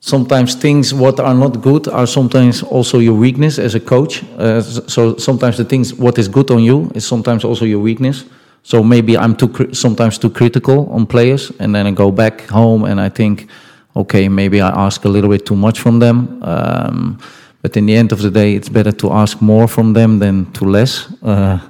Sometimes 0.00 0.54
things 0.56 0.92
what 0.92 1.18
are 1.20 1.34
not 1.34 1.62
good 1.62 1.88
are 1.88 2.06
sometimes 2.06 2.62
also 2.62 2.98
your 2.98 3.14
weakness 3.14 3.58
as 3.58 3.74
a 3.74 3.80
coach. 3.80 4.22
Uh, 4.36 4.60
so 4.60 5.16
sometimes 5.16 5.56
the 5.56 5.64
things 5.64 5.94
what 5.94 6.18
is 6.18 6.28
good 6.28 6.50
on 6.50 6.62
you 6.62 6.90
is 6.94 7.06
sometimes 7.06 7.44
also 7.44 7.64
your 7.64 7.80
weakness. 7.80 8.24
So 8.66 8.82
maybe 8.82 9.16
I'm 9.16 9.36
too 9.36 9.72
sometimes 9.72 10.18
too 10.18 10.30
critical 10.30 10.88
on 10.90 11.06
players, 11.06 11.52
and 11.60 11.72
then 11.72 11.86
I 11.86 11.92
go 11.92 12.10
back 12.10 12.48
home 12.50 12.84
and 12.84 13.00
I 13.00 13.08
think, 13.08 13.46
okay, 13.94 14.28
maybe 14.28 14.60
I 14.60 14.86
ask 14.86 15.04
a 15.04 15.08
little 15.08 15.30
bit 15.30 15.46
too 15.46 15.54
much 15.54 15.78
from 15.78 16.00
them. 16.00 16.42
Um, 16.42 17.18
but 17.62 17.76
in 17.76 17.86
the 17.86 17.94
end 17.94 18.10
of 18.10 18.18
the 18.18 18.30
day, 18.30 18.56
it's 18.56 18.68
better 18.68 18.90
to 18.90 19.12
ask 19.12 19.40
more 19.40 19.68
from 19.68 19.92
them 19.92 20.18
than 20.18 20.50
to 20.54 20.64
less. 20.64 21.06
Uh, 21.22 21.60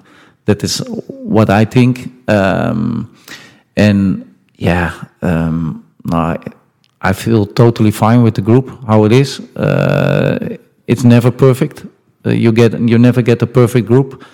that 0.46 0.64
is 0.64 0.78
what 1.08 1.50
I 1.50 1.66
think. 1.66 2.08
Um, 2.30 3.14
and 3.76 4.34
yeah, 4.56 4.92
um, 5.20 5.84
I, 6.10 6.38
I 7.02 7.12
feel 7.12 7.44
totally 7.44 7.90
fine 7.90 8.22
with 8.22 8.36
the 8.36 8.42
group 8.42 8.70
how 8.86 9.04
it 9.04 9.12
is. 9.12 9.40
Uh, 9.54 10.56
it's 10.86 11.04
never 11.04 11.30
perfect. 11.30 11.84
Uh, 12.24 12.30
you 12.30 12.52
get 12.52 12.72
you 12.72 12.98
never 12.98 13.20
get 13.20 13.42
a 13.42 13.46
perfect 13.46 13.86
group. 13.86 14.24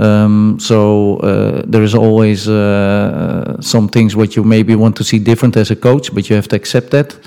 Um, 0.00 0.58
so 0.58 1.18
uh, 1.18 1.62
there 1.66 1.82
is 1.82 1.94
always 1.94 2.48
uh, 2.48 3.60
some 3.60 3.86
things 3.88 4.16
what 4.16 4.34
you 4.34 4.42
maybe 4.42 4.74
want 4.74 4.96
to 4.96 5.04
see 5.04 5.18
different 5.18 5.56
as 5.56 5.70
a 5.70 5.76
coach, 5.76 6.14
but 6.14 6.30
you 6.30 6.36
have 6.36 6.48
to 6.48 6.56
accept 6.56 6.90
that. 6.90 7.18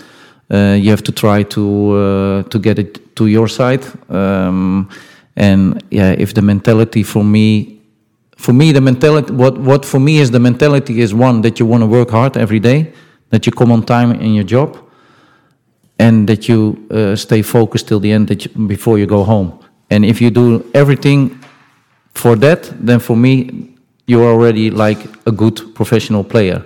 Uh, 0.50 0.76
you 0.80 0.90
have 0.90 1.04
to 1.04 1.12
try 1.12 1.44
to 1.44 1.92
uh, 1.92 2.44
to 2.50 2.60
get 2.60 2.80
it 2.80 3.16
to 3.16 3.28
your 3.28 3.48
side. 3.48 3.86
Um, 4.10 4.90
and 5.36 5.84
yeah, 5.92 6.16
if 6.18 6.34
the 6.34 6.42
mentality 6.42 7.04
for 7.04 7.24
me, 7.24 7.80
for 8.38 8.54
me 8.54 8.72
the 8.72 8.82
mentality, 8.82 9.32
what 9.32 9.58
what 9.60 9.86
for 9.86 10.00
me 10.00 10.18
is 10.18 10.32
the 10.32 10.40
mentality 10.40 11.00
is 11.00 11.14
one 11.14 11.42
that 11.42 11.60
you 11.60 11.68
want 11.68 11.82
to 11.82 11.88
work 11.88 12.10
hard 12.10 12.38
every 12.38 12.60
day, 12.60 12.92
that 13.30 13.46
you 13.46 13.52
come 13.52 13.72
on 13.72 13.84
time 13.84 14.12
in 14.12 14.34
your 14.34 14.46
job, 14.46 14.78
and 16.00 16.28
that 16.28 16.50
you 16.50 16.88
uh, 16.90 17.16
stay 17.16 17.44
focused 17.44 17.88
till 17.88 18.00
the 18.00 18.12
end 18.12 18.28
that 18.30 18.46
you, 18.46 18.68
before 18.68 18.98
you 18.98 19.06
go 19.06 19.24
home. 19.24 19.60
And 19.92 20.04
if 20.04 20.20
you 20.22 20.32
do 20.32 20.64
everything 20.74 21.43
for 22.14 22.36
that, 22.38 22.72
then 22.80 23.00
for 23.00 23.16
me, 23.18 23.70
you're 24.06 24.26
already 24.26 24.70
like 24.70 25.00
a 25.26 25.32
good 25.32 25.76
professional 25.76 26.24
player. 26.24 26.64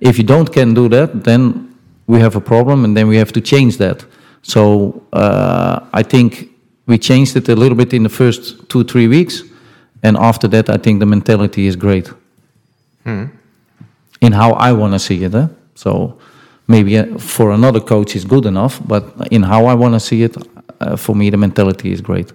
If 0.00 0.18
you 0.18 0.24
don't 0.24 0.52
can 0.52 0.74
do 0.74 0.88
that, 0.88 1.24
then 1.24 1.74
we 2.06 2.20
have 2.20 2.36
a 2.36 2.40
problem, 2.40 2.84
and 2.84 2.96
then 2.96 3.08
we 3.08 3.16
have 3.16 3.32
to 3.32 3.40
change 3.40 3.78
that. 3.78 4.04
So 4.42 5.02
uh, 5.12 5.80
I 5.92 6.02
think 6.02 6.50
we 6.86 6.98
changed 6.98 7.36
it 7.36 7.48
a 7.48 7.56
little 7.56 7.76
bit 7.76 7.92
in 7.92 8.02
the 8.04 8.08
first 8.08 8.68
two 8.68 8.84
three 8.84 9.08
weeks, 9.08 9.42
and 10.02 10.16
after 10.16 10.48
that, 10.48 10.70
I 10.70 10.76
think 10.76 11.00
the 11.00 11.06
mentality 11.06 11.66
is 11.66 11.76
great. 11.76 12.12
In 14.20 14.32
how 14.32 14.52
I 14.52 14.72
want 14.72 14.92
to 14.92 14.98
see 14.98 15.24
it, 15.24 15.34
eh? 15.34 15.48
so 15.74 16.18
maybe 16.68 16.98
uh, 16.98 17.18
for 17.18 17.50
another 17.50 17.80
coach 17.80 18.16
is 18.16 18.24
good 18.24 18.46
enough, 18.46 18.80
but 18.86 19.04
in 19.30 19.42
how 19.42 19.66
I 19.66 19.74
want 19.74 19.94
to 19.94 20.00
see 20.00 20.22
it, 20.22 20.36
uh, 20.80 20.96
for 20.96 21.14
me 21.16 21.30
the 21.30 21.36
mentality 21.36 21.92
is 21.92 22.00
great. 22.00 22.32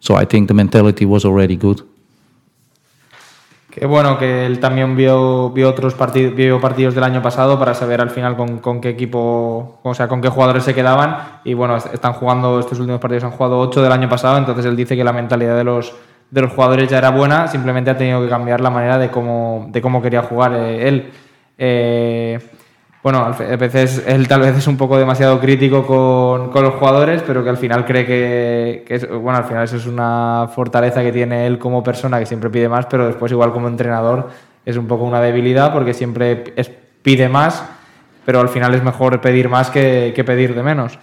So 0.00 0.14
I 0.14 0.24
think 0.24 0.48
the 0.48 0.54
mentality 0.54 1.04
was 1.04 1.24
already 1.24 1.56
good. 1.56 1.82
Que 3.78 3.84
bueno, 3.84 4.16
que 4.16 4.46
él 4.46 4.58
también 4.58 4.96
vio, 4.96 5.50
vio 5.50 5.68
otros 5.68 5.92
partidos, 5.92 6.34
vio 6.34 6.58
partidos 6.62 6.94
del 6.94 7.04
año 7.04 7.20
pasado 7.20 7.58
para 7.58 7.74
saber 7.74 8.00
al 8.00 8.08
final 8.08 8.34
con, 8.34 8.56
con 8.58 8.80
qué 8.80 8.88
equipo, 8.88 9.80
o 9.82 9.92
sea, 9.94 10.08
con 10.08 10.22
qué 10.22 10.30
jugadores 10.30 10.64
se 10.64 10.74
quedaban. 10.74 11.18
Y 11.44 11.52
bueno, 11.52 11.76
est- 11.76 11.92
están 11.92 12.14
jugando, 12.14 12.58
estos 12.58 12.78
últimos 12.80 13.00
partidos 13.02 13.24
han 13.24 13.32
jugado 13.32 13.58
8 13.58 13.82
del 13.82 13.92
año 13.92 14.08
pasado, 14.08 14.38
entonces 14.38 14.64
él 14.64 14.76
dice 14.76 14.96
que 14.96 15.04
la 15.04 15.12
mentalidad 15.12 15.54
de 15.58 15.64
los, 15.64 15.94
de 16.30 16.40
los 16.40 16.52
jugadores 16.52 16.88
ya 16.88 16.96
era 16.96 17.10
buena, 17.10 17.48
simplemente 17.48 17.90
ha 17.90 17.98
tenido 17.98 18.22
que 18.22 18.30
cambiar 18.30 18.62
la 18.62 18.70
manera 18.70 18.96
de 18.96 19.10
cómo, 19.10 19.66
de 19.68 19.82
cómo 19.82 20.00
quería 20.00 20.22
jugar 20.22 20.54
eh, 20.54 20.88
él. 20.88 21.10
Eh, 21.58 22.38
bueno, 23.06 23.20
a 23.20 23.56
veces 23.56 24.02
él 24.04 24.26
tal 24.26 24.40
vez 24.40 24.58
es 24.58 24.66
un 24.66 24.76
poco 24.76 24.98
demasiado 24.98 25.38
crítico 25.38 25.86
con, 25.86 26.50
con 26.50 26.64
los 26.64 26.74
jugadores, 26.74 27.22
pero 27.24 27.44
que 27.44 27.50
al 27.50 27.56
final 27.56 27.84
cree 27.84 28.04
que, 28.04 28.84
es, 28.88 29.08
bueno, 29.08 29.38
al 29.38 29.44
final 29.44 29.62
eso 29.62 29.76
es 29.76 29.86
una 29.86 30.48
fortaleza 30.52 31.04
que 31.04 31.12
tiene 31.12 31.46
él 31.46 31.56
como 31.56 31.84
persona, 31.84 32.18
que 32.18 32.26
siempre 32.26 32.50
pide 32.50 32.68
más, 32.68 32.86
pero 32.86 33.06
después 33.06 33.30
igual 33.30 33.52
como 33.52 33.68
entrenador 33.68 34.30
es 34.64 34.76
un 34.76 34.88
poco 34.88 35.04
una 35.04 35.20
debilidad 35.20 35.72
porque 35.72 35.94
siempre 35.94 36.52
pide 37.02 37.28
más, 37.28 37.64
pero 38.24 38.40
al 38.40 38.48
final 38.48 38.74
es 38.74 38.82
mejor 38.82 39.20
pedir 39.20 39.48
más 39.48 39.70
que, 39.70 40.12
que 40.12 40.24
pedir 40.24 40.56
de 40.56 40.64
menos. 40.64 40.98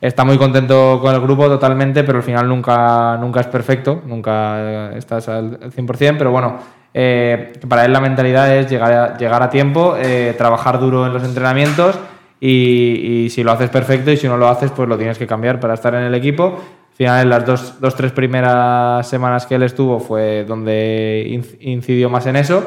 Está 0.00 0.24
muy 0.24 0.38
contento 0.38 1.00
con 1.02 1.14
el 1.14 1.20
grupo 1.20 1.48
totalmente, 1.48 2.02
pero 2.02 2.16
al 2.16 2.24
final 2.24 2.48
nunca, 2.48 3.18
nunca 3.18 3.40
es 3.40 3.46
perfecto, 3.48 4.00
nunca 4.06 4.54
eh, 4.56 4.94
estás 4.96 5.28
al 5.28 5.60
100%, 5.60 6.16
pero 6.16 6.30
bueno, 6.30 6.56
eh, 6.94 7.52
para 7.68 7.84
él 7.84 7.92
la 7.92 8.00
mentalidad 8.00 8.54
es 8.56 8.70
llegar 8.70 8.92
a, 8.92 9.16
llegar 9.16 9.42
a 9.42 9.50
tiempo, 9.50 9.96
eh, 9.98 10.34
trabajar 10.36 10.78
duro 10.78 11.06
en 11.06 11.12
los 11.12 11.24
entrenamientos 11.24 11.98
y, 12.40 13.28
si 13.30 13.44
lo 13.44 13.52
haces 13.52 13.70
perfecto 13.70 14.10
y 14.10 14.16
si 14.16 14.26
no 14.26 14.36
lo 14.36 14.48
haces, 14.48 14.70
pues 14.72 14.88
lo 14.88 14.98
tienes 14.98 15.16
que 15.16 15.26
cambiar 15.26 15.60
para 15.60 15.74
estar 15.74 15.94
en 15.94 16.02
el 16.02 16.14
equipo. 16.14 16.60
Al 16.90 16.96
final, 16.96 17.22
en 17.22 17.30
las 17.30 17.46
dos, 17.46 17.80
dos 17.80 17.94
tres 17.94 18.12
primeras 18.12 19.08
semanas 19.08 19.46
que 19.46 19.54
él 19.54 19.62
estuvo 19.62 20.00
fue 20.00 20.44
donde 20.44 21.24
inc- 21.30 21.56
incidió 21.60 22.10
más 22.10 22.26
en 22.26 22.36
eso 22.36 22.64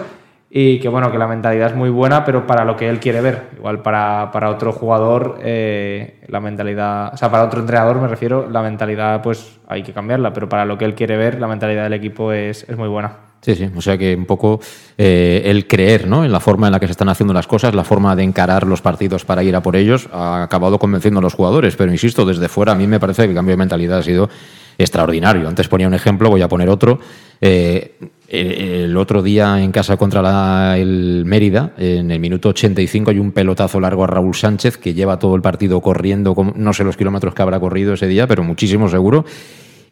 y 0.49 0.79
que 0.79 0.87
bueno, 0.87 1.11
que 1.11 1.17
la 1.17 1.27
mentalidad 1.27 1.71
es 1.71 1.75
muy 1.75 1.89
buena, 1.89 2.23
pero 2.23 2.47
para 2.47 2.63
lo 2.63 2.77
que 2.77 2.87
él 2.87 2.99
quiere 2.99 3.19
ver. 3.19 3.49
Igual 3.57 3.81
para, 3.81 4.31
para 4.31 4.49
otro 4.49 4.71
jugador, 4.71 5.39
eh, 5.43 6.21
la 6.27 6.39
mentalidad, 6.39 7.13
o 7.13 7.17
sea, 7.17 7.29
para 7.29 7.43
otro 7.43 7.59
entrenador 7.59 7.99
me 7.99 8.07
refiero, 8.07 8.49
la 8.49 8.61
mentalidad 8.61 9.21
pues 9.21 9.59
hay 9.67 9.83
que 9.83 9.91
cambiarla, 9.91 10.31
pero 10.31 10.47
para 10.47 10.63
lo 10.63 10.77
que 10.77 10.85
él 10.85 10.95
quiere 10.95 11.17
ver, 11.17 11.39
la 11.39 11.47
mentalidad 11.47 11.83
del 11.83 11.93
equipo 11.93 12.31
es, 12.31 12.67
es 12.69 12.77
muy 12.77 12.87
buena. 12.87 13.24
Sí, 13.45 13.53
sí, 13.53 13.69
o 13.75 13.79
sea 13.79 13.95
que 13.95 14.15
un 14.15 14.25
poco 14.25 14.59
eh, 14.97 15.43
el 15.45 15.67
creer 15.67 16.07
¿no? 16.07 16.25
en 16.25 16.31
la 16.31 16.39
forma 16.39 16.65
en 16.67 16.71
la 16.71 16.79
que 16.79 16.87
se 16.87 16.93
están 16.93 17.09
haciendo 17.09 17.31
las 17.31 17.45
cosas, 17.45 17.75
la 17.75 17.83
forma 17.83 18.15
de 18.15 18.23
encarar 18.23 18.65
los 18.65 18.81
partidos 18.81 19.23
para 19.23 19.43
ir 19.43 19.55
a 19.55 19.61
por 19.61 19.75
ellos, 19.75 20.09
ha 20.11 20.41
acabado 20.41 20.79
convenciendo 20.79 21.19
a 21.19 21.21
los 21.21 21.35
jugadores. 21.35 21.75
Pero 21.75 21.91
insisto, 21.91 22.25
desde 22.25 22.47
fuera 22.49 22.71
a 22.71 22.75
mí 22.75 22.87
me 22.87 22.99
parece 22.99 23.21
que 23.21 23.29
el 23.29 23.35
cambio 23.35 23.53
de 23.53 23.57
mentalidad 23.57 23.99
ha 23.99 24.03
sido 24.03 24.31
extraordinario. 24.79 25.47
Antes 25.47 25.67
ponía 25.67 25.87
un 25.87 25.93
ejemplo, 25.93 26.31
voy 26.31 26.41
a 26.41 26.47
poner 26.47 26.69
otro. 26.69 26.97
Eh, 27.39 27.97
el, 28.29 28.51
el 28.51 28.97
otro 28.97 29.21
día 29.21 29.61
en 29.61 29.71
casa 29.71 29.95
contra 29.95 30.23
la- 30.23 30.75
el 30.79 31.21
Mérida, 31.27 31.73
en 31.77 32.09
el 32.09 32.19
minuto 32.19 32.49
85 32.49 33.11
hay 33.11 33.19
un 33.19 33.31
pelotazo 33.31 33.79
largo 33.79 34.05
a 34.05 34.07
Raúl 34.07 34.33
Sánchez 34.33 34.77
que 34.77 34.95
lleva 34.95 35.19
todo 35.19 35.35
el 35.35 35.43
partido 35.43 35.81
corriendo, 35.81 36.33
no 36.55 36.73
sé 36.73 36.83
los 36.83 36.97
kilómetros 36.97 37.35
que 37.35 37.43
habrá 37.43 37.59
corrido 37.59 37.93
ese 37.93 38.07
día, 38.07 38.25
pero 38.25 38.43
muchísimo 38.43 38.89
seguro 38.89 39.23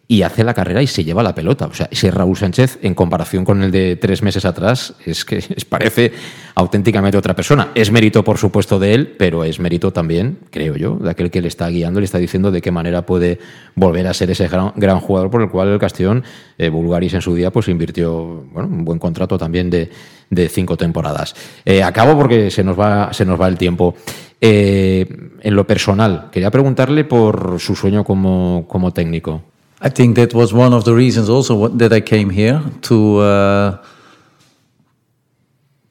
y 0.08 0.22
hace 0.22 0.44
la 0.44 0.54
carrera 0.54 0.82
y 0.82 0.88
se 0.88 1.04
lleva 1.04 1.24
la 1.24 1.34
pelota. 1.34 1.66
O 1.66 1.74
sea, 1.74 1.88
ese 1.90 2.12
Raúl 2.12 2.36
Sánchez, 2.36 2.80
en 2.82 2.94
comparación 2.94 3.46
con 3.46 3.64
el 3.64 3.72
de 3.72 3.96
tres 3.96 4.22
meses 4.22 4.44
atrás, 4.46 4.94
es 5.06 5.24
que 5.24 5.44
parece 5.70 6.12
auténticamente 6.56 7.18
otra 7.18 7.36
persona. 7.36 7.70
Es 7.74 7.90
mérito, 7.90 8.24
por 8.24 8.38
supuesto, 8.38 8.80
de 8.80 8.94
él, 8.94 9.16
pero 9.18 9.44
es 9.44 9.60
mérito 9.60 9.92
también, 9.92 10.40
creo 10.52 10.76
yo, 10.76 10.98
de 10.98 11.10
aquel 11.10 11.32
que 11.32 11.42
le 11.42 11.48
está 11.48 11.70
guiando, 11.70 12.00
le 12.00 12.06
está 12.06 12.18
diciendo 12.18 12.52
de 12.52 12.62
qué 12.62 12.72
manera 12.72 13.06
puede 13.06 13.40
volver 13.76 14.06
a 14.08 14.14
ser 14.14 14.30
ese 14.30 14.48
gran, 14.48 14.74
gran 14.76 15.00
jugador 15.00 15.32
por 15.32 15.42
el 15.42 15.50
cual 15.50 15.70
el 15.70 15.80
Castellón, 15.80 16.24
eh, 16.58 16.70
Bulgaris 16.70 17.14
en 17.14 17.22
su 17.22 17.34
día, 17.34 17.52
pues 17.52 17.70
invirtió 17.70 18.46
bueno, 18.52 18.68
un 18.68 18.84
buen 18.84 19.00
contrato 19.00 19.38
también 19.38 19.70
de, 19.70 19.90
de 20.30 20.50
cinco 20.50 20.76
temporadas. 20.76 21.34
Eh, 21.64 21.82
acabo 21.82 22.18
porque 22.18 22.52
se 22.52 22.64
nos 22.64 22.78
va, 22.78 23.14
se 23.14 23.26
nos 23.26 23.40
va 23.40 23.48
el 23.48 23.58
tiempo. 23.58 23.96
Eh, 24.42 25.08
en 25.42 25.56
lo 25.56 25.66
personal, 25.66 26.30
quería 26.30 26.52
preguntarle 26.52 27.06
por 27.06 27.60
su 27.60 27.76
sueño 27.76 28.04
como, 28.04 28.66
como 28.68 28.92
técnico. 28.92 29.53
I 29.85 29.89
think 29.89 30.15
that 30.15 30.34
was 30.34 30.53
one 30.53 30.72
of 30.73 30.85
the 30.85 30.93
reasons 30.93 31.30
also 31.30 31.55
what, 31.55 31.77
that 31.77 31.91
I 31.91 31.99
came 31.99 32.30
here 32.30 32.61
to 32.84 33.18
uh, 33.19 33.77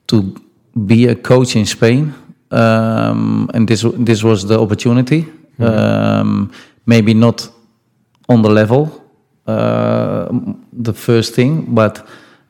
to 0.06 0.34
be 0.86 1.08
a 1.08 1.14
coach 1.14 1.56
in 1.56 1.66
Spain, 1.66 2.14
um, 2.50 3.50
and 3.52 3.68
this 3.68 3.84
this 3.98 4.24
was 4.24 4.46
the 4.46 4.58
opportunity. 4.58 5.26
Um, 5.58 6.50
maybe 6.86 7.14
not 7.14 7.48
on 8.28 8.42
the 8.42 8.48
level, 8.48 9.04
uh, 9.46 10.28
the 10.72 10.92
first 10.92 11.34
thing, 11.34 11.74
but 11.74 12.06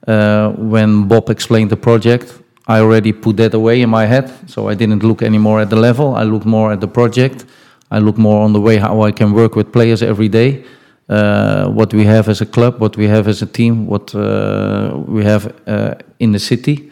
uh, 0.06 0.50
when 0.52 1.08
Bob 1.08 1.28
explained 1.28 1.70
the 1.70 1.76
project, 1.76 2.38
I 2.68 2.78
already 2.78 3.12
put 3.12 3.36
that 3.36 3.54
away 3.54 3.82
in 3.82 3.90
my 3.90 4.06
head. 4.06 4.30
So 4.46 4.68
I 4.68 4.74
didn't 4.74 5.02
look 5.02 5.22
anymore 5.22 5.60
at 5.60 5.68
the 5.70 5.76
level. 5.76 6.14
I 6.14 6.22
looked 6.22 6.46
more 6.46 6.72
at 6.72 6.80
the 6.80 6.88
project. 6.88 7.44
I 7.90 7.98
look 7.98 8.16
more 8.16 8.42
on 8.44 8.52
the 8.52 8.60
way 8.60 8.76
how 8.78 9.02
I 9.02 9.12
can 9.12 9.32
work 9.32 9.56
with 9.56 9.72
players 9.72 10.02
every 10.02 10.28
day. 10.28 10.64
Uh, 11.12 11.68
what 11.68 11.92
we 11.92 12.06
have 12.06 12.30
as 12.30 12.40
a 12.40 12.46
club, 12.46 12.80
what 12.80 12.96
we 12.96 13.06
have 13.06 13.28
as 13.28 13.42
a 13.42 13.46
team, 13.46 13.86
what 13.86 14.14
uh, 14.14 14.94
we 15.06 15.22
have 15.22 15.52
uh, 15.66 15.94
in 16.18 16.32
the 16.32 16.38
city. 16.38 16.90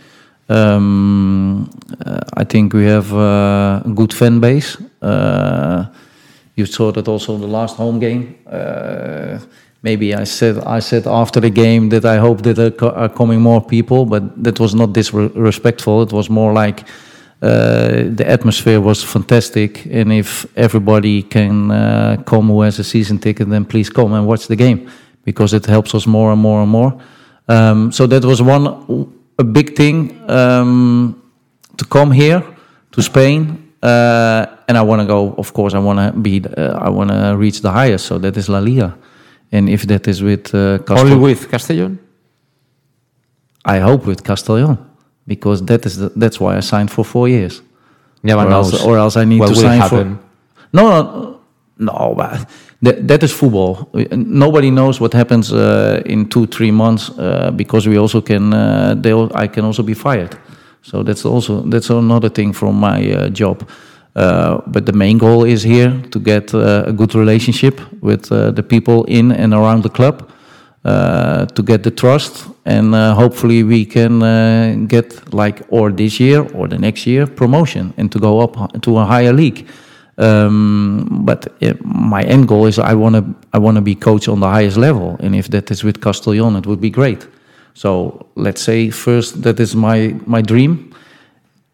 Um, 0.50 1.70
I 2.36 2.44
think 2.44 2.74
we 2.74 2.84
have 2.84 3.14
a 3.14 3.82
good 3.94 4.12
fan 4.12 4.38
base. 4.38 4.76
You 6.56 6.66
saw 6.66 6.92
that 6.92 7.08
also 7.08 7.34
in 7.34 7.40
the 7.40 7.46
last 7.46 7.76
home 7.76 7.98
game. 7.98 8.34
Maybe 9.82 10.14
I 10.14 10.24
said 10.24 10.58
I 10.66 10.80
said 10.80 11.06
after 11.06 11.40
the 11.40 11.50
game 11.50 11.88
that 11.88 12.04
I 12.04 12.18
hope 12.18 12.42
that 12.42 12.56
there 12.56 12.94
are 12.94 13.08
coming 13.08 13.40
more 13.40 13.62
people, 13.62 14.04
but 14.04 14.22
that 14.44 14.60
was 14.60 14.74
not 14.74 14.92
disrespectful. 14.92 16.02
It 16.02 16.12
was 16.12 16.28
more 16.28 16.52
like 16.52 16.84
the 17.40 18.24
atmosphere 18.26 18.80
was 18.80 19.02
fantastic, 19.02 19.86
and 19.86 20.12
if 20.12 20.46
everybody 20.56 21.22
can 21.22 21.70
uh, 21.70 22.22
come 22.26 22.48
who 22.48 22.62
has 22.62 22.78
a 22.78 22.84
season 22.84 23.18
ticket, 23.18 23.48
then 23.48 23.64
please 23.64 23.88
come 23.88 24.12
and 24.12 24.26
watch 24.26 24.46
the 24.46 24.56
game 24.56 24.90
because 25.24 25.54
it 25.54 25.66
helps 25.66 25.94
us 25.94 26.06
more 26.06 26.32
and 26.32 26.40
more 26.40 26.62
and 26.62 26.70
more. 26.70 27.00
Um, 27.48 27.92
so 27.92 28.06
that 28.06 28.24
was 28.24 28.42
one 28.42 28.66
a 29.38 29.44
big 29.44 29.74
thing 29.74 30.20
um, 30.30 31.20
to 31.76 31.84
come 31.84 32.12
here 32.12 32.42
to 32.92 33.02
Spain, 33.02 33.72
uh, 33.82 34.46
and 34.68 34.76
I 34.76 34.82
want 34.82 35.00
to 35.00 35.06
go. 35.06 35.34
Of 35.38 35.52
course, 35.52 35.74
I 35.74 35.78
want 35.78 35.98
to 35.98 36.20
be. 36.20 36.44
Uh, 36.44 36.86
I 36.86 36.90
want 36.90 37.10
to 37.10 37.36
reach 37.36 37.60
the 37.62 37.70
highest. 37.70 38.06
So 38.06 38.18
that 38.18 38.36
is 38.36 38.48
La 38.48 38.58
Liga, 38.58 38.96
and 39.50 39.68
if 39.68 39.82
that 39.86 40.06
is 40.06 40.22
with 40.22 40.54
uh, 40.54 40.78
Only 40.88 41.16
with 41.16 41.48
Castellón? 41.50 41.98
I 43.64 43.78
hope 43.78 44.06
with 44.06 44.22
Castellón, 44.22 44.78
because 45.30 45.64
that 45.70 45.86
is 45.86 45.94
the, 45.96 46.08
that's 46.22 46.38
why 46.42 46.56
I 46.56 46.60
signed 46.60 46.90
for 46.90 47.04
four 47.04 47.28
years. 47.28 47.62
Never 48.22 48.44
or 48.44 48.50
knows 48.50 48.72
else, 48.72 48.84
or 48.84 48.98
else 48.98 49.16
I 49.22 49.24
need 49.24 49.40
what 49.40 49.50
to 49.50 49.54
sign 49.54 49.80
happen. 49.80 50.16
for. 50.16 50.24
No, 50.72 50.82
no, 50.90 51.40
no. 51.78 52.14
But 52.16 52.48
that, 52.82 52.96
that 53.06 53.22
is 53.22 53.32
football. 53.32 53.74
Nobody 54.10 54.70
knows 54.70 55.00
what 55.00 55.12
happens 55.12 55.52
uh, 55.52 56.02
in 56.04 56.28
two, 56.28 56.46
three 56.46 56.72
months 56.72 57.10
uh, 57.10 57.52
because 57.54 57.88
we 57.88 57.96
also 57.98 58.20
can. 58.20 58.52
Uh, 58.52 58.94
they, 59.02 59.12
I 59.44 59.46
can 59.46 59.64
also 59.64 59.82
be 59.82 59.94
fired. 59.94 60.36
So 60.82 61.02
that's 61.04 61.24
also 61.24 61.62
that's 61.72 61.90
another 61.90 62.30
thing 62.30 62.52
from 62.52 62.74
my 62.80 62.98
uh, 63.12 63.28
job. 63.28 63.68
Uh, 64.16 64.60
but 64.66 64.84
the 64.84 64.92
main 64.92 65.18
goal 65.18 65.44
is 65.44 65.62
here 65.62 65.92
to 66.10 66.18
get 66.18 66.52
uh, 66.54 66.82
a 66.86 66.92
good 66.92 67.14
relationship 67.14 67.80
with 68.02 68.22
the 68.56 68.62
people 68.62 69.04
in 69.04 69.30
and 69.30 69.54
around 69.54 69.82
the 69.82 69.90
club, 69.90 70.28
Uh, 70.82 71.44
to 71.44 71.62
get 71.62 71.82
the 71.82 71.90
trust, 71.90 72.46
and 72.64 72.94
uh, 72.94 73.14
hopefully 73.14 73.62
we 73.62 73.84
can 73.84 74.22
uh, 74.22 74.74
get 74.86 75.34
like 75.34 75.60
or 75.68 75.92
this 75.92 76.18
year 76.18 76.40
or 76.54 76.66
the 76.68 76.78
next 76.78 77.06
year 77.06 77.26
promotion 77.26 77.92
and 77.98 78.10
to 78.10 78.18
go 78.18 78.40
up 78.40 78.56
to 78.80 78.96
a 78.96 79.04
higher 79.04 79.34
league. 79.34 79.68
Um, 80.16 81.06
but 81.26 81.52
it, 81.60 81.84
my 81.84 82.22
end 82.22 82.48
goal 82.48 82.64
is 82.64 82.78
I 82.78 82.94
want 82.94 83.14
to 83.14 83.24
I 83.52 83.58
want 83.58 83.74
to 83.74 83.82
be 83.82 83.94
coach 83.94 84.26
on 84.26 84.40
the 84.40 84.48
highest 84.48 84.78
level, 84.78 85.18
and 85.20 85.34
if 85.34 85.48
that 85.48 85.70
is 85.70 85.84
with 85.84 86.00
Castellon, 86.00 86.56
it 86.56 86.66
would 86.66 86.80
be 86.80 86.88
great. 86.88 87.28
So 87.74 88.26
let's 88.34 88.62
say 88.62 88.88
first 88.88 89.42
that 89.42 89.60
is 89.60 89.74
my 89.74 90.16
my 90.24 90.40
dream, 90.40 90.94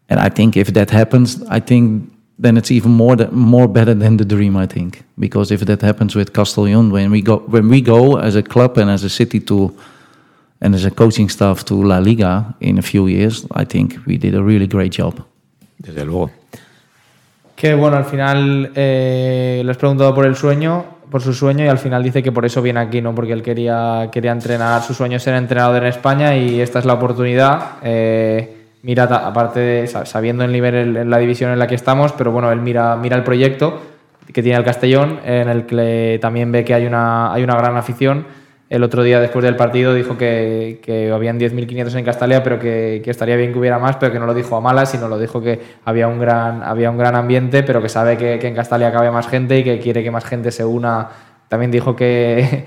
and 0.09 0.19
I 0.19 0.27
think 0.27 0.57
if 0.57 0.73
that 0.73 0.89
happens, 0.89 1.41
I 1.43 1.61
think 1.61 2.11
then 2.39 2.57
it's 2.57 2.71
even 2.71 2.91
more 2.91 3.15
that, 3.15 3.33
more 3.33 3.67
better 3.67 3.93
than 3.93 4.17
the 4.17 4.25
dream. 4.25 4.55
I 4.55 4.67
think 4.67 5.03
because 5.17 5.51
if 5.51 5.61
that 5.61 5.81
happens 5.81 6.15
with 6.15 6.33
Castellon, 6.33 6.91
when 6.91 7.11
we 7.11 7.21
go 7.21 7.37
when 7.47 7.69
we 7.69 7.81
go 7.81 8.17
as 8.17 8.35
a 8.35 8.43
club 8.43 8.77
and 8.77 8.89
as 8.89 9.03
a 9.03 9.09
city 9.09 9.39
to 9.41 9.75
and 10.61 10.75
as 10.75 10.85
a 10.85 10.91
coaching 10.91 11.29
staff 11.29 11.65
to 11.65 11.75
La 11.83 11.99
Liga 11.99 12.55
in 12.59 12.77
a 12.77 12.81
few 12.81 13.07
years, 13.07 13.45
I 13.51 13.65
think 13.65 13.97
we 14.05 14.17
did 14.17 14.35
a 14.35 14.43
really 14.43 14.67
great 14.67 14.91
job. 14.91 15.23
Desde 15.77 16.05
luego. 16.05 16.31
Que 17.55 17.73
bueno, 17.73 17.97
al 17.97 18.05
final 18.05 18.71
eh, 18.75 19.61
le 19.65 19.71
has 19.71 19.77
preguntado 19.77 20.13
por 20.13 20.27
el 20.27 20.35
sueño, 20.35 20.85
por 21.09 21.21
su 21.21 21.33
sueño, 21.33 21.65
y 21.65 21.67
al 21.67 21.79
final 21.79 22.03
dice 22.03 22.21
que 22.21 22.31
por 22.31 22.45
eso 22.45 22.61
viene 22.61 22.79
aquí, 22.79 23.01
¿no? 23.01 23.15
Porque 23.15 23.33
él 23.33 23.41
quería, 23.41 24.09
quería 24.11 24.31
entrenar, 24.31 24.83
su 24.83 24.93
sueño 24.93 25.17
es 25.17 25.23
ser 25.23 25.33
entrenador 25.33 25.81
en 25.81 25.89
España 25.89 26.37
y 26.37 26.61
esta 26.61 26.77
es 26.77 26.85
la 26.85 26.93
oportunidad. 26.93 27.77
Eh, 27.81 28.56
mira, 28.81 29.03
aparte 29.03 29.59
de 29.59 29.87
sabiendo 29.87 30.43
el 30.43 30.51
nivel 30.51 30.97
en 30.97 31.09
la 31.09 31.17
división 31.17 31.51
en 31.51 31.59
la 31.59 31.67
que 31.67 31.75
estamos, 31.75 32.13
pero 32.13 32.31
bueno, 32.31 32.51
él 32.51 32.61
mira, 32.61 32.95
mira 32.95 33.15
el 33.15 33.23
proyecto 33.23 33.81
que 34.33 34.43
tiene 34.43 34.57
el 34.57 34.65
Castellón, 34.65 35.19
en 35.23 35.49
el 35.49 35.65
que 35.65 36.19
también 36.21 36.51
ve 36.51 36.65
que 36.65 36.73
hay 36.73 36.85
una, 36.85 37.33
hay 37.33 37.43
una 37.43 37.55
gran 37.55 37.77
afición 37.77 38.25
el 38.69 38.83
otro 38.83 39.01
día 39.01 39.21
después 39.21 39.45
del 39.45 39.55
partido 39.55 39.93
dijo 39.93 40.17
que, 40.17 40.81
que 40.83 41.09
habían 41.11 41.39
10.500 41.39 41.95
en 41.95 42.03
Castalia, 42.03 42.43
pero 42.43 42.59
que, 42.59 43.01
que, 43.03 43.11
estaría 43.11 43.37
bien 43.37 43.53
que 43.53 43.59
hubiera 43.59 43.79
más, 43.79 43.95
pero 43.95 44.11
que 44.11 44.19
no 44.19 44.25
lo 44.25 44.33
dijo 44.33 44.57
a 44.57 44.61
malas, 44.61 44.91
sino 44.91 45.07
lo 45.07 45.17
dijo 45.17 45.41
que 45.41 45.61
había 45.85 46.09
un 46.09 46.19
gran, 46.19 46.63
había 46.63 46.91
un 46.91 46.97
gran 46.97 47.15
ambiente, 47.15 47.63
pero 47.63 47.81
que 47.81 47.87
sabe 47.87 48.17
que, 48.17 48.39
que 48.39 48.47
en 48.47 48.55
Castalia 48.55 48.91
cabe 48.91 49.09
más 49.09 49.29
gente 49.29 49.57
y 49.57 49.63
que 49.63 49.79
quiere 49.79 50.03
que 50.03 50.11
más 50.11 50.25
gente 50.25 50.51
se 50.51 50.65
una. 50.65 51.07
También 51.47 51.71
dijo 51.71 51.95
que, 51.95 52.65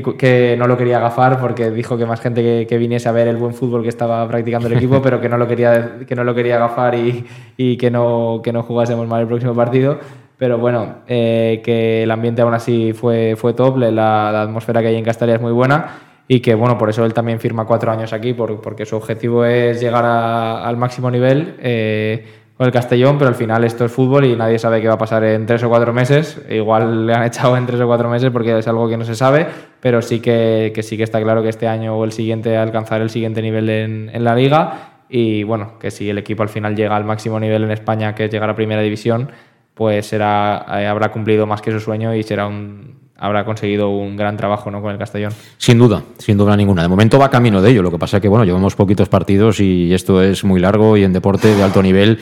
que, 0.00 0.56
no 0.58 0.66
lo 0.66 0.78
quería 0.78 0.96
agafar 0.96 1.38
porque 1.38 1.70
dijo 1.70 1.98
que 1.98 2.06
más 2.06 2.20
gente 2.20 2.66
que, 2.66 2.78
viniese 2.78 3.10
a 3.10 3.12
ver 3.12 3.28
el 3.28 3.36
buen 3.36 3.52
fútbol 3.52 3.82
que 3.82 3.90
estaba 3.90 4.26
practicando 4.26 4.68
el 4.68 4.74
equipo, 4.74 5.02
pero 5.02 5.20
que 5.20 5.28
no 5.28 5.36
lo 5.36 5.46
quería, 5.46 5.98
que 6.06 6.14
no 6.14 6.24
lo 6.24 6.34
quería 6.34 6.56
agafar 6.56 6.94
y, 6.94 7.26
y 7.58 7.76
que, 7.76 7.90
no, 7.90 8.40
que 8.42 8.52
no 8.52 8.62
jugásemos 8.62 9.06
mal 9.06 9.20
el 9.20 9.26
próximo 9.26 9.54
partido. 9.54 9.98
Pero 10.38 10.58
bueno, 10.58 10.96
eh, 11.06 11.60
que 11.62 12.02
el 12.02 12.10
ambiente 12.10 12.42
aún 12.42 12.54
así 12.54 12.94
fue, 12.94 13.36
fue 13.36 13.52
top, 13.52 13.76
la, 13.76 14.42
atmósfera 14.42 14.80
que 14.80 14.88
hay 14.88 14.96
en 14.96 15.04
Castalia 15.04 15.36
es 15.36 15.40
muy 15.40 15.52
buena 15.52 15.98
y 16.26 16.40
que 16.40 16.54
bueno, 16.54 16.78
por 16.78 16.88
eso 16.88 17.04
él 17.04 17.12
también 17.12 17.38
firma 17.38 17.66
cuatro 17.66 17.92
años 17.92 18.12
aquí, 18.12 18.32
porque 18.32 18.86
su 18.86 18.96
objetivo 18.96 19.44
es 19.44 19.80
llegar 19.80 20.04
al 20.04 20.76
máximo 20.78 21.10
nivel 21.10 21.56
eh, 21.60 22.41
con 22.56 22.66
el 22.66 22.72
Castellón, 22.72 23.18
pero 23.18 23.28
al 23.28 23.34
final 23.34 23.64
esto 23.64 23.84
es 23.84 23.92
fútbol 23.92 24.24
y 24.24 24.36
nadie 24.36 24.58
sabe 24.58 24.80
qué 24.80 24.88
va 24.88 24.94
a 24.94 24.98
pasar 24.98 25.24
en 25.24 25.46
tres 25.46 25.62
o 25.62 25.68
cuatro 25.68 25.92
meses. 25.92 26.40
Igual 26.48 27.06
le 27.06 27.14
han 27.14 27.24
echado 27.24 27.56
en 27.56 27.66
tres 27.66 27.80
o 27.80 27.86
cuatro 27.86 28.08
meses 28.08 28.30
porque 28.30 28.58
es 28.58 28.68
algo 28.68 28.88
que 28.88 28.96
no 28.96 29.04
se 29.04 29.14
sabe, 29.14 29.46
pero 29.80 30.02
sí 30.02 30.20
que, 30.20 30.72
sí 30.82 30.96
que 30.96 31.02
está 31.02 31.20
claro 31.22 31.42
que 31.42 31.48
este 31.48 31.68
año 31.68 31.96
o 31.96 32.04
el 32.04 32.12
siguiente 32.12 32.56
alcanzar 32.56 33.00
el 33.00 33.10
siguiente 33.10 33.42
nivel 33.42 33.68
en, 33.70 34.10
en 34.12 34.24
la 34.24 34.34
liga 34.34 34.92
y 35.14 35.42
bueno, 35.42 35.78
que 35.78 35.90
si 35.90 36.08
el 36.08 36.16
equipo 36.16 36.42
al 36.42 36.48
final 36.48 36.74
llega 36.74 36.96
al 36.96 37.04
máximo 37.04 37.38
nivel 37.38 37.64
en 37.64 37.70
España, 37.70 38.14
que 38.14 38.24
es 38.24 38.30
llegar 38.30 38.48
a 38.48 38.54
primera 38.54 38.80
división, 38.80 39.30
pues 39.74 40.06
será, 40.06 40.64
eh, 40.80 40.86
habrá 40.86 41.10
cumplido 41.12 41.46
más 41.46 41.60
que 41.60 41.70
su 41.70 41.80
sueño 41.80 42.14
y 42.14 42.22
será 42.22 42.46
un, 42.46 43.10
habrá 43.22 43.44
conseguido 43.44 43.90
un 43.90 44.16
gran 44.16 44.36
trabajo 44.36 44.68
¿no? 44.68 44.82
con 44.82 44.90
el 44.90 44.98
Castellón. 44.98 45.32
Sin 45.56 45.78
duda, 45.78 46.02
sin 46.18 46.36
duda 46.36 46.56
ninguna. 46.56 46.82
De 46.82 46.88
momento 46.88 47.20
va 47.20 47.30
camino 47.30 47.62
de 47.62 47.70
ello. 47.70 47.80
Lo 47.80 47.90
que 47.92 47.98
pasa 47.98 48.16
es 48.16 48.20
que 48.20 48.26
bueno, 48.26 48.44
llevamos 48.44 48.74
poquitos 48.74 49.08
partidos 49.08 49.60
y 49.60 49.94
esto 49.94 50.20
es 50.20 50.42
muy 50.42 50.60
largo 50.60 50.96
y 50.96 51.04
en 51.04 51.12
deporte 51.12 51.54
de 51.54 51.62
alto 51.62 51.80
nivel 51.80 52.18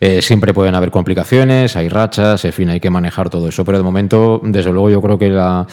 eh, 0.00 0.22
siempre 0.22 0.54
pueden 0.54 0.76
haber 0.76 0.92
complicaciones, 0.92 1.74
hay 1.74 1.88
rachas, 1.88 2.44
en 2.44 2.52
fin, 2.52 2.68
hay 2.68 2.78
que 2.78 2.88
manejar 2.88 3.30
todo 3.30 3.48
eso. 3.48 3.64
Pero 3.64 3.78
de 3.78 3.84
momento, 3.84 4.40
desde 4.44 4.70
luego, 4.70 4.90
yo 4.90 5.02
creo 5.02 5.18
que 5.18 5.28
la, 5.28 5.66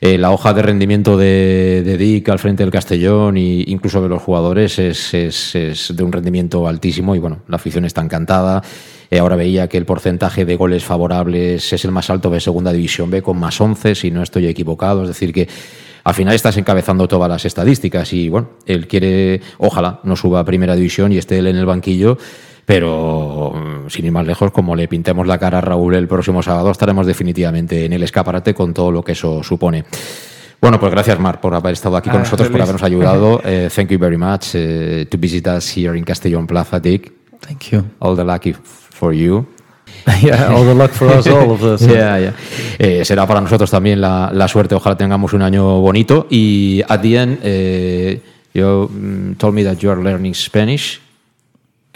eh, 0.00 0.18
la 0.18 0.30
hoja 0.30 0.54
de 0.54 0.62
rendimiento 0.62 1.16
de, 1.16 1.82
de, 1.84 1.96
Dick 1.96 2.28
al 2.28 2.38
frente 2.38 2.62
del 2.62 2.70
Castellón 2.70 3.36
e 3.36 3.64
incluso 3.66 4.00
de 4.00 4.08
los 4.08 4.22
jugadores 4.22 4.78
es, 4.78 5.12
es, 5.12 5.54
es 5.54 5.96
de 5.96 6.02
un 6.04 6.12
rendimiento 6.12 6.68
altísimo 6.68 7.16
y 7.16 7.18
bueno, 7.18 7.40
la 7.48 7.56
afición 7.56 7.84
está 7.84 8.00
encantada. 8.00 8.62
Eh, 9.10 9.18
ahora 9.18 9.36
veía 9.36 9.68
que 9.68 9.78
el 9.78 9.86
porcentaje 9.86 10.44
de 10.44 10.56
goles 10.56 10.84
favorables 10.84 11.72
es 11.72 11.84
el 11.84 11.90
más 11.90 12.10
alto 12.10 12.30
de 12.30 12.40
Segunda 12.40 12.72
División 12.72 13.10
B, 13.10 13.22
con 13.22 13.38
más 13.38 13.60
11, 13.60 13.94
si 13.94 14.10
no 14.10 14.22
estoy 14.22 14.46
equivocado. 14.46 15.02
Es 15.02 15.08
decir, 15.08 15.32
que 15.32 15.48
al 16.04 16.14
final 16.14 16.34
estás 16.34 16.56
encabezando 16.56 17.08
todas 17.08 17.28
las 17.28 17.44
estadísticas 17.44 18.12
y 18.12 18.28
bueno, 18.28 18.50
él 18.66 18.86
quiere, 18.86 19.40
ojalá 19.58 20.00
no 20.04 20.14
suba 20.14 20.40
a 20.40 20.44
Primera 20.44 20.76
División 20.76 21.12
y 21.12 21.18
esté 21.18 21.38
él 21.38 21.48
en 21.48 21.56
el 21.56 21.66
banquillo. 21.66 22.18
Pero 22.68 23.50
mm, 23.54 23.88
sin 23.88 24.04
ir 24.04 24.12
más 24.12 24.26
lejos, 24.26 24.50
como 24.50 24.76
le 24.76 24.88
pintemos 24.88 25.26
la 25.26 25.38
cara 25.38 25.56
a 25.56 25.60
Raúl 25.62 25.94
el 25.94 26.06
próximo 26.06 26.42
sábado, 26.42 26.70
estaremos 26.70 27.06
definitivamente 27.06 27.86
en 27.86 27.94
el 27.94 28.02
escaparate 28.02 28.52
con 28.52 28.74
todo 28.74 28.92
lo 28.92 29.02
que 29.02 29.12
eso 29.12 29.42
supone. 29.42 29.86
Bueno, 30.60 30.78
pues 30.78 30.92
gracias, 30.92 31.18
Marc, 31.18 31.40
por 31.40 31.54
haber 31.54 31.72
estado 31.72 31.96
aquí 31.96 32.10
con 32.10 32.18
nosotros, 32.18 32.50
por 32.50 32.60
habernos 32.60 32.82
ayudado. 32.82 33.36
Uh, 33.36 33.70
thank 33.74 33.88
you 33.88 33.98
very 33.98 34.18
much 34.18 34.54
uh, 34.54 35.06
to 35.08 35.16
visit 35.16 35.46
us 35.46 35.74
here 35.74 35.96
in 35.96 36.04
Castellón 36.04 36.46
Plaza, 36.46 36.78
Dick. 36.78 37.10
Thank 37.40 37.70
you. 37.70 37.84
All 38.00 38.14
the 38.14 38.22
lucky 38.22 38.52
for 38.52 39.14
you. 39.14 39.46
yeah, 40.22 40.52
all 40.54 40.66
the 40.66 40.74
luck 40.74 40.90
for 40.90 41.08
us, 41.08 41.26
all 41.26 41.50
of 41.52 41.62
us. 41.62 41.80
yeah, 41.86 42.18
yeah. 42.18 42.32
Eh, 42.78 43.02
será 43.02 43.26
para 43.26 43.40
nosotros 43.40 43.70
también 43.70 43.98
la, 43.98 44.30
la, 44.30 44.46
suerte. 44.46 44.74
Ojalá 44.74 44.94
tengamos 44.94 45.32
un 45.32 45.40
año 45.40 45.80
bonito. 45.80 46.26
Y 46.28 46.82
at 46.86 47.00
the 47.00 47.16
end, 47.16 47.38
eh, 47.42 48.20
you 48.52 48.90
mm, 48.92 49.38
told 49.38 49.54
me 49.54 49.64
that 49.64 49.78
you 49.78 49.90
are 49.90 50.02
learning 50.02 50.34
Spanish. 50.34 51.07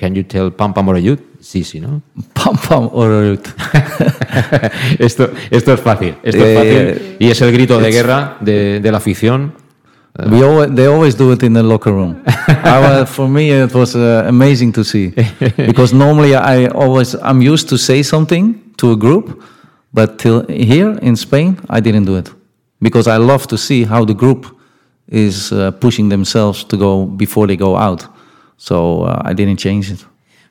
Can 0.02 0.16
you 0.16 0.24
tell 0.24 0.50
Pam 0.50 0.74
Pam 0.74 0.88
Orayut? 0.88 1.20
Sí, 1.38 1.62
sí, 1.62 1.78
¿no? 1.78 2.02
Pam 2.34 2.56
Pam 2.56 2.90
esto, 4.98 5.30
esto 5.48 5.74
es 5.74 5.80
fácil. 5.80 6.16
Esto 6.24 6.44
es 6.44 6.58
fácil. 6.58 6.72
Eh, 6.72 7.16
y 7.20 7.28
es 7.28 7.40
el 7.40 7.52
grito 7.52 7.78
de 7.78 7.92
guerra 7.92 8.36
de, 8.40 8.80
de 8.80 8.90
la 8.90 8.98
afición. 8.98 9.52
We 10.28 10.42
always, 10.42 10.74
they 10.74 10.86
always 10.86 11.16
do 11.16 11.30
it 11.32 11.44
in 11.44 11.54
the 11.54 11.62
locker 11.62 11.92
room. 11.92 12.20
I, 12.26 13.04
for 13.06 13.28
me, 13.28 13.52
it 13.52 13.72
was 13.72 13.94
uh, 13.94 14.24
amazing 14.26 14.72
to 14.72 14.82
see 14.82 15.14
because 15.56 15.94
normally 15.94 16.34
I 16.34 16.66
always 16.66 17.14
I'm 17.22 17.40
used 17.40 17.68
to 17.68 17.78
say 17.78 18.02
something 18.02 18.60
to 18.78 18.90
a 18.90 18.96
group, 18.96 19.40
but 19.94 20.18
till 20.18 20.44
here 20.48 20.98
in 21.00 21.14
Spain 21.14 21.60
I 21.70 21.78
didn't 21.78 22.06
do 22.06 22.16
it 22.16 22.28
because 22.80 23.06
I 23.06 23.18
love 23.18 23.46
to 23.46 23.56
see 23.56 23.84
how 23.84 24.04
the 24.04 24.14
group 24.14 24.46
is 25.06 25.52
uh, 25.52 25.70
pushing 25.70 26.08
themselves 26.08 26.64
to 26.64 26.76
go 26.76 27.06
before 27.06 27.46
they 27.46 27.56
go 27.56 27.76
out. 27.76 28.11
So 28.62 29.06
uh, 29.06 29.28
I 29.28 29.34
didn't 29.34 29.58
change 29.58 29.90
it. 29.90 30.02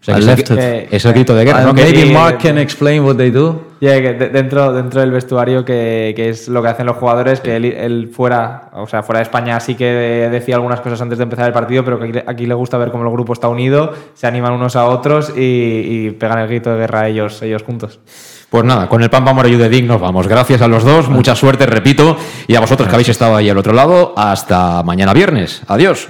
O 0.01 0.03
sea, 0.03 0.17
I 0.17 0.21
left 0.21 0.51
it. 0.51 0.57
Eh, 0.59 0.87
es 0.91 1.05
el 1.05 1.13
grito 1.13 1.33
de 1.33 1.45
guerra, 1.45 1.63
¿no? 1.63 1.73
Maybe 1.73 2.03
que, 2.03 2.11
Mark 2.11 2.39
can 2.39 2.57
explain 2.57 3.03
what 3.03 3.15
they 3.15 3.31
do. 3.31 3.71
Yeah, 3.79 4.01
que 4.01 4.13
dentro, 4.13 4.73
dentro 4.73 4.99
del 4.99 5.11
vestuario, 5.11 5.63
que, 5.63 6.11
que, 6.13 6.27
es 6.27 6.49
lo 6.49 6.61
que 6.61 6.67
hacen 6.67 6.87
los 6.87 6.97
jugadores, 6.97 7.39
que 7.39 7.55
él, 7.55 7.63
él, 7.65 8.11
fuera, 8.13 8.69
o 8.73 8.85
sea, 8.85 9.01
fuera 9.01 9.19
de 9.19 9.23
España 9.23 9.57
sí 9.61 9.75
que 9.75 9.85
decía 10.29 10.55
algunas 10.55 10.81
cosas 10.81 11.01
antes 11.01 11.19
de 11.19 11.23
empezar 11.23 11.47
el 11.47 11.53
partido, 11.53 11.85
pero 11.85 11.99
que 11.99 12.09
aquí, 12.09 12.19
aquí 12.27 12.45
le 12.47 12.53
gusta 12.53 12.77
ver 12.77 12.91
cómo 12.91 13.05
el 13.05 13.11
grupo 13.11 13.31
está 13.31 13.47
unido, 13.47 13.93
se 14.13 14.27
animan 14.27 14.53
unos 14.53 14.75
a 14.75 14.85
otros 14.85 15.31
y, 15.35 15.39
y 15.39 16.11
pegan 16.11 16.39
el 16.39 16.47
grito 16.49 16.69
de 16.71 16.79
guerra 16.79 17.01
a 17.01 17.07
ellos, 17.07 17.41
ellos 17.43 17.63
juntos. 17.63 18.01
Pues 18.49 18.65
nada, 18.65 18.89
con 18.89 19.01
el 19.01 19.09
Pampa 19.09 19.31
Morello 19.31 19.57
de 19.57 19.69
Dig 19.69 19.85
nos 19.85 20.01
vamos. 20.01 20.27
Gracias 20.27 20.61
a 20.61 20.67
los 20.67 20.83
dos, 20.83 21.07
mucha 21.07 21.33
suerte, 21.33 21.65
repito, 21.65 22.17
y 22.45 22.55
a 22.55 22.59
vosotros 22.59 22.89
que 22.89 22.95
habéis 22.95 23.09
estado 23.09 23.37
ahí 23.37 23.49
al 23.49 23.57
otro 23.57 23.71
lado. 23.71 24.13
Hasta 24.17 24.83
mañana 24.83 25.13
viernes. 25.13 25.61
Adiós. 25.67 26.09